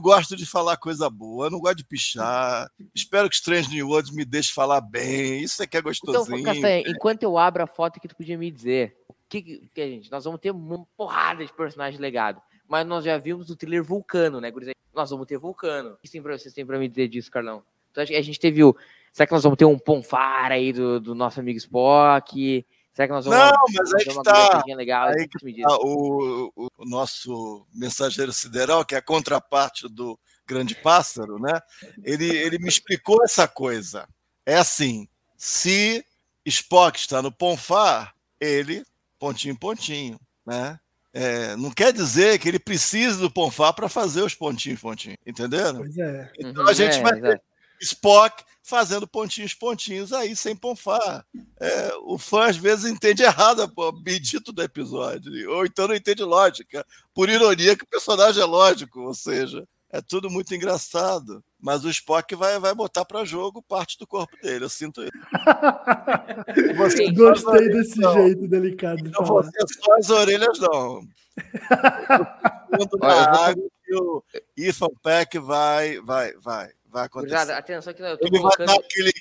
gosto 0.00 0.36
de 0.36 0.44
falar 0.44 0.76
coisa 0.76 1.08
boa, 1.08 1.46
eu 1.46 1.50
não 1.50 1.60
gosto 1.60 1.76
de 1.76 1.84
pichar. 1.84 2.68
Espero 2.94 3.28
que 3.28 3.36
Strange 3.36 3.70
New 3.70 3.88
Worlds 3.88 4.12
me 4.12 4.24
deixe 4.24 4.52
falar 4.52 4.80
bem. 4.80 5.42
Isso 5.42 5.62
é 5.62 5.66
que 5.66 5.76
é 5.76 5.80
Então, 5.80 5.90
gostosinho. 5.90 6.42
Castanha, 6.42 6.82
enquanto 6.86 7.22
eu 7.22 7.38
abro 7.38 7.62
a 7.62 7.66
foto 7.66 7.98
aqui, 7.98 8.08
tu 8.08 8.16
podia 8.16 8.36
me 8.36 8.50
dizer 8.50 8.96
que, 9.28 9.42
que 9.42 9.68
que 9.74 9.88
gente. 9.88 10.10
Nós 10.10 10.24
vamos 10.24 10.40
ter 10.40 10.50
uma 10.50 10.84
porrada 10.96 11.44
de 11.44 11.52
personagens 11.52 12.00
legado. 12.00 12.40
Mas 12.68 12.86
nós 12.86 13.04
já 13.04 13.16
vimos 13.16 13.48
o 13.48 13.56
thriller 13.56 13.82
Vulcano, 13.82 14.40
né, 14.40 14.50
gurizada? 14.50 14.74
Nós 14.92 15.10
vamos 15.10 15.26
ter 15.26 15.38
Vulcano. 15.38 15.90
O 15.90 15.96
que 15.98 16.10
tem 16.10 16.22
pra, 16.22 16.36
vocês 16.36 16.52
têm 16.52 16.66
pra 16.66 16.78
me 16.78 16.88
dizer 16.88 17.08
disso, 17.08 17.30
Carlão? 17.30 17.62
Então, 17.90 18.02
a 18.02 18.22
gente 18.22 18.40
teve 18.40 18.64
o. 18.64 18.76
Será 19.12 19.26
que 19.26 19.32
nós 19.32 19.42
vamos 19.42 19.56
ter 19.56 19.64
um 19.64 19.78
Ponfar 19.78 20.52
aí 20.52 20.72
do, 20.72 21.00
do 21.00 21.14
nosso 21.14 21.40
amigo 21.40 21.58
Spock? 21.58 22.66
Será 22.96 23.08
que 23.08 23.12
nós 23.12 23.26
vamos 23.26 23.38
Não, 23.38 23.56
mas 23.74 23.92
aí 23.94 24.04
que 24.04 24.10
uma 24.10 24.22
tá. 24.22 24.64
legal? 24.74 25.08
Aí 25.08 25.24
O 25.24 25.28
que 25.28 25.44
me 25.44 25.52
diz? 25.52 25.64
Ah, 25.66 25.76
o, 25.82 26.50
o- 26.56 26.68
o 26.78 26.84
nosso 26.86 27.66
mensageiro 27.74 28.32
sideral, 28.32 28.86
que 28.86 28.94
é 28.94 28.98
a 28.98 29.02
contraparte 29.02 29.86
do 29.86 30.18
grande 30.46 30.74
pássaro, 30.74 31.38
né? 31.38 31.60
Ele, 32.02 32.24
ele 32.24 32.58
me 32.58 32.68
explicou 32.68 33.22
essa 33.22 33.46
coisa. 33.46 34.08
É 34.46 34.56
assim: 34.56 35.06
se 35.36 36.02
Spock 36.46 36.98
está 36.98 37.20
no 37.20 37.30
Ponfar, 37.30 38.14
ele, 38.40 38.82
pontinho, 39.18 39.58
pontinho, 39.58 40.18
né? 40.46 40.80
É, 41.12 41.54
não 41.56 41.70
quer 41.70 41.92
dizer 41.92 42.38
que 42.38 42.48
ele 42.48 42.58
precise 42.58 43.18
do 43.18 43.30
Ponfar 43.30 43.74
para 43.74 43.90
fazer 43.90 44.22
os 44.22 44.34
pontinhos, 44.34 44.80
pontinhos, 44.80 45.18
entenderam? 45.26 45.80
Pois 45.80 45.98
é. 45.98 46.32
Então 46.38 46.62
Uhum, 46.62 46.68
a 46.70 46.72
gente 46.72 46.96
é, 46.96 47.02
vai 47.02 47.20
ter 47.20 47.42
Spock 47.80 48.44
fazendo 48.62 49.06
pontinhos, 49.06 49.54
pontinhos 49.54 50.12
aí, 50.12 50.34
sem 50.34 50.56
ponfar. 50.56 51.24
É, 51.60 51.92
o 52.02 52.18
fã 52.18 52.46
às 52.48 52.56
vezes 52.56 52.84
entende 52.90 53.22
errado 53.22 53.70
o 53.76 53.92
bendito 53.92 54.52
do 54.52 54.62
episódio, 54.62 55.50
ou 55.52 55.64
então 55.64 55.86
não 55.86 55.94
entende 55.94 56.22
lógica. 56.24 56.84
Por 57.14 57.28
ironia 57.28 57.76
que 57.76 57.84
o 57.84 57.88
personagem 57.88 58.42
é 58.42 58.44
lógico, 58.46 59.00
ou 59.02 59.14
seja, 59.14 59.64
é 59.90 60.00
tudo 60.00 60.28
muito 60.28 60.52
engraçado. 60.54 61.42
Mas 61.60 61.84
o 61.84 61.90
Spock 61.90 62.34
vai, 62.34 62.58
vai 62.58 62.74
botar 62.74 63.04
para 63.04 63.24
jogo 63.24 63.62
parte 63.62 63.96
do 63.98 64.06
corpo 64.06 64.36
dele, 64.42 64.64
eu 64.64 64.68
sinto 64.68 65.02
isso. 65.02 65.12
Você 66.76 67.10
Gostei 67.12 67.68
desse 67.70 67.98
Não. 68.00 68.12
jeito 68.14 68.46
delicado 68.48 68.96
de 69.02 69.10
Não 69.10 69.24
falar. 69.24 69.42
você 69.44 69.80
só 69.80 69.94
as 69.96 70.10
orelhas, 70.10 70.58
não. 70.58 71.00
Quando 72.76 72.98
na 73.00 73.08
vou- 73.08 73.40
água, 73.44 73.64
que 73.84 73.94
o 73.94 74.22
Ethan 74.56 74.88
Peck 75.02 75.38
vai, 75.38 76.00
vai, 76.00 76.32
vai, 76.34 76.70
vai 76.90 77.04
acontecer. 77.06 77.34
Gurizada, 77.34 77.58
atenção 77.58 77.92
que 77.94 78.02
eu 78.02 78.16
tô 78.18 78.26
Ele 78.26 78.30
vai 78.32 78.40
colocando. 78.40 78.66
dar 78.66 78.74
aquele. 78.74 79.12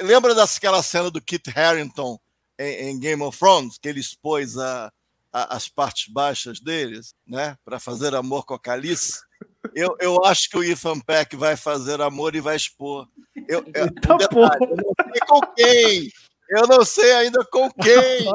Lembra 0.00 0.34
daquela 0.34 0.82
cena 0.82 1.10
do 1.10 1.20
Kit 1.20 1.50
Harington 1.56 2.18
em, 2.58 2.90
em 2.90 3.00
Game 3.00 3.22
of 3.22 3.38
Thrones, 3.38 3.78
que 3.78 3.88
ele 3.88 4.00
expôs 4.00 4.56
a, 4.58 4.92
a- 5.32 5.56
as 5.56 5.68
partes 5.68 6.12
baixas 6.12 6.60
deles, 6.60 7.14
né? 7.26 7.56
Para 7.64 7.80
fazer 7.80 8.14
amor 8.14 8.44
com 8.46 8.54
a 8.54 8.58
Calice? 8.60 9.20
Eu, 9.74 9.96
eu 10.00 10.24
acho 10.24 10.48
que 10.50 10.56
o 10.58 10.62
Ethan 10.62 11.00
Peck 11.00 11.34
vai 11.36 11.56
fazer 11.56 12.00
amor 12.00 12.34
e 12.36 12.40
vai 12.40 12.54
expor. 12.56 13.08
Eu, 13.48 13.64
eu, 13.74 13.84
Eita 13.86 14.14
um 14.14 14.16
detalhe, 14.16 14.58
eu 14.70 14.76
não 14.76 14.94
sei 15.10 15.20
com 15.26 15.40
quem. 15.54 16.12
Eu 16.50 16.66
não 16.68 16.84
sei 16.84 17.12
ainda 17.14 17.44
com 17.46 17.70
quem. 17.72 18.26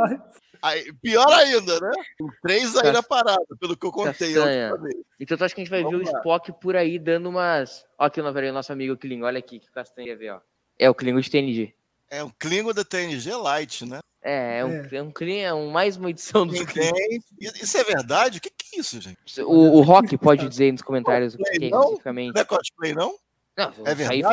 Aí, 0.62 0.92
pior 1.02 1.28
ainda, 1.32 1.80
né? 1.80 1.92
Tem 2.18 2.28
Três 2.42 2.76
ainda 2.76 3.02
parados, 3.02 3.46
pelo 3.60 3.78
que 3.78 3.86
eu 3.86 3.92
contei. 3.92 4.32
a 4.32 4.36
Castanha. 4.36 4.72
última 4.72 4.88
vez. 4.90 4.98
Então 5.20 5.38
tu 5.38 5.44
acha 5.44 5.56
que 5.56 5.62
a 5.62 5.64
gente 5.64 5.72
vai 5.72 5.84
ver 5.84 5.92
Vamos 5.92 6.10
o 6.10 6.12
lá. 6.12 6.18
Spock 6.20 6.52
por 6.60 6.76
aí 6.76 7.00
dando 7.00 7.30
umas. 7.30 7.86
Ó, 7.98 8.06
aqui 8.06 8.20
o 8.22 8.54
nosso 8.54 8.72
amigo 8.72 8.98
Klingon. 8.98 9.26
Olha 9.26 9.40
aqui 9.40 9.60
que 9.60 9.70
o 9.70 9.72
Castanha 9.72 10.08
ia 10.10 10.18
ver, 10.18 10.32
ó. 10.32 10.40
É 10.78 10.90
o 10.90 10.96
Klingon 10.96 11.20
de 11.22 11.30
TNG. 11.30 11.74
É 12.10 12.24
um 12.24 12.30
Klingon 12.40 12.74
da 12.74 12.84
TNG 12.84 13.32
Light, 13.36 13.86
né? 13.86 14.00
É, 14.22 14.60
é 14.60 14.66
um, 14.66 14.72
É. 14.72 14.90
é 14.92 15.02
um 15.02 15.12
Klingon, 15.12 15.40
é 15.46 15.54
um, 15.54 15.70
mais 15.70 15.96
uma 15.96 16.10
edição 16.10 16.46
do 16.46 16.54
Klingon. 16.66 16.92
Ninguém. 16.94 17.20
Isso 17.40 17.78
é 17.78 17.84
verdade? 17.84 18.40
O 18.40 18.42
que, 18.42 18.50
que 18.50 18.76
é 18.76 18.80
isso, 18.80 19.00
gente? 19.00 19.42
O, 19.42 19.78
o 19.78 19.82
Rock 19.82 20.18
pode 20.18 20.48
dizer 20.50 20.66
aí 20.66 20.72
nos 20.74 20.82
comentários 20.82 21.36
o 21.36 21.38
que 21.38 21.66
é 21.66 21.70
Não? 21.70 21.82
especificamente. 21.82 22.34
Não 22.36 22.42
é 22.42 22.46
cosplay, 22.46 22.94
não? 22.94 23.16
Não, 23.60 23.74
É 23.86 23.94
verdade, 23.94 24.24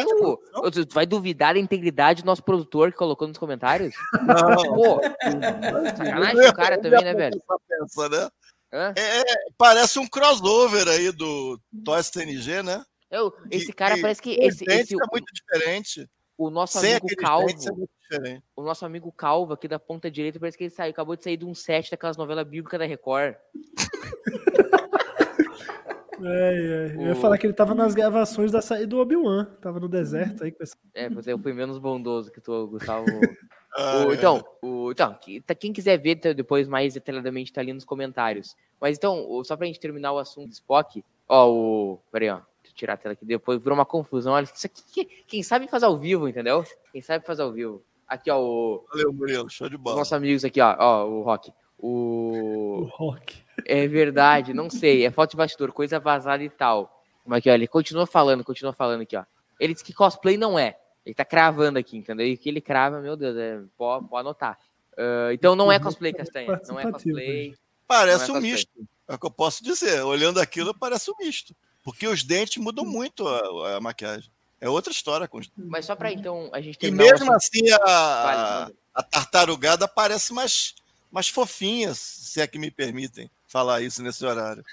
vai 0.93 1.05
duvidar 1.05 1.55
da 1.55 1.61
integridade 1.61 2.23
do 2.23 2.27
nosso 2.27 2.43
produtor 2.43 2.93
que 2.93 2.99
colocou 2.99 3.27
nos 3.27 3.37
comentários? 3.39 3.95
Não. 4.27 4.75
Pô, 4.75 5.01
sacanagem 5.97 6.49
o 6.49 6.55
cara 6.55 6.81
também, 6.81 7.03
né, 7.05 7.13
velho? 7.15 7.43
Pensa, 7.69 8.09
né? 8.09 8.31
Hã? 8.73 8.93
É, 8.97 9.23
parece 9.59 9.99
um 9.99 10.07
crossover 10.07 10.87
aí 10.89 11.11
do 11.13 11.59
Toys 11.85 12.11
TNG, 12.11 12.63
né? 12.63 12.85
Eu, 13.11 13.33
esse 13.51 13.73
cara 13.73 13.95
que 13.95 14.01
parece 14.03 14.21
que 14.21 14.31
esse, 14.41 14.65
esse- 14.69 14.95
é 14.95 15.07
muito 15.13 15.33
diferente. 15.33 16.09
o 16.37 16.51
nosso 16.51 16.79
Sem 16.81 16.91
amigo 16.95 17.07
Calvo, 17.17 17.89
é 18.13 18.41
o 18.57 18.63
nosso 18.63 18.85
amigo 18.85 19.11
Calvo 19.13 19.53
aqui 19.55 19.69
da 19.69 19.79
ponta 19.79 20.11
direita, 20.11 20.39
parece 20.41 20.59
que 20.59 20.65
ele 20.65 20.71
saiu, 20.71 20.91
acabou 20.91 21.17
de 21.17 21.23
sair 21.23 21.37
de 21.37 21.45
um 21.45 21.55
set 21.55 21.91
daquelas 21.91 22.17
novelas 22.17 22.47
bíblicas 22.47 22.79
da 22.79 22.85
Record. 22.87 23.37
é, 26.25 26.93
é. 26.93 26.97
Eu 26.97 27.07
ia 27.09 27.13
O- 27.13 27.17
falar 27.17 27.39
que 27.39 27.47
ele 27.47 27.53
tava 27.55 27.75
nas 27.75 27.95
gravações 27.95 28.51
da 28.53 28.61
saída 28.63 28.87
do 28.87 28.99
Obi-Wan. 28.99 29.45
Tava 29.61 29.79
no 29.81 29.89
deserto 29.89 30.45
aí 30.45 30.51
com 30.53 30.63
esse. 30.63 30.75
É, 30.95 31.09
pois 31.11 31.27
é, 31.27 31.33
eu 31.33 31.39
fui 31.39 31.53
menos 31.53 31.79
bondoso 31.79 32.31
que 32.31 32.41
tu, 32.41 32.67
Gustavo. 32.69 33.05
Ah, 33.79 34.07
O- 34.07 34.11
é. 34.11 34.15
então, 34.15 34.43
o, 34.63 34.91
então 34.91 35.19
tá- 35.47 35.55
quem 35.55 35.71
quiser 35.71 35.99
ver 35.99 36.15
depois 36.35 36.67
mais 36.67 36.95
detalhadamente 36.95 37.53
tá 37.53 37.61
ali 37.61 37.75
nos 37.75 37.85
comentários. 37.85 38.57
Mas 38.81 38.97
então, 38.97 39.29
o- 39.29 39.45
só 39.45 39.55
pra 39.55 39.67
gente 39.67 39.79
terminar 39.79 40.13
o 40.15 40.19
assunto 40.19 40.49
do 40.49 40.53
Spock, 40.55 41.05
ó, 41.29 41.51
o. 41.51 41.99
Peraí, 42.11 42.31
ó. 42.31 42.37
Deixa 42.63 42.73
eu 42.75 42.75
tirar 42.75 42.95
a 42.95 42.97
tela 42.97 43.13
aqui, 43.13 43.27
depois 43.27 43.63
virou 43.63 43.77
uma 43.77 43.85
confusão. 43.85 44.33
Olha, 44.33 44.45
isso 44.45 44.67
aqui, 44.67 44.83
que- 44.91 45.05
quem 45.27 45.43
sabe 45.43 45.69
faz 45.69 45.83
ao 45.83 45.95
vivo, 45.99 46.27
entendeu? 46.27 46.65
Quem 46.91 47.03
sabe 47.03 47.27
faz 47.27 47.39
ao 47.39 47.53
vivo. 47.53 47.83
Aqui, 48.09 48.31
ó, 48.31 48.41
o, 48.41 48.83
Valeu, 48.91 49.13
Murilo. 49.13 49.51
Show 49.51 49.69
de 49.69 49.77
bola. 49.77 49.97
nossos 49.99 50.13
amigos 50.15 50.43
aqui, 50.43 50.59
ó, 50.59 50.75
ó, 50.79 51.05
o 51.07 51.21
Rock. 51.23 51.53
O 51.79 52.81
O. 52.81 52.91
rock. 52.93 53.43
É 53.65 53.87
verdade, 53.87 54.53
não 54.55 54.71
sei. 54.71 55.05
É 55.05 55.11
foto 55.11 55.31
de 55.33 55.37
bastidor, 55.37 55.73
coisa 55.73 55.99
vazada 55.99 56.43
e 56.43 56.51
tal. 56.51 57.03
Mas 57.25 57.39
aqui, 57.39 57.51
ó, 57.51 57.55
ele 57.55 57.67
continua 57.67 58.07
falando, 58.07 58.45
continua 58.45 58.73
falando 58.73 59.01
aqui, 59.03 59.17
ó. 59.17 59.25
Ele 59.59 59.73
disse 59.73 59.85
que 59.85 59.93
cosplay 59.93 60.37
não 60.37 60.59
é. 60.59 60.79
Ele 61.05 61.15
tá 61.15 61.25
cravando 61.25 61.79
aqui, 61.79 61.97
entendeu? 61.97 62.27
E 62.27 62.35
o 62.35 62.39
que 62.39 62.49
ele 62.49 62.61
crava, 62.61 63.01
meu 63.01 63.17
Deus, 63.17 63.37
é, 63.37 63.61
pode, 63.77 64.09
pode 64.09 64.21
anotar. 64.21 64.59
Ah, 64.97 65.29
então 65.33 65.55
não 65.55 65.71
é 65.71 65.79
cosplay, 65.79 66.13
Castanha. 66.13 66.61
Não 66.69 66.81
é 66.81 66.91
cosplay. 66.91 67.55
Parece 67.87 68.31
é 68.31 68.35
um 68.35 68.41
misto. 68.41 68.71
É 69.07 69.15
o 69.15 69.19
que 69.19 69.27
eu 69.27 69.31
posso 69.31 69.63
dizer. 69.63 70.03
Olhando 70.03 70.41
aquilo, 70.41 70.75
parece 70.75 71.11
um 71.11 71.15
misto. 71.19 71.55
Porque 71.85 72.07
os 72.07 72.25
dentes 72.25 72.57
mudam 72.57 72.85
muito 72.85 73.27
a, 73.29 73.77
a 73.77 73.81
maquiagem. 73.81 74.31
É 74.61 74.69
outra 74.69 74.91
história 74.91 75.29
com 75.29 75.39
os 75.39 75.51
Mas 75.57 75.85
só 75.85 75.95
pra 75.95 76.11
então 76.11 76.49
a 76.53 76.61
gente 76.61 76.79
E 76.85 76.91
mesmo 76.91 77.33
assim, 77.33 77.71
a, 77.71 77.79
Vale, 77.79 78.61
manda. 78.61 78.75
a 78.95 79.03
tartarugada 79.03 79.87
parece 79.87 80.33
mais, 80.33 80.75
mais 81.11 81.29
fofinha, 81.29 81.93
se 81.95 82.41
é 82.41 82.47
que 82.47 82.59
me 82.59 82.71
permitem 82.71 83.31
falar 83.47 83.81
isso 83.83 84.03
nesse 84.03 84.25
horário. 84.25 84.65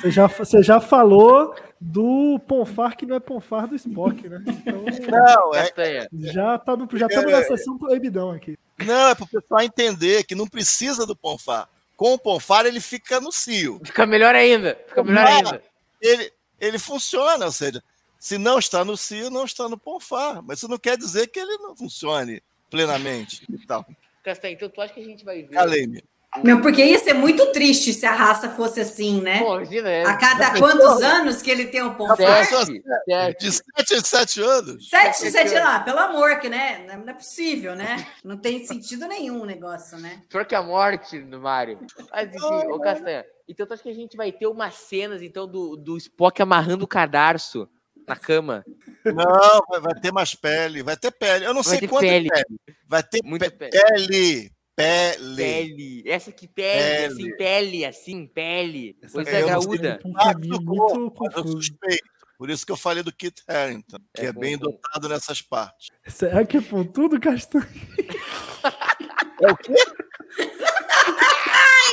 Você 0.00 0.10
já, 0.10 0.26
você 0.26 0.62
já 0.62 0.80
falou 0.80 1.54
do 1.80 2.40
Ponfar 2.46 2.96
que 2.96 3.06
não 3.06 3.14
é 3.16 3.20
Ponfar 3.20 3.68
do 3.68 3.76
Spock, 3.76 4.28
né? 4.28 4.42
Então 4.46 4.82
Não, 4.82 5.54
é, 5.54 5.62
Castanha. 5.62 6.08
já 6.12 6.58
tá 6.58 6.76
no, 6.76 6.88
já 6.98 7.06
estamos 7.06 7.30
na 7.30 7.42
sessão 7.44 7.78
proibidão 7.78 8.30
aqui. 8.32 8.58
não, 8.84 9.08
é 9.08 9.14
para 9.14 9.24
o 9.24 9.28
pessoal 9.28 9.60
entender 9.62 10.24
que 10.24 10.34
não 10.34 10.46
precisa 10.48 11.06
do 11.06 11.14
Ponfar. 11.14 11.68
Com 11.96 12.14
o 12.14 12.18
Ponfar, 12.18 12.66
ele 12.66 12.80
fica 12.80 13.20
no 13.20 13.30
cio. 13.32 13.80
Fica 13.84 14.04
melhor 14.04 14.34
ainda. 14.34 14.76
Fica 14.88 15.02
melhor 15.04 15.22
Mas- 15.24 15.36
ainda. 15.36 15.62
Ele, 16.02 16.32
ele 16.60 16.78
funciona, 16.78 17.46
ou 17.46 17.52
seja, 17.52 17.82
se 18.18 18.36
não 18.36 18.58
está 18.58 18.84
no 18.84 18.96
cio, 18.96 19.30
não 19.30 19.44
está 19.44 19.68
no 19.68 19.78
Ponfar. 19.78 20.42
Mas 20.42 20.58
isso 20.58 20.68
não 20.68 20.78
quer 20.78 20.98
dizer 20.98 21.28
que 21.28 21.38
ele 21.38 21.56
não 21.58 21.74
funcione 21.76 22.42
plenamente. 22.68 23.46
E 23.48 23.66
tal. 23.66 23.86
Castanha, 24.26 24.54
então 24.54 24.68
tu 24.68 24.80
acha 24.80 24.92
que 24.92 25.00
a 25.00 25.04
gente 25.04 25.24
vai 25.24 25.42
ver. 25.42 25.54
Calei-me. 25.54 26.02
Meu, 26.42 26.60
porque 26.60 26.84
ia 26.84 26.98
ser 26.98 27.14
muito 27.14 27.50
triste 27.52 27.94
se 27.94 28.04
a 28.04 28.12
raça 28.12 28.50
fosse 28.50 28.80
assim, 28.80 29.22
né? 29.22 29.38
Imagina, 29.38 29.88
é. 29.88 30.04
A 30.04 30.16
cada 30.16 30.58
quantos 30.58 31.00
anos 31.00 31.40
que 31.40 31.50
ele 31.50 31.66
tem 31.66 31.82
um 31.82 31.94
ponto? 31.94 32.16
Sete, 32.16 32.82
sete. 33.08 33.38
De 33.38 33.52
7 33.52 33.94
a 33.94 34.00
7 34.00 34.42
anos. 34.42 34.88
Sete, 34.88 35.30
sete 35.30 35.54
lá, 35.54 35.80
pelo 35.80 35.98
amor, 35.98 36.38
que 36.40 36.48
né? 36.48 36.84
Não 36.86 37.08
é- 37.08 37.14
possível, 37.14 37.74
né? 37.74 38.06
Não 38.22 38.36
tem 38.36 38.66
sentido 38.66 39.06
nenhum 39.06 39.42
o 39.42 39.46
negócio, 39.46 39.96
né? 39.98 40.22
Pior 40.28 40.44
que 40.44 40.54
a 40.54 40.62
morte 40.62 41.20
do 41.20 41.40
Mario. 41.40 41.78
Mas 42.12 42.28
enfim, 42.28 42.68
ô 42.68 42.80
Castanha. 42.80 43.24
Então 43.48 43.64
tu 43.64 43.74
acha 43.74 43.82
que 43.82 43.88
a 43.88 43.94
gente 43.94 44.16
vai 44.16 44.32
ter 44.32 44.48
umas 44.48 44.74
cenas 44.74 45.22
então 45.22 45.46
do, 45.46 45.76
do 45.76 45.96
Spock 45.96 46.42
amarrando 46.42 46.84
o 46.84 46.88
cadarço 46.88 47.68
na 48.06 48.16
cama? 48.16 48.64
Não, 49.04 49.60
vai, 49.68 49.80
vai 49.80 49.94
ter 50.00 50.12
mais 50.12 50.34
pele, 50.34 50.82
vai 50.82 50.96
ter 50.96 51.10
pele. 51.10 51.44
Eu 51.46 51.54
não 51.54 51.62
Vai 51.62 51.70
sei 51.72 51.80
ter 51.80 51.88
quanto 51.88 52.02
pele. 52.02 52.28
é 52.32 52.42
pele. 52.44 52.58
Vai 52.88 53.02
ter 53.02 53.20
Muita 53.24 53.50
pe- 53.50 53.70
pele. 53.70 53.70
pele. 54.06 54.52
Pele. 54.76 55.36
Pele. 55.36 56.02
Essa 56.06 56.30
que 56.30 56.46
pele, 56.46 56.78
Pele. 56.82 57.06
assim, 57.06 57.36
pele, 57.36 57.84
assim, 57.86 58.26
pele. 58.26 58.98
Essa 59.02 59.12
Coisa 59.14 59.30
é, 59.30 59.34
eu 59.34 59.38
sei 59.38 59.46
graúda. 59.78 60.00
Ah, 60.16 60.34
caminho 60.34 60.58
do 60.58 60.64
muito 60.64 61.14
eu 61.34 61.46
suspeito. 61.48 62.04
Por 62.38 62.50
isso 62.50 62.66
que 62.66 62.72
eu 62.72 62.76
falei 62.76 63.02
do 63.02 63.10
Kit 63.10 63.42
Harington, 63.48 63.96
que 64.14 64.20
É, 64.20 64.26
é, 64.26 64.32
bem 64.32 64.58
com- 64.58 64.66
dotado 64.66 65.08
nessas 65.08 65.40
partes. 65.40 65.88
Será 66.06 66.44
que 66.44 66.58
é 66.58 66.60
pontudo, 66.60 67.18
Castanho? 67.18 67.66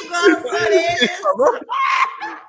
Igual 0.03 0.26
as 0.31 0.45
orelhas. 0.45 1.11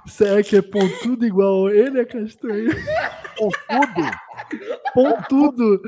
Será 0.06 0.42
que 0.42 0.56
é 0.56 0.62
pontudo 0.62 1.24
igual 1.24 1.70
ele 1.70 2.00
é 2.00 2.04
Castanho? 2.04 2.70
Pontudo? 3.36 4.10
Pontudo! 4.92 5.80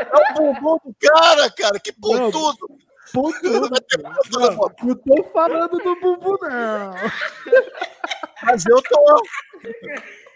É 0.00 0.16
o 0.16 0.34
bumbum 0.34 0.78
do 0.84 0.96
cara, 1.00 1.50
cara. 1.50 1.78
Que 1.78 1.92
pontudo. 1.92 2.68
Ter 2.68 3.12
pontudo, 3.12 3.70
Não, 4.32 4.50
não 4.50 4.94
tô 4.96 5.24
falando 5.32 5.78
do 5.78 6.00
bumbum, 6.00 6.36
não! 6.42 6.94
Mas 8.42 8.64
eu 8.66 8.80
tô. 8.82 9.22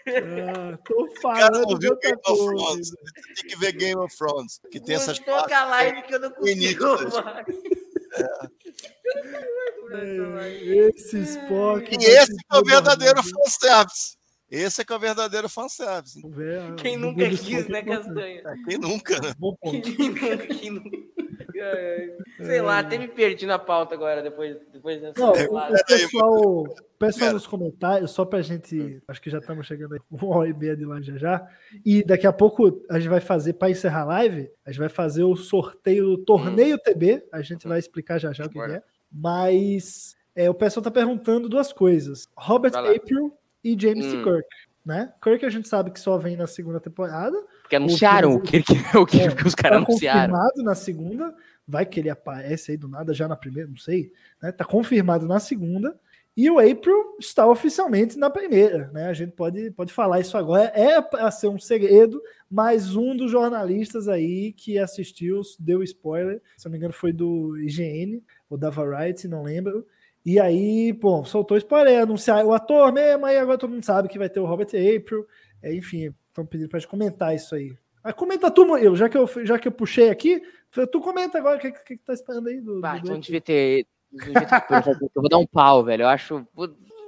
Ah, 0.07 0.77
tô 0.85 1.07
Cara, 1.21 1.47
falando 1.47 1.71
não 1.71 1.79
de 1.79 1.87
viu 1.87 1.97
Game 1.97 2.21
of. 2.27 2.45
Thrones. 2.45 2.89
Você 2.89 3.33
tem 3.41 3.49
que 3.49 3.57
ver 3.57 3.71
Game 3.71 3.99
of 3.99 4.15
Thrones, 4.15 4.59
que 4.71 4.79
tem 4.79 4.95
essas 4.95 5.17
Toca 5.17 5.57
a 5.57 5.65
live 5.65 6.03
que 6.03 6.13
eu 6.13 6.19
não 6.19 6.29
consigo. 6.29 6.85
É, 8.13 8.27
Esse 10.61 11.19
Spock. 11.19 11.91
E 11.91 12.03
esse 12.03 12.33
se 12.33 12.37
é 12.51 12.57
o 12.57 12.63
verdadeiro 12.63 13.21
fanservice. 13.23 14.17
Esse 14.49 14.81
é 14.81 14.85
que 14.85 14.93
é 14.93 14.95
o 14.95 14.99
verdadeiro 14.99 15.49
fanservice. 15.49 16.21
Quem 16.77 16.97
nunca 16.97 17.27
quis, 17.29 17.67
né, 17.67 17.79
é. 17.79 17.83
Castanha? 17.83 18.41
É, 18.45 18.55
Quem 18.67 18.77
nunca, 18.77 19.19
né? 19.19 19.33
Bom 19.37 19.55
ponto. 19.59 19.81
Quem 19.81 20.71
nunca-. 20.71 21.15
Sei 22.37 22.61
lá, 22.61 22.79
até 22.79 22.97
me 22.97 23.07
perdi 23.07 23.45
na 23.45 23.57
pauta 23.57 23.95
agora, 23.95 24.21
depois, 24.21 24.57
depois 24.73 25.01
dessa 25.01 25.19
Não, 25.19 25.31
o 25.31 25.85
pessoal, 25.85 26.75
pessoal 26.99 27.33
nos 27.33 27.47
comentários, 27.47 28.11
só 28.11 28.25
pra 28.25 28.41
gente. 28.41 29.01
Acho 29.07 29.21
que 29.21 29.29
já 29.29 29.39
estamos 29.39 29.65
chegando 29.65 29.93
aí 29.93 29.99
uma 30.11 30.35
hora 30.35 30.49
e 30.49 30.53
meia 30.53 30.75
de 30.75 30.85
lá 30.85 31.01
já 31.01 31.17
já. 31.17 31.47
E 31.85 32.03
daqui 32.03 32.27
a 32.27 32.33
pouco 32.33 32.83
a 32.89 32.99
gente 32.99 33.09
vai 33.09 33.21
fazer, 33.21 33.53
para 33.53 33.69
encerrar 33.69 34.01
a 34.01 34.05
live, 34.05 34.49
a 34.65 34.71
gente 34.71 34.79
vai 34.79 34.89
fazer 34.89 35.23
o 35.23 35.35
sorteio 35.35 36.17
do 36.17 36.17
torneio 36.25 36.77
TB. 36.77 37.25
A 37.31 37.41
gente 37.41 37.67
vai 37.67 37.79
explicar 37.79 38.19
já 38.19 38.33
já 38.33 38.45
o 38.45 38.49
que 38.49 38.59
é. 38.59 38.83
Mas 39.17 40.13
é, 40.35 40.49
o 40.49 40.53
pessoal 40.53 40.83
tá 40.83 40.91
perguntando 40.91 41.47
duas 41.47 41.71
coisas: 41.71 42.27
Robert. 42.35 42.75
April 42.75 43.31
e 43.63 43.75
James. 43.79 44.05
Hum. 44.07 44.23
Kirk. 44.23 44.47
Né? 44.85 45.11
Kirk 45.23 45.43
a 45.43 45.49
gente 45.49 45.67
sabe 45.67 45.89
que 45.89 45.99
só 45.99 46.17
vem 46.17 46.35
na 46.35 46.45
segunda 46.45 46.79
temporada. 46.79 47.41
Porque 47.61 47.77
anunciaram 47.77 48.35
o 48.35 48.41
que, 48.41 48.57
o 48.95 49.05
que, 49.05 49.21
É, 49.21 49.33
que 49.33 49.47
os 49.47 49.55
caras 49.55 49.79
tá 49.79 49.85
anunciaram. 49.85 50.33
confirmado 50.33 50.63
na 50.63 50.75
segunda. 50.75 51.33
Vai 51.67 51.85
que 51.85 51.99
ele 51.99 52.09
aparece 52.09 52.71
aí 52.71 52.77
do 52.77 52.87
nada 52.87 53.11
já 53.11 53.27
na 53.27 53.35
primeira, 53.35 53.67
não 53.67 53.77
sei. 53.77 54.11
Né? 54.39 54.51
Tá 54.51 54.63
confirmado 54.63 55.25
na 55.25 55.39
segunda. 55.39 55.97
E 56.37 56.49
o 56.51 56.59
April 56.59 57.15
está 57.17 57.47
oficialmente 57.47 58.17
na 58.17 58.29
primeira, 58.29 58.91
né? 58.91 59.07
A 59.07 59.13
gente 59.13 59.31
pode, 59.31 59.71
pode 59.71 59.93
falar 59.93 60.19
isso 60.19 60.37
agora. 60.37 60.69
É 60.75 61.01
para 61.01 61.31
ser 61.31 61.47
um 61.47 61.57
segredo, 61.57 62.21
mas 62.51 62.93
um 62.93 63.15
dos 63.15 63.31
jornalistas 63.31 64.09
aí 64.09 64.51
que 64.51 64.77
assistiu 64.77 65.41
deu 65.57 65.81
spoiler. 65.81 66.41
Se 66.57 66.65
não 66.65 66.73
me 66.73 66.77
engano, 66.77 66.93
foi 66.93 67.13
do 67.13 67.57
IGN 67.57 68.21
ou 68.49 68.57
da 68.57 68.69
Variety, 68.69 69.27
não 69.27 69.43
lembro. 69.43 69.85
E 70.25 70.39
aí, 70.39 70.93
pô, 70.93 71.23
soltou 71.23 71.55
spoiler, 71.57 72.01
anunciar 72.01 72.43
o 72.43 72.53
ator 72.53 72.91
mesmo, 72.91 73.25
aí 73.25 73.37
agora 73.37 73.57
todo 73.57 73.69
mundo 73.71 73.83
sabe 73.85 74.09
que 74.09 74.17
vai 74.17 74.29
ter 74.29 74.39
o 74.39 74.45
Robert 74.45 74.67
April. 74.69 75.25
É, 75.61 75.73
enfim, 75.73 76.13
estão 76.27 76.45
pedindo 76.45 76.69
para 76.69 76.79
gente 76.79 76.89
comentar 76.89 77.35
isso 77.35 77.53
aí. 77.53 77.75
Mas 78.03 78.13
comenta 78.13 78.51
tu, 78.51 78.65
Murilo, 78.65 78.95
já 78.95 79.07
que 79.07 79.17
eu, 79.17 79.27
já 79.45 79.57
que 79.57 79.67
eu 79.67 79.71
puxei 79.71 80.09
aqui, 80.09 80.41
tu 80.91 80.99
comenta 80.99 81.37
agora 81.37 81.57
o 81.57 81.59
que, 81.59 81.71
que, 81.71 81.97
que 81.97 82.03
tá 82.03 82.13
esperando 82.13 82.47
aí 82.47 82.59
do. 82.59 82.81
Bah, 82.81 82.97
do- 82.97 83.17
devia 83.19 83.41
ter. 83.41 83.87
eu 85.15 85.21
vou 85.21 85.29
dar 85.29 85.37
um 85.37 85.45
pau, 85.47 85.83
velho. 85.83 86.03
Eu 86.03 86.07
acho. 86.07 86.45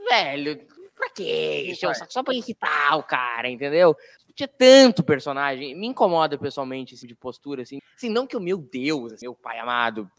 Velho, 0.09 0.59
pra 0.95 1.09
quê? 1.09 1.73
Saco 1.75 2.11
Só 2.11 2.23
pra 2.23 2.33
irritar 2.33 2.97
o 2.97 3.03
cara, 3.03 3.49
entendeu? 3.49 3.95
Tinha 4.35 4.47
tanto 4.47 5.03
personagem. 5.03 5.75
Me 5.75 5.87
incomoda 5.87 6.37
pessoalmente 6.37 6.93
esse 6.93 7.01
tipo 7.01 7.13
de 7.13 7.19
postura, 7.19 7.63
assim. 7.63 7.79
Assim, 7.95 8.09
não 8.09 8.27
que 8.27 8.37
o 8.37 8.41
meu 8.41 8.57
Deus, 8.57 9.13
assim, 9.13 9.25
meu 9.25 9.33
pai 9.35 9.57
amado, 9.59 10.09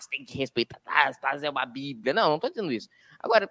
você 0.00 0.08
tem 0.10 0.24
que 0.24 0.36
respeitar, 0.36 0.78
tá, 0.84 1.12
tá, 1.12 1.38
é 1.42 1.50
uma 1.50 1.66
bíblia. 1.66 2.12
Não, 2.12 2.30
não 2.30 2.38
tô 2.38 2.48
dizendo 2.48 2.72
isso. 2.72 2.88
Agora, 3.18 3.48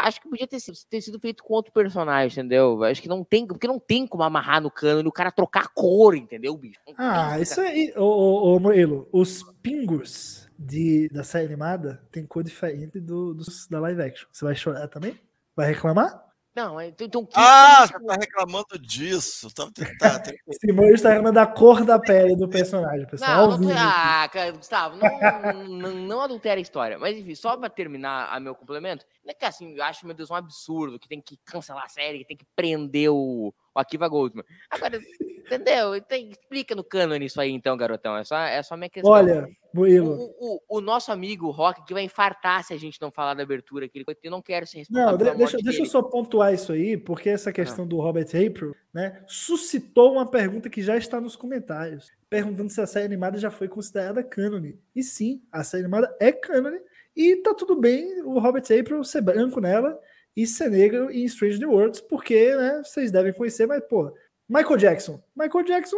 acho 0.00 0.20
que 0.20 0.28
podia 0.28 0.46
ter 0.46 0.58
sido, 0.60 0.76
ter 0.88 1.00
sido 1.00 1.20
feito 1.20 1.42
com 1.42 1.54
outro 1.54 1.72
personagem, 1.72 2.40
entendeu? 2.40 2.82
Acho 2.84 3.02
que 3.02 3.08
não 3.08 3.22
tem, 3.22 3.46
porque 3.46 3.66
não 3.66 3.78
tem 3.78 4.06
como 4.06 4.22
amarrar 4.22 4.60
no 4.60 4.70
cano 4.70 5.06
e 5.06 5.08
o 5.08 5.12
cara 5.12 5.30
trocar 5.30 5.64
a 5.64 5.68
cor, 5.68 6.16
entendeu, 6.16 6.56
bicho? 6.56 6.80
Não 6.86 6.94
Ah, 6.96 7.38
isso 7.38 7.56
cara. 7.56 7.68
aí, 7.68 7.92
ô, 7.96 8.04
ô, 8.04 8.56
ô 8.56 8.60
Murilo, 8.60 9.08
os 9.12 9.42
pingos 9.62 10.48
de, 10.58 11.08
da 11.10 11.22
série 11.24 11.46
animada 11.46 12.06
tem 12.10 12.26
cor 12.26 12.42
diferente 12.42 12.98
do, 13.00 13.34
dos 13.34 13.66
da 13.68 13.80
live 13.80 14.02
action. 14.02 14.28
Você 14.32 14.44
vai 14.44 14.54
chorar 14.54 14.88
também? 14.88 15.18
Vai 15.54 15.68
reclamar? 15.68 16.31
Não, 16.54 16.78
então, 16.82 17.06
então 17.06 17.24
que- 17.24 17.32
Ah, 17.34 17.86
você 17.86 17.98
tá 18.06 18.14
reclamando 18.14 18.78
disso. 18.78 19.48
Tá, 19.54 19.66
tá, 19.98 20.18
tá, 20.20 20.32
Simão 20.60 20.86
está 20.90 21.08
reclamando 21.08 21.34
da 21.34 21.46
cor 21.46 21.82
da 21.84 21.98
pele 21.98 22.36
do 22.36 22.46
personagem, 22.46 23.06
pessoal. 23.06 23.48
Não, 23.52 23.58
não 23.58 23.68
tô... 23.68 23.74
Ah, 23.74 24.28
cara, 24.30 24.50
Gustavo, 24.52 24.96
não, 24.96 25.64
não, 25.64 25.90
não 25.94 26.20
adultera 26.20 26.58
a 26.58 26.62
história. 26.62 26.98
Mas 26.98 27.16
enfim, 27.16 27.34
só 27.34 27.56
pra 27.56 27.70
terminar 27.70 28.28
a 28.30 28.38
meu 28.38 28.54
complemento, 28.54 29.06
não 29.24 29.30
é 29.30 29.34
que 29.34 29.44
assim, 29.46 29.74
eu 29.74 29.82
acho, 29.82 30.04
meu 30.06 30.14
Deus, 30.14 30.30
um 30.30 30.34
absurdo 30.34 30.98
que 30.98 31.08
tem 31.08 31.22
que 31.22 31.38
cancelar 31.44 31.84
a 31.84 31.88
série, 31.88 32.18
que 32.18 32.26
tem 32.26 32.36
que 32.36 32.46
prender 32.54 33.10
o, 33.10 33.54
o 33.74 33.78
Akiva 33.80 34.06
Goldman. 34.08 34.44
Agora, 34.70 34.98
entendeu? 35.44 36.00
Tem, 36.02 36.30
explica 36.30 36.74
no 36.74 36.84
cânone 36.84 37.26
isso 37.26 37.40
aí, 37.40 37.50
então, 37.50 37.76
garotão. 37.76 38.16
É 38.16 38.24
só, 38.24 38.36
é 38.38 38.62
só 38.62 38.76
minha 38.76 38.90
questão. 38.90 39.10
Olha, 39.10 39.48
Murilo, 39.74 40.12
O, 40.38 40.56
o, 40.68 40.78
o 40.78 40.80
nosso 40.80 41.10
amigo 41.10 41.50
Rock 41.50 41.84
que 41.86 41.94
vai 41.94 42.02
infartar 42.02 42.62
se 42.64 42.74
a 42.74 42.78
gente 42.78 43.00
não 43.00 43.10
falar 43.10 43.34
da 43.34 43.42
abertura, 43.42 43.88
que 43.88 43.98
ele 43.98 44.04
eu 44.22 44.30
não 44.30 44.42
quero 44.42 44.66
ser 44.66 44.78
responsável 44.78 45.10
Não, 45.18 45.32
de- 45.32 45.38
deixa, 45.38 45.56
deixa 45.58 45.80
eu 45.82 45.86
só 45.86 46.02
pontuar 46.02 46.52
isso 46.52 46.72
aí, 46.72 46.96
porque 46.96 47.30
essa 47.30 47.50
Ah. 47.50 47.52
questão 47.52 47.86
do 47.86 47.98
Robert 47.98 48.26
April, 48.28 48.74
né, 48.92 49.22
suscitou 49.26 50.12
uma 50.12 50.30
pergunta 50.30 50.68
que 50.68 50.82
já 50.82 50.96
está 50.96 51.20
nos 51.20 51.34
comentários, 51.36 52.10
perguntando 52.28 52.70
se 52.70 52.80
a 52.80 52.86
série 52.86 53.06
animada 53.06 53.38
já 53.38 53.50
foi 53.50 53.68
considerada 53.68 54.22
cânone. 54.22 54.78
E 54.94 55.02
sim, 55.02 55.42
a 55.50 55.64
série 55.64 55.84
animada 55.84 56.14
é 56.20 56.30
cânone, 56.30 56.78
e 57.16 57.36
tá 57.36 57.54
tudo 57.54 57.74
bem 57.76 58.22
o 58.22 58.38
Robert 58.38 58.64
April 58.64 59.02
ser 59.04 59.20
branco 59.22 59.60
nela 59.60 59.98
e 60.36 60.46
ser 60.46 60.70
negro 60.70 61.10
em 61.10 61.24
Strange 61.24 61.58
New 61.58 61.70
Worlds, 61.70 62.00
porque, 62.00 62.54
né, 62.56 62.82
vocês 62.84 63.10
devem 63.10 63.32
conhecer, 63.32 63.66
mas, 63.66 63.82
pô, 63.88 64.12
Michael 64.48 64.76
Jackson. 64.76 65.22
Michael 65.36 65.64
Jackson 65.64 65.96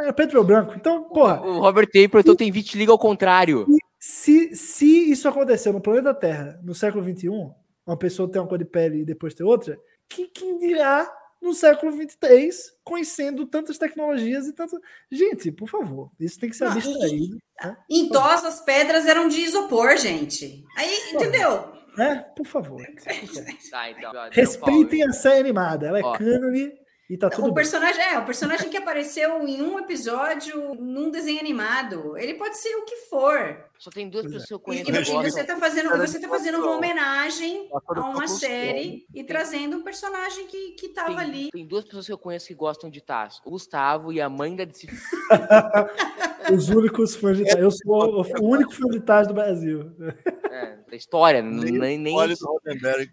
é 0.00 0.12
preto 0.12 0.36
ou 0.36 0.44
branco, 0.44 0.74
então, 0.76 1.04
porra, 1.04 1.40
O 1.40 1.60
Robert 1.60 1.88
April 1.88 2.20
então 2.20 2.36
tem 2.36 2.50
vitiligo 2.50 2.92
ao 2.92 2.98
contrário. 2.98 3.66
se, 3.98 4.54
se 4.54 5.10
isso 5.10 5.28
aconteceu 5.28 5.72
no 5.72 5.80
planeta 5.80 6.12
Terra 6.14 6.60
no 6.62 6.74
século 6.74 7.02
XXI, 7.02 7.28
uma 7.86 7.96
pessoa 7.96 8.30
ter 8.30 8.38
uma 8.38 8.48
cor 8.48 8.58
de 8.58 8.64
pele 8.64 9.00
e 9.00 9.04
depois 9.04 9.34
ter 9.34 9.44
outra, 9.44 9.78
que, 10.08 10.28
quem 10.28 10.58
dirá 10.58 11.10
no 11.40 11.54
século 11.54 11.92
XXIII, 11.92 12.50
conhecendo 12.82 13.46
tantas 13.46 13.78
tecnologias 13.78 14.46
e 14.46 14.52
tanto. 14.52 14.78
Gente, 15.10 15.52
por 15.52 15.68
favor, 15.68 16.10
isso 16.18 16.38
tem 16.38 16.50
que 16.50 16.56
ser 16.56 16.64
abstraído, 16.64 17.38
Em 17.88 18.08
Tos, 18.08 18.44
as 18.44 18.60
pedras 18.64 19.06
eram 19.06 19.28
de 19.28 19.40
isopor, 19.40 19.96
gente. 19.96 20.64
Aí, 20.76 21.12
entendeu? 21.14 21.72
Né? 21.96 22.26
Por 22.36 22.46
favor. 22.46 22.80
Tá, 23.70 23.90
então, 23.90 24.12
ó, 24.14 24.28
Respeitem 24.30 25.02
a 25.04 25.12
série 25.12 25.40
animada, 25.40 25.86
ela 25.86 25.98
é 25.98 26.02
Ó. 26.02 26.12
cânone 26.16 26.72
e 27.08 27.16
tá 27.16 27.28
tudo 27.30 27.42
O 27.44 27.46
bem. 27.46 27.54
personagem, 27.54 28.02
é, 28.02 28.18
o 28.18 28.24
personagem 28.26 28.68
que 28.68 28.76
apareceu 28.76 29.46
em 29.46 29.62
um 29.62 29.78
episódio 29.78 30.74
num 30.74 31.10
desenho 31.10 31.38
animado. 31.40 32.16
Ele 32.16 32.34
pode 32.34 32.56
ser 32.58 32.74
o 32.76 32.84
que 32.84 32.96
for. 33.08 33.64
Só 33.78 33.90
tem 33.90 34.08
duas 34.08 34.24
Pois 34.24 34.34
é. 34.34 34.38
pessoas 34.38 34.48
que 34.48 34.54
eu 34.54 34.58
E, 34.58 34.60
conheço 34.60 34.82
e 34.82 34.92
que 34.92 35.04
você 35.04 35.12
gostam. 35.12 35.40
está 35.42 35.56
fazendo, 35.56 35.90
você 35.98 36.18
tá 36.20 36.28
fazendo 36.28 36.58
uma 36.58 36.76
homenagem 36.76 37.68
Tá 37.68 37.78
a 38.00 38.08
uma 38.08 38.26
série 38.26 39.06
e 39.14 39.22
trazendo 39.22 39.76
um 39.76 39.82
personagem 39.82 40.46
que, 40.46 40.72
que 40.72 40.88
tava 40.88 41.08
Tem, 41.08 41.18
ali. 41.18 41.50
tem 41.52 41.66
duas 41.66 41.84
pessoas 41.84 42.06
que 42.06 42.12
eu 42.12 42.18
conheço 42.18 42.46
que 42.46 42.54
gostam 42.54 42.88
de 42.88 43.00
Taz. 43.02 43.40
O 43.44 43.50
Gustavo 43.50 44.12
e 44.12 44.20
a 44.20 44.28
mãe 44.30 44.56
da 44.56 44.64
disciplina. 44.64 45.00
Os 46.52 46.68
únicos 46.70 47.14
fãs 47.16 47.36
de 47.36 47.44
Taz. 47.44 47.56
Eu 47.60 47.70
sou 47.70 48.24
o 48.40 48.48
único 48.48 48.72
fã 48.72 48.86
de 48.88 49.00
Taz 49.00 49.28
do 49.28 49.34
Brasil. 49.34 49.92
É, 50.56 50.78
da 50.90 50.96
história. 50.96 51.42
Nem 51.42 51.72
Nem, 51.72 51.98
nem, 51.98 52.16
Olha 52.16 52.34
do 52.34 52.46
Roddenberry. 52.46 53.10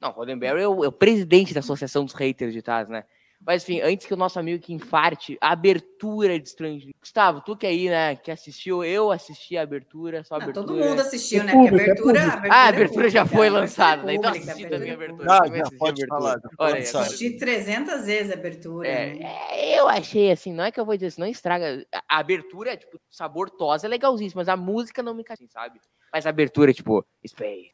Não, 0.00 0.10
Roddenberry 0.10 0.62
é 0.62 0.68
o, 0.68 0.84
é 0.84 0.88
o 0.88 0.92
presidente 0.92 1.52
da 1.52 1.60
Associação 1.60 2.04
dos 2.04 2.14
Haters 2.14 2.52
de 2.52 2.62
Taz, 2.62 2.88
né? 2.88 3.04
Mas 3.46 3.62
enfim, 3.62 3.80
antes 3.82 4.06
que 4.06 4.14
o 4.14 4.16
nosso 4.16 4.38
amigo 4.38 4.62
que 4.62 4.72
infarte, 4.72 5.36
a 5.40 5.52
abertura 5.52 6.38
de 6.40 6.48
Strange. 6.48 6.94
Gustavo, 6.98 7.42
tu 7.42 7.54
que 7.56 7.66
aí, 7.66 7.88
né, 7.90 8.16
que 8.16 8.30
assistiu, 8.30 8.82
eu 8.82 9.12
assisti 9.12 9.56
a 9.58 9.62
abertura, 9.62 10.24
só 10.24 10.36
a 10.36 10.38
Ah, 10.38 10.42
abertura. 10.44 10.66
todo 10.66 10.76
mundo 10.76 11.00
assistiu, 11.00 11.44
né? 11.44 11.52
É 11.52 11.54
Porque 11.54 11.68
a 11.68 11.70
público, 11.70 11.90
é 11.90 11.92
abertura, 11.92 12.20
público. 12.20 12.46
Ah, 12.50 12.56
a 12.56 12.64
é 12.64 12.68
abertura 12.68 13.10
já 13.10 13.26
foi 13.26 13.36
a 13.46 13.50
abertura 13.50 13.60
lançada, 13.60 14.02
é 14.02 14.06
né? 14.06 14.14
Então 14.14 14.30
assisti 14.30 14.64
a 14.64 14.68
também 14.70 14.90
a 14.90 14.94
abertura 14.94 15.04
abertura. 15.14 15.28
é 15.28 15.32
Ah, 15.32 15.56
já 15.56 15.62
assisti 15.62 15.74
a 15.74 15.78
pode 15.78 16.02
abertura. 16.02 16.08
falar. 16.08 16.40
Olha 16.58 16.82
sair. 16.82 17.02
Assisti 17.02 17.36
300 17.38 18.06
vezes 18.06 18.30
a 18.32 18.34
abertura. 18.34 18.88
É, 18.88 19.14
né? 19.14 19.20
é, 19.50 19.78
eu 19.78 19.88
achei 19.88 20.30
assim, 20.32 20.52
não 20.52 20.64
é 20.64 20.72
que 20.72 20.80
eu 20.80 20.86
vou 20.86 20.94
dizer 20.96 21.08
assim, 21.08 21.20
não 21.20 21.28
estraga. 21.28 21.86
A 21.92 22.02
a 22.16 22.18
abertura, 22.18 22.76
tipo, 22.76 22.98
sabor 23.10 23.50
tosa 23.50 23.86
é 23.86 23.90
legalzíssimo, 23.90 24.38
mas 24.40 24.48
a 24.48 24.56
música 24.56 25.02
não 25.02 25.14
me 25.14 25.22
cai, 25.24 25.34
assim, 25.34 25.48
sabe? 25.48 25.80
Mas 26.12 26.26
a 26.26 26.30
abertura, 26.30 26.72
tipo, 26.72 27.04
Space, 27.26 27.72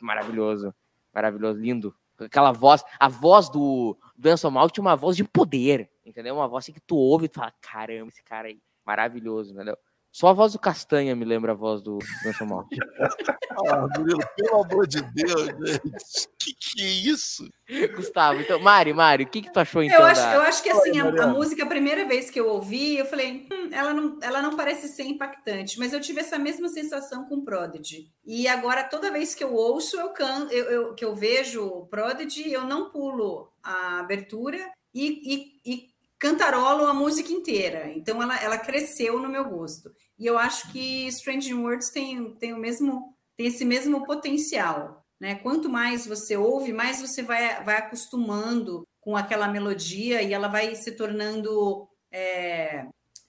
maravilhoso, 0.00 0.72
maravilhoso, 1.12 1.58
lindo. 1.58 1.96
Aquela 2.18 2.52
voz, 2.52 2.84
a 2.98 3.08
voz 3.08 3.48
do, 3.48 3.96
do 4.16 4.28
Anson 4.28 4.50
tinha 4.68 4.82
uma 4.82 4.96
voz 4.96 5.16
de 5.16 5.24
poder, 5.24 5.90
entendeu? 6.04 6.36
Uma 6.36 6.48
voz 6.48 6.64
assim 6.64 6.72
que 6.72 6.80
tu 6.80 6.96
ouve 6.96 7.26
e 7.26 7.28
tu 7.28 7.36
fala, 7.36 7.52
caramba, 7.60 8.08
esse 8.08 8.22
cara 8.22 8.48
aí, 8.48 8.60
maravilhoso, 8.84 9.52
entendeu? 9.52 9.76
Só 10.14 10.28
a 10.28 10.32
voz 10.32 10.52
do 10.52 10.60
Castanha 10.60 11.16
me 11.16 11.24
lembra 11.24 11.50
a 11.50 11.54
voz 11.56 11.82
do 11.82 11.98
Anson 12.24 12.44
Mount. 12.44 12.68
Ah, 13.66 13.86
Murilo, 13.96 14.18
pelo 14.36 14.64
amor 14.64 14.84
de 14.84 15.00
Deus, 15.00 15.42
gente. 15.46 16.28
Que 16.40 16.52
que 16.54 16.82
é 16.82 16.88
isso? 16.88 17.48
Gustavo, 17.94 18.40
então, 18.40 18.58
Mari, 18.58 18.92
Mari, 18.92 19.22
o 19.22 19.28
que 19.28 19.42
que 19.42 19.52
tu 19.52 19.60
achou 19.60 19.80
então 19.80 19.96
Eu 20.00 20.04
acho, 20.06 20.20
da... 20.20 20.34
eu 20.34 20.40
acho 20.42 20.60
que 20.62 20.70
assim, 20.70 21.00
Oi, 21.00 21.18
a, 21.20 21.22
a 21.22 21.26
música, 21.28 21.62
a 21.62 21.66
primeira 21.66 22.04
vez 22.04 22.30
que 22.30 22.40
eu 22.40 22.48
ouvi, 22.48 22.96
eu 22.98 23.06
falei, 23.06 23.46
"Hum, 23.50 23.68
ela, 23.70 23.94
não, 23.94 24.18
ela 24.20 24.42
não 24.42 24.56
parece 24.56 24.88
ser 24.88 25.04
impactante, 25.04 25.78
mas 25.78 25.92
eu 25.92 26.00
tive 26.00 26.18
essa 26.20 26.36
mesma 26.36 26.68
sensação 26.68 27.26
com 27.26 27.44
Prodigy. 27.44 28.10
E 28.26 28.48
agora, 28.48 28.82
toda 28.82 29.12
vez 29.12 29.36
que 29.36 29.44
eu 29.44 29.54
ouço, 29.54 29.96
eu 29.96 30.08
can, 30.08 30.48
eu, 30.50 30.64
eu- 30.64 30.94
que 30.94 31.04
eu 31.04 31.14
vejo 31.14 31.64
o 31.64 31.86
Prodigy, 31.86 32.52
eu 32.52 32.64
não 32.64 32.90
pulo 32.90 33.48
a 33.62 34.00
abertura 34.00 34.58
e, 34.92 35.34
e, 35.64 35.74
e 35.74 35.93
cantarolo 36.24 36.86
a 36.86 36.94
música 36.94 37.30
inteira. 37.30 37.92
Então 37.94 38.22
ela, 38.22 38.42
ela 38.42 38.56
cresceu 38.56 39.20
no 39.20 39.28
meu 39.28 39.44
gosto. 39.44 39.92
E 40.18 40.24
eu 40.24 40.38
acho 40.38 40.72
que 40.72 41.06
Strange 41.08 41.52
New 41.52 41.62
Worlds 41.62 41.90
tem, 41.90 42.32
tem 42.36 42.54
o 42.54 42.58
mesmo, 42.58 43.14
tem 43.36 43.46
esse 43.46 43.62
mesmo 43.62 44.06
potencial. 44.06 45.04
Né? 45.20 45.34
Quanto 45.34 45.68
mais 45.68 46.06
você 46.06 46.34
ouve, 46.34 46.72
mais 46.72 47.02
você 47.02 47.22
vai, 47.22 47.62
vai 47.62 47.76
acostumando 47.76 48.88
com 49.02 49.14
aquela 49.14 49.48
melodia 49.48 50.22
e 50.22 50.32
ela 50.32 50.48
vai 50.48 50.74
se 50.74 50.92
tornando 50.92 51.86
é, 52.10 52.86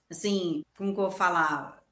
assim, 0.10 0.64
como 0.78 0.94
que 0.94 1.00
eu 1.00 1.10
vou 1.10 1.12
falar? 1.12 1.84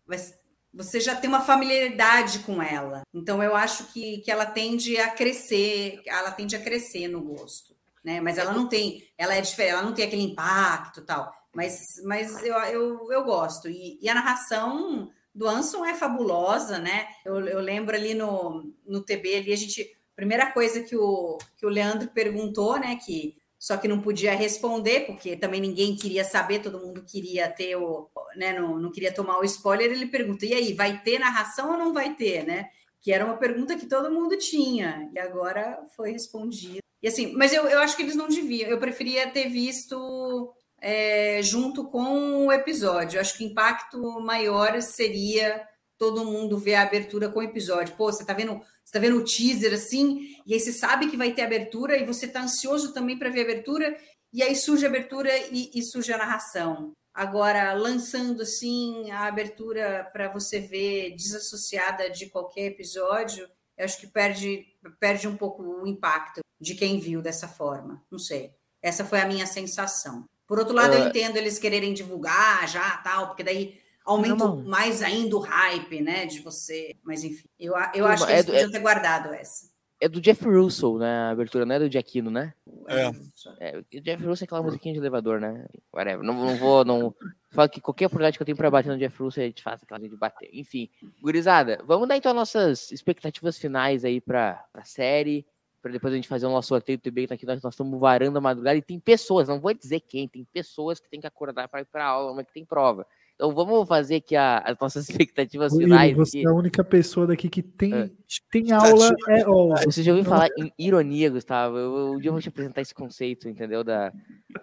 Você 0.73 1.01
já 1.01 1.17
tem 1.17 1.29
uma 1.29 1.41
familiaridade 1.41 2.39
com 2.39 2.63
ela. 2.63 3.01
Então 3.13 3.43
eu 3.43 3.57
acho 3.57 3.91
que, 3.91 4.19
que 4.19 4.31
ela 4.31 4.45
tende 4.45 4.97
a 4.97 5.09
crescer, 5.09 6.01
ela 6.05 6.31
tende 6.31 6.55
a 6.55 6.63
crescer 6.63 7.09
no 7.09 7.21
gosto. 7.21 7.75
Né? 8.03 8.19
Mas 8.21 8.37
ela 8.37 8.53
não 8.53 8.67
tem, 8.67 9.07
ela 9.17 9.35
é 9.35 9.41
diferente, 9.41 9.71
ela 9.71 9.83
não 9.83 9.93
tem 9.93 10.05
aquele 10.05 10.23
impacto 10.23 11.01
tal. 11.01 11.33
Mas, 11.53 12.01
mas 12.03 12.43
eu, 12.43 12.55
eu, 12.55 13.11
eu 13.11 13.23
gosto. 13.23 13.69
E, 13.69 13.99
e 14.01 14.09
a 14.09 14.15
narração 14.15 15.09
do 15.33 15.47
Anson 15.47 15.85
é 15.85 15.93
fabulosa, 15.93 16.79
né? 16.79 17.07
Eu, 17.23 17.39
eu 17.47 17.59
lembro 17.59 17.95
ali 17.95 18.13
no, 18.13 18.73
no 18.85 19.01
TB 19.01 19.35
ali, 19.35 19.53
a 19.53 19.57
gente. 19.57 19.95
Primeira 20.15 20.51
coisa 20.51 20.83
que 20.83 20.95
o, 20.95 21.39
que 21.57 21.65
o 21.65 21.69
Leandro 21.69 22.07
perguntou, 22.09 22.79
né? 22.79 22.97
Que 23.03 23.35
só 23.63 23.77
que 23.77 23.87
não 23.87 24.01
podia 24.01 24.35
responder, 24.35 25.05
porque 25.05 25.37
também 25.37 25.61
ninguém 25.61 25.95
queria 25.95 26.25
saber, 26.25 26.59
todo 26.59 26.81
mundo 26.81 27.01
queria 27.01 27.49
ter 27.49 27.77
o, 27.77 28.09
né, 28.35 28.59
não, 28.59 28.77
não 28.77 28.91
queria 28.91 29.13
tomar 29.13 29.39
o 29.39 29.45
spoiler, 29.45 29.89
ele 29.89 30.07
pergunta, 30.07 30.45
e 30.45 30.53
aí, 30.53 30.73
vai 30.73 31.01
ter 31.01 31.17
narração 31.17 31.71
ou 31.71 31.77
não 31.77 31.93
vai 31.93 32.13
ter, 32.13 32.45
né? 32.45 32.67
Que 33.01 33.13
era 33.13 33.23
uma 33.23 33.37
pergunta 33.37 33.77
que 33.77 33.85
todo 33.85 34.11
mundo 34.11 34.37
tinha, 34.37 35.09
e 35.13 35.17
agora 35.17 35.81
foi 35.95 36.11
respondida. 36.11 36.79
E 37.03 37.07
assim, 37.09 37.33
mas 37.35 37.51
eu, 37.51 37.67
eu 37.67 37.79
acho 37.79 37.97
que 37.97 38.01
eles 38.01 38.15
não 38.15 38.29
deviam, 38.29 38.69
eu 38.69 38.79
preferia 38.79 39.29
ter 39.29 39.49
visto 39.49 40.53
é, 40.81 41.41
junto 41.43 41.83
com 41.89 42.47
o 42.47 42.51
episódio. 42.51 43.17
Eu 43.17 43.21
acho 43.21 43.37
que 43.37 43.43
o 43.43 43.47
impacto 43.47 44.21
maior 44.21 44.81
seria 44.81 45.61
todo 45.97 46.25
mundo 46.25 46.57
ver 46.57 46.75
a 46.75 46.83
abertura 46.83 47.27
com 47.27 47.39
o 47.39 47.43
episódio. 47.43 47.95
Pô, 47.95 48.11
você 48.11 48.25
tá 48.25 48.33
vendo 48.33 48.61
está 48.85 48.99
vendo 48.99 49.17
o 49.17 49.23
teaser 49.23 49.73
assim, 49.73 50.35
e 50.45 50.53
aí 50.53 50.59
você 50.59 50.71
sabe 50.71 51.09
que 51.09 51.17
vai 51.17 51.31
ter 51.31 51.41
abertura, 51.41 51.97
e 51.97 52.05
você 52.05 52.27
está 52.27 52.41
ansioso 52.43 52.93
também 52.93 53.17
para 53.17 53.29
ver 53.29 53.39
a 53.39 53.43
abertura, 53.43 53.97
e 54.31 54.43
aí 54.43 54.55
surge 54.55 54.85
a 54.85 54.89
abertura 54.89 55.31
e, 55.51 55.71
e 55.73 55.81
surge 55.81 56.13
a 56.13 56.17
narração. 56.17 56.91
Agora, 57.13 57.73
lançando 57.73 58.43
assim 58.43 59.09
a 59.09 59.25
abertura 59.25 60.07
para 60.13 60.27
você 60.27 60.59
ver 60.59 61.15
desassociada 61.15 62.09
de 62.09 62.29
qualquer 62.29 62.65
episódio, 62.65 63.47
eu 63.77 63.85
acho 63.85 63.99
que 63.99 64.07
perde, 64.07 64.65
perde 64.99 65.27
um 65.27 65.37
pouco 65.37 65.63
o 65.63 65.87
impacto 65.87 66.41
de 66.63 66.75
quem 66.75 66.99
viu 66.99 67.21
dessa 67.21 67.47
forma. 67.47 68.01
Não 68.09 68.17
sei. 68.17 68.53
Essa 68.81 69.03
foi 69.03 69.21
a 69.21 69.27
minha 69.27 69.45
sensação. 69.45 70.27
Por 70.47 70.57
outro 70.57 70.73
lado, 70.73 70.93
uh... 70.93 70.95
eu 70.95 71.07
entendo 71.07 71.37
eles 71.37 71.59
quererem 71.59 71.93
divulgar 71.93 72.67
já, 72.67 72.97
tal, 72.97 73.27
porque 73.27 73.43
daí 73.43 73.77
aumenta 74.05 74.47
mais 74.47 75.01
ainda 75.01 75.35
o 75.35 75.39
hype, 75.39 76.01
né, 76.01 76.25
de 76.25 76.39
você. 76.39 76.95
Mas 77.03 77.23
enfim, 77.23 77.47
eu, 77.59 77.73
eu 77.93 78.07
acho 78.07 78.25
que 78.25 78.31
é 78.31 78.35
eles 78.35 78.47
é, 78.47 78.51
podiam 78.51 78.71
ter 78.71 78.79
guardado 78.79 79.33
essa. 79.33 79.71
É 80.01 80.09
do 80.09 80.19
Jeff 80.19 80.43
Russell, 80.45 80.97
né? 80.97 81.07
A 81.07 81.29
abertura 81.29 81.65
não 81.65 81.75
é 81.75 81.79
do 81.79 81.89
Giacchino, 81.89 82.29
né? 82.29 82.53
É. 82.87 83.11
é 83.59 83.77
o 83.77 84.01
Jeff 84.01 84.25
Russell 84.25 84.43
é 84.43 84.45
aquela 84.45 84.61
musiquinha 84.61 84.93
de 84.93 84.99
elevador, 84.99 85.39
né? 85.39 85.65
Whatever. 85.93 86.25
Não, 86.25 86.33
não 86.33 86.57
vou, 86.57 86.83
não. 86.83 87.15
Falo 87.51 87.69
que 87.69 87.79
qualquer 87.79 88.07
oportunidade 88.07 88.37
que 88.37 88.41
eu 88.41 88.45
tenho 88.45 88.57
pra 88.57 88.69
bater 88.69 88.89
no 88.89 88.97
Jeff 88.97 89.17
Russell, 89.21 89.43
a 89.43 89.47
gente 89.47 89.63
faz 89.63 89.81
aquela 89.81 90.01
de 90.01 90.09
bater. 90.09 90.49
Enfim, 90.51 90.89
gurizada, 91.21 91.81
vamos 91.85 92.07
dar 92.07 92.17
então 92.17 92.33
nossas 92.33 92.91
expectativas 92.91 93.57
finais 93.57 94.03
aí 94.03 94.19
pra, 94.19 94.65
pra 94.73 94.83
série, 94.83 95.45
pra 95.83 95.91
depois 95.91 96.13
a 96.13 96.15
gente 96.15 96.29
fazer 96.29 96.45
o 96.45 96.49
nosso 96.49 96.69
sorteio 96.69 96.97
do 96.97 97.01
TB, 97.01 97.27
que 97.27 97.33
aqui 97.33 97.45
nós, 97.45 97.61
nós 97.61 97.73
estamos 97.73 97.99
varando 97.99 98.37
a 98.37 98.41
madrugada 98.41 98.77
e 98.77 98.81
tem 98.81 98.97
pessoas, 98.97 99.49
não 99.49 99.59
vou 99.59 99.73
dizer 99.73 99.99
quem, 99.99 100.29
tem 100.29 100.47
pessoas 100.51 100.97
que 100.97 101.09
tem 101.09 101.19
que 101.19 101.27
acordar 101.27 101.67
para 101.67 101.81
ir 101.81 101.85
pra 101.85 102.05
aula, 102.05 102.33
mas 102.33 102.47
que 102.47 102.53
tem 102.53 102.65
prova. 102.65 103.05
Então 103.35 103.53
vamos 103.53 103.85
fazer 103.85 104.15
aqui 104.15 104.35
a, 104.35 104.59
as 104.59 104.77
nossas 104.79 105.09
expectativas 105.09 105.75
finais. 105.75 106.15
Você 106.15 106.39
é 106.39 106.47
a 106.47 106.53
única 106.53 106.83
pessoa 106.83 107.27
daqui 107.27 107.49
que 107.49 107.61
tem, 107.61 107.93
é. 107.93 108.09
tem 108.49 108.71
aula. 108.71 109.13
É, 109.27 109.47
oh, 109.47 109.75
Você 109.83 110.01
já 110.01 110.13
ouviu 110.13 110.23
falar 110.23 110.47
em 110.57 110.71
ironia, 110.79 111.29
Gustavo? 111.29 111.77
Eu, 111.77 112.13
um 112.13 112.19
dia 112.19 112.29
eu 112.29 112.33
vou 112.33 112.41
te 112.41 112.47
apresentar 112.47 112.81
esse 112.81 112.93
conceito, 112.93 113.49
entendeu? 113.49 113.83
Da, 113.83 114.13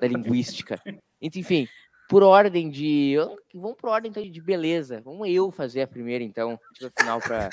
da 0.01 0.07
linguística. 0.07 0.81
Enfim, 1.21 1.69
por 2.09 2.23
ordem 2.23 2.71
de. 2.71 3.17
Vamos 3.55 3.77
por 3.77 3.91
ordem 3.91 4.11
então, 4.11 4.23
de 4.23 4.41
beleza. 4.41 5.03
Vamos 5.05 5.29
eu 5.29 5.51
fazer 5.51 5.83
a 5.83 5.87
primeira, 5.87 6.25
então. 6.25 6.59
Tipo, 6.75 6.91
final 6.99 7.21
para. 7.21 7.51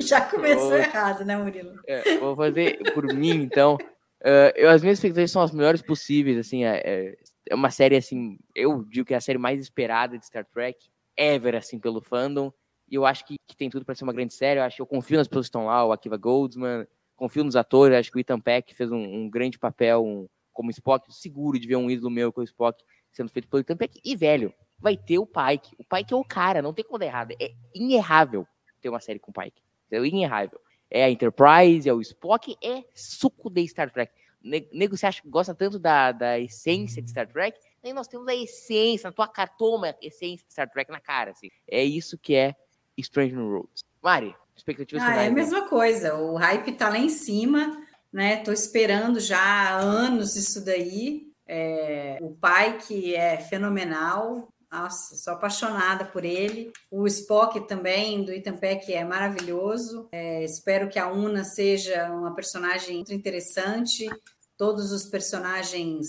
Já 0.00 0.20
começou 0.22 0.70
vou, 0.70 0.76
errado, 0.76 1.24
né, 1.24 1.36
Murilo? 1.36 1.80
É, 1.86 2.18
vou 2.18 2.36
fazer 2.36 2.78
por 2.92 3.04
mim, 3.14 3.36
então. 3.36 3.76
Uh, 4.20 4.52
eu, 4.54 4.68
as 4.68 4.82
minhas 4.82 4.98
expectativas 4.98 5.30
são 5.30 5.40
as 5.40 5.50
melhores 5.50 5.80
possíveis, 5.80 6.36
assim, 6.36 6.64
é, 6.64 6.82
é, 6.84 7.18
é, 7.48 7.54
uma 7.54 7.70
série, 7.70 7.96
assim, 7.96 8.38
eu 8.54 8.84
digo 8.84 9.06
que 9.06 9.14
é 9.14 9.16
a 9.16 9.20
série 9.20 9.38
mais 9.38 9.58
esperada 9.58 10.18
de 10.18 10.26
Star 10.26 10.44
Trek, 10.44 10.78
ever, 11.16 11.54
assim, 11.54 11.78
pelo 11.78 12.02
fandom, 12.02 12.52
e 12.86 12.96
eu 12.96 13.06
acho 13.06 13.24
que, 13.24 13.36
que 13.46 13.56
tem 13.56 13.70
tudo 13.70 13.84
para 13.84 13.94
ser 13.94 14.04
uma 14.04 14.12
grande 14.12 14.34
série, 14.34 14.60
eu 14.60 14.64
acho 14.64 14.76
que 14.76 14.82
eu 14.82 14.86
confio 14.86 15.16
nas 15.16 15.26
pessoas 15.26 15.46
que 15.46 15.48
estão 15.48 15.66
lá, 15.66 15.86
o 15.86 15.92
Akiva 15.92 16.18
Goldsman, 16.18 16.86
confio 17.16 17.44
nos 17.44 17.56
atores, 17.56 17.96
acho 17.96 18.10
que 18.10 18.18
o 18.18 18.20
Ethan 18.20 18.40
Peck 18.40 18.74
fez 18.74 18.92
um, 18.92 18.98
um 18.98 19.30
grande 19.30 19.58
papel 19.58 20.04
um, 20.04 20.28
como 20.52 20.70
Spock, 20.70 21.10
seguro 21.14 21.58
de 21.58 21.66
ver 21.66 21.76
um 21.76 21.90
ídolo 21.90 22.10
meu 22.10 22.30
com 22.30 22.42
o 22.42 22.44
Spock 22.44 22.82
sendo 23.10 23.30
feito 23.30 23.48
pelo 23.48 23.62
Ethan 23.62 23.76
Peck, 23.76 23.98
e, 24.04 24.14
velho, 24.14 24.52
vai 24.78 24.98
ter 24.98 25.18
o 25.18 25.26
Pike, 25.26 25.74
o 25.78 25.84
Pike 25.84 26.12
é 26.12 26.16
o 26.16 26.24
cara, 26.24 26.60
não 26.60 26.74
tem 26.74 26.84
como 26.84 26.98
dar 26.98 27.06
errado, 27.06 27.34
é 27.40 27.52
inerrável 27.74 28.46
ter 28.82 28.90
uma 28.90 29.00
série 29.00 29.18
com 29.18 29.30
o 29.30 29.34
Pike, 29.34 29.62
é 29.92 30.06
inerrável 30.06 30.60
é 30.90 31.04
a 31.04 31.10
Enterprise, 31.10 31.88
é 31.88 31.94
o 31.94 32.00
Spock, 32.00 32.56
é 32.62 32.82
suco 32.94 33.48
de 33.48 33.66
Star 33.68 33.90
Trek. 33.90 34.12
Nego, 34.42 34.96
você 34.96 35.06
acha 35.06 35.22
que 35.22 35.28
gosta 35.28 35.54
tanto 35.54 35.78
da, 35.78 36.12
da 36.12 36.38
essência 36.38 37.00
de 37.00 37.10
Star 37.10 37.28
Trek? 37.28 37.58
Nem 37.82 37.92
nós 37.92 38.08
temos 38.08 38.26
a 38.26 38.34
essência, 38.34 39.08
na 39.08 39.12
tua 39.12 39.28
cara, 39.28 39.48
toma 39.48 39.88
a 39.88 39.96
essência 40.02 40.44
de 40.46 40.52
Star 40.52 40.68
Trek 40.68 40.90
na 40.90 41.00
cara, 41.00 41.30
assim. 41.30 41.48
É 41.68 41.84
isso 41.84 42.18
que 42.18 42.34
é 42.34 42.56
Strange 42.98 43.34
New 43.34 43.46
Worlds. 43.46 43.84
Mari, 44.02 44.34
expectativas 44.56 45.04
ah. 45.04 45.22
É 45.22 45.28
a 45.28 45.30
mesma 45.30 45.68
coisa, 45.68 46.16
o 46.16 46.36
hype 46.36 46.72
tá 46.72 46.88
lá 46.88 46.98
em 46.98 47.08
cima, 47.08 47.80
né? 48.12 48.38
Tô 48.38 48.50
esperando 48.50 49.20
já 49.20 49.38
há 49.38 49.76
anos 49.76 50.34
isso 50.34 50.64
daí. 50.64 51.30
É, 51.46 52.18
o 52.20 52.30
pai 52.30 52.78
que 52.78 53.14
é 53.14 53.36
fenomenal, 53.36 54.52
nossa, 54.70 55.16
sou 55.16 55.32
apaixonada 55.32 56.04
por 56.04 56.24
ele. 56.24 56.72
O 56.90 57.06
Spock 57.06 57.66
também, 57.66 58.24
do 58.24 58.32
Ethan 58.32 58.56
Peck, 58.56 58.92
é 58.92 59.04
maravilhoso. 59.04 60.08
É, 60.12 60.44
espero 60.44 60.88
que 60.88 60.98
a 60.98 61.10
Una 61.10 61.42
seja 61.42 62.10
uma 62.10 62.34
personagem 62.34 62.96
muito 62.96 63.12
interessante. 63.12 64.08
Todos 64.56 64.92
os 64.92 65.06
personagens 65.06 66.06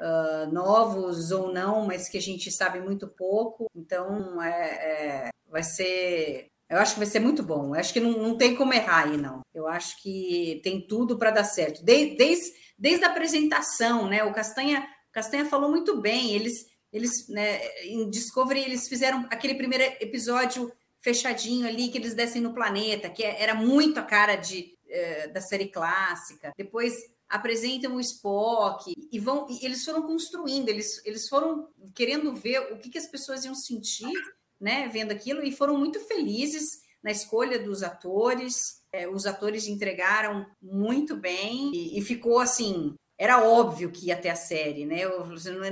uh, 0.00 0.52
novos 0.52 1.30
ou 1.30 1.52
não, 1.52 1.86
mas 1.86 2.08
que 2.08 2.18
a 2.18 2.22
gente 2.22 2.50
sabe 2.50 2.80
muito 2.80 3.06
pouco. 3.06 3.70
Então, 3.74 4.42
é, 4.42 5.28
é, 5.28 5.28
vai 5.48 5.62
ser 5.62 6.52
eu 6.72 6.78
acho 6.78 6.94
que 6.94 7.00
vai 7.00 7.06
ser 7.06 7.20
muito 7.20 7.42
bom. 7.42 7.66
Eu 7.66 7.80
acho 7.80 7.92
que 7.92 8.00
não, 8.00 8.12
não 8.12 8.34
tem 8.34 8.56
como 8.56 8.72
errar 8.72 9.04
aí, 9.04 9.18
não. 9.18 9.42
Eu 9.54 9.68
acho 9.68 10.02
que 10.02 10.58
tem 10.64 10.80
tudo 10.80 11.18
para 11.18 11.30
dar 11.30 11.44
certo. 11.44 11.84
Desde, 11.84 12.16
desde, 12.16 12.50
desde 12.78 13.04
a 13.04 13.08
apresentação, 13.08 14.08
né? 14.08 14.24
O 14.24 14.32
Castanha, 14.32 14.82
Castanha 15.12 15.44
falou 15.44 15.68
muito 15.68 16.00
bem. 16.00 16.30
Eles 16.30 16.71
eles, 16.92 17.28
né, 17.28 17.66
em 17.84 18.08
Discovery, 18.10 18.60
eles 18.60 18.88
fizeram 18.88 19.26
aquele 19.30 19.54
primeiro 19.54 19.84
episódio 20.00 20.70
fechadinho 21.00 21.66
ali, 21.66 21.88
que 21.88 21.98
eles 21.98 22.14
descem 22.14 22.40
no 22.40 22.52
planeta, 22.52 23.10
que 23.10 23.24
é, 23.24 23.42
era 23.42 23.54
muito 23.54 23.98
a 23.98 24.02
cara 24.02 24.36
de, 24.36 24.78
eh, 24.88 25.26
da 25.28 25.40
série 25.40 25.68
clássica. 25.68 26.52
Depois 26.56 26.94
apresentam 27.28 27.96
o 27.96 28.00
Spock 28.00 28.92
e 29.10 29.18
vão 29.18 29.46
e 29.48 29.64
eles 29.64 29.84
foram 29.84 30.02
construindo, 30.02 30.68
eles, 30.68 31.00
eles 31.04 31.28
foram 31.28 31.68
querendo 31.94 32.34
ver 32.34 32.60
o 32.72 32.78
que, 32.78 32.90
que 32.90 32.98
as 32.98 33.06
pessoas 33.06 33.44
iam 33.44 33.54
sentir, 33.54 34.12
né, 34.60 34.88
vendo 34.92 35.10
aquilo, 35.10 35.42
e 35.42 35.50
foram 35.50 35.78
muito 35.78 35.98
felizes 36.06 36.82
na 37.02 37.10
escolha 37.10 37.58
dos 37.58 37.82
atores. 37.82 38.80
É, 38.92 39.08
os 39.08 39.24
atores 39.24 39.66
entregaram 39.66 40.46
muito 40.60 41.16
bem 41.16 41.72
e, 41.74 41.98
e 41.98 42.02
ficou 42.02 42.38
assim 42.38 42.94
era 43.22 43.40
óbvio 43.40 43.92
que 43.92 44.06
ia 44.06 44.16
ter 44.16 44.30
a 44.30 44.34
série, 44.34 44.84
né? 44.84 45.02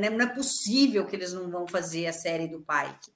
Não 0.08 0.20
é 0.20 0.26
possível 0.26 1.04
que 1.04 1.16
eles 1.16 1.32
não 1.32 1.50
vão 1.50 1.66
fazer 1.66 2.06
a 2.06 2.12
série 2.12 2.46
do 2.46 2.60
Pike. 2.60 3.10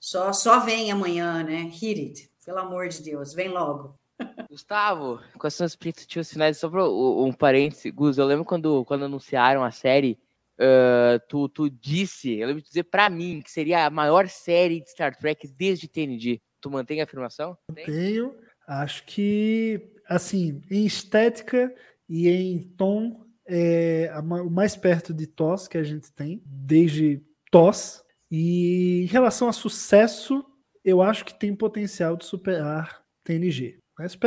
Só, 0.00 0.32
só 0.32 0.60
vem 0.60 0.90
amanhã, 0.90 1.44
né? 1.44 1.70
Hit 1.70 2.00
it. 2.00 2.30
Pelo 2.46 2.60
amor 2.60 2.88
de 2.88 3.02
Deus, 3.02 3.34
vem 3.34 3.48
logo. 3.48 3.94
Gustavo, 4.48 5.20
quais 5.38 5.52
são 5.52 5.66
as 5.66 5.72
expectativas 5.72 6.32
finais? 6.32 6.56
Só 6.56 6.70
para 6.70 6.88
um 6.88 7.30
parêntese, 7.30 7.90
Gus, 7.90 8.16
eu 8.16 8.24
lembro 8.24 8.46
quando, 8.46 8.86
quando 8.86 9.04
anunciaram 9.04 9.62
a 9.62 9.70
série, 9.70 10.18
uh, 10.58 11.20
tu, 11.28 11.46
tu 11.50 11.68
disse, 11.68 12.38
eu 12.38 12.46
lembro 12.46 12.62
de 12.62 12.68
dizer 12.68 12.84
para 12.84 13.10
mim 13.10 13.42
que 13.44 13.50
seria 13.50 13.84
a 13.84 13.90
maior 13.90 14.28
série 14.28 14.80
de 14.80 14.88
Star 14.88 15.14
Trek 15.14 15.46
desde 15.46 15.86
TNG. 15.86 16.40
Tu 16.58 16.70
mantém 16.70 17.02
a 17.02 17.04
afirmação? 17.04 17.58
Tenho. 17.74 18.34
Acho 18.66 19.04
que, 19.04 19.92
assim, 20.08 20.62
em 20.70 20.86
estética 20.86 21.70
e 22.08 22.30
em 22.30 22.58
tom, 22.58 23.21
é 23.46 24.12
o 24.18 24.50
mais 24.50 24.76
perto 24.76 25.12
de 25.12 25.26
TOS 25.26 25.68
que 25.68 25.78
a 25.78 25.84
gente 25.84 26.12
tem, 26.12 26.42
desde 26.46 27.22
TOS. 27.50 28.02
E 28.30 29.02
em 29.02 29.06
relação 29.06 29.48
a 29.48 29.52
sucesso, 29.52 30.44
eu 30.84 31.02
acho 31.02 31.24
que 31.24 31.38
tem 31.38 31.54
potencial 31.54 32.16
de 32.16 32.24
superar 32.24 33.02
TNG. 33.24 33.78
Mas 33.98 34.18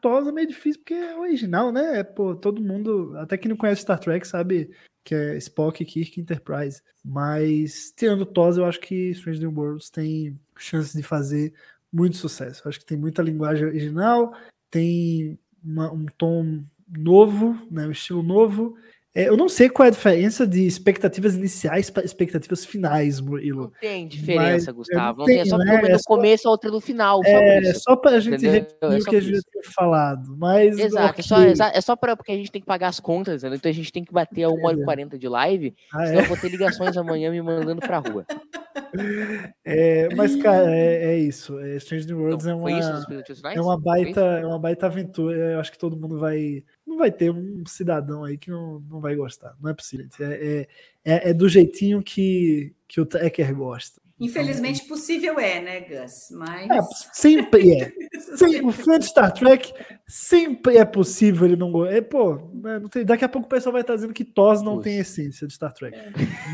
TOS 0.00 0.26
é 0.26 0.32
meio 0.32 0.48
difícil 0.48 0.80
porque 0.80 0.94
é 0.94 1.16
original, 1.16 1.72
né? 1.72 2.00
É, 2.00 2.02
pô, 2.02 2.34
todo 2.34 2.62
mundo, 2.62 3.16
até 3.16 3.38
quem 3.38 3.48
não 3.48 3.56
conhece 3.56 3.82
Star 3.82 3.98
Trek, 3.98 4.26
sabe 4.26 4.70
que 5.04 5.14
é 5.14 5.36
Spock, 5.36 5.84
Kirk, 5.84 6.20
Enterprise. 6.20 6.82
Mas 7.04 7.92
tirando 7.96 8.26
TOS, 8.26 8.56
eu 8.56 8.64
acho 8.64 8.80
que 8.80 9.10
Strange 9.10 9.40
New 9.40 9.54
Worlds 9.56 9.90
tem 9.90 10.38
chances 10.56 10.92
de 10.92 11.02
fazer 11.02 11.54
muito 11.92 12.16
sucesso. 12.16 12.62
Eu 12.64 12.68
acho 12.68 12.80
que 12.80 12.86
tem 12.86 12.96
muita 12.96 13.22
linguagem 13.22 13.66
original, 13.66 14.34
tem 14.70 15.38
uma, 15.62 15.92
um 15.92 16.06
tom 16.06 16.64
novo, 16.96 17.56
né, 17.70 17.86
um 17.86 17.90
estilo 17.92 18.22
novo. 18.22 18.74
É, 19.14 19.28
eu 19.28 19.36
não 19.36 19.46
sei 19.46 19.68
qual 19.68 19.84
é 19.84 19.88
a 19.88 19.92
diferença 19.92 20.46
de 20.46 20.66
expectativas 20.66 21.34
iniciais 21.34 21.90
para 21.90 22.02
expectativas 22.02 22.64
finais, 22.64 23.20
Não 23.20 23.28
Murilo. 23.28 23.70
tem 23.78 24.08
diferença, 24.08 24.68
Mas, 24.72 24.76
Gustavo. 24.76 25.18
não 25.18 25.18
Não 25.18 25.24
tem, 25.26 25.34
é 25.40 25.42
tem, 25.42 25.50
só 25.50 25.58
né? 25.58 25.64
uma 25.70 25.86
É 25.86 25.92
no 25.92 25.98
só- 25.98 26.04
começo, 26.06 26.48
a 26.48 26.50
outra 26.50 26.70
no 26.70 26.80
final. 26.80 27.22
Só 27.22 27.28
É, 27.28 27.60
isso. 27.60 27.80
só 27.82 27.94
para 27.94 28.12
a 28.16 28.20
gente 28.20 28.46
repetir 28.48 28.76
É 28.80 28.86
o 28.86 29.02
só 29.02 29.10
que 29.10 29.16
a 29.16 29.20
gente 29.20 29.34
isso. 29.34 29.44
tinha 29.52 29.64
falado. 29.76 30.34
Mas, 30.38 30.78
Exato, 30.78 31.20
é 31.20 31.22
só, 31.22 31.36
ok. 31.36 31.50
exa- 31.50 31.72
é 31.74 31.80
só 31.82 31.94
pra, 31.94 32.16
porque 32.16 32.32
a 32.32 32.36
gente 32.36 32.50
tem 32.50 32.62
que 32.62 32.66
pagar 32.66 32.88
as 32.88 33.00
contas, 33.00 33.42
entendeu? 33.42 33.58
Então 33.58 33.70
a 33.70 33.74
gente 33.74 33.92
tem 33.92 34.02
que 34.02 34.12
bater 34.14 34.44
a 34.44 34.48
1h40 34.48 35.18
de 35.18 35.28
live, 35.28 35.74
Ah, 35.92 36.06
senão 36.06 36.20
é? 36.20 36.24
eu 36.24 36.28
vou 36.28 36.36
ter 36.38 36.48
ligações 36.48 36.96
amanhã 36.96 37.30
me 37.30 37.42
mandando 37.42 37.82
pra 37.82 37.98
rua. 37.98 38.24
É, 39.64 40.08
mas, 40.14 40.36
cara, 40.36 40.70
é, 40.74 41.12
é 41.14 41.18
isso. 41.18 41.58
É, 41.58 41.76
Strange 41.76 42.06
New 42.06 42.18
Worlds 42.18 42.46
Então, 42.46 42.68
é 42.68 42.78
isso 42.78 42.88
uma, 42.90 43.04
finais? 43.04 43.56
é 43.56 43.60
uma 43.60 43.78
baita, 43.80 44.10
isso? 44.10 44.20
é 44.20 44.46
uma 44.46 44.58
baita 44.58 44.86
aventura. 44.86 45.36
Eu 45.52 45.60
acho 45.60 45.72
que 45.72 45.78
todo 45.78 45.96
mundo 45.96 46.18
vai. 46.18 46.62
Não 46.86 46.96
vai 46.98 47.10
ter 47.12 47.30
um 47.30 47.64
cidadão 47.66 48.24
aí 48.24 48.36
que 48.36 48.50
não, 48.50 48.80
não 48.90 49.00
vai 49.00 49.14
gostar. 49.14 49.54
Não 49.60 49.70
é 49.70 49.74
possível. 49.74 50.06
É, 50.20 50.24
é, 50.24 50.68
é- 51.04 51.30
é 51.30 51.32
do 51.34 51.48
jeitinho 51.48 52.02
que, 52.02 52.74
que 52.88 53.00
o 53.00 53.06
Trekker 53.06 53.54
gosta. 53.54 54.00
Infelizmente 54.20 54.84
possível 54.86 55.36
é, 55.40 55.60
né, 55.60 55.80
Gus? 55.80 56.12
Mas. 56.30 56.70
É, 56.70 56.80
sempre 57.12 57.72
é. 57.80 57.92
Sempre, 58.36 58.64
o 58.64 58.70
fã 58.72 58.98
de 58.98 59.04
Star 59.06 59.32
Trek 59.32 59.74
sempre 60.06 60.76
é 60.78 60.84
possível 60.84 61.44
ele 61.46 61.56
não 61.56 61.70
gostar. 61.72 61.96
É, 61.96 62.00
pô, 62.00 62.36
né, 62.54 62.78
não 62.78 62.88
tem- 62.88 63.04
daqui 63.04 63.24
a 63.24 63.28
pouco 63.28 63.46
o 63.46 63.50
pessoal 63.50 63.72
vai 63.72 63.82
estar 63.82 63.94
dizendo 63.96 64.12
que 64.14 64.24
TOS 64.24 64.62
não 64.62 64.76
Puxa. 64.76 64.84
tem 64.84 64.98
essência 64.98 65.46
de 65.46 65.52
Star 65.52 65.72
Trek. 65.72 65.98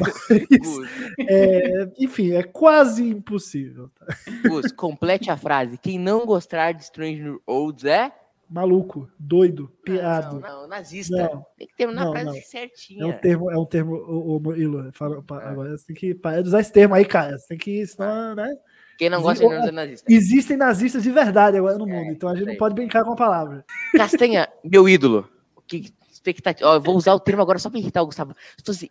Mas, 0.01 0.49
Gus, 0.59 0.89
é, 1.29 1.89
enfim, 1.99 2.33
é 2.33 2.43
quase 2.43 3.07
impossível. 3.07 3.91
tá? 3.91 4.07
Gus, 4.49 4.73
complete 4.73 5.31
a 5.31 5.37
frase. 5.37 5.77
Quem 5.79 5.99
não 5.99 6.25
gostar 6.27 6.73
de 6.73 6.83
Strange 6.85 7.23
New 7.23 7.43
Worlds 7.47 7.85
é... 7.85 8.11
Maluco, 8.51 9.11
doido, 9.19 9.65
Não, 9.65 9.83
pirado. 9.95 10.41
não, 10.41 10.67
nazista. 10.67 11.15
Não. 11.17 11.45
Tem 11.59 11.67
que 11.67 11.77
terminar 11.77 12.05
Não, 12.05 12.11
a 12.13 12.13
frase 12.21 12.39
não. 12.39 12.47
certinha. 12.47 13.03
É 13.03 13.07
um 13.07 13.13
termo, 13.19 13.51
é 13.51 13.59
um 13.59 13.65
termo, 13.67 13.95
o, 13.95 14.37
o 14.37 14.41
Murilo, 14.41 14.91
fala- 14.93 15.17
É. 15.19 15.49
agora 15.49 15.77
você 15.77 15.87
tem 15.87 15.97
que 15.97 16.15
parar 16.15 16.41
de 16.41 16.49
usar 16.49 16.61
esse 16.61 16.73
termo 16.73 16.95
aí, 16.95 17.05
cara. 17.05 17.39
Você 17.39 17.49
tem 17.49 17.59
que, 17.59 17.87
senão, 17.87 18.35
né? 18.35 18.49
Quem 18.97 19.11
não 19.11 19.21
gosta 19.23 19.47
de 19.47 19.69
é 19.69 19.71
nazista. 19.71 20.13
Existem 20.13 20.57
nazistas 20.57 21.03
de 21.03 21.11
verdade 21.13 21.57
agora 21.57 21.79
no 21.79 21.89
É, 21.89 21.93
mundo, 21.93 22.11
então 22.11 22.29
a 22.29 22.33
gente 22.33 22.43
isso 22.43 22.51
não 22.53 22.57
pode 22.59 22.75
brincar 22.75 23.05
com 23.05 23.13
a 23.13 23.17
palavra. 23.17 23.65
Castanha, 23.97 24.49
meu 24.65 24.89
ídolo. 24.89 25.29
Que 25.67 25.93
expectativa... 26.11 26.69
Ó, 26.71 26.75
eu 26.77 26.81
vou 26.81 26.97
usar 26.97 27.15
o 27.15 27.21
termo 27.21 27.43
agora 27.43 27.59
só 27.59 27.69
pra 27.71 27.79
irritar 27.79 28.03
o 28.03 28.07
Gustavo. 28.07 28.35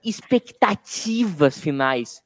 Expectativas 0.04 1.58
finais. 1.60 2.22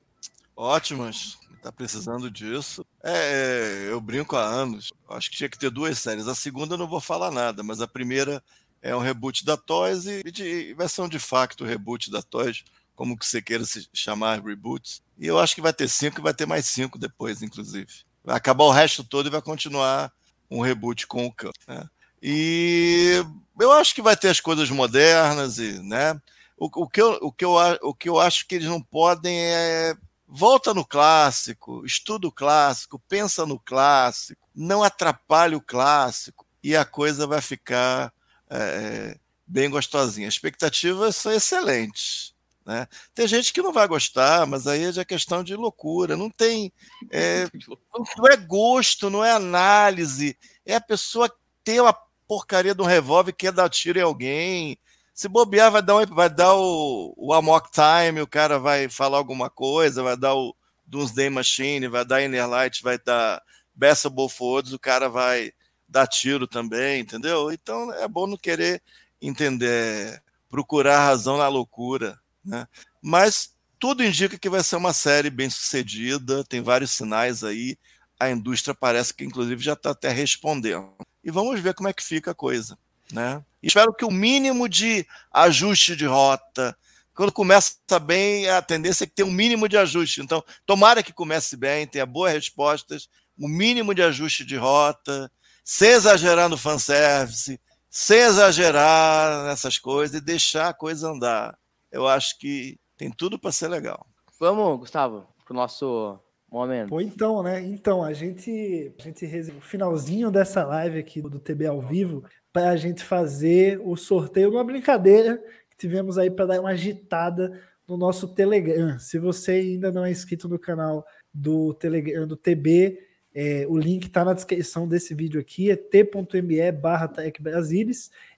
Ótimas. 0.55 1.39
Tá 1.61 1.71
precisando 1.71 2.31
disso. 2.31 2.83
É, 3.03 3.87
eu 3.89 4.01
brinco 4.01 4.35
há 4.35 4.43
anos. 4.43 4.91
Acho 5.07 5.29
que 5.29 5.37
tinha 5.37 5.49
que 5.49 5.59
ter 5.59 5.69
duas 5.69 5.99
séries. 5.99 6.27
A 6.27 6.33
segunda 6.33 6.73
eu 6.73 6.77
não 6.77 6.87
vou 6.87 6.99
falar 6.99 7.29
nada, 7.29 7.61
mas 7.61 7.81
a 7.81 7.87
primeira 7.87 8.43
é 8.81 8.95
um 8.95 8.99
reboot 8.99 9.45
da 9.45 9.55
Toys 9.55 10.07
e 10.07 10.23
de 10.23 10.73
versão 10.73 11.07
de 11.07 11.19
facto 11.19 11.63
reboot 11.63 12.09
da 12.09 12.21
Toys, 12.23 12.63
como 12.95 13.15
que 13.15 13.25
você 13.25 13.41
queira 13.41 13.63
se 13.63 13.87
chamar 13.93 14.43
reboots. 14.43 15.03
E 15.19 15.27
eu 15.27 15.37
acho 15.37 15.53
que 15.53 15.61
vai 15.61 15.71
ter 15.71 15.87
cinco 15.87 16.19
e 16.19 16.23
vai 16.23 16.33
ter 16.33 16.47
mais 16.47 16.65
cinco 16.65 16.97
depois, 16.97 17.43
inclusive. 17.43 17.91
Vai 18.23 18.35
acabar 18.35 18.63
o 18.63 18.71
resto 18.71 19.03
todo 19.03 19.27
e 19.27 19.31
vai 19.31 19.41
continuar 19.41 20.11
um 20.49 20.61
reboot 20.61 21.05
com 21.05 21.27
o 21.27 21.31
Khan. 21.31 21.51
Né? 21.67 21.87
E 22.23 23.23
eu 23.59 23.71
acho 23.71 23.93
que 23.93 24.01
vai 24.01 24.17
ter 24.17 24.29
as 24.29 24.39
coisas 24.39 24.69
modernas 24.71 25.59
e, 25.59 25.79
né? 25.83 26.19
O, 26.57 26.69
o, 26.83 26.87
que 26.87 27.01
eu, 27.01 27.19
o, 27.21 27.31
que 27.31 27.45
eu, 27.45 27.53
o 27.81 27.93
que 27.93 28.09
eu 28.09 28.19
acho 28.19 28.47
que 28.47 28.55
eles 28.55 28.67
não 28.67 28.81
podem 28.81 29.35
é 29.39 29.95
volta 30.33 30.73
no 30.73 30.85
clássico, 30.85 31.85
estuda 31.85 32.25
o 32.25 32.31
clássico, 32.31 32.97
pensa 33.09 33.45
no 33.45 33.59
clássico, 33.59 34.47
não 34.55 34.81
atrapalhe 34.81 35.55
o 35.55 35.61
clássico 35.61 36.47
e 36.63 36.73
a 36.73 36.85
coisa 36.85 37.27
vai 37.27 37.41
ficar 37.41 38.13
é, 38.49 39.17
bem 39.45 39.69
gostosinha. 39.69 40.29
As 40.29 40.35
expectativas 40.35 41.17
são 41.17 41.33
excelentes. 41.33 42.33
Né? 42.65 42.87
Tem 43.13 43.27
gente 43.27 43.51
que 43.51 43.61
não 43.61 43.73
vai 43.73 43.85
gostar, 43.87 44.47
mas 44.47 44.67
aí 44.67 44.83
é 44.97 45.03
questão 45.03 45.43
de 45.43 45.53
loucura. 45.53 46.15
Não 46.15 46.29
tem. 46.29 46.71
é, 47.11 47.47
não 48.17 48.27
é 48.27 48.37
gosto, 48.37 49.09
não 49.09 49.25
é 49.25 49.31
análise. 49.31 50.37
É 50.65 50.75
a 50.75 50.81
pessoa 50.81 51.29
ter 51.61 51.81
uma 51.81 51.93
porcaria 52.25 52.73
de 52.73 52.81
um 52.81 52.85
revólver 52.85 53.31
e 53.31 53.35
quer 53.35 53.51
dar 53.51 53.67
tiro 53.69 53.99
em 53.99 54.03
alguém. 54.03 54.77
Se 55.21 55.27
bobear, 55.27 55.69
vai 55.71 55.83
dar, 55.83 55.97
um- 55.97 56.05
vai 56.15 56.27
dar 56.31 56.55
o, 56.55 57.13
o 57.15 57.31
Amok 57.31 57.69
Time, 57.69 58.21
o 58.21 58.27
cara 58.27 58.57
vai 58.57 58.89
falar 58.89 59.19
alguma 59.19 59.51
coisa, 59.51 60.01
vai 60.01 60.17
dar 60.17 60.33
o 60.33 60.55
Doomsday 60.83 61.29
Machine, 61.29 61.87
vai 61.87 62.03
dar 62.03 62.23
Inner 62.23 62.49
Light, 62.49 62.81
vai 62.81 62.97
dar 62.97 63.39
Bessable 63.75 64.27
Fords, 64.27 64.73
o 64.73 64.79
cara 64.79 65.09
vai 65.09 65.51
dar 65.87 66.07
tiro 66.07 66.47
também, 66.47 67.01
entendeu? 67.01 67.51
Então 67.51 67.93
é 67.93 68.07
bom 68.07 68.25
não 68.25 68.35
querer 68.35 68.81
entender, 69.21 70.23
procurar 70.49 71.05
razão 71.05 71.37
na 71.37 71.47
loucura, 71.47 72.19
né? 72.43 72.67
Mas 72.99 73.55
tudo 73.77 74.03
indica 74.03 74.39
que 74.39 74.49
vai 74.49 74.63
ser 74.63 74.75
uma 74.77 74.91
série 74.91 75.29
bem 75.29 75.51
sucedida, 75.51 76.43
tem 76.45 76.63
vários 76.63 76.89
sinais 76.89 77.43
aí, 77.43 77.77
a 78.19 78.31
indústria 78.31 78.73
parece 78.73 79.13
que 79.13 79.23
inclusive 79.23 79.61
já 79.63 79.73
está 79.73 79.91
até 79.91 80.09
respondendo. 80.09 80.91
E 81.23 81.29
vamos 81.29 81.59
ver 81.59 81.75
como 81.75 81.89
é 81.89 81.93
que 81.93 82.03
fica 82.03 82.31
a 82.31 82.35
coisa, 82.35 82.75
né? 83.11 83.43
Espero 83.61 83.93
que 83.93 84.05
o 84.05 84.11
mínimo 84.11 84.67
de 84.67 85.05
ajuste 85.31 85.95
de 85.95 86.05
rota, 86.05 86.75
quando 87.13 87.31
começa 87.31 87.77
bem, 87.99 88.49
a 88.49 88.61
tendência 88.61 89.03
é 89.03 89.07
que 89.07 89.13
tenha 89.13 89.27
um 89.27 89.31
mínimo 89.31 89.69
de 89.69 89.77
ajuste. 89.77 90.21
Então, 90.21 90.43
tomara 90.65 91.03
que 91.03 91.13
comece 91.13 91.55
bem, 91.55 91.85
tenha 91.85 92.05
boas 92.05 92.33
respostas, 92.33 93.07
o 93.37 93.47
mínimo 93.47 93.93
de 93.93 94.01
ajuste 94.01 94.43
de 94.43 94.55
rota, 94.55 95.31
sem 95.63 95.89
exagerar 95.89 96.49
no 96.49 96.57
fanservice, 96.57 97.59
sem 97.89 98.19
exagerar 98.19 99.45
nessas 99.45 99.77
coisas 99.77 100.19
e 100.19 100.23
deixar 100.23 100.69
a 100.69 100.73
coisa 100.73 101.09
andar. 101.09 101.57
Eu 101.91 102.07
acho 102.07 102.39
que 102.39 102.79
tem 102.97 103.11
tudo 103.11 103.37
para 103.37 103.51
ser 103.51 103.67
legal. 103.67 104.07
Vamos, 104.39 104.79
Gustavo, 104.79 105.27
pro 105.45 105.53
nosso 105.53 106.19
momento. 106.49 106.89
Pô, 106.89 107.01
então, 107.01 107.43
né? 107.43 107.61
Então, 107.61 108.03
a 108.03 108.13
gente, 108.13 108.93
a 108.99 109.03
gente 109.03 109.25
reservou 109.25 109.61
o 109.61 109.65
finalzinho 109.65 110.31
dessa 110.31 110.63
live 110.63 110.99
aqui 110.99 111.21
do 111.21 111.39
TB 111.39 111.67
ao 111.67 111.81
vivo 111.81 112.23
para 112.53 112.69
a 112.71 112.75
gente 112.75 113.03
fazer 113.03 113.79
o 113.83 113.95
sorteio, 113.95 114.51
uma 114.51 114.63
brincadeira 114.63 115.37
que 115.69 115.77
tivemos 115.77 116.17
aí 116.17 116.29
para 116.29 116.45
dar 116.45 116.59
uma 116.59 116.71
agitada 116.71 117.59
no 117.87 117.97
nosso 117.97 118.27
Telegram. 118.33 118.97
Se 118.99 119.17
você 119.17 119.51
ainda 119.51 119.91
não 119.91 120.05
é 120.05 120.11
inscrito 120.11 120.47
no 120.47 120.59
canal 120.59 121.05
do 121.33 121.73
Telegram 121.73 122.27
do 122.27 122.35
TB, 122.35 122.99
é, 123.33 123.65
o 123.67 123.77
link 123.77 124.05
está 124.05 124.25
na 124.25 124.33
descrição 124.33 124.87
desse 124.87 125.13
vídeo 125.13 125.39
aqui, 125.39 125.71
é 125.71 125.75
t.me 125.75 126.71
barra. 126.71 127.11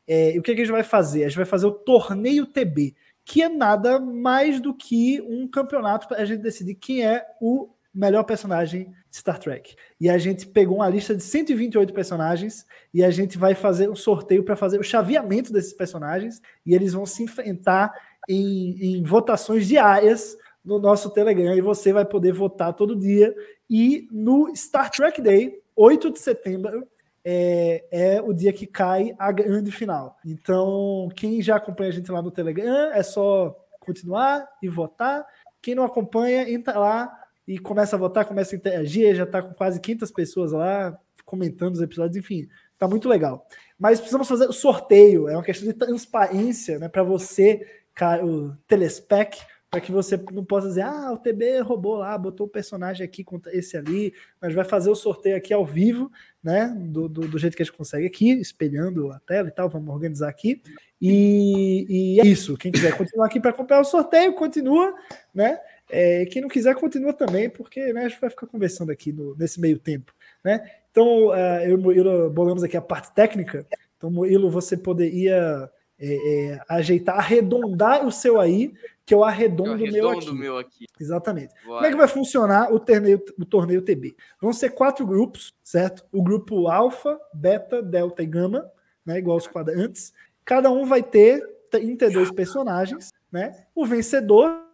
É, 0.07 0.35
e 0.35 0.40
o 0.40 0.41
que, 0.41 0.53
que 0.53 0.61
a 0.61 0.64
gente 0.65 0.73
vai 0.73 0.84
fazer? 0.84 1.23
A 1.23 1.27
gente 1.27 1.38
vai 1.38 1.45
fazer 1.45 1.65
o 1.65 1.72
torneio 1.72 2.45
TB, 2.45 2.95
que 3.26 3.41
é 3.41 3.49
nada 3.49 3.99
mais 3.99 4.60
do 4.60 4.73
que 4.73 5.22
um 5.22 5.48
campeonato 5.48 6.07
para 6.07 6.22
a 6.22 6.26
gente 6.26 6.41
decidir 6.41 6.76
quem 6.76 7.06
é 7.06 7.26
o 7.41 7.69
melhor 7.94 8.23
personagem 8.23 8.91
Star 9.14 9.38
Trek. 9.38 9.76
E 10.02 10.10
a 10.10 10.18
gente 10.18 10.48
pegou 10.48 10.77
uma 10.77 10.90
lista 10.90 11.15
de 11.15 11.22
128 11.22 11.94
personagens 11.94 12.65
e 12.91 13.03
a 13.03 13.11
gente 13.11 13.38
vai 13.38 13.53
fazer 13.53 13.88
um 13.90 13.95
sorteio 13.95 14.44
para 14.44 14.56
fazer 14.56 14.80
o 14.80 14.84
chaveamento 14.84 15.53
desses 15.53 15.73
personagens 15.73 16.41
e 16.65 16.73
eles 16.73 16.94
vão 16.94 17.06
se 17.06 17.22
enfrentar 17.22 17.94
em, 18.27 18.98
em 18.98 19.03
votações 19.03 19.68
diárias 19.68 20.35
no 20.65 20.80
nosso 20.80 21.11
Telegram 21.11 21.53
e 21.56 21.61
você 21.61 21.94
vai 21.94 22.06
poder 22.06 22.34
votar 22.34 22.73
todo 22.73 22.95
dia. 22.95 23.35
E 23.69 24.07
no 24.11 24.52
Star 24.56 24.90
Trek 24.90 25.22
Day, 25.22 25.61
8 25.76 26.11
de 26.11 26.19
setembro, 26.19 26.88
é, 27.23 27.85
é, 27.91 28.22
o 28.22 28.34
dia 28.34 28.52
que 28.52 28.65
cai 28.65 29.14
a 29.19 29.31
grande 29.31 29.72
final. 29.72 30.18
Então, 30.26 31.07
quem 31.15 31.41
já 31.41 31.57
acompanha 31.57 31.90
a 31.90 31.94
gente 31.94 32.11
lá 32.11 32.22
no 32.22 32.31
Telegram, 32.31 32.91
é 32.91 33.03
só 33.03 33.56
continuar 33.80 34.48
e 34.61 34.68
votar. 34.68 35.26
Quem 35.61 35.76
não 35.76 35.84
acompanha, 35.84 36.49
entra 36.49 36.77
lá 36.77 37.22
e 37.47 37.57
começa 37.57 37.95
a 37.95 37.99
votar, 37.99 38.25
começa 38.25 38.55
a 38.55 38.57
interagir, 38.57 39.15
já 39.15 39.23
está 39.23 39.41
com 39.41 39.53
quase 39.53 39.79
500 39.79 40.11
pessoas 40.11 40.51
lá 40.51 40.97
comentando 41.25 41.73
os 41.73 41.81
episódios, 41.81 42.17
enfim, 42.17 42.47
tá 42.77 42.87
muito 42.87 43.07
legal. 43.07 43.47
Mas 43.79 43.99
precisamos 43.99 44.27
fazer 44.27 44.47
o 44.47 44.53
sorteio, 44.53 45.27
é 45.27 45.33
uma 45.33 45.43
questão 45.43 45.67
de 45.67 45.73
transparência, 45.73 46.77
né, 46.79 46.87
para 46.87 47.03
você, 47.03 47.65
cara, 47.93 48.25
o 48.25 48.55
telespec, 48.67 49.39
para 49.73 49.81
que 49.81 49.91
você 49.91 50.23
não 50.31 50.45
possa 50.45 50.67
dizer, 50.67 50.83
ah, 50.83 51.11
o 51.11 51.17
TB 51.17 51.61
roubou 51.61 51.95
lá, 51.95 52.15
botou 52.15 52.45
o 52.45 52.49
personagem 52.49 53.03
aqui 53.03 53.23
contra 53.23 53.57
esse 53.57 53.75
ali. 53.75 54.13
Nós 54.39 54.53
vai 54.53 54.63
fazer 54.63 54.91
o 54.91 54.95
sorteio 54.95 55.35
aqui 55.35 55.51
ao 55.51 55.65
vivo, 55.65 56.11
né? 56.43 56.71
Do, 56.79 57.09
do, 57.09 57.21
do, 57.27 57.39
jeito 57.39 57.57
que 57.57 57.63
a 57.63 57.65
gente 57.65 57.75
consegue 57.75 58.05
aqui, 58.05 58.33
espelhando 58.33 59.11
a 59.11 59.19
tela 59.21 59.47
e 59.47 59.51
tal. 59.51 59.67
Vamos 59.67 59.89
organizar 59.89 60.29
aqui. 60.29 60.61
E, 61.01 61.87
e 61.89 62.19
é 62.19 62.23
isso. 62.23 62.55
Quem 62.55 62.71
quiser 62.71 62.95
continuar 62.95 63.25
aqui 63.25 63.39
para 63.39 63.49
acompanhar 63.49 63.81
o 63.81 63.83
sorteio, 63.83 64.35
continua, 64.35 64.93
né? 65.33 65.57
É, 65.95 66.25
quem 66.25 66.41
não 66.41 66.49
quiser, 66.49 66.73
continua 66.73 67.13
também, 67.13 67.47
porque 67.47 67.93
né, 67.93 68.05
a 68.05 68.09
gente 68.09 68.19
vai 68.19 68.29
ficar 68.31 68.47
conversando 68.47 68.91
aqui 68.91 69.13
no, 69.13 69.35
nesse 69.35 69.61
meio 69.61 69.77
tempo, 69.77 70.11
né? 70.43 70.67
Então, 70.89 71.27
uh, 71.27 71.61
eu 71.63 71.71
e 71.71 71.73
o 71.75 71.77
Murilo 71.77 72.29
bolamos 72.31 72.63
aqui 72.63 72.75
a 72.75 72.81
parte 72.81 73.13
técnica. 73.13 73.63
Então, 73.95 74.09
Murilo, 74.09 74.49
você 74.49 74.75
poderia 74.75 75.69
é, 75.99 76.53
é, 76.53 76.59
ajeitar, 76.67 77.17
arredondar 77.17 78.05
o 78.07 78.11
seu 78.11 78.39
aí, 78.39 78.73
que 79.05 79.13
eu 79.13 79.23
arredondo 79.23 79.83
o 79.83 79.91
meu 79.91 80.09
aqui. 80.09 80.31
meu 80.33 80.57
aqui. 80.57 80.85
Exatamente. 80.99 81.53
Bora. 81.63 81.75
Como 81.75 81.85
é 81.85 81.89
que 81.91 81.97
vai 81.97 82.07
funcionar 82.07 82.73
o 82.73 82.79
torneio, 82.79 83.23
o 83.37 83.45
torneio 83.45 83.81
TB? 83.83 84.15
Vão 84.41 84.51
ser 84.51 84.71
quatro 84.71 85.05
grupos, 85.05 85.53
certo? 85.63 86.03
O 86.11 86.23
grupo 86.23 86.67
Alfa, 86.69 87.19
Beta, 87.31 87.83
Delta 87.83 88.23
e 88.23 88.25
Gama, 88.25 88.67
né, 89.05 89.19
igual 89.19 89.37
os 89.37 89.47
quadrantes. 89.47 90.11
Cada 90.43 90.71
um 90.71 90.85
vai 90.85 91.03
ter 91.03 91.39
32 91.69 92.31
personagens, 92.31 93.13
né? 93.31 93.65
O 93.75 93.85
vencedor 93.85 94.72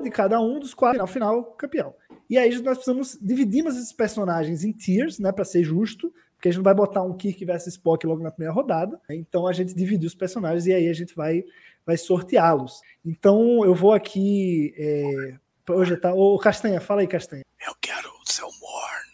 de 0.00 0.10
cada 0.10 0.40
um 0.40 0.58
dos 0.58 0.74
quatro, 0.74 1.00
ao 1.00 1.06
final, 1.06 1.44
campeão. 1.52 1.94
E 2.28 2.38
aí 2.38 2.50
nós 2.62 2.78
precisamos 2.78 3.18
dividimos 3.20 3.76
esses 3.76 3.92
personagens 3.92 4.64
em 4.64 4.72
tiers, 4.72 5.18
né, 5.18 5.32
para 5.32 5.44
ser 5.44 5.64
justo, 5.64 6.12
porque 6.40 6.48
a 6.48 6.52
gente 6.52 6.58
não 6.58 6.64
vai 6.64 6.74
botar 6.74 7.02
um 7.02 7.12
Kirk 7.12 7.44
versus 7.44 7.74
Spock 7.74 8.06
logo 8.06 8.22
na 8.22 8.30
primeira 8.30 8.54
rodada. 8.54 8.98
né? 9.08 9.16
Então 9.16 9.46
a 9.46 9.52
gente 9.52 9.74
dividiu 9.74 10.06
os 10.06 10.14
personagens 10.14 10.66
e 10.66 10.72
aí 10.72 10.88
a 10.88 10.92
gente 10.92 11.14
vai 11.14 11.44
vai 11.84 11.96
sorteá-los. 11.96 12.80
Então 13.04 13.64
eu 13.64 13.74
vou 13.74 13.92
aqui 13.92 14.72
é, 14.78 15.34
projetar. 15.64 16.14
Ô 16.14 16.38
Castanha, 16.38 16.80
fala 16.80 17.00
aí, 17.00 17.06
Castanha. 17.06 17.42
Eu 17.66 17.74
quero 17.80 18.08
o 18.08 18.32
seu 18.32 18.46
Morn. 18.46 19.10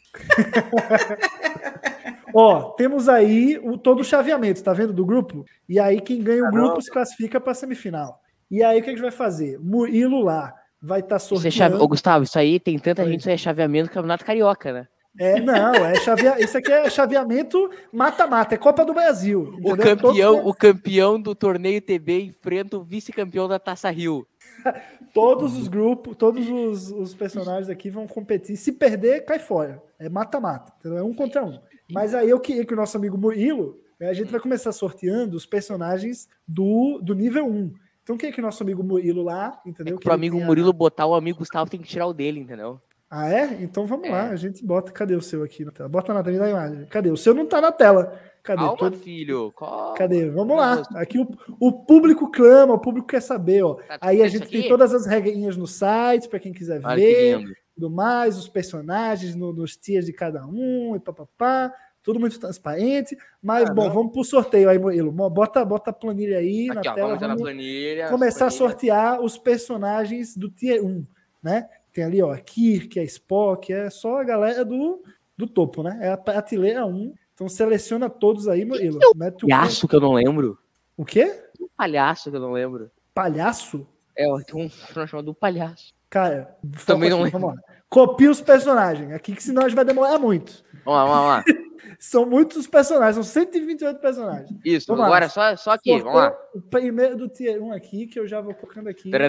Ó, 2.35 2.71
temos 2.73 3.09
aí 3.09 3.59
o, 3.63 3.79
todo 3.79 4.01
o 4.01 4.05
chaveamento, 4.05 4.63
tá 4.63 4.73
vendo, 4.73 4.93
do 4.93 5.07
grupo? 5.07 5.45
E 5.69 5.81
aí 5.81 6.01
quem 6.01 6.23
ganha 6.23 6.45
o 6.45 6.51
grupo 6.51 6.83
se 6.83 6.91
classifica 6.91 7.41
para 7.41 7.55
semifinal. 7.55 8.21
E 8.51 8.63
aí 8.63 8.79
o 8.79 8.83
que 8.83 8.91
a 8.91 8.93
gente 8.93 9.03
vai 9.03 9.11
fazer? 9.11 9.59
Murilo 9.59 10.21
lá 10.21 10.55
vai 10.87 11.01
estar 11.01 11.17
Isso 11.17 11.35
é 11.35 11.37
sorteando. 11.37 11.57
chave... 11.57 11.75
Ô, 11.77 11.89
Gustavo, 11.89 12.25
isso 12.25 12.39
aí 12.39 12.61
tem 12.61 12.79
tanta 12.79 13.03
Oi. 13.03 13.11
gente, 13.11 13.21
isso 13.21 13.29
aí 13.29 13.35
é 13.35 13.39
chaveamento 13.39 13.89
do 13.89 13.93
Campeonato 13.93 14.25
Carioca, 14.25 14.73
né? 14.73 14.89
É, 15.19 15.41
não, 15.41 15.75
é 15.75 15.95
chavea... 15.97 16.39
isso 16.39 16.59
aqui 16.59 16.71
é 16.71 16.91
chaveamento 16.91 17.71
mata-mata, 17.91 18.55
é 18.55 18.59
Copa 18.59 18.85
do 18.85 18.93
Brasil. 18.93 19.59
O 19.65 19.75
campeão, 19.75 20.35
Todos, 20.35 20.47
o 20.47 20.55
campeão 20.55 21.21
do 21.21 21.35
torneio 21.35 21.81
TB 21.81 22.21
enfrenta 22.25 22.77
o 22.77 22.83
vice-campeão 22.83 23.49
da 23.49 23.59
Taça 23.59 23.91
Rio. 23.91 24.27
todos 25.15 25.57
os 25.57 25.69
grupos, 25.69 26.15
todos 26.17 26.47
os, 26.49 26.91
os 26.91 27.15
personagens 27.15 27.71
aqui 27.71 27.89
vão 27.89 28.07
competir. 28.07 28.57
Se 28.57 28.73
perder, 28.73 29.25
cai 29.25 29.39
fora. 29.39 29.83
É 29.99 30.09
mata-mata? 30.09 30.73
É 30.85 31.03
um 31.03 31.15
contra 31.15 31.43
um. 31.43 31.59
Mas 31.91 32.15
aí 32.15 32.29
eu 32.29 32.39
queria 32.39 32.67
que 32.67 32.75
o 32.75 32.77
nosso 32.77 32.97
amigo 32.99 33.17
Murilo, 33.17 33.79
a 34.01 34.13
gente 34.13 34.31
vai 34.31 34.41
começar 34.41 34.73
sorteando 34.73 35.37
os 35.37 35.47
personagens 35.47 36.29
do, 36.47 37.01
do 37.03 37.15
nível 37.15 37.47
1. 37.47 37.73
Então 38.07 38.17
quem 38.17 38.29
é 38.29 38.33
que 38.33 38.39
o 38.39 38.43
nosso 38.43 38.63
amigo 38.63 38.85
Murilo 38.85 39.25
lá, 39.25 39.61
É 39.67 39.69
entendeu? 39.69 39.95
que 39.97 39.99
Que 40.03 40.05
pro 40.05 40.13
ele 40.13 40.21
amigo 40.21 40.37
tenha- 40.37 40.47
Murilo 40.47 40.73
botar 40.73 41.07
o 41.07 41.15
amigo 41.17 41.41
Gustavo 41.41 41.69
tem 41.69 41.81
que 41.81 41.89
tirar 41.89 42.07
o 42.07 42.15
dele, 42.15 42.39
entendeu? 42.39 42.81
Ah, 43.11 43.29
é? 43.29 43.59
Então 43.61 43.85
vamos 43.85 44.07
É. 44.07 44.13
lá, 44.13 44.29
a 44.31 44.37
gente 44.37 44.65
bota. 44.65 44.93
Cadê 44.93 45.17
o 45.17 45.21
seu 45.21 45.43
aqui 45.43 45.65
na 45.65 45.73
tela? 45.73 45.89
Bota 45.89 46.15
na 46.15 46.23
tela 46.23 46.39
da 46.39 46.49
imagem. 46.51 46.87
Cadê? 46.87 47.11
O 47.11 47.17
seu 47.17 47.35
não 47.35 47.45
tá 47.47 47.61
na 47.61 47.73
tela. 47.73 48.17
Cadê? 48.45 48.61
Calma, 48.63 48.77
Todo- 48.77 48.97
filho. 48.97 49.53
Calma. 49.59 49.95
Cadê? 49.95 50.31
Vamos 50.31 50.57
lá. 50.57 50.83
Aqui 50.95 51.19
o, 51.19 51.27
o 51.59 51.73
público 51.73 52.31
clama, 52.31 52.75
o 52.75 52.79
público 52.79 53.09
quer 53.09 53.21
saber, 53.23 53.65
ó. 53.65 53.75
Tá 53.75 53.99
Aí 54.01 54.23
a 54.23 54.29
gente 54.29 54.49
tem 54.49 54.69
todas 54.69 54.95
as 54.95 55.05
regrinhas 55.05 55.57
no 55.57 55.67
site 55.67 56.29
para 56.29 56.39
quem 56.39 56.53
quiser 56.53 56.81
Olha 56.85 56.95
que 56.97 57.01
ver, 57.13 57.39
lindo. 57.39 57.53
tudo 57.75 57.91
mais, 57.91 58.39
os 58.39 58.49
personagens 58.49 59.35
no- 59.35 59.53
nos 59.53 59.77
tiers 59.77 60.07
de 60.07 60.13
cada 60.13 60.47
um 60.47 60.95
e 60.95 61.01
papapá. 61.01 61.73
Tudo 62.07 62.21
muito 62.21 62.39
transparente. 62.39 63.19
Mas, 63.43 63.69
bom, 63.75 63.91
vamos 63.91 64.13
pro 64.13 64.23
sorteio 64.23 64.71
aí, 64.71 64.79
Murilo. 64.79 65.11
Mo- 65.13 65.29
Bota, 65.29 65.65
bota 65.65 65.91
a 65.91 65.93
planilha 65.93 66.39
aí 66.39 66.71
Aqui, 66.71 66.85
na 66.87 66.93
ó, 66.93 66.95
tela. 66.95 67.17
vamos 67.17 67.43
planilha. 67.43 68.09
começar 68.09 68.47
a 68.47 68.49
planilha. 68.49 68.59
sortear 68.71 69.21
os 69.21 69.37
personagens 69.37 70.37
do 70.37 70.49
Tier 70.49 70.85
1, 70.85 71.05
né? 71.43 71.69
Tem 71.93 72.05
ali, 72.05 72.23
ó, 72.23 72.33
a 72.33 72.39
Kirk, 72.39 73.01
a 73.01 73.03
Spock, 73.03 73.73
é 73.73 73.91
só 73.91 74.21
a 74.21 74.25
galera 74.25 74.65
do, 74.65 75.03
do 75.37 75.49
topo, 75.49 75.83
né? 75.83 75.99
É 76.01 76.13
a 76.13 76.17
prateleira 76.17 76.87
1. 76.87 77.13
Então 77.35 77.49
seleciona 77.49 78.09
todos 78.09 78.47
aí, 78.47 78.65
Murilo. 78.65 79.01
Mete 79.17 79.45
o, 79.45 79.49
Palhaço 79.49 79.89
que 79.89 79.97
eu 79.97 80.01
não 80.01 80.13
lembro. 80.13 80.57
o 80.97 81.05
quê? 81.05 81.43
Um 81.61 81.67
palhaço 81.77 82.31
que 82.31 82.37
eu 82.37 82.41
não 82.41 82.53
lembro. 82.53 82.89
Palhaço? 83.13 83.85
É, 84.17 84.29
ó, 84.31 84.41
tem 84.41 84.55
um 84.65 84.69
personagem 84.69 85.11
chamado 85.11 85.35
Palhaço. 85.35 85.93
Cara, 86.09 86.57
Também 86.87 87.11
não 87.11 87.23
aqui, 87.25 87.33
vamos 87.33 87.53
lá. 87.57 87.61
Copia 87.89 88.31
os 88.31 88.41
personagens 88.41 89.11
aqui, 89.13 89.35
que 89.35 89.43
senão 89.43 89.63
a 89.65 89.69
gente 89.69 89.75
vai 89.75 89.85
demorar 89.85 90.19
muito. 90.21 90.63
Vamos 90.85 91.01
lá, 91.01 91.05
vamos 91.05 91.27
lá. 91.29 91.45
São 91.99 92.27
muitos 92.27 92.67
personagens, 92.67 93.15
são 93.15 93.23
128 93.23 94.01
personagens. 94.01 94.51
Isso, 94.65 94.87
Vamos 94.89 95.01
lá. 95.01 95.07
agora 95.07 95.29
só, 95.29 95.57
só 95.57 95.73
aqui, 95.73 95.99
vamos 95.99 96.15
lá. 96.15 96.37
O 96.55 96.61
primeiro 96.61 97.17
do 97.17 97.29
Tier 97.29 97.63
1 97.63 97.73
aqui, 97.73 98.07
que 98.07 98.19
eu 98.19 98.27
já 98.27 98.41
vou 98.41 98.55
colocando 98.55 98.89
aqui. 98.89 99.11
Vamos 99.11 99.29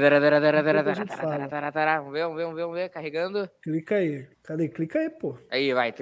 ver, 2.13 2.23
vamos 2.23 2.35
ver, 2.35 2.43
vamos 2.43 2.55
ver, 2.55 2.61
vamos 2.61 2.75
ver. 2.75 2.89
Carregando. 2.89 3.49
Clica 3.61 3.95
aí. 3.95 4.27
Cadê? 4.43 4.69
Clica 4.69 4.99
aí, 4.99 5.09
pô. 5.09 5.37
Aí, 5.49 5.73
vai. 5.73 5.93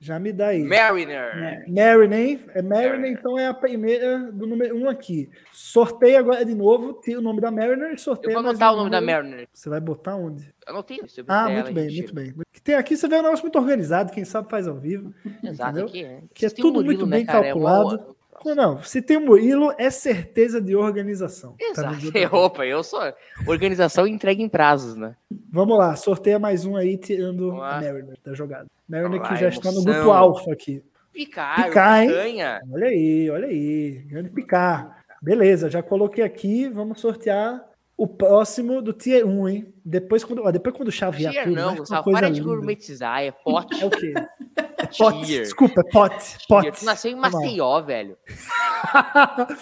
Já 0.00 0.18
me 0.18 0.32
dá 0.32 0.48
aí. 0.48 0.62
Mariner. 0.62 1.64
Mariner, 1.68 2.40
é 2.54 2.62
Mariner, 2.62 3.10
então 3.10 3.38
é 3.38 3.46
a 3.46 3.54
primeira 3.54 4.30
do 4.30 4.46
número 4.46 4.76
1 4.76 4.88
aqui. 4.88 5.30
Sorteia 5.50 6.18
agora 6.18 6.44
de 6.44 6.54
novo, 6.54 7.00
tira 7.02 7.18
o 7.18 7.22
nome 7.22 7.40
da 7.40 7.50
Mariner 7.50 7.88
e 7.88 7.92
Eu 7.92 7.98
sorteia 7.98 8.34
vou 8.34 8.48
anotar 8.48 8.72
um 8.72 8.74
o 8.74 8.76
nome 8.78 8.90
da. 8.90 9.00
Mariner. 9.00 9.48
Você 9.52 9.70
vai 9.70 9.80
botar 9.80 10.16
onde? 10.16 10.52
Anotei. 10.66 11.00
Ah, 11.26 11.48
muito 11.48 11.72
bem, 11.72 11.94
muito 11.94 12.14
bem. 12.14 12.34
Que 12.52 12.60
tem 12.60 12.74
aqui, 12.74 12.96
você 12.96 13.08
vê 13.08 13.16
um 13.16 13.22
negócio 13.22 13.44
muito 13.44 13.58
organizado, 13.58 14.12
quem 14.12 14.24
sabe 14.24 14.50
faz 14.50 14.68
ao 14.68 14.76
vivo. 14.76 15.14
Exato, 15.42 15.70
entendeu? 15.70 15.86
aqui, 15.86 16.02
né? 16.02 16.22
Que 16.34 16.46
é 16.46 16.48
um 16.48 16.52
tudo 16.52 16.84
muito 16.84 17.06
né, 17.06 17.16
bem? 17.16 17.22
É 17.22 17.26
calculado. 17.26 18.13
Não, 18.44 18.54
não, 18.54 18.82
se 18.82 19.00
tem 19.00 19.18
Murilo, 19.18 19.72
é 19.78 19.90
certeza 19.90 20.60
de 20.60 20.76
organização. 20.76 21.56
Tá 21.74 21.92
Exato. 21.92 22.18
É, 22.18 22.26
Opa, 22.34 22.66
eu 22.66 22.82
sou 22.82 23.00
organização 23.46 24.06
entrega 24.06 24.42
em 24.42 24.48
prazos, 24.48 24.94
né? 24.96 25.16
Vamos 25.50 25.78
lá, 25.78 25.96
sorteia 25.96 26.38
mais 26.38 26.64
um 26.64 26.76
aí, 26.76 26.98
tirando 26.98 27.52
a 27.52 27.80
Mariner 27.80 28.18
da 28.22 28.34
jogada. 28.34 28.66
Mariner 28.88 29.22
que 29.22 29.28
lá, 29.28 29.36
já 29.36 29.48
está 29.48 29.72
no 29.72 29.82
grupo 29.82 30.10
alfa 30.10 30.52
aqui. 30.52 30.82
Picar, 31.12 31.64
Picar, 31.64 32.02
hein? 32.02 32.08
picanha. 32.08 32.60
Olha 32.70 32.88
aí, 32.88 33.30
olha 33.30 33.46
aí. 33.46 34.04
Grande 34.08 34.30
picar. 34.30 35.04
Beleza, 35.22 35.70
já 35.70 35.82
coloquei 35.82 36.24
aqui. 36.24 36.68
Vamos 36.68 37.00
sortear 37.00 37.64
o 37.96 38.06
próximo 38.06 38.82
do 38.82 38.92
Tier 38.92 39.24
1, 39.26 39.48
hein? 39.48 39.74
Depois, 39.84 40.24
quando, 40.24 40.42
ó, 40.42 40.50
depois 40.50 40.74
quando 40.76 40.90
chavear 40.90 41.32
Tier 41.32 41.44
tudo, 41.44 41.54
não, 41.54 41.76
coisa 41.76 42.02
Para 42.02 42.30
de 42.30 42.40
gourmetizar. 42.40 43.22
É 43.22 43.30
pote. 43.30 43.80
É 43.80 43.86
o 43.86 43.90
quê? 43.90 44.12
Pote. 44.98 45.26
Tier. 45.26 45.42
Desculpa, 45.42 45.80
é 45.80 45.90
pote. 45.90 46.24
Tier. 46.38 46.46
Pote. 46.48 46.78
Tu 46.80 46.84
nasceu 46.84 47.10
em 47.10 47.14
lá. 47.14 47.30
Maceió, 47.30 47.80
velho. 47.82 48.16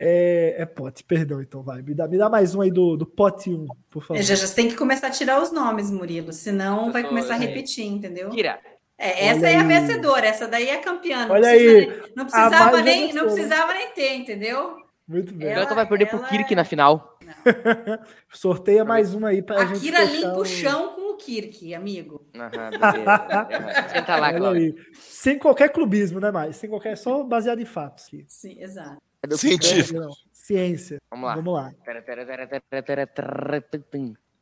é, 0.00 0.56
é 0.58 0.66
pote, 0.66 1.04
perdão, 1.04 1.40
então 1.40 1.62
vai. 1.62 1.82
Me 1.82 1.94
dá, 1.94 2.08
me 2.08 2.18
dá 2.18 2.28
mais 2.28 2.54
um 2.54 2.60
aí 2.60 2.70
do, 2.70 2.96
do 2.96 3.06
pote 3.06 3.50
1, 3.50 3.66
por 3.90 4.02
favor. 4.04 4.22
Já, 4.22 4.34
já 4.34 4.48
tem 4.48 4.68
que 4.68 4.76
começar 4.76 5.08
a 5.08 5.10
tirar 5.10 5.40
os 5.42 5.52
nomes, 5.52 5.90
Murilo, 5.90 6.32
senão 6.32 6.86
Eu 6.86 6.92
vai 6.92 7.02
tô- 7.02 7.08
começar 7.08 7.34
a 7.34 7.38
repetir, 7.38 7.86
entendeu? 7.86 8.30
Tira. 8.30 8.58
É, 8.98 9.26
essa 9.28 9.40
Olha 9.40 9.48
é 9.48 9.56
a 9.56 9.60
aí. 9.62 9.66
vencedora, 9.66 10.26
essa 10.26 10.46
daí 10.46 10.68
é 10.68 10.76
a 10.76 10.80
campeã. 10.80 11.26
Não 11.26 11.34
Olha 11.34 11.48
aí. 11.48 11.86
nem- 11.86 12.02
não 12.14 12.24
A 12.24 12.28
precisava 12.28 12.82
nem, 12.82 13.12
não 13.12 13.24
precisava 13.24 13.72
nem 13.74 13.88
ter, 13.90 14.14
entendeu? 14.14 14.76
Muito 15.08 15.34
bem. 15.34 15.48
Ela- 15.48 15.66
tu 15.66 15.74
vai 15.74 15.86
perder 15.86 16.06
pro 16.06 16.18
ela 16.18 16.28
Kirk 16.28 16.52
é- 16.52 16.56
na 16.56 16.64
final. 16.64 17.18
Sorteia 18.32 18.84
mais 18.84 19.14
um 19.14 19.26
aí 19.26 19.42
pra 19.42 19.62
A 19.62 19.64
gente. 19.66 19.80
Kira 19.80 20.06
fechar 20.06 20.12
limpa 20.28 20.38
o- 20.38 20.44
chão 20.44 20.88
com 20.90 21.01
Kirk, 21.24 21.74
amigo. 21.74 22.26
Aham, 22.34 22.70
beleza. 22.78 23.88
Senta 23.88 24.16
lá, 24.16 24.50
aí. 24.50 24.74
Sem 24.94 25.38
qualquer 25.38 25.70
clubismo, 25.70 26.18
né, 26.20 26.30
mais? 26.30 26.56
Sem 26.56 26.68
qualquer, 26.68 26.96
só 26.96 27.22
baseado 27.22 27.60
em 27.60 27.64
fatos. 27.64 28.06
aqui. 28.06 28.24
Sim, 28.28 28.60
exato. 28.60 29.00
O 29.30 29.36
Científico. 29.36 30.00
Não, 30.00 30.10
Ciência. 30.32 30.98
Vamos 31.10 31.26
lá. 31.26 31.34
Vamos 31.36 31.54
lá. 31.54 31.72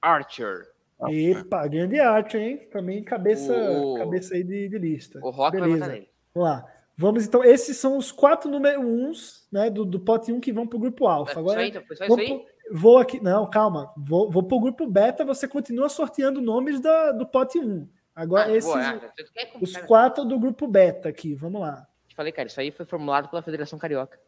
Archer. 0.01 0.69
Epa, 1.09 1.67
grande 1.67 1.99
arte, 1.99 2.37
hein? 2.37 2.59
Também 2.71 3.03
cabeça, 3.03 3.53
O- 3.55 3.97
cabeça 3.99 4.35
aí 4.35 4.45
de, 4.45 4.69
de 4.69 4.79
lista. 4.79 5.19
O 5.23 5.31
Rock 5.31 5.57
vai 5.59 5.69
Beleza. 5.69 5.81
botar 5.87 5.93
nele. 5.93 6.09
Vamos 6.35 6.49
lá. 6.51 6.67
Vamos 6.97 7.27
então. 7.27 7.43
Esses 7.43 7.79
são 7.79 7.97
os 7.97 8.13
quatro 8.13 8.51
número 8.51 8.81
uns, 8.83 9.47
né? 9.51 9.71
Do, 9.71 9.87
do 9.87 9.99
pote 9.99 10.31
1 10.31 10.41
que 10.41 10.53
vão 10.53 10.67
pro 10.67 10.79
grupo 10.79 11.07
alfa. 11.07 11.33
Isso 11.33 11.41
Agora 11.41 11.61
aí, 11.61 11.71
então, 11.71 11.83
foi 11.87 11.97
só 11.97 12.05
isso 12.05 12.19
aí? 12.19 12.27
pro- 12.29 12.45
vou 12.73 12.99
aqui. 12.99 13.21
Não, 13.23 13.49
calma. 13.49 13.93
Vou, 13.97 14.31
vou 14.31 14.43
pro 14.43 14.61
grupo 14.61 14.87
beta. 14.87 15.25
Você 15.25 15.47
continua 15.49 15.89
sorteando 15.89 16.41
nomes 16.41 16.81
da, 16.81 17.13
do 17.13 17.27
pote 17.27 17.59
1. 17.59 17.89
Agora, 18.15 18.47
Ah, 18.51 18.57
esses. 18.57 18.71
boa, 18.71 18.99
tu 19.17 19.33
quer 19.33 19.45
Os 19.47 19.53
complicar? 19.53 19.87
quatro 19.87 20.25
do 20.25 20.39
grupo 20.39 20.67
beta 20.67 21.09
aqui. 21.09 21.35
Vamos 21.35 21.61
lá. 21.61 21.87
Te 22.09 22.15
falei, 22.15 22.33
cara, 22.33 22.49
isso 22.49 22.61
aí 22.61 22.71
foi 22.71 22.85
formulado 22.85 23.29
pela 23.29 23.43
Federação 23.43 23.79
Carioca. 23.79 24.19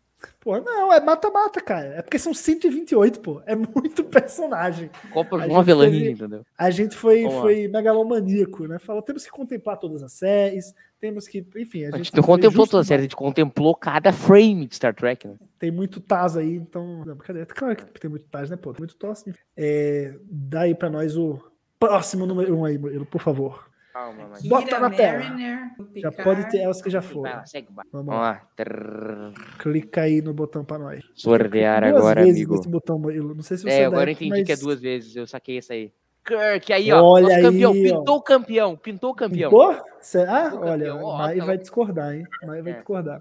Pô, 0.40 0.58
não, 0.60 0.92
é 0.92 1.00
mata-mata, 1.00 1.60
cara. 1.60 1.94
É 1.96 2.02
porque 2.02 2.18
são 2.18 2.34
128, 2.34 3.20
pô. 3.20 3.42
É 3.46 3.54
muito 3.54 4.02
personagem. 4.04 4.90
Copa 5.12 5.36
A 5.36 5.38
João 5.40 5.50
gente 5.50 5.58
Avelange, 5.58 6.10
entendeu? 6.10 6.44
A 6.58 6.70
gente 6.70 6.96
foi, 6.96 7.22
Vamos 7.22 7.36
lá. 7.36 7.42
foi 7.42 7.68
megalomaníaco, 7.68 8.66
né? 8.66 8.78
Falou, 8.78 9.02
temos 9.02 9.24
que 9.24 9.30
contemplar 9.30 9.78
todas 9.78 10.02
as 10.02 10.12
séries, 10.12 10.74
temos 11.00 11.26
que, 11.26 11.46
enfim, 11.56 11.84
a 11.84 11.88
A 11.88 11.90
gente, 11.92 12.06
gente 12.06 12.16
não 12.16 12.22
contemplou 12.22 12.64
justo 12.64 12.72
toda 12.72 12.82
a 12.82 12.84
série, 12.84 13.00
a 13.00 13.02
gente 13.04 13.16
contemplou 13.16 13.74
cada 13.74 14.12
frame 14.12 14.66
de 14.66 14.74
Star 14.76 14.94
Trek, 14.94 15.26
né? 15.26 15.34
Tem 15.58 15.70
muito 15.70 16.00
Taz 16.00 16.36
aí, 16.36 16.54
então. 16.56 17.04
Não, 17.04 17.14
brincadeira. 17.14 17.46
Claro 17.46 17.76
que 17.76 17.84
tem 18.00 18.10
muito 18.10 18.26
Taz, 18.26 18.50
né, 18.50 18.56
pô? 18.56 18.72
Tem 18.72 18.80
muito 18.80 18.96
Taz. 18.96 19.24
É, 19.56 20.14
dá 20.24 20.62
aí 20.62 20.74
pra 20.74 20.90
nós 20.90 21.16
o 21.16 21.40
próximo 21.78 22.26
número 22.26 22.56
um 22.56 22.64
aí, 22.64 22.78
Murilo, 22.78 23.06
por 23.06 23.20
favor. 23.20 23.71
Calma, 23.92 24.26
mas... 24.30 24.42
Bota 24.42 24.64
Kira, 24.64 24.80
na 24.80 24.90
tela. 24.90 25.18
Mariner, 25.18 25.58
Já 25.96 26.10
pode 26.10 26.50
ter 26.50 26.58
elas 26.60 26.80
que 26.80 26.88
já 26.88 27.02
foram. 27.02 27.30
lá. 27.30 27.44
Vamos 27.92 28.06
Vamos 28.06 28.14
lá. 28.14 28.42
Trrr. 28.56 29.32
Clica 29.58 30.00
aí 30.02 30.22
no 30.22 30.32
botão 30.32 30.64
pra 30.64 30.78
nós. 30.78 31.04
Sortear 31.14 31.82
Duas 31.82 31.96
agora, 31.96 32.22
vezes 32.22 32.36
amigo. 32.38 32.54
Esse 32.54 32.68
botão, 32.68 32.98
Murilo. 32.98 33.34
Não 33.34 33.42
sei 33.42 33.58
se 33.58 33.64
você 33.64 33.70
É, 33.70 33.80
é 33.82 33.84
agora 33.84 34.10
eu 34.10 34.12
entendi 34.14 34.44
que 34.44 34.52
é 34.52 34.54
mas 34.54 34.60
duas 34.60 34.80
vezes, 34.80 35.14
eu 35.14 35.26
saquei 35.26 35.58
essa 35.58 35.74
aí. 35.74 35.92
Kirk, 36.24 36.72
aí, 36.72 36.90
ó. 36.92 37.02
Olha 37.02 37.28
nosso 37.28 37.42
campeão, 37.42 37.72
aí, 37.72 37.90
ó. 37.92 37.98
pintou 37.98 38.16
o 38.16 38.22
campeão, 38.22 38.76
pintou 38.76 39.10
o 39.10 39.14
campeão. 39.14 39.50
Pintou? 39.50 39.76
Será? 40.00 40.44
Pintou 40.44 40.60
o 40.60 40.62
Olha, 40.70 40.86
campeão, 40.86 41.04
ó, 41.04 41.18
Mai 41.18 41.36
tá 41.38 41.44
vai 41.44 41.58
discordar, 41.58 42.14
hein? 42.14 42.24
Mai 42.46 42.62
vai 42.62 42.72
É. 42.72 42.74
discordar. 42.76 43.20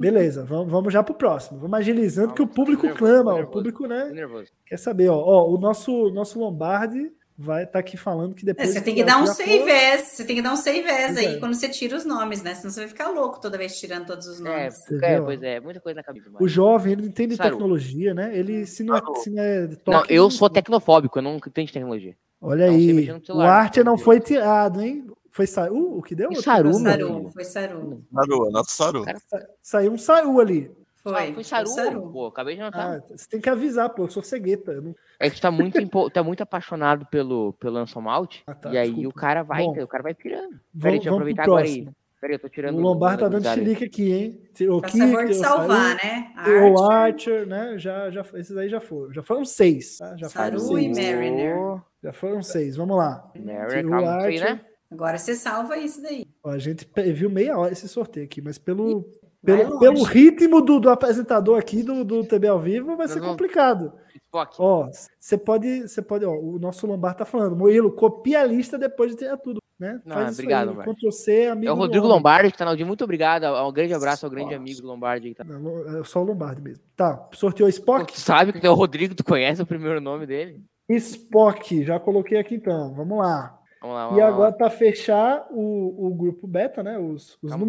Beleza, 0.00 0.44
vamos, 0.44 0.70
vamos 0.72 0.92
já 0.92 1.02
pro 1.02 1.14
próximo. 1.14 1.58
Vamos 1.60 1.78
agilizando, 1.78 2.28
Vamos, 2.28 2.36
que 2.36 2.42
o 2.42 2.46
público 2.46 2.86
nervoso, 2.86 3.12
clama, 3.12 3.30
ó, 3.30 3.34
o 3.34 3.36
nervoso. 3.36 3.52
público, 3.52 3.86
né? 3.86 4.10
Nervoso. 4.12 4.50
Quer 4.66 4.76
saber, 4.78 5.08
ó, 5.08 5.16
ó, 5.18 5.48
o 5.50 5.58
nosso, 5.58 6.10
nosso 6.10 6.38
Lombardi 6.40 7.12
vai 7.40 7.62
estar 7.62 7.78
aqui 7.78 7.96
falando 7.96 8.34
que 8.34 8.42
É, 8.42 8.46
depois. 8.46 8.70
você 8.70 8.80
tem 8.80 8.94
que 8.96 9.04
dar 9.04 9.22
um 9.22 9.26
save 9.26 9.60
for- 9.60 9.70
as, 9.70 10.00
você 10.08 10.24
tem 10.24 10.34
que 10.36 10.42
dar 10.42 10.52
um 10.52 10.56
save 10.56 10.88
as 10.90 11.16
aí 11.16 11.36
é. 11.36 11.38
quando 11.38 11.54
você 11.54 11.68
tira 11.68 11.96
os 11.96 12.04
nomes, 12.04 12.42
né? 12.42 12.54
Senão 12.56 12.70
você 12.72 12.80
vai 12.80 12.88
ficar 12.88 13.08
louco 13.10 13.40
toda 13.40 13.56
vez 13.56 13.78
tirando 13.78 14.06
todos 14.06 14.26
os 14.26 14.40
É, 14.40 14.42
nomes. 14.42 14.74
É, 15.02 15.14
viu? 15.14 15.24
pois 15.24 15.42
é, 15.42 15.60
muita 15.60 15.80
coisa 15.80 15.96
na 15.98 16.02
cabeça. 16.02 16.28
O 16.40 16.48
jovem, 16.48 16.92
ele 16.94 17.02
não 17.02 17.08
entende 17.08 17.36
Saru. 17.36 17.50
tecnologia, 17.50 18.12
né? 18.12 18.36
Ele, 18.36 18.66
se 18.66 18.82
não 18.82 18.96
é, 18.96 19.00
Saru. 19.00 19.14
se 19.16 19.30
não 19.30 19.42
é 19.42 19.60
Não, 19.68 19.76
toque, 19.76 20.12
eu 20.14 20.22
não- 20.24 20.30
sou 20.30 20.50
tecnofóbico, 20.50 21.18
eu 21.18 21.22
não 21.22 21.36
entendo 21.36 21.70
tecnologia. 21.72 22.16
Olha 22.40 22.66
não 22.66 22.74
aí, 22.74 23.10
o. 23.30 23.40
Archer 23.40 23.84
não 23.84 23.96
foi 23.96 24.18
tirado, 24.20 24.80
hein? 24.82 25.06
Foi 25.30 25.46
Saru? 25.46 25.96
O 25.96 26.02
que 26.02 26.16
deu? 26.16 26.34
Saru, 26.42 26.74
Saru, 26.74 27.30
foi 27.32 27.44
Saru. 27.44 28.04
Saru, 28.12 28.50
nosso 28.50 28.70
Saru. 28.74 29.04
Cara, 29.04 29.18
Saiu 29.62 29.92
um 29.92 29.98
Saru 29.98 30.40
ali. 30.40 30.68
Foi, 31.10 31.28
Ah, 31.30 31.34
foi 31.34 31.44
Saru, 31.44 31.66
Saru. 31.68 32.10
pô, 32.12 32.26
acabei 32.26 32.54
de 32.56 32.60
notar. 32.60 32.96
Ah, 32.98 33.02
você 33.16 33.28
tem 33.28 33.40
que 33.40 33.48
avisar, 33.48 33.88
pô. 33.90 34.04
Eu 34.04 34.08
sou 34.10 34.22
cegueta. 34.22 34.72
eu 34.72 34.82
não- 34.82 34.94
É 35.18 35.28
que 35.30 35.36
tu 35.36 35.42
tá 35.42 35.50
muito, 35.50 35.80
empo- 35.80 36.10
tá 36.10 36.22
muito 36.22 36.42
apaixonado 36.42 37.06
pelo, 37.06 37.52
pelo 37.54 37.76
Anson 37.78 38.00
Malt, 38.00 38.38
Ah, 38.46 38.54
tá, 38.54 38.70
e 38.72 38.78
aí 38.78 38.88
desculpa. 38.88 39.08
o 39.08 39.12
cara 39.20 39.42
vai, 39.42 39.64
Bom, 39.64 39.82
o 39.82 39.86
cara 39.88 40.02
vai 40.02 40.14
pirando. 40.14 40.48
Peraí, 40.50 40.60
Vamos, 40.74 40.92
deixa 40.92 41.08
eu 41.08 41.12
aproveitar 41.14 41.42
agora 41.44 41.64
aí. 41.64 41.88
Peraí, 42.20 42.34
eu 42.34 42.40
tô 42.40 42.48
tirando 42.48 42.76
O 42.76 42.80
Lombar 42.80 43.16
tá 43.16 43.26
o- 43.26 43.30
dando 43.30 43.46
o- 43.46 43.54
chilique 43.54 43.84
aqui, 43.84 44.12
hein? 44.12 44.40
Kick, 44.52 44.98
favor 44.98 45.24
de 45.24 45.32
tirou 45.32 45.34
salvar, 45.34 45.96
Saru, 45.98 46.00
né? 46.04 46.32
tirou 46.42 46.90
Archer, 46.90 46.92
Archer, 47.34 47.46
né? 47.46 47.78
Já, 47.78 48.10
já, 48.10 48.24
esses 48.34 48.56
aí 48.56 48.68
já 48.68 48.80
foram. 48.80 49.12
Já 49.12 49.22
foram 49.22 49.44
seis. 49.44 49.98
Tá? 49.98 50.16
Já 50.16 50.28
foram 50.28 50.58
Saru 50.58 50.78
e 50.78 50.94
seis. 50.94 51.14
Mariner. 51.14 51.80
Já 52.02 52.12
foram 52.12 52.42
seis. 52.42 52.76
Vamos 52.76 52.96
lá. 52.96 53.30
Mariner, 53.36 53.68
Tirou 53.68 53.90
calma, 53.92 54.22
aí, 54.24 54.40
né? 54.40 54.60
Agora 54.90 55.16
você 55.18 55.34
salva 55.34 55.76
isso 55.76 56.02
daí. 56.02 56.26
Ó, 56.42 56.50
a 56.50 56.58
gente 56.58 56.88
viu 57.12 57.30
meia 57.30 57.56
hora 57.56 57.72
esse 57.72 57.86
sorteio 57.88 58.24
aqui, 58.26 58.40
mas 58.42 58.58
pelo, 58.58 59.06
pelo, 59.44 59.78
pelo 59.78 60.02
ritmo 60.02 60.60
do, 60.60 60.80
do 60.80 60.90
apresentador 60.90 61.58
aqui 61.58 61.82
do, 61.82 62.04
do 62.04 62.24
TB 62.24 62.48
ao 62.48 62.58
vivo, 62.60 62.96
vai 62.96 63.06
ser 63.08 63.14
vamos- 63.20 63.30
complicado. 63.30 63.92
Spock. 64.26 64.56
Ó, 64.58 64.88
você 65.18 65.38
pode, 65.38 65.88
você 65.88 66.02
pode, 66.02 66.24
ó, 66.24 66.32
o 66.32 66.58
nosso 66.58 66.86
Lombar 66.86 67.14
tá 67.14 67.24
falando, 67.24 67.56
Moilo, 67.56 67.90
copia 67.92 68.40
a 68.40 68.44
lista 68.44 68.76
depois 68.76 69.12
de 69.12 69.16
ter 69.18 69.34
tudo, 69.38 69.58
né? 69.80 70.02
Ah, 70.06 70.14
Faz 70.14 70.32
isso 70.32 70.40
obrigado, 70.42 70.68
aí, 70.68 70.74
Lombardi. 70.76 70.94
Ctrl 70.96 71.10
C, 71.12 71.46
amigo 71.46 71.68
É 71.70 71.72
o 71.72 71.76
Rodrigo. 71.76 72.06
Lombardi 72.06 72.52
que 72.52 72.58
tá 72.58 72.64
na 72.66 72.72
audiência. 72.72 72.86
Muito 72.88 73.04
obrigado. 73.04 73.44
Um 73.66 73.72
grande 73.72 73.94
abraço 73.94 74.26
ao 74.26 74.30
grande 74.30 74.52
amigo 74.54 74.82
do 74.82 74.86
Lombardi. 74.88 75.28
aí, 75.28 75.34
Tá? 75.34 75.44
Não, 75.44 75.98
é 76.00 76.04
só 76.04 76.20
o 76.20 76.24
Lombardi 76.24 76.60
mesmo. 76.60 76.82
Tá, 76.94 77.26
sorteou 77.32 77.68
Spock? 77.70 78.12
tu 78.12 78.20
sabe 78.20 78.52
que 78.52 78.66
é 78.66 78.70
o 78.70 78.74
Rodrigo, 78.74 79.14
tu 79.14 79.24
conhece 79.24 79.62
o 79.62 79.66
primeiro 79.66 79.98
nome 80.00 80.26
dele? 80.26 80.62
Spock, 80.90 81.84
já 81.84 81.98
coloquei 81.98 82.38
aqui 82.38 82.54
então, 82.56 82.92
vamos 82.94 83.18
lá. 83.18 83.58
Vamos 83.80 83.96
lá, 83.96 84.04
vamos 84.06 84.18
E 84.18 84.22
lá. 84.22 84.28
agora 84.28 84.52
para 84.52 84.68
fechar 84.68 85.46
o, 85.50 86.08
o 86.08 86.14
grupo 86.14 86.46
beta, 86.46 86.82
né? 86.82 86.98
Os, 86.98 87.38
os 87.42 87.50
Calma. 87.50 87.66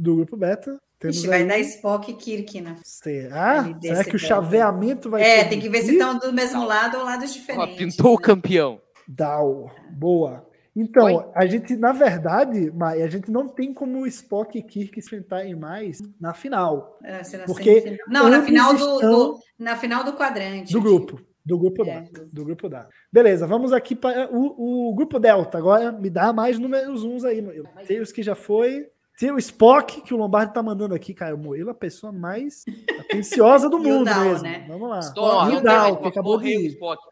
Do 0.00 0.16
grupo 0.16 0.36
beta. 0.36 0.76
Temos 0.98 1.16
Ixi, 1.18 1.28
vai 1.28 1.42
aí- 1.42 1.48
dar 1.48 1.58
Spock 1.60 2.10
e 2.10 2.14
Kirk, 2.14 2.60
né? 2.60 2.76
Será? 2.84 3.64
Será 3.80 4.04
que 4.04 4.16
o 4.16 4.18
chaveamento 4.18 5.08
vai 5.08 5.22
É, 5.22 5.44
tem 5.44 5.58
que 5.60 5.68
ver 5.68 5.82
se 5.82 5.92
estão 5.92 6.18
do 6.18 6.32
mesmo 6.32 6.64
lado 6.64 6.98
ou 6.98 7.04
lados 7.04 7.30
Ó, 7.30 7.32
diferentes. 7.34 7.76
pintou 7.96 8.12
o 8.14 8.16
né? 8.18 8.22
campeão. 8.22 8.80
Dow. 9.08 9.70
Boa. 9.90 10.46
Então, 10.76 11.04
Oi? 11.06 11.24
a 11.34 11.46
gente, 11.46 11.74
na 11.76 11.92
verdade, 11.92 12.70
Mai, 12.72 13.02
a 13.02 13.08
gente 13.08 13.30
não 13.30 13.48
tem 13.48 13.74
como 13.74 14.00
o 14.02 14.06
Spock 14.06 14.56
e 14.56 14.62
Kirk 14.62 14.98
enfrentarem 14.98 15.54
mais 15.56 15.98
na 16.20 16.32
final 16.32 16.96
É, 17.02 17.24
será 17.24 17.44
Porque 17.44 17.80
semifinal. 17.80 18.06
Não, 18.08 18.28
na 18.28 18.42
final 18.42 18.74
do, 18.74 18.94
estão- 18.94 19.10
do- 19.10 19.38
na 19.58 19.76
final 19.76 20.04
do 20.04 20.12
quadrante. 20.12 20.72
do 20.72 20.80
grupo. 20.80 21.20
Do 21.44 21.58
grupo 21.58 21.82
É, 21.82 22.02
da. 22.02 22.20
do- 22.32 22.44
grupo 22.44 22.68
da. 22.68 22.86
Beleza, 23.12 23.46
vamos 23.46 23.72
aqui 23.72 23.96
para 23.96 24.30
o, 24.30 24.90
o 24.90 24.94
grupo 24.94 25.18
Delta. 25.18 25.56
Agora 25.58 25.90
me 25.90 26.08
dá 26.10 26.32
mais 26.32 26.58
números 26.58 27.02
uns 27.02 27.24
aí, 27.24 27.40
Moilo. 27.42 27.66
Tem 27.86 27.98
os 28.00 28.12
que 28.12 28.22
já 28.22 28.34
foi. 28.34 28.86
Tem 29.20 29.30
o 29.30 29.36
Spock, 29.38 30.00
que 30.00 30.14
o 30.14 30.16
Lombardi 30.16 30.54
tá 30.54 30.62
mandando 30.62 30.94
aqui, 30.94 31.12
cara. 31.12 31.34
O 31.34 31.38
Moilo 31.38 31.68
é 31.68 31.72
a 31.72 31.74
pessoa 31.74 32.10
mais 32.10 32.64
atenciosa 33.00 33.68
do 33.68 33.76
o 33.76 33.82
mundo 33.82 34.06
Dow, 34.10 34.24
mesmo. 34.24 34.42
né? 34.42 34.64
Vamos 34.66 34.88
lá. 34.88 35.00
E 35.00 35.58
o 35.58 35.62
mais, 35.62 35.62
Dow, 35.62 35.96
que 35.98 36.08
acabou 36.08 36.38
de 36.40 36.44
morreu 36.46 36.58
o 36.58 36.62
ir. 36.62 36.66
Spock. 36.68 37.02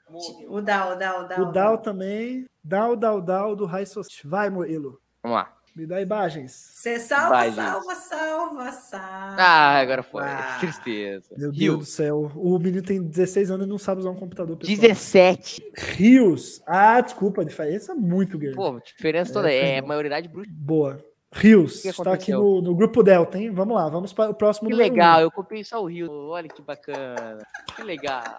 O 0.49 0.61
Dow, 0.63 0.93
o 0.93 0.97
Dow, 0.97 1.21
o 1.21 1.29
Dow. 1.29 1.41
O 1.41 1.53
Dow 1.53 1.77
também. 1.79 2.47
Dow, 2.65 2.97
Dow, 2.97 3.21
Dow 3.21 3.55
do 3.55 3.67
High 3.67 3.85
Society. 3.85 4.27
Vai, 4.27 4.49
Moilo. 4.49 4.99
Vamos 5.23 5.37
lá. 5.37 5.53
Me 5.77 5.87
dá 5.87 6.01
imagens. 6.01 6.73
Você 6.75 6.99
salva, 6.99 7.29
Vai, 7.29 7.53
salva, 7.53 7.95
salva, 7.95 8.73
salva. 8.73 9.37
Ah, 9.39 9.79
agora 9.79 10.03
foi. 10.03 10.25
Ah. 10.25 10.57
Que 10.59 10.67
tristeza. 10.67 11.29
Meu 11.37 11.53
Deus 11.53 11.57
Rio. 11.61 11.77
do 11.77 11.85
céu. 11.85 12.33
O 12.35 12.59
menino 12.59 12.83
tem 12.83 13.01
16 13.03 13.51
anos 13.51 13.67
e 13.67 13.69
não 13.69 13.79
sabe 13.79 14.01
usar 14.01 14.11
um 14.11 14.17
computador. 14.17 14.57
pessoal. 14.57 14.77
17. 14.81 15.63
Rios. 15.77 16.61
Ah, 16.67 17.01
desculpa, 17.01 17.43
a 17.43 17.45
diferença 17.45 17.93
é 17.93 17.95
muito 17.95 18.37
grande. 18.39 18.57
Pô, 18.57 18.81
diferença 18.81 19.33
toda. 19.33 19.53
É, 19.53 19.77
É, 19.77 19.83
maioridade 19.83 20.27
bruxa. 20.27 20.51
Boa. 20.53 20.99
Rios. 21.33 21.85
Está 21.85 22.13
aqui 22.15 22.33
no, 22.33 22.61
no 22.63 22.75
grupo 22.75 23.03
Delta, 23.03 23.39
hein? 23.39 23.51
Vamos 23.51 23.75
lá, 23.77 23.89
vamos 23.89 24.13
para 24.13 24.31
o 24.31 24.35
próximo 24.35 24.69
Que 24.69 24.75
um. 24.75 24.79
legal, 24.79 25.21
eu 25.21 25.31
copiei 25.31 25.63
só 25.63 25.83
o 25.83 25.87
Rio. 25.87 26.11
Olha 26.11 26.49
que 26.49 26.63
bacana. 26.63 27.39
Que 27.77 27.83
legal. 27.83 28.39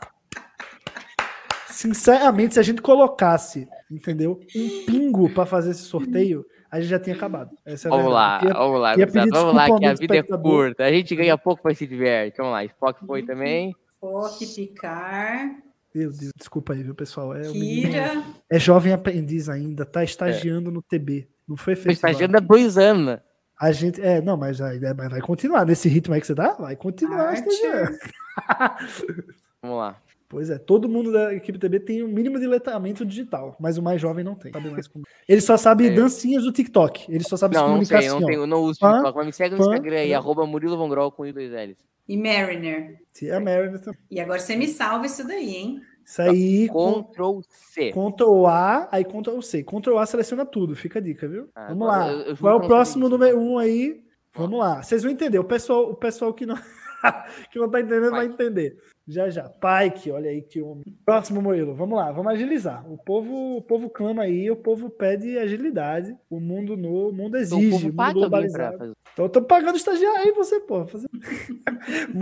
Sinceramente, 1.68 2.56
se 2.56 2.60
a 2.60 2.64
gente 2.64 2.82
colocasse, 2.82 3.68
entendeu? 3.90 4.40
Um 4.56 4.86
pingo 4.86 5.30
para 5.30 5.46
fazer 5.46 5.72
esse 5.72 5.84
sorteio, 5.84 6.46
a 6.70 6.80
gente 6.82 6.90
já 6.90 7.00
tinha 7.00 7.16
acabado. 7.16 7.56
Essa 7.64 7.88
é 7.88 7.94
a 7.94 7.96
Vamos 7.96 8.12
lá. 8.12 8.42
Ia- 8.44 8.54
vamos 8.54 8.82
lá, 8.82 8.96
Vamos 8.96 9.56
lá, 9.56 9.78
que 9.78 9.86
a 9.86 9.94
vida 9.94 10.18
é 10.18 10.24
curta. 10.24 10.84
A 10.84 10.92
gente 10.92 11.16
ganha 11.16 11.38
pouco, 11.38 11.62
mas 11.64 11.78
se 11.78 11.86
diverte. 11.88 12.38
Vamos 12.38 12.52
lá, 12.54 12.66
Spock 12.66 13.06
foi 13.06 13.24
também. 13.24 13.74
Spock, 13.94 14.46
Picar, 14.56 15.58
Meu 15.94 16.10
Deus, 16.12 16.32
desculpa 16.36 16.74
aí, 16.74 16.84
viu, 16.84 16.96
pessoal? 16.96 17.36
É, 17.36 17.50
o 17.50 17.54
menino 17.54 17.90
Kira. 17.92 18.24
é 18.50 18.60
jovem 18.60 18.92
aprendiz 18.92 19.48
ainda, 19.48 19.86
tá 19.86 20.04
estagiando 20.04 20.72
no 20.72 20.82
TB. 20.82 21.28
Não 21.50 21.58
foi 21.58 21.76
festival. 21.76 22.12
estagiando 22.12 22.38
há 22.38 22.40
dois 22.40 22.78
anos. 22.78 23.06
né? 23.08 23.20
A 23.60 23.72
gente. 23.74 24.00
É, 24.02 24.22
não, 24.22 24.38
mas, 24.38 24.62
é, 24.62 24.94
mas 24.94 25.10
vai 25.10 25.20
continuar. 25.22 25.66
Nesse 25.66 25.90
ritmo 25.90 26.14
aí 26.14 26.22
que 26.22 26.28
você 26.28 26.36
tá, 26.36 26.54
vai 26.54 26.76
continuar 26.78 27.34
estagiando. 27.34 27.98
Vamos 29.62 29.78
lá. 29.78 29.98
Pois 30.30 30.50
é, 30.52 30.60
todo 30.60 30.88
mundo 30.88 31.12
da 31.12 31.34
equipe 31.34 31.58
TB 31.58 31.80
tem 31.80 32.04
o 32.04 32.08
mínimo 32.08 32.40
de 32.40 32.46
letramento 32.46 33.04
digital, 33.04 33.56
mas 33.60 33.80
o 33.80 33.82
mais 33.82 34.00
jovem 34.00 34.24
não 34.24 34.36
tem. 34.36 34.52
Sabe 34.52 34.70
mais 34.70 34.88
como... 34.88 35.04
Ele 35.28 35.42
só 35.42 35.58
sabe 35.58 35.88
É. 35.88 35.90
dancinhas 35.90 36.44
do 36.44 36.52
TikTok. 36.52 37.12
Ele 37.12 37.24
só 37.24 37.36
sabe 37.36 37.56
se 37.56 37.60
Não, 37.60 37.68
não 37.68 37.74
comunicar 37.78 38.00
sei, 38.00 38.10
não, 38.10 38.18
assim, 38.18 38.26
ó. 38.26 38.28
tenho, 38.28 38.46
não 38.46 38.60
uso 38.62 38.80
Fã, 38.80 38.92
TikTok, 38.92 39.18
mas 39.18 39.26
me 39.26 39.34
segue 39.34 39.56
no 39.56 39.62
Instagram 39.62 39.96
aí, 39.98 40.14
arroba 40.14 40.46
Murilo 40.46 40.78
Von 40.78 40.88
Grol 40.88 41.12
com 41.12 41.26
i 41.26 41.34
dois 41.34 41.52
L's. 41.52 41.78
e 42.08 42.16
Mariner. 42.16 43.00
Se 43.12 43.28
é 43.28 43.40
Mariner 43.40 43.80
também. 43.80 44.00
E 44.12 44.20
agora 44.22 44.40
você 44.40 44.56
me 44.56 44.68
salva 44.68 45.08
isso 45.08 45.28
daí, 45.28 45.50
hein? 45.56 45.82
Isso 46.10 46.22
aí, 46.24 46.68
Ctrl 46.70 47.40
C. 47.44 47.92
Ctrl 47.92 48.46
A, 48.48 48.90
aí 48.92 49.06
Ctrl 49.06 49.42
C. 49.42 49.64
Ctrl 49.64 49.98
A 50.00 50.06
seleciona 50.08 50.44
tudo, 50.44 50.76
fica 50.76 50.98
a 50.98 51.02
dica, 51.02 51.28
viu? 51.28 51.50
Ah, 51.54 51.68
Vamos 51.68 51.88
lá. 51.88 52.12
eu- 52.12 52.20
eu 52.22 52.38
Qual 52.38 52.54
é 52.54 52.56
o 52.58 52.68
próximo 52.68 53.04
sabia 53.06 53.18
número 53.18 53.40
um 53.40 53.60
aí? 53.60 54.02
Vamos 54.34 54.58
lá. 54.60 54.82
Vocês 54.82 55.04
vão 55.04 55.12
entender. 55.12 55.38
O 55.38 55.44
pessoal, 55.44 55.90
o 55.92 55.96
pessoal 55.96 56.34
que 56.34 56.48
não, 56.48 56.56
que 57.52 57.60
não 57.60 57.70
tá 57.70 57.80
entendendo 57.80 58.10
vai 58.12 58.28
Pike. 58.28 58.34
entender. 58.44 58.78
Já 59.10 59.28
já. 59.28 59.50
Pike, 59.50 60.12
olha 60.12 60.30
aí 60.30 60.40
que 60.40 60.62
homem. 60.62 60.86
Próximo 61.04 61.42
Moilo. 61.42 61.74
Vamos 61.74 61.98
lá, 61.98 62.12
vamos 62.12 62.32
agilizar. 62.32 62.86
O 62.88 62.96
povo, 62.96 63.58
o 63.58 63.62
povo 63.62 63.90
clama 63.90 64.22
aí, 64.22 64.52
o 64.52 64.56
povo 64.56 64.88
pede 64.88 65.36
agilidade. 65.40 66.16
O 66.30 66.40
mundo 66.40 66.78
no, 66.78 67.10
o 67.10 67.12
mundo 67.12 67.36
Então, 67.36 67.58
exige, 67.58 67.68
o 67.68 67.72
povo 67.72 67.90
o 67.90 68.06
mundo 68.06 68.14
globalizado. 68.14 68.94
Então 69.12 69.26
eu 69.26 69.30
tô 69.30 69.42
pagando 69.42 69.78
estagiário 69.78 70.22
aí 70.22 70.32
você, 70.32 70.60
pô. 70.60 70.86
Fazer... 70.86 71.08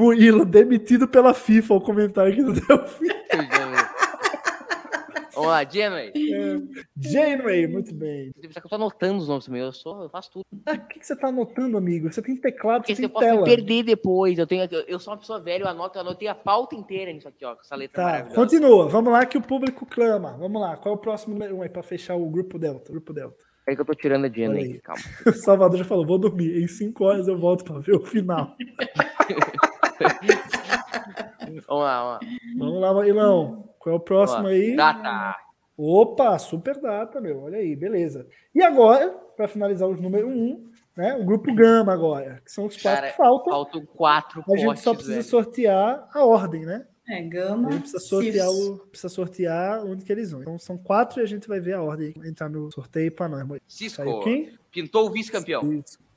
Demitido 0.46 1.10
pela 1.10 1.34
FIFA, 1.34 1.74
o 1.74 1.82
comentário 1.82 2.32
aqui 2.32 2.42
do 2.42 2.54
Delfim. 2.54 3.08
Vamos 5.38 5.52
lá, 5.52 5.64
Janeway. 5.64 6.12
Janeway, 7.00 7.68
muito 7.68 7.94
bem. 7.94 8.32
Eu 8.42 8.62
tô 8.68 8.76
anotando 8.76 9.20
os 9.20 9.28
nomes 9.28 9.46
também, 9.46 9.62
eu, 9.62 9.72
sou, 9.72 10.02
eu 10.02 10.10
faço 10.10 10.32
tudo. 10.32 10.46
Ah, 10.66 10.74
o 10.74 10.88
que, 10.88 11.00
que 11.00 11.06
você 11.06 11.16
tá 11.16 11.28
anotando, 11.28 11.78
amigo? 11.78 12.12
Você 12.12 12.22
tem 12.24 12.36
teclado, 12.36 12.82
Porque 12.82 12.96
você 12.96 13.02
se 13.02 13.06
eu 13.06 13.10
tem 13.10 13.14
posso 13.14 13.26
tela. 13.28 13.42
me 13.42 13.46
perder 13.46 13.84
depois. 13.84 14.40
Eu, 14.40 14.48
tenho, 14.48 14.68
eu, 14.72 14.82
eu 14.88 15.00
sou 15.00 15.14
uma 15.14 15.20
pessoa 15.20 15.40
velha, 15.40 15.64
eu 15.64 15.68
anoto, 15.68 15.98
eu 15.98 16.02
anotei 16.02 16.28
a 16.28 16.34
pauta 16.36 16.76
inteira 16.76 17.14
nisso 17.14 17.28
aqui, 17.28 17.46
ó, 17.46 17.54
com 17.56 17.62
essa 17.62 17.76
letra 17.76 17.96
Tá, 18.02 18.04
maravilhosa. 18.10 18.36
continua. 18.36 18.88
Vamos 18.90 19.14
lá 19.14 19.26
que 19.26 19.38
o 19.38 19.42
público 19.42 19.86
clama. 19.86 20.36
Vamos 20.40 20.60
lá. 20.60 20.76
Qual 20.78 20.96
é 20.96 20.98
o 20.98 21.02
próximo 21.02 21.34
número 21.36 21.56
um 21.58 21.62
aí 21.62 21.70
pra 21.70 21.84
fechar 21.84 22.16
o 22.16 22.28
grupo 22.30 22.58
Delta? 22.58 22.92
Grupo 22.92 23.14
Delta. 23.14 23.46
Peraí 23.64 23.76
que 23.76 23.82
eu 23.82 23.86
tô 23.86 23.94
tirando 23.94 24.26
a 24.26 24.30
Olha 24.30 24.52
aí. 24.60 24.80
calma. 24.82 25.02
O 25.28 25.34
Salvador 25.34 25.78
já 25.78 25.86
falou, 25.86 26.06
vou 26.06 26.18
dormir. 26.18 26.64
Em 26.64 26.68
cinco 26.68 27.04
horas 27.04 27.28
eu 27.28 27.38
volto 27.38 27.64
pra 27.64 27.78
ver 27.80 27.96
o 27.96 28.00
final. 28.00 28.56
Vamos 31.68 31.84
lá, 31.84 32.00
vamos 32.04 32.12
lá. 32.12 32.20
Vamos 32.58 32.82
lá, 32.82 32.94
Marilão. 32.94 33.70
Qual 33.80 33.94
é 33.94 33.98
o 33.98 34.02
próximo 34.02 34.48
aí? 34.48 34.76
Data. 34.76 35.36
Opa, 35.78 36.38
super 36.40 36.80
data, 36.82 37.22
meu. 37.22 37.44
Olha 37.44 37.60
aí, 37.60 37.76
beleza. 37.76 38.28
E 38.54 38.62
agora, 38.64 39.10
para 39.36 39.48
finalizar 39.48 39.88
os 39.88 40.02
número 40.02 40.28
um, 40.28 40.64
né? 40.96 41.16
O 41.16 41.24
grupo 41.24 41.54
Gama 41.54 41.94
agora, 41.94 42.42
que 42.44 42.52
são 42.52 42.66
os 42.66 42.76
quatro 42.76 43.02
Cara, 43.02 43.12
que 43.12 43.18
faltam. 43.18 43.54
Faltam 43.54 43.86
quatro 43.86 44.44
A 44.52 44.58
gente 44.58 44.80
só 44.80 44.94
precisa 44.94 45.14
velho. 45.14 45.24
sortear 45.30 46.10
a 46.12 46.26
ordem, 46.26 46.66
né? 46.66 46.88
É, 47.08 47.20
A 47.20 47.22
Gama. 47.30 47.72
gente 47.72 47.82
precisa 47.82 48.00
sortear, 48.00 48.50
o, 48.50 48.78
precisa 48.80 49.10
sortear 49.10 49.86
onde 49.86 50.04
que 50.04 50.12
eles 50.12 50.32
vão. 50.32 50.42
Então 50.42 50.58
são 50.58 50.78
quatro 50.78 51.22
e 51.22 51.24
a 51.24 51.28
gente 51.28 51.48
vai 51.48 51.60
ver 51.60 51.74
a 51.74 51.82
ordem 51.84 52.14
entrar 52.26 52.50
no 52.50 52.72
sorteio 52.72 53.12
para 53.12 53.30
nós. 53.30 53.62
Cisco, 53.68 54.24
quem? 54.24 54.52
pintou 54.72 55.06
o 55.06 55.12
vice-campeão. 55.12 55.62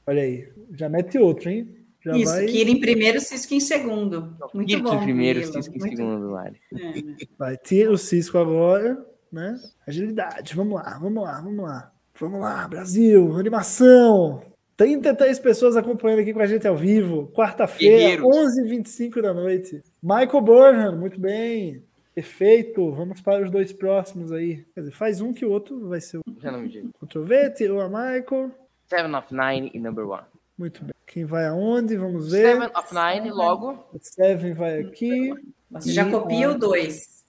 Olha 0.07 0.23
aí. 0.23 0.51
Já 0.73 0.89
mete 0.89 1.19
outro, 1.19 1.51
hein? 1.51 1.80
Já 2.02 2.16
Isso, 2.16 2.32
vai, 2.32 2.47
Kira 2.47 2.70
em 2.70 2.81
primeiro, 2.81 3.20
Cisco 3.20 3.52
em 3.55 3.60
segundo. 3.60 4.36
Muito 4.55 4.68
Kirk 4.68 4.82
bom. 4.82 4.94
em 4.94 5.02
primeiro. 5.02 5.44
Cisco 5.52 5.74
em 5.74 5.78
Muito- 5.78 5.97
segundo, 5.97 6.31
Lari. 6.31 6.60
É, 6.74 7.02
né? 7.02 7.16
vai 7.39 7.56
ter 7.59 7.90
o 7.90 7.98
Cisco 7.98 8.39
agora, 8.39 9.05
né? 9.31 9.60
Agilidade. 9.86 10.55
Vamos 10.55 10.74
lá, 10.74 10.98
vamos 10.98 11.22
lá, 11.22 11.40
vamos 11.40 11.64
lá. 11.64 11.93
Vamos 12.18 12.40
lá, 12.40 12.68
Brasil, 12.68 13.35
animação. 13.36 14.43
33 14.77 15.39
pessoas 15.39 15.77
acompanhando 15.77 16.20
aqui 16.20 16.32
com 16.32 16.40
a 16.40 16.47
gente 16.47 16.66
ao 16.66 16.77
vivo. 16.77 17.31
Quarta-feira, 17.35 17.97
Guerreiros. 18.22 18.27
11h25 18.27 19.20
da 19.20 19.35
noite. 19.35 19.82
Michael 20.02 20.40
Burnham, 20.40 20.97
muito 20.98 21.20
bem. 21.20 21.82
Perfeito. 22.14 22.90
Vamos 22.93 23.20
para 23.20 23.44
os 23.44 23.51
dois 23.51 23.72
próximos 23.72 24.32
aí. 24.32 24.64
Quer 24.74 24.81
dizer, 24.81 24.93
faz 24.93 25.20
um 25.20 25.32
que 25.32 25.44
o 25.44 25.51
outro 25.51 25.86
vai 25.89 26.01
ser 26.01 26.18
o 26.18 26.22
Já 26.39 26.51
não 26.51 26.60
me 26.62 26.68
digo. 26.68 26.90
Ctrl 26.98 27.22
V, 27.22 27.51
tirou 27.51 27.81
a 27.81 27.89
Michael. 27.89 28.51
Seven 28.89 29.14
of 29.14 29.28
Nine 29.35 29.70
e 29.74 29.78
Number 29.78 30.09
One. 30.09 30.24
Muito 30.59 30.82
bem. 30.82 30.93
Quem 31.11 31.24
vai 31.24 31.45
aonde? 31.45 31.97
Vamos 31.97 32.31
ver. 32.31 32.53
Seven 32.53 32.69
of 32.69 32.95
Nine, 32.95 33.32
logo. 33.32 33.85
O 33.93 33.99
Seven 34.01 34.55
vai 34.55 34.78
aqui. 34.78 35.35
Você 35.69 35.93
já 35.93 36.09
copia 36.09 36.49
o 36.49 36.57
dois. 36.57 37.24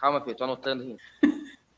Calma, 0.00 0.20
Pedro, 0.20 0.38
tô 0.38 0.44
anotando. 0.44 0.82
aqui. 0.82 0.96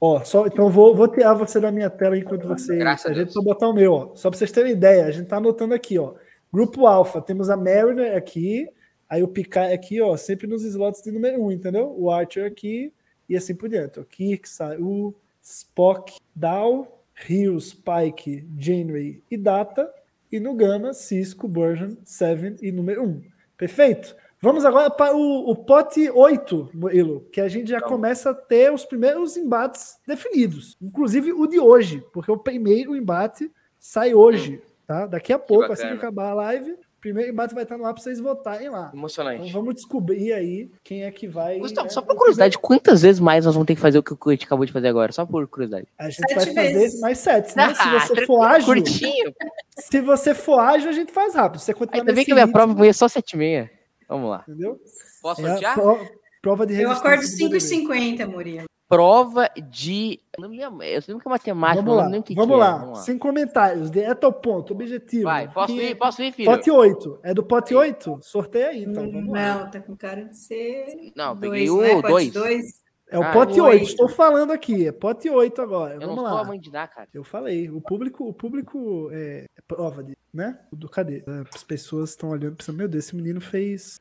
Ó, 0.01 0.25
só, 0.25 0.47
então 0.47 0.71
vou, 0.71 0.97
vou 0.97 1.07
tirar 1.09 1.35
você 1.35 1.61
da 1.61 1.71
minha 1.71 1.91
tela 1.91 2.17
enquanto 2.17 2.49
você. 2.49 2.77
Graças 2.79 3.05
a 3.05 3.15
gente 3.15 3.25
Deus. 3.25 3.35
só 3.35 3.43
botar 3.43 3.69
o 3.69 3.75
meu, 3.75 3.93
ó. 3.93 4.15
Só 4.15 4.31
pra 4.31 4.39
vocês 4.39 4.51
terem 4.51 4.73
ideia, 4.73 5.05
a 5.05 5.11
gente 5.11 5.27
tá 5.27 5.37
anotando 5.37 5.75
aqui, 5.75 5.99
ó. 5.99 6.15
Grupo 6.51 6.87
Alpha, 6.87 7.21
temos 7.21 7.51
a 7.51 7.57
Mariner 7.57 8.17
aqui, 8.17 8.67
aí 9.07 9.23
o 9.23 9.29
Picard 9.29 9.75
aqui, 9.75 10.01
ó, 10.01 10.17
sempre 10.17 10.47
nos 10.47 10.65
slots 10.65 11.03
de 11.03 11.13
número 11.13 11.39
1, 11.43 11.45
um, 11.47 11.53
entendeu? 11.53 11.95
O 11.99 12.11
Archer 12.11 12.47
aqui 12.47 12.91
e 13.29 13.37
assim 13.37 13.55
por 13.55 13.69
diante. 13.69 14.01
Ó. 14.01 14.05
Kirk, 14.05 14.49
Saru, 14.49 15.15
Spock, 15.43 16.19
Dow, 16.35 17.05
Rios, 17.15 17.75
Pike, 17.75 18.49
Janeway 18.59 19.23
e 19.31 19.37
Data. 19.37 19.93
E 20.37 20.41
no 20.41 20.53
Gama, 20.53 20.93
Cisco, 20.93 21.49
Burgeon, 21.49 21.97
Seven 22.05 22.57
e 22.61 22.71
número 22.71 23.03
1. 23.03 23.07
Um. 23.07 23.23
Perfeito? 23.57 24.15
Vamos 24.39 24.67
agora 24.67 24.91
para 24.91 25.17
o, 25.17 25.51
o 25.51 25.57
pote 25.57 26.11
8, 26.11 26.73
Murilo, 26.75 27.27
que 27.33 27.41
a 27.41 27.49
gente 27.49 27.71
já 27.71 27.81
começa 27.81 28.31
a 28.31 28.35
ter 28.35 28.71
os 28.71 28.85
primeiros 28.85 29.35
embates 29.39 29.97
definidos. 30.07 30.77
Inclusive 30.79 31.33
o 31.33 31.47
de 31.47 31.59
hoje, 31.59 32.05
porque 32.13 32.31
o 32.31 32.37
primeiro 32.37 32.95
embate 32.95 33.51
sai 33.79 34.13
hoje, 34.13 34.61
tá? 34.87 35.07
Daqui 35.07 35.33
a 35.33 35.39
pouco, 35.39 35.73
assim 35.73 35.87
que 35.87 35.95
acabar 35.95 36.33
a 36.33 36.35
live, 36.35 36.77
primeiro 37.07 37.31
embate 37.33 37.55
vai 37.55 37.63
estar 37.63 37.79
no 37.79 37.85
ar 37.85 37.95
para 37.95 38.03
vocês 38.03 38.19
votarem 38.19 38.69
lá. 38.69 38.87
Então 38.89 38.99
Emocionante. 38.99 39.53
vamos 39.53 39.75
descobrir 39.77 40.33
aí 40.33 40.71
quem 40.83 41.05
é 41.05 41.11
que 41.13 41.29
vai. 41.29 41.59
Gustavo, 41.59 41.87
né, 41.87 41.93
só 41.93 42.03
por 42.03 42.17
curiosidade, 42.17 42.59
quantas 42.59 43.03
vezes 43.03 43.21
mais 43.21 43.45
nós 43.45 43.55
vamos 43.55 43.67
ter 43.67 43.75
que 43.77 43.81
fazer 43.81 43.99
o 43.99 44.03
que 44.03 44.13
o 44.13 44.31
gente 44.33 44.45
acabou 44.45 44.67
de 44.67 44.73
fazer 44.73 44.89
agora? 44.89 45.13
Só 45.13 45.25
por 45.25 45.47
curiosidade. 45.47 45.87
A 45.99 46.11
gente 46.11 46.17
Sete 46.17 46.35
vai 46.35 46.45
fazer 46.47 46.73
vezes. 46.79 47.01
mais 47.01 47.19
sete, 47.19 47.57
né? 47.57 47.75
Se 47.75 47.81
Ah, 47.81 47.93
você 48.01 48.07
tranquilo, 48.15 48.27
for 48.27 48.43
ágil, 48.45 48.67
Curtinho. 48.75 49.33
se 49.79 50.01
você 50.01 50.35
for 50.35 50.59
ágil, 50.59 50.89
a 50.89 50.93
gente 50.93 51.13
faz 51.13 51.35
rápido. 51.35 51.61
Se 51.61 51.67
você 51.67 51.75
continuar 51.75 52.01
Ainda 52.01 52.13
bem 52.13 52.25
que 52.25 52.33
a 52.33 52.35
minha 52.35 52.49
prova 52.51 52.75
foi 52.77 52.93
só 52.93 53.07
7 53.07 53.33
e 53.33 53.37
meia. 53.37 53.71
Vamos 54.09 54.31
lá. 54.31 54.45
entendeu? 54.49 54.79
Posso 55.23 55.45
É 55.47 55.51
sortear? 55.51 55.75
pro- 55.75 55.99
prova 56.43 56.67
de 56.67 56.81
Eu 56.81 56.91
acordo 56.91 57.23
do 57.23 57.29
BBB. 57.37 57.59
5h50, 57.61 58.27
Murilo. 58.27 58.65
Prova 58.89 59.51
de. 59.69 60.21
Eu 60.39 60.43
não 60.43 60.49
lembro 60.51 60.83
eu 60.85 61.01
lembro 61.09 61.21
que 61.21 61.29
é 61.29 61.31
matemática, 61.31 61.83
Vamos 61.83 61.87
não 61.87 61.95
lá, 61.97 62.03
lembro 62.03 62.11
nem 62.13 62.21
o 62.21 62.23
que 62.23 62.35
vamos 62.35 62.57
que 62.57 62.63
é. 62.63 62.65
lá. 62.65 62.95
Sem 62.97 63.19
comentários, 63.19 63.91
direto 63.91 64.25
ao 64.25 64.33
ponto, 64.33 64.73
objetivo. 64.73 65.25
Vai, 65.25 65.53
posso 65.53 65.75
Que- 65.75 65.91
ir, 65.91 65.95
posso 65.97 66.23
ir, 66.23 66.33
filho? 66.33 66.51
Pote 66.51 66.71
8. 66.71 67.19
É 67.25 67.35
do 67.35 67.43
pote 67.43 67.75
8? 67.75 68.21
Sorteia 68.23 68.69
aí, 68.69 68.85
então. 68.85 69.11
Vamos 69.11 69.33
lá. 69.33 69.59
Não, 69.65 69.71
tá 69.71 69.81
com 69.81 69.97
cara 69.97 70.25
de 70.27 70.37
ser. 70.39 71.13
Não, 71.17 71.35
dois, 71.37 71.51
peguei 71.51 71.67
né? 71.67 71.95
o 71.97 72.03
Pode 72.03 72.13
2. 72.13 72.33
dois. 72.33 72.87
É 73.09 73.17
o 73.19 73.23
Ah, 73.23 73.33
pote 73.33 73.61
oito. 73.61 73.63
8. 73.83 73.83
Estou 73.85 74.09
falando 74.09 74.51
aqui. 74.53 74.87
É 74.89 74.91
pote 74.91 75.31
8 75.31 75.63
agora. 75.63 75.95
Eu 75.95 76.01
não 76.01 76.09
Vamos 76.09 76.25
sou 76.25 76.35
lá. 76.35 76.41
a 76.41 76.45
mãe 76.45 76.59
de 76.59 76.71
dar, 76.73 76.89
cara. 76.89 77.09
Eu 77.15 77.23
falei. 77.23 77.71
O 77.71 77.81
público, 77.81 78.29
o 78.29 78.33
público 78.35 79.09
é, 79.13 79.45
é 79.57 79.63
prova 79.69 80.03
de, 80.03 80.17
né? 80.35 80.59
Do 80.73 80.89
cadê? 80.89 81.23
As 81.55 81.63
pessoas 81.63 82.11
estão 82.11 82.31
olhando 82.31 82.57
pensando, 82.57 82.77
meu 82.79 82.89
Deus, 82.89 83.05
esse 83.05 83.15
menino 83.15 83.41
fez 83.41 84.01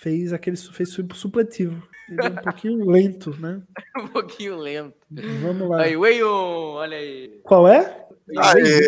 fez 0.00 0.32
aquele 0.32 0.56
fez 0.56 0.88
su- 0.90 1.06
supletivo. 1.14 1.82
Ele 2.08 2.20
é 2.26 2.28
um 2.30 2.34
pouquinho 2.36 2.84
lento, 2.90 3.36
né? 3.40 3.62
um 3.98 4.08
pouquinho 4.08 4.56
lento. 4.56 4.94
Vamos 5.42 5.68
lá. 5.68 5.82
Aí, 5.82 5.96
Wayo, 5.96 6.26
olha 6.28 6.96
aí. 6.96 7.40
Qual 7.44 7.68
é? 7.68 8.06
Aê, 8.36 8.86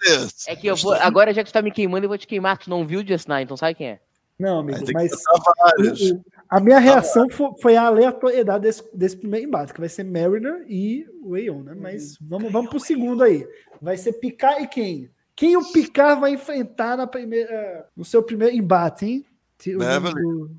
desse. 0.00 0.48
É 0.50 0.54
que 0.56 0.66
eu 0.68 0.76
vou. 0.76 0.92
Agora, 0.94 1.32
já 1.34 1.42
que 1.42 1.50
tu 1.50 1.52
tá 1.52 1.62
me 1.62 1.70
queimando, 1.72 2.04
eu 2.04 2.08
vou 2.08 2.18
te 2.18 2.26
queimar. 2.26 2.58
Tu 2.58 2.70
não 2.70 2.86
viu 2.86 3.00
o 3.00 3.06
Just 3.06 3.28
Nine, 3.28 3.42
então 3.42 3.56
sabe 3.56 3.74
quem 3.74 3.88
é? 3.88 4.00
Não, 4.38 4.60
amigo, 4.60 4.78
mas 4.92 5.12
o- 5.12 6.22
a 6.48 6.58
minha 6.60 6.78
reação 6.78 7.28
fo- 7.30 7.54
foi 7.60 7.76
a 7.76 7.82
aleatoriedade 7.86 8.62
desse, 8.62 8.96
desse 8.96 9.16
primeiro 9.16 9.46
embate, 9.46 9.72
que 9.72 9.78
vai 9.80 9.88
ser 9.88 10.04
Mariner 10.04 10.64
e 10.68 11.06
Wayon, 11.24 11.62
né? 11.62 11.74
Mas 11.76 12.16
vamos, 12.20 12.50
vamos 12.50 12.70
pro 12.70 12.80
segundo 12.80 13.22
aí. 13.22 13.46
Vai 13.80 13.96
ser 13.96 14.14
Picard 14.14 14.62
e 14.62 14.66
quem? 14.66 15.10
Quem 15.36 15.56
o 15.56 15.72
Picard 15.72 16.20
vai 16.20 16.32
enfrentar 16.32 16.96
na 16.96 17.06
primeira, 17.06 17.86
no 17.96 18.04
seu 18.04 18.22
primeiro 18.22 18.54
embate, 18.56 19.04
hein? 19.06 19.26
Tira 19.62 19.78
o 19.78 19.80
nome 19.80 19.92
Beverly. 19.92 20.22
do- 20.22 20.50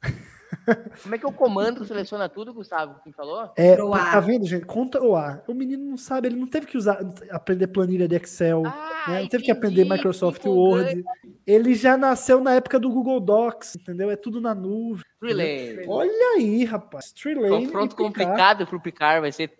Como 1.02 1.14
é 1.14 1.18
que 1.18 1.24
é 1.24 1.28
o 1.28 1.32
comando 1.32 1.84
seleciona 1.84 2.28
tudo, 2.28 2.52
Gustavo? 2.52 2.96
Quem 3.02 3.12
falou? 3.12 3.50
É, 3.56 3.76
tá 3.76 4.20
vendo, 4.20 4.46
gente? 4.46 4.66
Conta 4.66 5.00
o 5.02 5.16
ar. 5.16 5.42
O 5.48 5.54
menino 5.54 5.84
não 5.84 5.96
sabe, 5.96 6.28
ele 6.28 6.36
não 6.36 6.46
teve 6.46 6.66
que 6.66 6.76
usar, 6.76 7.00
aprender 7.30 7.66
planilha 7.68 8.06
de 8.06 8.14
Excel, 8.16 8.62
Ah, 8.66 9.04
né? 9.08 9.20
Não 9.22 9.28
teve 9.28 9.44
que 9.44 9.50
aprender 9.50 9.84
Microsoft 9.84 10.40
que 10.42 10.48
Word. 10.48 11.02
Ele 11.46 11.74
já 11.74 11.96
nasceu 11.96 12.40
na 12.40 12.54
época 12.54 12.78
do 12.78 12.90
Google 12.90 13.18
Docs, 13.20 13.76
entendeu? 13.76 14.10
É 14.10 14.16
tudo 14.16 14.40
na 14.40 14.54
nuvem. 14.54 15.04
Trilane. 15.18 15.86
Olha 15.88 16.36
aí, 16.36 16.64
rapaz. 16.64 17.12
Confronto 17.48 17.96
complicado 17.96 18.66
pro 18.66 18.80
Picard, 18.80 19.20
vai 19.22 19.32
ser 19.32 19.50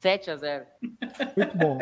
7 0.00 0.30
a 0.30 0.36
0 0.36 0.66
Muito 1.36 1.58
bom. 1.58 1.78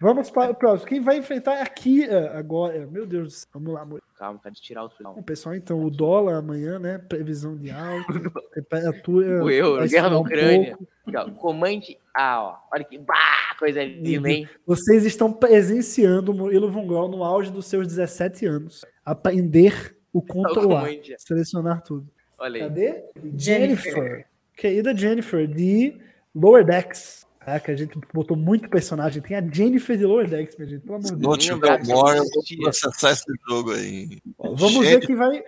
Vamos 0.00 0.30
para 0.30 0.52
o 0.52 0.54
próximo. 0.54 0.88
Quem 0.88 1.00
vai 1.00 1.18
enfrentar 1.18 1.56
é 1.56 1.60
a 1.62 1.66
Kira 1.66 2.38
agora. 2.38 2.86
Meu 2.86 3.04
Deus 3.04 3.24
do 3.24 3.30
céu. 3.30 3.48
Vamos 3.52 3.74
lá, 3.74 3.82
amor. 3.82 4.02
Calma, 4.16 4.40
de 4.50 4.60
tirar 4.60 4.84
o. 4.84 4.90
Bom, 5.02 5.22
pessoal, 5.22 5.54
então, 5.54 5.84
o 5.84 5.90
dólar 5.90 6.36
amanhã, 6.36 6.78
né? 6.78 6.96
Previsão 6.96 7.54
de 7.54 7.70
alta, 7.70 8.06
temperatura. 8.54 9.44
O 9.44 9.50
euro, 9.50 9.86
guerra 9.86 10.08
na 10.08 10.18
um 10.18 10.22
Ucrânia. 10.22 10.78
Aqui, 11.06 11.16
ó, 11.16 11.30
Comande. 11.32 11.98
Ah, 12.16 12.42
ó. 12.42 12.56
Olha 12.72 12.84
que. 12.84 12.96
Bah, 12.96 13.54
coisa 13.58 13.84
linda, 13.84 14.30
hein? 14.30 14.48
Vocês 14.66 15.04
estão 15.04 15.30
presenciando 15.30 16.32
o 16.32 16.34
Murilo 16.34 16.70
no 16.70 17.22
auge 17.22 17.50
dos 17.50 17.66
seus 17.66 17.86
17 17.86 18.46
anos. 18.46 18.86
Aprender 19.04 19.94
o 20.14 20.22
controlar. 20.24 20.86
Comande. 20.86 21.14
Selecionar 21.18 21.82
tudo. 21.82 22.08
Olha 22.38 22.54
aí. 22.54 22.68
Cadê? 22.68 23.04
Jennifer. 23.36 24.26
Querida 24.56 24.96
Jennifer, 24.96 25.46
de 25.46 26.00
Lower 26.34 26.64
Decks. 26.64 27.26
Caraca, 27.40 27.72
a 27.72 27.76
gente 27.76 27.98
botou 28.12 28.36
muito 28.36 28.68
personagem. 28.68 29.22
Tem 29.22 29.36
a 29.36 29.40
Jennifer 29.40 29.96
de 29.96 30.04
Lower 30.04 30.28
Decks, 30.28 30.56
minha 30.58 30.68
gente. 30.68 30.82
Pelo 30.82 30.96
amor 30.96 31.06
de 31.06 31.12
não 31.12 31.18
Deus. 31.32 31.38
tiver 31.44 31.80
o 31.82 31.86
More, 31.86 32.18
eu 32.18 32.24
vou 32.24 32.42
processar 32.62 33.10
esse 33.12 33.24
jogo 33.48 33.72
aí. 33.72 34.18
Vamos 34.38 34.78
ver 34.78 35.00
quem 35.00 35.16
vai. 35.16 35.42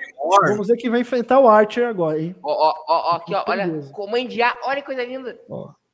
Vamos 0.48 0.69
ver 0.69 0.77
quem 0.78 0.90
vai 0.90 1.01
enfrentar 1.01 1.39
o 1.39 1.47
Archer 1.48 1.86
agora, 1.86 2.19
hein? 2.19 2.35
Ó, 2.43 2.51
ó, 2.51 2.74
ó, 2.89 3.12
ó, 3.12 3.16
aqui, 3.16 3.35
ó. 3.35 3.44
Olha. 3.47 3.64
Perigoso. 3.66 3.93
Comande 3.93 4.40
A. 4.40 4.56
Olha 4.64 4.81
que 4.81 4.86
coisa 4.86 5.05
linda. 5.05 5.39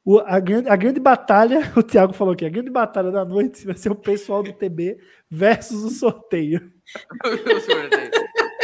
O- 0.05 0.21
a, 0.25 0.39
grande, 0.41 0.69
a 0.71 0.77
grande 0.77 1.01
batalha, 1.01 1.61
o 1.77 1.83
Thiago 1.83 2.13
falou 2.15 2.33
aqui, 2.33 2.47
a 2.47 2.49
grande 2.49 2.71
batalha 2.71 3.11
da 3.11 3.25
noite 3.25 3.67
vai 3.67 3.77
ser 3.77 3.91
o 3.91 3.97
pessoal 3.97 4.43
do 4.43 4.53
TB 4.53 4.97
versus 5.31 5.83
o 5.85 5.91
sorteio. 5.91 6.73
O 7.27 7.61
sorteio. 7.61 8.11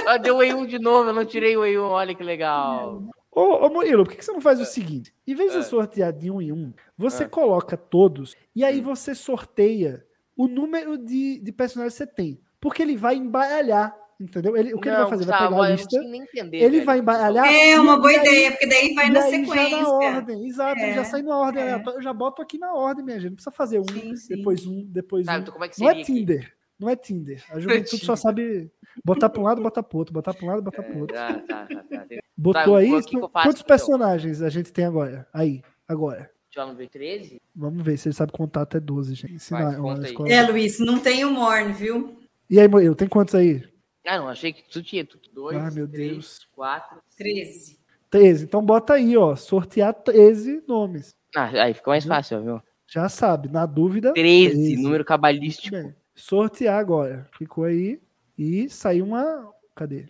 Ah, 0.07 0.17
deu 0.19 0.37
o 0.37 0.41
E1 0.41 0.67
de 0.67 0.79
novo, 0.79 1.11
eu 1.11 1.13
não 1.15 1.25
tirei 1.27 1.57
o 1.57 1.61
E1, 1.63 1.81
olha 1.83 2.15
que 2.15 2.23
legal. 2.23 3.03
Ô, 3.35 3.67
ô 3.67 3.71
Murilo, 3.71 4.05
por 4.05 4.11
que 4.13 4.19
que 4.19 4.25
você 4.25 4.33
não 4.33 4.41
faz 4.41 4.61
o 4.61 4.65
seguinte? 4.65 5.13
Em 5.27 5.35
vez 5.35 5.53
de 5.53 5.59
É. 5.59 5.63
sortear 5.63 6.13
de 6.13 6.31
um 6.31 6.41
em 6.41 6.53
um, 6.53 6.73
você 6.97 7.25
É. 7.25 7.29
coloca 7.29 7.77
todos 7.77 8.37
e 8.55 8.63
Hum. 8.63 8.67
aí 8.67 8.81
você 8.81 9.15
sorteia 9.15 10.05
o 10.37 10.47
número 10.47 10.97
de, 10.97 11.39
de 11.41 11.53
personagens 11.53 11.95
que 11.95 11.99
você 11.99 12.07
tem. 12.07 12.41
Porque 12.61 12.81
ele 12.83 12.97
vai 12.97 13.15
embaralhar, 13.17 13.95
entendeu? 14.21 14.57
Ele, 14.57 14.73
o 14.73 14.81
que 14.81 14.89
ele 14.89 14.97
vai 14.97 15.09
fazer? 15.09 15.25
Vai 15.27 15.39
pegar 15.39 15.49
a 15.49 15.51
não 15.69 15.71
lista, 15.75 15.97
entender, 15.97 16.57
ele 16.59 16.71
velho. 16.77 16.85
vai 16.87 16.99
embaralhar. 17.01 17.47
É 17.47 17.79
uma 17.79 17.97
boa 17.99 18.13
ideia, 18.13 18.51
porque 18.53 18.67
daí 18.67 18.95
vai 18.95 19.09
e 19.09 19.11
na 19.11 19.21
aí 19.21 19.31
Já 19.33 19.39
na 19.39 19.47
sequência. 19.47 19.89
ordem, 19.89 20.47
exato, 20.47 20.81
já 20.81 20.87
É, 20.87 21.05
sai 21.05 21.23
na 21.23 21.37
ordem 21.37 21.63
é. 21.63 21.83
Eu 21.87 22.01
já 22.03 22.13
boto 22.13 22.41
aqui 22.41 22.57
na 22.59 22.73
ordem, 22.73 23.05
minha 23.05 23.19
gente. 23.21 23.31
Não 23.31 23.37
precisa 23.37 23.51
fazer 23.55 23.81
um, 23.81 23.85
Sim, 23.93 24.17
sim. 24.17 24.37
depois 24.37 24.67
um, 24.67 24.83
depois 24.87 25.27
Sabe, 25.27 25.39
um. 25.39 25.43
então 25.43 25.53
como 25.53 25.65
é 25.65 25.69
que 25.69 25.79
Não 25.81 25.87
seria 25.89 26.01
é 26.01 26.03
aqui? 26.03 26.13
Tinder. 26.15 26.53
Não 26.79 26.89
é 26.89 26.97
Tinder. 26.97 27.43
A 27.51 27.57
é 27.57 27.61
juventude 27.61 28.05
só 28.05 28.17
sabe 28.17 28.71
botar 29.05 29.29
pra 29.29 29.41
um 29.41 29.45
lado, 29.45 29.63
botar 29.63 29.83
pro 29.83 29.99
outro, 29.99 30.13
botar 30.13 30.35
pra 30.35 30.45
um 30.45 30.49
lado, 30.49 30.63
botar 30.63 30.83
pro 30.83 30.99
outro. 31.01 31.17
Ah, 31.19 31.35
tá, 31.47 31.67
tá, 31.67 31.85
tá. 31.85 32.05
Deixa 32.05 32.23
Botou 32.37 32.75
Tá, 32.75 32.79
aí? 32.79 32.93
o 32.93 33.01
que 33.03 33.11
que 33.11 33.17
eu 33.17 33.29
faço, 33.29 33.49
Quantos 33.49 33.61
então? 33.63 33.69
personagens 33.77 34.43
a 34.43 34.51
gente 34.51 34.73
tem 34.73 34.85
agora? 34.85 35.27
Aí, 35.33 35.63
agora. 35.87 36.31
eu 36.57 36.67
no 36.67 36.75
B13. 36.77 37.41
Vamos 37.55 37.85
ver 37.85 37.97
se 37.97 38.09
ele 38.09 38.15
sabe 38.15 38.33
contar 38.33 38.63
até 38.63 38.79
12, 38.81 39.15
gente. 39.15 39.35
Ensinar 39.35 39.65
Vai, 39.73 39.77
uma 39.77 39.95
aí. 39.99 40.05
escola. 40.05 40.29
É, 40.29 40.43
Luiz, 40.43 40.79
não 40.81 40.99
tem 40.99 41.25
o 41.25 41.31
Morne, 41.31 41.73
viu? 41.73 42.19
E 42.51 42.59
aí, 42.61 42.67
Moeiro, 42.69 42.95
tem 42.95 43.09
quantos 43.09 43.35
aí? 43.35 43.63
Ah, 44.07 44.19
não, 44.19 44.29
achei 44.29 44.53
que 44.53 44.63
tu 44.69 44.83
tinha. 44.83 45.05
Tu, 45.05 45.19
dois, 45.33 45.57
Ah, 45.57 45.71
meu 45.71 45.89
três, 45.89 46.13
Deus. 46.13 46.49
quatro. 46.55 46.99
13. 47.17 47.79
13. 48.11 48.45
Então 48.45 48.63
bota 48.65 48.95
aí, 48.95 49.17
ó. 49.17 49.35
Sortear 49.35 49.95
13 49.95 50.63
nomes. 50.69 51.17
Ah, 51.35 51.47
aí 51.65 51.73
fica 51.75 51.91
mais 51.91 52.05
fácil, 52.05 52.43
viu? 52.43 52.61
Já 52.87 53.09
sabe. 53.09 53.49
Na 53.49 53.65
dúvida. 53.65 54.13
13, 54.13 54.77
número 54.77 54.91
Muito 54.91 55.05
cabalístico. 55.07 55.93
Sortear 56.15 56.79
agora. 56.79 57.29
Clicou 57.37 57.65
aí. 57.65 58.01
E 58.39 58.69
saiu 58.69 59.05
uma. 59.07 59.51
Cadê? 59.75 60.07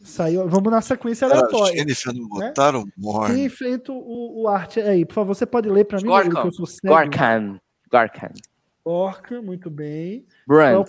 Saiu. 0.00 0.48
Vamos 0.48 0.70
na 0.70 0.80
sequência 0.80 1.26
Cara, 1.28 1.40
aleatória. 1.40 1.78
Jennifer 1.78 2.12
não 2.14 2.22
né? 2.38 2.48
botaram 2.48 2.84
Quem 3.34 3.44
enfrenta 3.46 3.92
o, 3.92 4.42
o 4.42 4.48
arte 4.48 4.80
aí? 4.80 5.04
Por 5.04 5.14
favor, 5.14 5.34
você 5.34 5.46
pode 5.46 5.68
ler 5.68 5.84
pra 5.84 5.98
mim, 6.00 6.06
Moeiro, 6.08 6.28
que 6.28 6.34
Gorkan. 6.34 6.48
eu 6.48 6.52
sou 6.52 6.66
cego. 6.66 6.88
Gorkan. 6.88 7.58
Gorkan. 7.90 8.30
Orca, 8.84 9.42
muito 9.42 9.68
bem. 9.68 10.26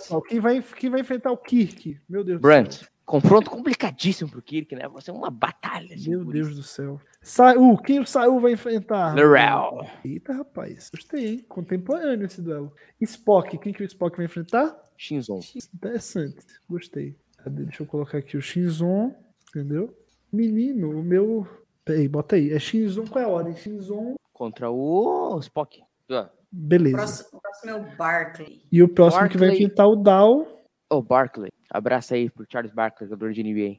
Qual- 0.06 0.22
Quem 0.22 0.38
vai, 0.38 0.62
quem 0.62 0.90
vai 0.90 1.00
enfrentar 1.00 1.32
o 1.32 1.36
Kirk? 1.36 1.98
Meu 2.08 2.22
Deus 2.22 2.40
céu. 2.40 2.88
Confronto 3.04 3.50
complicadíssimo 3.50 4.30
pro 4.30 4.42
Kirk, 4.42 4.74
né? 4.76 4.86
Vai 4.86 5.00
ser 5.02 5.10
uma 5.10 5.30
batalha. 5.30 5.94
assim, 5.96 6.10
Meu 6.10 6.24
por 6.24 6.32
Deus 6.32 6.48
isso. 6.48 6.56
do 6.58 6.62
céu. 6.62 7.00
Saul, 7.28 7.76
quem 7.76 8.00
o 8.00 8.06
Saul 8.06 8.40
vai 8.40 8.52
enfrentar? 8.52 9.14
Lorel. 9.14 9.86
Eita, 10.02 10.32
rapaz. 10.32 10.88
Gostei, 10.90 11.26
hein? 11.26 11.44
Contemporâneo 11.46 12.24
esse 12.24 12.40
duelo. 12.40 12.72
Spock, 13.02 13.58
quem 13.58 13.70
que 13.70 13.82
o 13.82 13.86
Spock 13.86 14.16
vai 14.16 14.24
enfrentar? 14.24 14.74
Shinzon. 14.96 15.40
Interessante. 15.74 16.38
Gostei. 16.68 17.14
Cadê? 17.36 17.64
Deixa 17.64 17.82
eu 17.82 17.86
colocar 17.86 18.16
aqui 18.16 18.36
o 18.38 18.40
Shinzon. 18.40 19.14
Entendeu? 19.50 19.94
Menino, 20.32 20.90
o 20.98 21.02
meu 21.02 21.46
Peraí, 21.84 22.08
bota 22.08 22.36
aí. 22.36 22.50
É 22.52 22.58
Shinzon, 22.58 23.06
qual 23.06 23.22
é 23.22 23.26
a 23.26 23.30
ordem? 23.30 23.54
Shinzon, 23.56 24.14
Contra 24.32 24.70
o 24.70 25.38
Spock. 25.40 25.82
Ah, 26.10 26.30
O 26.50 26.56
beleza. 26.56 26.96
próximo, 26.96 27.28
o 27.34 27.40
próximo 27.42 27.70
é 27.70 27.74
o 27.74 27.96
Barkley. 27.96 28.62
E 28.72 28.82
o 28.82 28.88
próximo 28.88 29.28
que 29.28 29.36
vai 29.36 29.50
enfrentar 29.50 29.86
o 29.86 29.96
Dow. 29.96 30.64
Oh, 30.90 31.02
Barkley. 31.02 31.50
Abraço 31.70 32.14
aí 32.14 32.30
pro 32.30 32.46
Charles 32.50 32.72
Barkley, 32.72 33.06
jogador 33.08 33.32
de 33.32 33.42
NBA. 33.42 33.78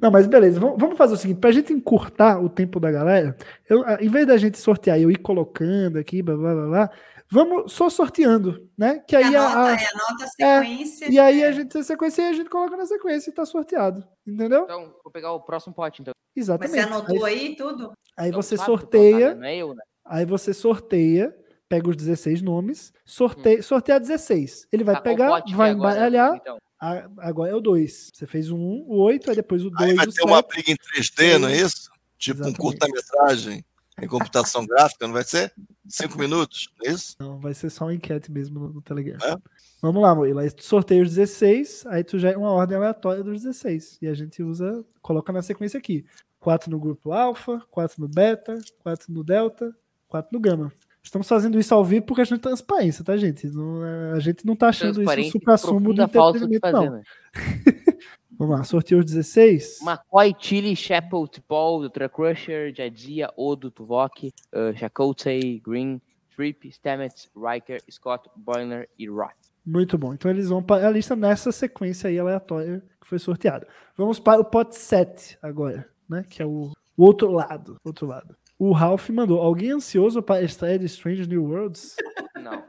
Não, 0.00 0.10
mas 0.10 0.26
beleza, 0.26 0.58
vamos, 0.60 0.96
fazer 0.98 1.14
o 1.14 1.16
seguinte, 1.16 1.40
pra 1.40 1.52
gente 1.52 1.72
encurtar 1.72 2.40
o 2.42 2.48
tempo 2.48 2.78
da 2.80 2.90
galera, 2.90 3.36
eu, 3.68 3.84
em 4.00 4.08
vez 4.08 4.26
da 4.26 4.36
gente 4.36 4.58
sortear 4.58 4.98
e 4.98 5.02
eu 5.02 5.10
ir 5.10 5.18
colocando 5.18 5.98
aqui, 5.98 6.22
blá 6.22 6.36
blá 6.36 6.54
blá 6.54 6.66
blá, 6.66 6.90
vamos 7.30 7.72
só 7.72 7.88
sorteando, 7.88 8.68
né? 8.76 9.00
Que 9.06 9.16
aí 9.16 9.34
a, 9.34 9.46
anota, 9.46 9.70
a- 9.70 9.72
é, 9.82 9.86
anota 9.94 10.24
a 10.24 10.26
sequência. 10.28 11.10
e 11.12 11.18
aí 11.18 11.44
a 11.44 11.52
gente 11.52 11.68
tem 11.68 11.80
a 11.80 11.84
sequência 11.84 12.22
e 12.22 12.28
a 12.28 12.32
gente 12.32 12.50
coloca 12.50 12.76
na 12.76 12.86
sequência 12.86 13.30
e 13.30 13.32
tá 13.34 13.44
sorteado, 13.44 14.06
entendeu? 14.26 14.62
Então, 14.64 14.94
vou 15.02 15.12
pegar 15.12 15.32
o 15.32 15.40
próximo 15.40 15.74
pote, 15.74 16.02
então. 16.02 16.12
Mas 16.36 16.44
Exatamente. 16.44 16.72
você 16.74 16.80
anotou 16.80 17.24
aí, 17.24 17.34
aí 17.38 17.56
tudo? 17.56 17.92
aí 18.16 18.28
Então, 18.28 18.42
você 18.42 18.56
sorteia, 18.56 19.34
Não 19.34 19.44
é 19.44 19.56
eu, 19.56 19.74
né? 19.74 19.82
aí 20.04 20.24
você 20.26 20.52
sorteia, 20.52 21.34
pega 21.68 21.88
os 21.88 21.96
16 21.96 22.42
nomes, 22.42 22.92
sorteia, 23.04 23.62
sorteia 23.62 24.00
16. 24.00 24.66
Ele 24.72 24.82
vai 24.84 24.96
Tá, 24.96 25.00
pegar, 25.00 25.28
vai 25.28 25.68
é 25.68 25.72
agora, 25.72 25.92
embaralhar, 25.94 26.36
Então, 26.36 26.56
a- 26.56 26.63
agora 26.78 27.50
é 27.50 27.54
o 27.54 27.60
2. 27.60 28.10
Você 28.12 28.26
fez 28.26 28.50
o 28.50 28.56
1, 28.56 28.84
o 28.86 28.96
8, 29.02 29.30
aí 29.30 29.36
depois 29.36 29.64
o 29.64 29.70
2, 29.70 29.90
Aí 29.90 29.96
vai 29.96 30.06
ter 30.06 30.22
uma 30.22 30.36
7. 30.36 30.48
briga 30.48 30.72
em 30.72 30.76
3D, 30.76 31.38
não 31.38 31.48
é 31.48 31.56
isso? 31.56 31.90
Tipo 32.18 32.40
um 32.40 32.48
Exatamente. 32.48 32.58
curta-metragem 32.58 33.64
em 34.00 34.08
computação 34.08 34.66
gráfica, 34.66 35.06
não 35.06 35.14
vai 35.14 35.24
ser? 35.24 35.52
Cinco 35.88 36.18
minutos, 36.18 36.68
não 36.78 36.90
é 36.90 36.94
isso? 36.94 37.16
Não, 37.20 37.38
vai 37.38 37.54
ser 37.54 37.70
só 37.70 37.84
uma 37.84 37.94
enquete 37.94 38.30
mesmo 38.32 38.58
no, 38.58 38.72
no 38.74 38.82
Telegram. 38.82 39.18
É? 39.22 39.36
Vamos 39.80 40.02
lá, 40.02 40.14
Moila. 40.14 40.42
Aí 40.42 40.50
tu 40.50 40.64
sorteia 40.64 41.02
os 41.02 41.14
16, 41.14 41.86
aí 41.86 42.02
tu 42.02 42.18
já 42.18 42.30
é 42.30 42.36
uma 42.36 42.50
ordem 42.50 42.76
aleatória 42.76 43.22
dos 43.22 43.42
16. 43.42 43.98
E 44.00 44.06
a 44.08 44.14
gente 44.14 44.42
usa, 44.42 44.84
coloca 45.02 45.32
na 45.32 45.42
sequência 45.42 45.78
aqui. 45.78 46.04
4 46.40 46.70
no 46.70 46.78
grupo 46.78 47.12
alfa, 47.12 47.60
4 47.70 48.00
no 48.00 48.08
beta, 48.08 48.58
4 48.80 49.12
no 49.12 49.24
delta, 49.24 49.74
4 50.08 50.30
no 50.32 50.40
gama. 50.40 50.72
Estamos 51.04 51.28
fazendo 51.28 51.58
isso 51.60 51.74
ao 51.74 51.84
vivo 51.84 52.06
por 52.06 52.16
questão 52.16 52.36
de 52.36 52.42
transparência, 52.42 53.04
tá, 53.04 53.14
gente? 53.14 53.46
Não, 53.48 53.84
é- 53.84 54.12
a 54.12 54.18
gente 54.20 54.46
não 54.46 54.56
tá 54.56 54.68
achando 54.68 54.92
isso 54.92 54.94
transparente, 55.00 55.30
supra-sumo 55.30 55.92
do 55.92 56.02
entretenimento, 56.02 56.60
fazer, 56.60 56.72
não. 56.72 56.96
né? 56.96 57.02
Vamos 58.36 58.58
lá, 58.58 58.64
sorteio 58.64 58.98
os 58.98 59.04
16. 59.04 59.80
McCoy, 59.82 60.34
Chile, 60.38 60.74
Chappell, 60.74 61.28
Paul, 61.46 61.82
Ultra 61.82 62.08
Crusher, 62.08 62.74
Jadzia, 62.74 63.30
Odo, 63.36 63.70
Tuvok, 63.70 64.32
uh, 64.52 64.76
Chakotay, 64.76 65.60
Green, 65.64 66.00
Tripp, 66.34 66.68
Stamets, 66.72 67.30
Riker, 67.36 67.80
Scott, 67.88 68.28
Boiler 68.34 68.88
e 68.98 69.08
Roth. 69.08 69.30
Muito 69.64 69.96
bom. 69.96 70.14
Então 70.14 70.30
eles 70.30 70.48
vão 70.48 70.62
para 70.62 70.88
a 70.88 70.90
lista 70.90 71.14
nessa 71.14 71.52
sequência 71.52 72.08
aí 72.08 72.18
aleatória 72.18 72.82
que 73.00 73.06
foi 73.06 73.18
sorteada. 73.18 73.68
Vamos 73.96 74.18
para 74.18 74.40
o 74.40 74.44
pot 74.44 74.74
7 74.74 75.38
agora, 75.40 75.88
né? 76.08 76.24
Que 76.28 76.42
é 76.42 76.46
o, 76.46 76.72
o 76.96 77.04
outro 77.04 77.30
lado. 77.30 77.76
Outro 77.84 78.06
lado. 78.06 78.36
O 78.64 78.72
Ralph 78.72 79.10
mandou. 79.10 79.42
Alguém 79.42 79.72
ansioso 79.72 80.22
para 80.22 80.36
a 80.36 80.42
estreia 80.42 80.78
de 80.78 80.86
Strange 80.86 81.28
New 81.28 81.44
Worlds? 81.44 81.96
Não. 82.40 82.64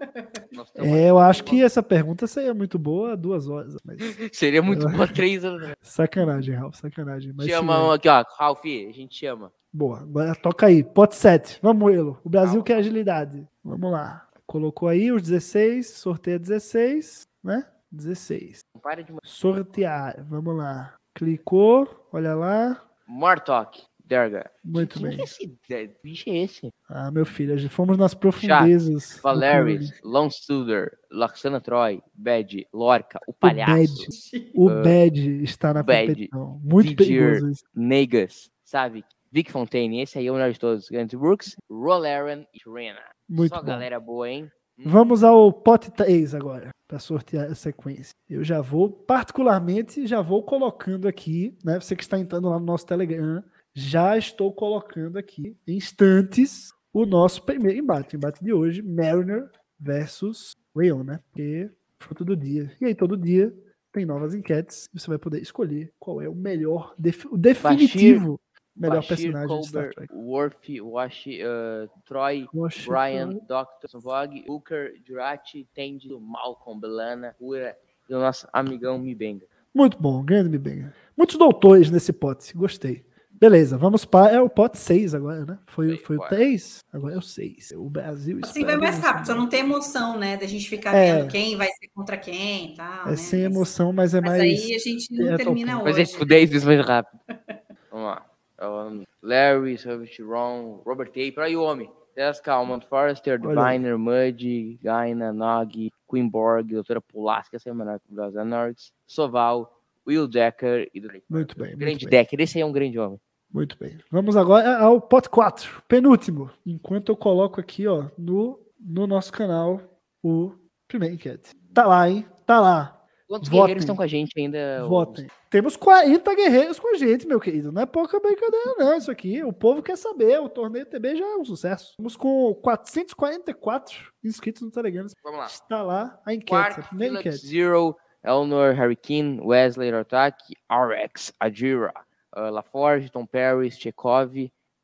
É, 0.76 1.10
eu 1.10 1.18
acho 1.18 1.42
que 1.46 1.64
essa 1.64 1.82
pergunta 1.82 2.28
seria 2.28 2.54
muito 2.54 2.78
boa 2.78 3.16
duas 3.16 3.48
horas. 3.48 3.78
Mas 3.86 3.98
Seria 4.36 4.62
muito 4.62 4.90
bom 4.90 5.08
três 5.08 5.44
né? 5.44 5.74
sacanagem, 5.80 6.54
Ralph, 6.54 6.76
sacanagem. 6.76 7.32
Mas 7.34 7.48
Chama 7.48 7.82
um 7.82 7.88
né? 7.88 7.96
aqui, 7.96 8.10
ó. 8.10 8.26
Ralph, 8.38 8.66
a 8.66 8.92
gente 8.92 9.16
chama. 9.16 9.54
Boa, 9.72 10.02
agora 10.02 10.36
toca 10.36 10.66
aí. 10.66 10.84
Pot 10.84 11.16
7. 11.16 11.60
Vamos, 11.62 11.94
Elo. 11.94 12.20
O 12.26 12.30
Brasil 12.30 12.56
Calma. 12.56 12.64
quer 12.66 12.76
agilidade. 12.76 13.48
Vamos 13.64 13.90
lá. 13.90 14.28
Colocou 14.46 14.90
aí 14.90 15.14
os 15.14 15.22
16, 15.22 15.92
sorteia 15.92 16.38
16, 16.38 17.26
né? 17.42 17.66
16. 17.90 18.66
Não 18.74 18.82
para 18.82 19.02
de. 19.02 19.14
Sortear. 19.24 20.26
Vamos 20.28 20.58
lá. 20.58 20.94
Clicou, 21.14 21.88
olha 22.12 22.36
lá. 22.36 22.82
Mortok, 23.08 23.84
Derga. 24.07 24.49
Muito 24.64 24.99
Quem 24.99 25.07
bem. 25.07 25.18
que 25.18 25.23
esse 25.23 25.48
de- 25.68 25.91
bicho 26.03 26.30
é 26.30 26.38
esse? 26.44 26.72
Ah, 26.88 27.10
meu 27.10 27.26
filho, 27.26 27.57
gente 27.57 27.72
fomos 27.73 27.98
nas 27.98 28.14
profundezas. 28.14 29.15
do 29.15 29.22
Valeris. 29.23 29.99
Lone 30.03 30.30
Studer, 30.32 30.95
Laxana 31.11 31.60
Troy, 31.60 32.02
Bad, 32.14 32.68
Lorca, 32.72 33.19
o 33.27 33.32
O 33.32 33.34
palhaço, 33.34 33.72
Bad, 33.73 34.52
o 34.56 34.68
Uh, 34.69 34.84
Bad 34.84 35.44
está 35.44 35.73
na 35.73 35.82
Bad, 35.82 36.07
competição. 36.07 36.61
Muito 36.64 36.90
Vidir. 36.90 36.98
perigoso 36.98 37.49
isso. 37.52 37.64
Negas, 37.76 38.52
sabe? 38.64 39.03
Vic 39.32 39.52
Fontaine, 39.52 40.02
esse 40.02 40.19
aí 40.19 40.27
é 40.27 40.32
o 40.32 40.36
melhor 40.36 40.52
de 40.52 40.60
todos. 40.60 40.88
Grant 40.88 41.14
Brooks, 41.15 41.56
Rolaren 41.69 42.45
e 42.53 42.60
Trina. 42.60 43.02
Muito 43.27 43.53
Só 43.56 43.60
bom. 43.61 43.65
galera 43.68 43.99
boa, 43.99 44.30
hein? 44.30 44.49
Hum, 44.77 44.84
Vamos 44.86 45.23
ao 45.23 45.52
pote 45.52 45.90
3 45.91 46.36
agora, 46.36 46.69
para 46.88 46.99
sortear 46.99 47.49
a 47.49 47.56
sequência. 47.56 48.11
Eu 48.30 48.44
já 48.44 48.61
vou, 48.61 48.90
particularmente, 48.90 50.06
já 50.06 50.22
vou 50.22 50.44
colocando 50.44 51.07
aqui, 51.07 51.57
né? 51.64 51.80
Você 51.80 51.95
que 51.95 52.03
está 52.03 52.19
entrando 52.19 52.49
lá 52.49 52.60
no 52.60 52.65
nosso 52.65 52.86
Telegram, 52.86 53.44
já 53.76 54.18
estou 54.18 54.53
colocando 54.53 55.18
aqui, 55.18 55.56
em 55.68 55.76
instantes, 55.76 56.73
o 56.93 57.06
nosso 57.06 57.43
primeiro 57.43 57.77
embate. 57.77 58.15
O 58.15 58.18
embate 58.18 58.41
de 58.43 58.53
hoje, 58.53 58.81
Mariner 58.81 59.49
versus 59.77 60.56
Rayon, 60.76 61.03
né? 61.03 61.19
Porque 61.30 61.69
foi 61.99 62.15
todo 62.15 62.35
dia. 62.38 62.72
E 62.80 62.85
aí, 62.85 62.95
todo 62.95 63.18
dia, 63.18 63.53
tem 63.91 64.06
novas 64.06 64.34
enquetes 64.34 64.88
e 64.93 64.99
você 64.99 65.07
vai 65.07 65.18
poder 65.18 65.41
escolher 65.41 65.91
qual 65.99 66.22
é 66.22 66.30
o 66.30 66.34
melhor, 66.35 66.93
defi- 66.97 67.27
o 67.30 67.38
definitivo 67.38 68.39
melhor 68.76 68.97
Bashir, 68.97 69.18
personagem 69.31 69.60
de 69.60 69.68
Star 69.68 69.81
Colbert, 69.84 69.95
Trek. 69.95 70.14
Worf, 70.14 70.81
Wash, 70.81 71.26
uh, 71.27 71.89
Troy, 72.06 72.47
Brian. 72.88 73.30
Dr. 73.30 73.99
Vogue, 73.99 74.45
Hooker, 74.47 74.93
Jurati, 75.06 75.68
Tendi, 75.73 76.10
Malcolm, 76.18 76.80
Belana, 76.80 77.35
Ura 77.39 77.77
e 78.10 78.14
o 78.14 78.19
nosso 78.19 78.47
amigão 78.53 78.97
Mibenga. 78.99 79.45
Muito 79.73 79.97
bom, 80.02 80.23
grande 80.23 80.49
Mibenga. 80.49 80.93
Muitos 81.18 81.38
doutores 81.38 81.89
nesse 81.89 82.14
pote, 82.14 82.53
gostei. 82.56 83.06
Beleza, 83.40 83.78
vamos 83.78 84.06
para. 84.06 84.34
É 84.36 84.41
o 84.41 84.49
pote 84.49 84.78
6 84.78 85.14
agora, 85.14 85.45
né? 85.45 85.60
Foi, 85.68 85.90
Sei, 85.90 85.98
foi 85.98 86.16
o 86.16 86.20
bora. 86.20 86.30
3, 86.30 86.80
agora 86.94 87.14
é 87.16 87.18
o 87.18 87.22
6. 87.22 87.72
O 87.76 87.90
Brasil. 87.90 88.40
Assim 88.44 88.64
vai 88.64 88.78
mais 88.78 88.98
rápido, 88.99 89.26
só 89.28 89.36
não 89.36 89.48
tem 89.49 89.60
emoção, 89.62 90.18
né? 90.18 90.38
Da 90.38 90.45
gente 90.48 90.70
ficar 90.70 90.95
É. 90.95 91.18
vendo 91.22 91.32
quem 91.32 91.57
vai 91.57 91.68
ser 91.68 91.88
contra 91.94 92.18
quem 92.18 92.72
e 92.72 92.76
tal. 92.76 93.07
É 93.07 93.12
né? 93.12 93.16
sem 93.18 93.44
Mas- 93.44 93.56
emoção, 93.56 93.91
mas 93.94 94.14
é 94.14 94.22
Mas 94.22 94.30
mais. 94.32 94.41
aí 94.41 94.76
a 94.76 94.80
gente 94.80 95.14
não 95.14 95.34
é 95.34 95.38
termina 95.38 95.72
top. 95.74 95.84
Mas 95.84 95.94
hoje. 95.95 96.02
é 96.02 96.06
tipo 96.06 96.26
10 96.26 96.49
vezes 96.49 96.66
mais 96.66 96.86
rápido. 96.86 97.20
Vamos 97.91 98.07
lá. 98.07 98.26
Um, 98.62 99.03
Larry, 99.22 99.78
Savage, 99.78 100.22
Ron, 100.22 100.82
Robert 100.86 101.07
Taper, 101.07 101.40
aí 101.44 101.57
o 101.57 101.62
homem. 101.64 101.90
Jessica, 102.18 102.53
Almond 102.53 102.86
Forrester. 102.88 103.38
Diviner, 103.38 103.98
Muddy, 103.98 104.80
Gaina, 104.82 105.34
Nog, 105.34 105.91
Queen 106.10 106.30
Borg, 106.30 106.72
Doutora 106.72 107.02
Pulaski, 107.02 107.57
essa 107.57 107.68
é 107.68 107.72
a 107.74 107.76
menor 107.76 107.99
que 107.99 108.14
o 108.14 108.45
Norks, 108.45 108.94
Soval, 109.06 109.74
Will 110.07 110.27
Decker 110.27 110.90
e 110.94 110.99
do 110.99 111.10
Muito 111.30 111.57
bem, 111.57 111.69
muito 111.69 111.80
Grande 111.80 112.06
bem. 112.06 112.10
Decker, 112.10 112.41
esse 112.41 112.57
aí 112.57 112.61
é 112.61 112.65
um 112.65 112.72
grande 112.72 112.98
homem. 112.99 113.19
Muito 113.52 113.77
bem. 113.77 113.98
Vamos 114.11 114.36
agora 114.36 114.80
ao 114.80 114.99
pote 114.99 115.30
4, 115.30 115.84
penúltimo. 115.88 116.52
Enquanto 116.65 117.10
eu 117.10 117.15
coloco 117.15 117.60
aqui, 117.60 117.88
ó, 117.88 118.10
no, 118.18 118.60
no 118.80 119.07
nosso 119.07 119.32
canal, 119.32 119.80
o 120.22 120.52
primeiro 120.88 121.15
enquete. 121.15 121.52
Tá 121.73 121.86
lá, 121.86 122.10
hein? 122.10 122.26
Tá 122.45 122.60
lá. 122.60 122.95
Quantos 123.27 123.49
Votem. 123.49 123.61
guerreiros 123.61 123.84
estão 123.84 123.95
com 123.95 124.03
a 124.03 124.07
gente 124.07 124.40
ainda? 124.40 124.86
Votem. 124.88 125.27
Temos 125.49 125.76
40 125.76 126.36
guerreiros 126.36 126.80
com 126.80 126.94
a 126.94 126.98
gente, 126.98 127.26
meu 127.26 127.40
querido. 127.40 127.72
Não 127.72 127.82
é 127.82 127.86
pouca 127.86 128.19
brincadeira, 128.19 128.76
não. 128.77 128.95
Isso 128.95 129.10
aqui, 129.10 129.44
o 129.44 129.52
povo 129.52 129.82
quer 129.82 129.98
saber. 129.98 130.40
O 130.40 130.49
torneio 130.49 130.86
TB 130.86 131.15
já 131.15 131.26
é 131.26 131.36
um 131.36 131.44
sucesso. 131.44 131.91
Estamos 131.91 132.15
com 132.15 132.53
444 132.61 134.11
inscritos 134.23 134.61
no 134.61 134.69
Telegram. 134.69 135.07
Vamos 135.23 135.40
lá. 135.40 135.45
Está 135.48 135.82
lá 135.82 136.22
a 136.23 136.34
enquete, 136.34 136.49
Quark, 136.49 136.95
enquete. 137.03 137.38
Zero, 137.38 137.95
Elnor, 138.26 138.73
Harry 138.73 138.95
King, 138.95 139.39
Wesley 139.41 139.91
Rotak, 139.91 140.38
RX, 140.69 141.31
Adira, 141.39 141.93
uh, 142.35 142.49
LaForge, 142.52 143.10
Tom 143.10 143.26
Perry, 143.26 143.72
Chekhov, 143.72 144.35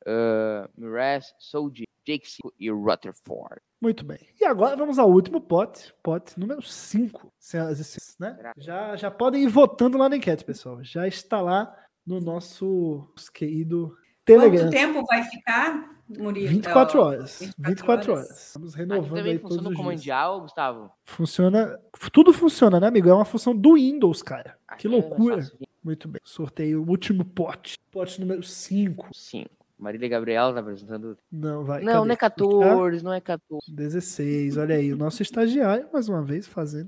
uh, 0.07 1.21
Soldi, 1.39 1.85
Jake 2.05 2.29
Sico 2.29 2.53
e 2.59 2.69
Rutherford. 2.69 3.61
Muito 3.81 4.05
bem. 4.05 4.19
E 4.39 4.45
agora 4.45 4.75
vamos 4.75 4.99
ao 4.99 5.09
último 5.09 5.41
pote, 5.41 5.93
pote 6.03 6.39
número 6.39 6.61
5. 6.61 7.31
Senhoras 7.39 7.79
e 7.79 7.83
senhores, 7.83 8.15
né? 8.19 8.51
Já, 8.57 8.95
já 8.95 9.09
podem 9.09 9.43
ir 9.43 9.47
votando 9.47 9.97
lá 9.97 10.07
na 10.07 10.17
enquete, 10.17 10.45
pessoal. 10.45 10.83
Já 10.83 11.07
está 11.07 11.41
lá 11.41 11.75
no 12.05 12.19
nosso 12.19 13.11
querido 13.33 13.95
Telegram. 14.25 14.65
Quanto 14.65 14.71
tempo 14.71 15.05
vai 15.05 15.23
ficar, 15.23 16.00
Murilo? 16.19 16.47
24 16.49 16.99
Ó, 16.99 17.05
horas. 17.05 17.53
24 17.57 18.11
horas. 18.13 18.29
Estamos 18.47 18.73
Aqui 18.73 18.83
renovando 18.83 19.17
também 19.17 19.31
aí 19.33 19.39
todos 19.39 19.55
funciona 19.57 19.61
os 19.61 19.65
o 19.65 19.69
dias. 19.69 19.77
comandial, 19.77 20.41
Gustavo? 20.41 20.91
Funciona. 21.05 21.79
Tudo 22.11 22.33
funciona, 22.33 22.79
né, 22.79 22.87
amigo? 22.87 23.09
É 23.09 23.13
uma 23.13 23.25
função 23.25 23.55
do 23.55 23.73
Windows, 23.75 24.21
cara. 24.21 24.57
Que 24.67 24.73
Aqui 24.73 24.87
é 24.87 24.89
mais 24.91 25.03
loucura. 25.03 25.37
fácil. 25.37 25.57
Muito 25.83 26.07
bem. 26.07 26.21
Sorteio 26.23 26.83
o 26.83 26.89
último 26.89 27.25
pote. 27.25 27.77
Pote 27.91 28.19
número 28.21 28.43
5. 28.43 29.09
Sim. 29.13 29.45
Marília 29.79 30.07
Gabriela 30.07 30.53
tá 30.53 30.59
apresentando. 30.59 31.17
Não, 31.31 31.63
vai. 31.63 31.81
não, 31.81 32.05
não 32.05 32.13
é 32.13 32.15
cadê? 32.15 32.35
14, 32.43 33.03
não 33.03 33.13
é 33.13 33.19
14. 33.19 33.71
16. 33.73 34.57
Olha 34.57 34.75
aí, 34.75 34.93
o 34.93 34.97
nosso 34.97 35.23
estagiário, 35.23 35.87
mais 35.91 36.07
uma 36.07 36.21
vez, 36.21 36.45
fazendo 36.45 36.87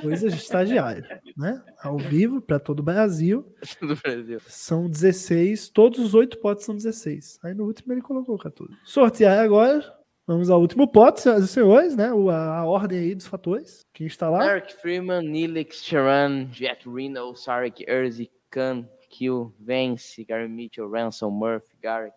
coisas 0.00 0.32
de 0.32 0.38
estagiário, 0.40 1.04
né? 1.36 1.62
Ao 1.82 1.96
vivo, 1.98 2.40
para 2.40 2.58
todo 2.58 2.80
o 2.80 2.82
Brasil. 2.82 3.44
do 3.80 3.96
Brasil. 3.96 4.38
São 4.46 4.88
16. 4.88 5.68
Todos 5.70 5.98
os 5.98 6.14
oito 6.14 6.38
potes 6.38 6.64
são 6.64 6.74
16. 6.74 7.38
Aí 7.44 7.54
no 7.54 7.64
último 7.64 7.92
ele 7.92 8.02
colocou 8.02 8.38
14. 8.38 8.72
Sortear 8.84 9.38
agora. 9.38 9.96
Vamos 10.26 10.50
ao 10.50 10.60
último 10.60 10.86
pote, 10.86 11.22
senhoras 11.22 11.44
e 11.44 11.48
senhores, 11.48 11.96
né? 11.96 12.12
O- 12.12 12.28
A, 12.28 12.58
a 12.58 12.64
ordem 12.66 12.98
aí 12.98 13.14
dos 13.14 13.26
fatores. 13.26 13.86
Quem 13.94 14.06
está 14.06 14.28
lá? 14.28 14.44
Eric 14.56 14.74
Freeman, 14.74 15.22
Nilix, 15.22 15.82
Charan, 15.82 16.48
Jet 16.52 16.86
Reno, 16.86 17.34
Sarek, 17.34 17.82
Erzi, 17.88 18.30
Khan, 18.50 18.86
Kill, 19.08 19.54
Vance, 19.58 20.24
Gary 20.24 20.48
Mitchell, 20.48 20.90
Ransom, 20.90 21.30
Murphy, 21.30 21.76
Garrett, 21.82 22.14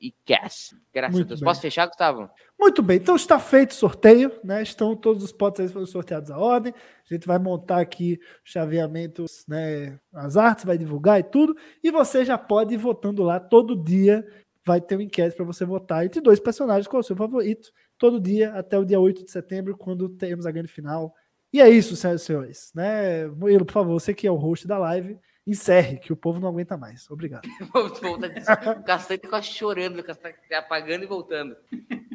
e 0.00 0.12
Cass. 0.26 0.74
Graças 0.92 1.14
Muito 1.14 1.26
a 1.26 1.28
Deus. 1.28 1.40
bem. 1.40 1.44
Posso 1.44 1.60
fechar, 1.60 1.86
Gustavo? 1.86 2.30
Muito 2.58 2.82
bem, 2.82 2.96
então 2.96 3.16
está 3.16 3.38
feito 3.38 3.70
o 3.70 3.74
sorteio, 3.74 4.32
né? 4.42 4.62
Estão 4.62 4.96
todos 4.96 5.22
os 5.22 5.32
potes 5.32 5.60
aí 5.60 5.68
foram 5.68 5.86
sorteados 5.86 6.30
à 6.30 6.38
ordem. 6.38 6.74
A 7.08 7.14
gente 7.14 7.26
vai 7.26 7.38
montar 7.38 7.80
aqui 7.80 8.18
os 8.44 8.50
chaveamentos, 8.50 9.44
né? 9.48 9.98
As 10.12 10.36
artes, 10.36 10.64
vai 10.64 10.76
divulgar 10.76 11.20
e 11.20 11.22
tudo. 11.22 11.56
E 11.82 11.90
você 11.90 12.24
já 12.24 12.36
pode 12.36 12.74
ir 12.74 12.78
votando 12.78 13.22
lá 13.22 13.38
todo 13.38 13.76
dia. 13.76 14.26
Vai 14.64 14.80
ter 14.80 14.96
um 14.96 15.00
enquete 15.00 15.34
para 15.34 15.44
você 15.44 15.64
votar 15.64 16.04
entre 16.04 16.20
dois 16.20 16.38
personagens 16.38 16.86
qual 16.86 17.00
é 17.00 17.04
o 17.04 17.06
seu 17.06 17.16
favorito. 17.16 17.70
Todo 17.98 18.20
dia 18.20 18.52
até 18.54 18.78
o 18.78 18.84
dia 18.84 19.00
8 19.00 19.24
de 19.24 19.30
setembro, 19.30 19.76
quando 19.76 20.08
temos 20.08 20.46
a 20.46 20.50
grande 20.50 20.68
final. 20.68 21.14
E 21.52 21.60
é 21.60 21.68
isso, 21.68 21.96
senhoras 21.96 22.22
e 22.22 22.24
senhores. 22.24 22.72
Né? 22.74 23.26
Murilo, 23.26 23.64
por 23.64 23.72
favor, 23.72 23.92
você 23.92 24.14
que 24.14 24.26
é 24.26 24.30
o 24.30 24.36
host 24.36 24.66
da 24.66 24.78
live, 24.78 25.18
encerre, 25.50 25.98
que 25.98 26.12
o 26.12 26.16
povo 26.16 26.40
não 26.40 26.48
aguenta 26.48 26.76
mais. 26.76 27.10
Obrigado. 27.10 27.48
Vamos 27.72 27.98
voltar 28.00 28.28
disso. 28.28 28.50
O 28.50 28.82
Castanho 28.82 29.20
tá 29.20 29.28
quase 29.28 29.48
chorando, 29.48 29.98
o 29.98 30.04
Castanho 30.04 30.34
tá 30.48 30.58
apagando 30.58 31.04
e 31.04 31.06
voltando. 31.06 31.56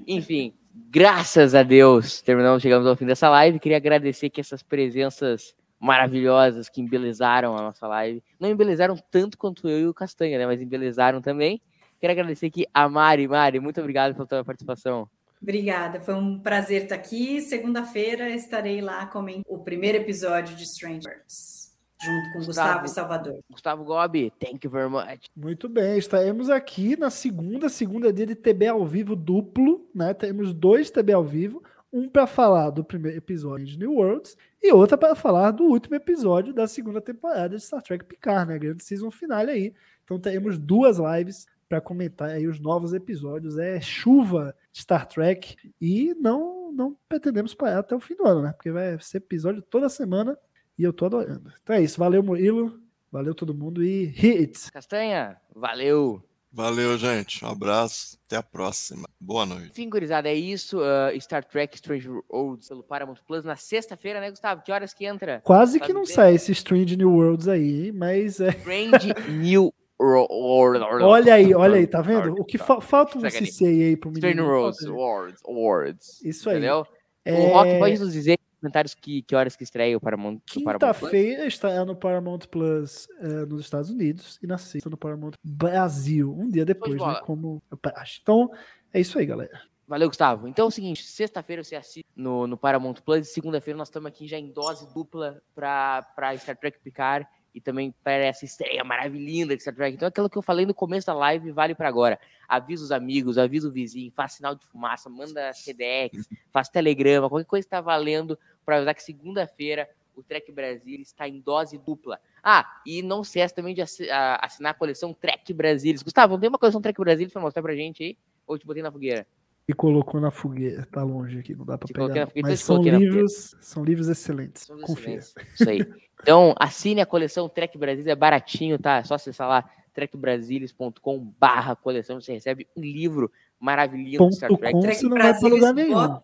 Enfim, 0.07 0.53
graças 0.74 1.56
a 1.56 1.64
Deus, 1.64 2.22
terminamos, 2.22 2.62
chegamos 2.62 2.88
ao 2.88 2.95
fim 2.95 3.06
dessa 3.06 3.30
live. 3.30 3.60
Queria 3.60 3.78
agradecer 3.78 4.30
que 4.30 4.41
essas 4.41 4.64
presenças 4.64 5.56
maravilhosas 5.80 6.70
que 6.70 6.82
embelezaram 6.82 7.56
a 7.56 7.62
nossa 7.62 7.88
live, 7.88 8.24
não 8.40 8.49
embelezaram 8.49 8.95
tanto 9.12 9.38
quanto 9.38 9.70
eu 9.70 9.80
e 9.80 9.88
o 9.88 9.94
Castanha, 9.94 10.38
né? 10.38 10.45
Mas 10.45 10.62
embelezaram 10.62 11.22
também. 11.22 11.62
Quero 11.99 12.12
agradecer 12.12 12.48
aqui 12.48 12.66
a 12.74 12.90
Mari. 12.90 13.28
Mari, 13.28 13.60
muito 13.60 13.80
obrigado 13.80 14.14
pela 14.14 14.28
tua 14.28 14.44
participação. 14.44 15.10
Obrigada, 15.41 15.99
foi 15.99 16.16
um 16.16 16.40
prazer 16.40 16.84
estar 16.84 16.95
aqui. 16.95 17.40
Segunda-feira 17.41 18.30
estarei 18.30 18.82
lá 18.82 19.06
comentando 19.06 19.44
o 19.48 19.60
primeiro 19.60 19.99
episódio 19.99 20.56
de 20.56 20.64
Strange 20.64 21.02
Birds, 21.07 21.65
junto 22.06 22.32
com 22.32 22.40
Gustavo. 22.40 22.82
Gustavo 22.82 22.88
Salvador. 22.88 23.40
Gustavo 23.49 23.84
Gobi, 23.84 24.32
thank 24.40 24.64
you 24.64 24.69
very 24.69 24.90
much. 24.90 25.27
Muito 25.36 25.68
bem, 25.68 25.98
estaremos 25.98 26.49
aqui 26.49 26.95
na 26.95 27.10
segunda, 27.10 27.68
segunda 27.68 28.14
dia 28.14 28.26
de 28.26 28.36
TB 28.36 28.68
ao 28.68 28.86
vivo 28.86 29.15
duplo, 29.15 29.90
né? 29.94 30.14
Temos 30.14 30.53
dois 30.53 30.91
TB 30.91 31.14
ao 31.14 31.23
vivo, 31.23 31.64
um 31.91 32.07
para 32.07 32.27
falar 32.27 32.69
do 32.69 32.84
primeiro 32.84 33.18
episódio 33.18 33.65
de 33.65 33.80
New 33.80 33.94
Worlds 33.94 34.38
e 34.61 34.72
outra 34.72 34.98
para 34.98 35.15
falar 35.15 35.52
do 35.52 35.64
último 35.64 35.95
episódio 35.95 36.53
da 36.53 36.68
segunda 36.68 37.02
temporada 37.02 37.56
de 37.56 37.64
Star 37.64 37.82
Trek 37.82 38.06
Picard, 38.06 38.52
né? 38.52 38.60
Grande 38.60 38.84
season 38.84 39.10
finale 39.10 39.52
aí. 39.52 39.73
Então 40.03 40.19
teremos 40.19 40.60
duas 40.60 40.98
lives 40.98 41.48
para 41.68 41.82
comentar 41.82 42.30
aí 42.30 42.48
os 42.48 42.60
novos 42.60 42.94
episódios. 42.94 43.57
É 43.57 43.82
chuva 43.82 44.56
de 44.72 44.82
Star 44.82 45.07
Trek 45.07 45.56
e 45.82 46.14
não 46.19 46.53
não 46.76 46.98
pretendemos 47.07 47.53
parar 47.53 47.80
até 47.80 47.95
o 47.95 48.02
fim 48.02 48.15
do 48.15 48.27
ano, 48.27 48.41
né? 48.41 48.52
Porque 48.52 48.69
vai 48.69 48.99
ser 48.99 49.18
episódio 49.18 49.61
toda 49.61 49.88
semana 49.88 50.38
e 50.78 50.84
eu 50.84 50.94
tô 50.94 51.06
adorando. 51.06 51.52
Então 51.62 51.76
é 51.76 51.82
isso, 51.82 51.98
valeu 52.00 52.22
Murilo, 52.24 52.80
valeu 53.12 53.34
todo 53.36 53.54
mundo 53.54 53.84
e 53.84 54.06
hit! 54.06 54.72
Castanha, 54.72 55.38
valeu. 55.56 56.22
Valeu, 56.58 56.98
gente. 56.98 57.44
Um 57.44 57.50
abraço. 57.50 58.18
Até 58.26 58.38
a 58.38 58.42
próxima. 58.44 59.06
Boa 59.20 59.46
noite. 59.46 59.72
Enfim, 59.72 59.90
gurizada, 59.90 60.30
é 60.30 60.34
isso. 60.34 60.80
uh, 60.80 61.20
Star 61.20 61.44
Trek 61.44 61.76
Strange 61.76 62.08
Worlds 62.32 62.70
pelo 62.70 62.82
Paramount 62.82 63.18
Plus 63.28 63.44
na 63.44 63.58
sexta-feira, 63.58 64.22
né, 64.22 64.30
Gustavo? 64.30 64.62
Que 64.64 64.72
horas 64.72 64.94
que 64.94 65.06
entra? 65.06 65.42
Quase 65.44 65.82
que 65.82 65.92
não 65.92 66.06
sai 66.06 66.36
esse 66.36 66.54
Strange 66.54 66.96
New 66.96 67.12
Worlds 67.12 67.50
aí, 67.50 67.92
mas 67.92 68.40
é. 68.40 68.52
Strange 68.52 69.14
New 69.32 69.74
World. 70.00 70.80
Olha 71.04 71.34
aí, 71.34 71.54
olha 71.54 71.76
aí, 71.76 71.88
tá 71.88 72.02
vendo? 72.02 72.34
O 72.40 72.46
que 72.46 72.58
fa- 72.58 72.80
falta 72.82 73.18
um. 73.18 73.30
CC 73.30 73.66
aí 73.66 73.98
pro 73.98 74.12
Strange 74.12 74.36
menino. 74.38 74.54
Worlds, 74.54 74.80
Falta- 74.80 74.94
Worlds, 74.98 75.42
Worlds. 75.46 76.22
Isso 76.24 76.50
aí. 76.50 76.56
Entendeu? 76.58 76.86
É, 77.26 77.34
O 77.34 77.48
Rock 77.54 77.80
pode 77.80 78.00
nos 78.00 78.14
dizer 78.14 78.38
comentários 78.66 78.96
que, 78.96 79.22
que 79.22 79.36
horas 79.36 79.56
que 79.56 79.64
estreia 79.64 79.96
o 79.96 80.02
Paramount? 80.02 80.40
Quinta-feira 80.46 81.46
está 81.46 81.86
no 81.86 81.96
Paramount 81.96 82.40
Plus 82.50 83.08
eh, 83.20 83.46
nos 83.46 83.62
Estados 83.62 83.90
Unidos 83.92 84.40
e 84.42 84.48
na 84.48 84.58
sexta 84.58 84.90
no 84.90 84.98
Paramount 84.98 85.34
Brasil, 85.44 86.36
um 86.36 86.50
dia 86.50 86.66
depois, 86.66 87.00
né? 87.00 87.22
Como 87.24 87.62
eu 87.72 87.80
acho. 87.96 88.20
Então, 88.22 88.52
é 88.92 89.00
isso 89.00 89.20
aí, 89.20 89.26
galera. 89.26 89.62
Valeu, 89.88 90.08
Gustavo. 90.08 90.48
Então 90.48 90.66
é 90.66 90.68
o 90.68 90.72
seguinte, 90.72 91.04
sexta-feira 91.04 91.64
você 91.64 91.76
assiste 91.76 92.06
no, 92.16 92.48
no 92.48 92.58
Paramount 92.58 92.96
Plus 93.06 93.28
e 93.28 93.32
segunda-feira 93.32 93.78
nós 93.78 93.88
estamos 93.88 94.08
aqui 94.08 94.28
já 94.28 94.38
em 94.38 94.52
dose 94.52 94.92
dupla 94.92 95.42
para 95.54 96.36
Star 96.38 96.58
Trek 96.58 96.80
Picard 96.80 97.28
e 97.54 97.62
também 97.62 97.94
para 98.04 98.26
essa 98.26 98.44
estreia 98.44 98.84
maravilhosa 98.84 99.56
de 99.56 99.62
Star 99.62 99.76
Trek. 99.76 99.96
Então 99.96 100.08
aquilo 100.08 100.30
que 100.30 100.38
eu 100.38 100.42
falei 100.42 100.66
no 100.66 100.74
começo 100.74 101.06
da 101.06 101.14
live 101.14 101.52
vale 101.52 101.76
para 101.76 101.88
agora. 101.88 102.20
Avisa 102.48 102.84
os 102.84 102.92
amigos, 102.92 103.38
avisa 103.38 103.68
o 103.68 103.72
vizinho, 103.72 104.12
faz 104.12 104.34
sinal 104.34 104.56
de 104.56 104.66
fumaça, 104.66 105.08
manda 105.08 105.54
CDX, 105.54 106.28
faz 106.52 106.68
telegrama, 106.68 107.30
qualquer 107.30 107.46
coisa 107.46 107.66
está 107.66 107.80
valendo 107.80 108.38
para 108.66 108.78
avisar 108.78 108.96
que 108.96 109.04
segunda-feira 109.04 109.88
o 110.16 110.24
Trek 110.24 110.52
Brasil 110.52 111.00
está 111.02 111.28
em 111.28 111.40
dose 111.40 111.78
dupla. 111.78 112.20
Ah, 112.42 112.66
e 112.86 113.02
não 113.02 113.24
se 113.24 113.32
esquece 113.40 113.54
também 113.54 113.76
de 113.76 113.82
assinar 113.82 114.72
a 114.72 114.74
coleção 114.74 115.14
Trek 115.14 115.54
Brasilis. 115.54 116.02
Gustavo, 116.02 116.34
não 116.34 116.40
tem 116.40 116.50
uma 116.50 116.58
coleção 116.58 116.82
Trek 116.82 117.00
Brasilis 117.00 117.34
para 117.34 117.42
mostrar 117.42 117.62
pra 117.62 117.76
gente 117.76 118.02
aí? 118.04 118.18
Ou 118.48 118.58
te 118.58 118.66
botei 118.66 118.82
na 118.82 118.92
fogueira? 118.92 119.28
E 119.68 119.74
colocou 119.74 120.22
na 120.22 120.30
fogueira, 120.30 120.86
tá 120.86 121.04
longe 121.04 121.40
aqui, 121.40 121.56
não 121.56 121.66
dá 121.66 121.76
coloquei 121.78 121.94
pegar. 122.08 122.22
na 122.22 122.28
fogueira, 122.28 122.48
Mas 122.48 122.54
então 122.54 122.56
te 122.56 122.64
são 122.64 122.76
coloquei 122.76 122.92
na 122.92 123.00
livros, 123.00 123.56
são 123.60 123.84
livros 123.84 124.08
excelentes. 124.08 124.62
São 124.64 124.80
Confia. 124.80 125.16
excelentes. 125.18 125.60
Isso 125.60 125.70
aí. 125.70 125.80
Então, 126.22 126.56
assine 126.60 127.02
a 127.02 127.06
coleção 127.06 127.50
Trek 127.50 127.78
Brasilis, 127.78 128.08
é 128.08 128.16
baratinho, 128.16 128.78
tá? 128.80 128.98
É 128.98 129.04
só 129.04 129.16
acessar 129.16 129.50
lá 129.50 129.70
trekbrasilis.com 129.94 131.20
barra 131.40 131.76
coleção, 131.76 132.22
você 132.22 132.34
recebe 132.34 132.68
um 132.76 132.82
livro 132.82 133.32
maravilhoso 133.60 134.30
de 134.30 134.36
Star 134.36 134.56
Trek. 134.56 134.74
com, 134.74 134.80
Trek 134.82 134.96
você 134.98 135.08
não 135.08 135.18
vai 135.18 135.40
pra 135.40 135.50
lugar 135.50 135.74
nenhum. 135.74 136.20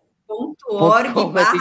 Org 0.70 1.14
barra 1.32 1.52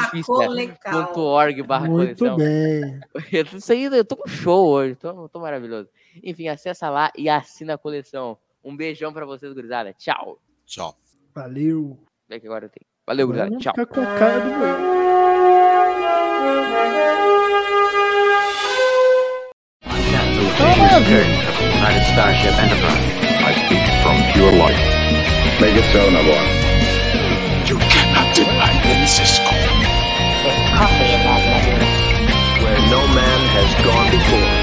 né? 0.54 1.14
org 1.16 1.64
barra 1.64 1.88
Muito 1.88 2.18
coleção. 2.18 2.38
bem. 2.38 3.00
Isso 3.56 3.72
aí, 3.72 3.84
eu 3.84 4.06
tô 4.06 4.16
com 4.16 4.28
show 4.30 4.68
hoje, 4.70 4.96
tô, 4.96 5.28
tô 5.30 5.40
maravilhoso. 5.40 5.90
Enfim, 6.24 6.48
acessa 6.48 6.90
lá 6.90 7.12
e 7.18 7.30
assina 7.30 7.74
a 7.76 7.78
coleção. 7.78 8.38
Um 8.64 8.76
beijão 8.76 9.12
pra 9.12 9.26
vocês, 9.26 9.52
gurizada. 9.54 9.94
Tchau. 9.94 10.40
Tchau. 10.66 10.96
Valeu. 11.34 11.98
Vê 12.30 12.40
que 12.40 12.48
agora 12.48 12.66
eu 12.66 12.70
tenho. 12.70 12.86
Valeu, 13.06 13.30
Agora 13.30 13.50
gurizada. 13.50 13.50
vamos 13.50 13.64
Tchau. 13.64 13.74
ficar 13.74 13.86
com 13.88 14.02
a 14.02 14.20
cara 14.20 14.40
do 14.40 14.52
United 21.82 22.06
Starship 22.14 22.54
Enterprise. 22.62 23.06
I 23.44 23.54
speak 23.66 23.86
from 24.04 24.18
pure 24.34 24.52
logic. 24.56 24.80
Make 25.60 25.76
it 25.76 26.61
coffee 30.82 31.14
in 31.14 31.22
that. 31.22 32.62
Where 32.64 32.82
no 32.90 33.02
man 33.14 33.42
has 33.54 33.86
gone 33.86 34.10
before. 34.10 34.61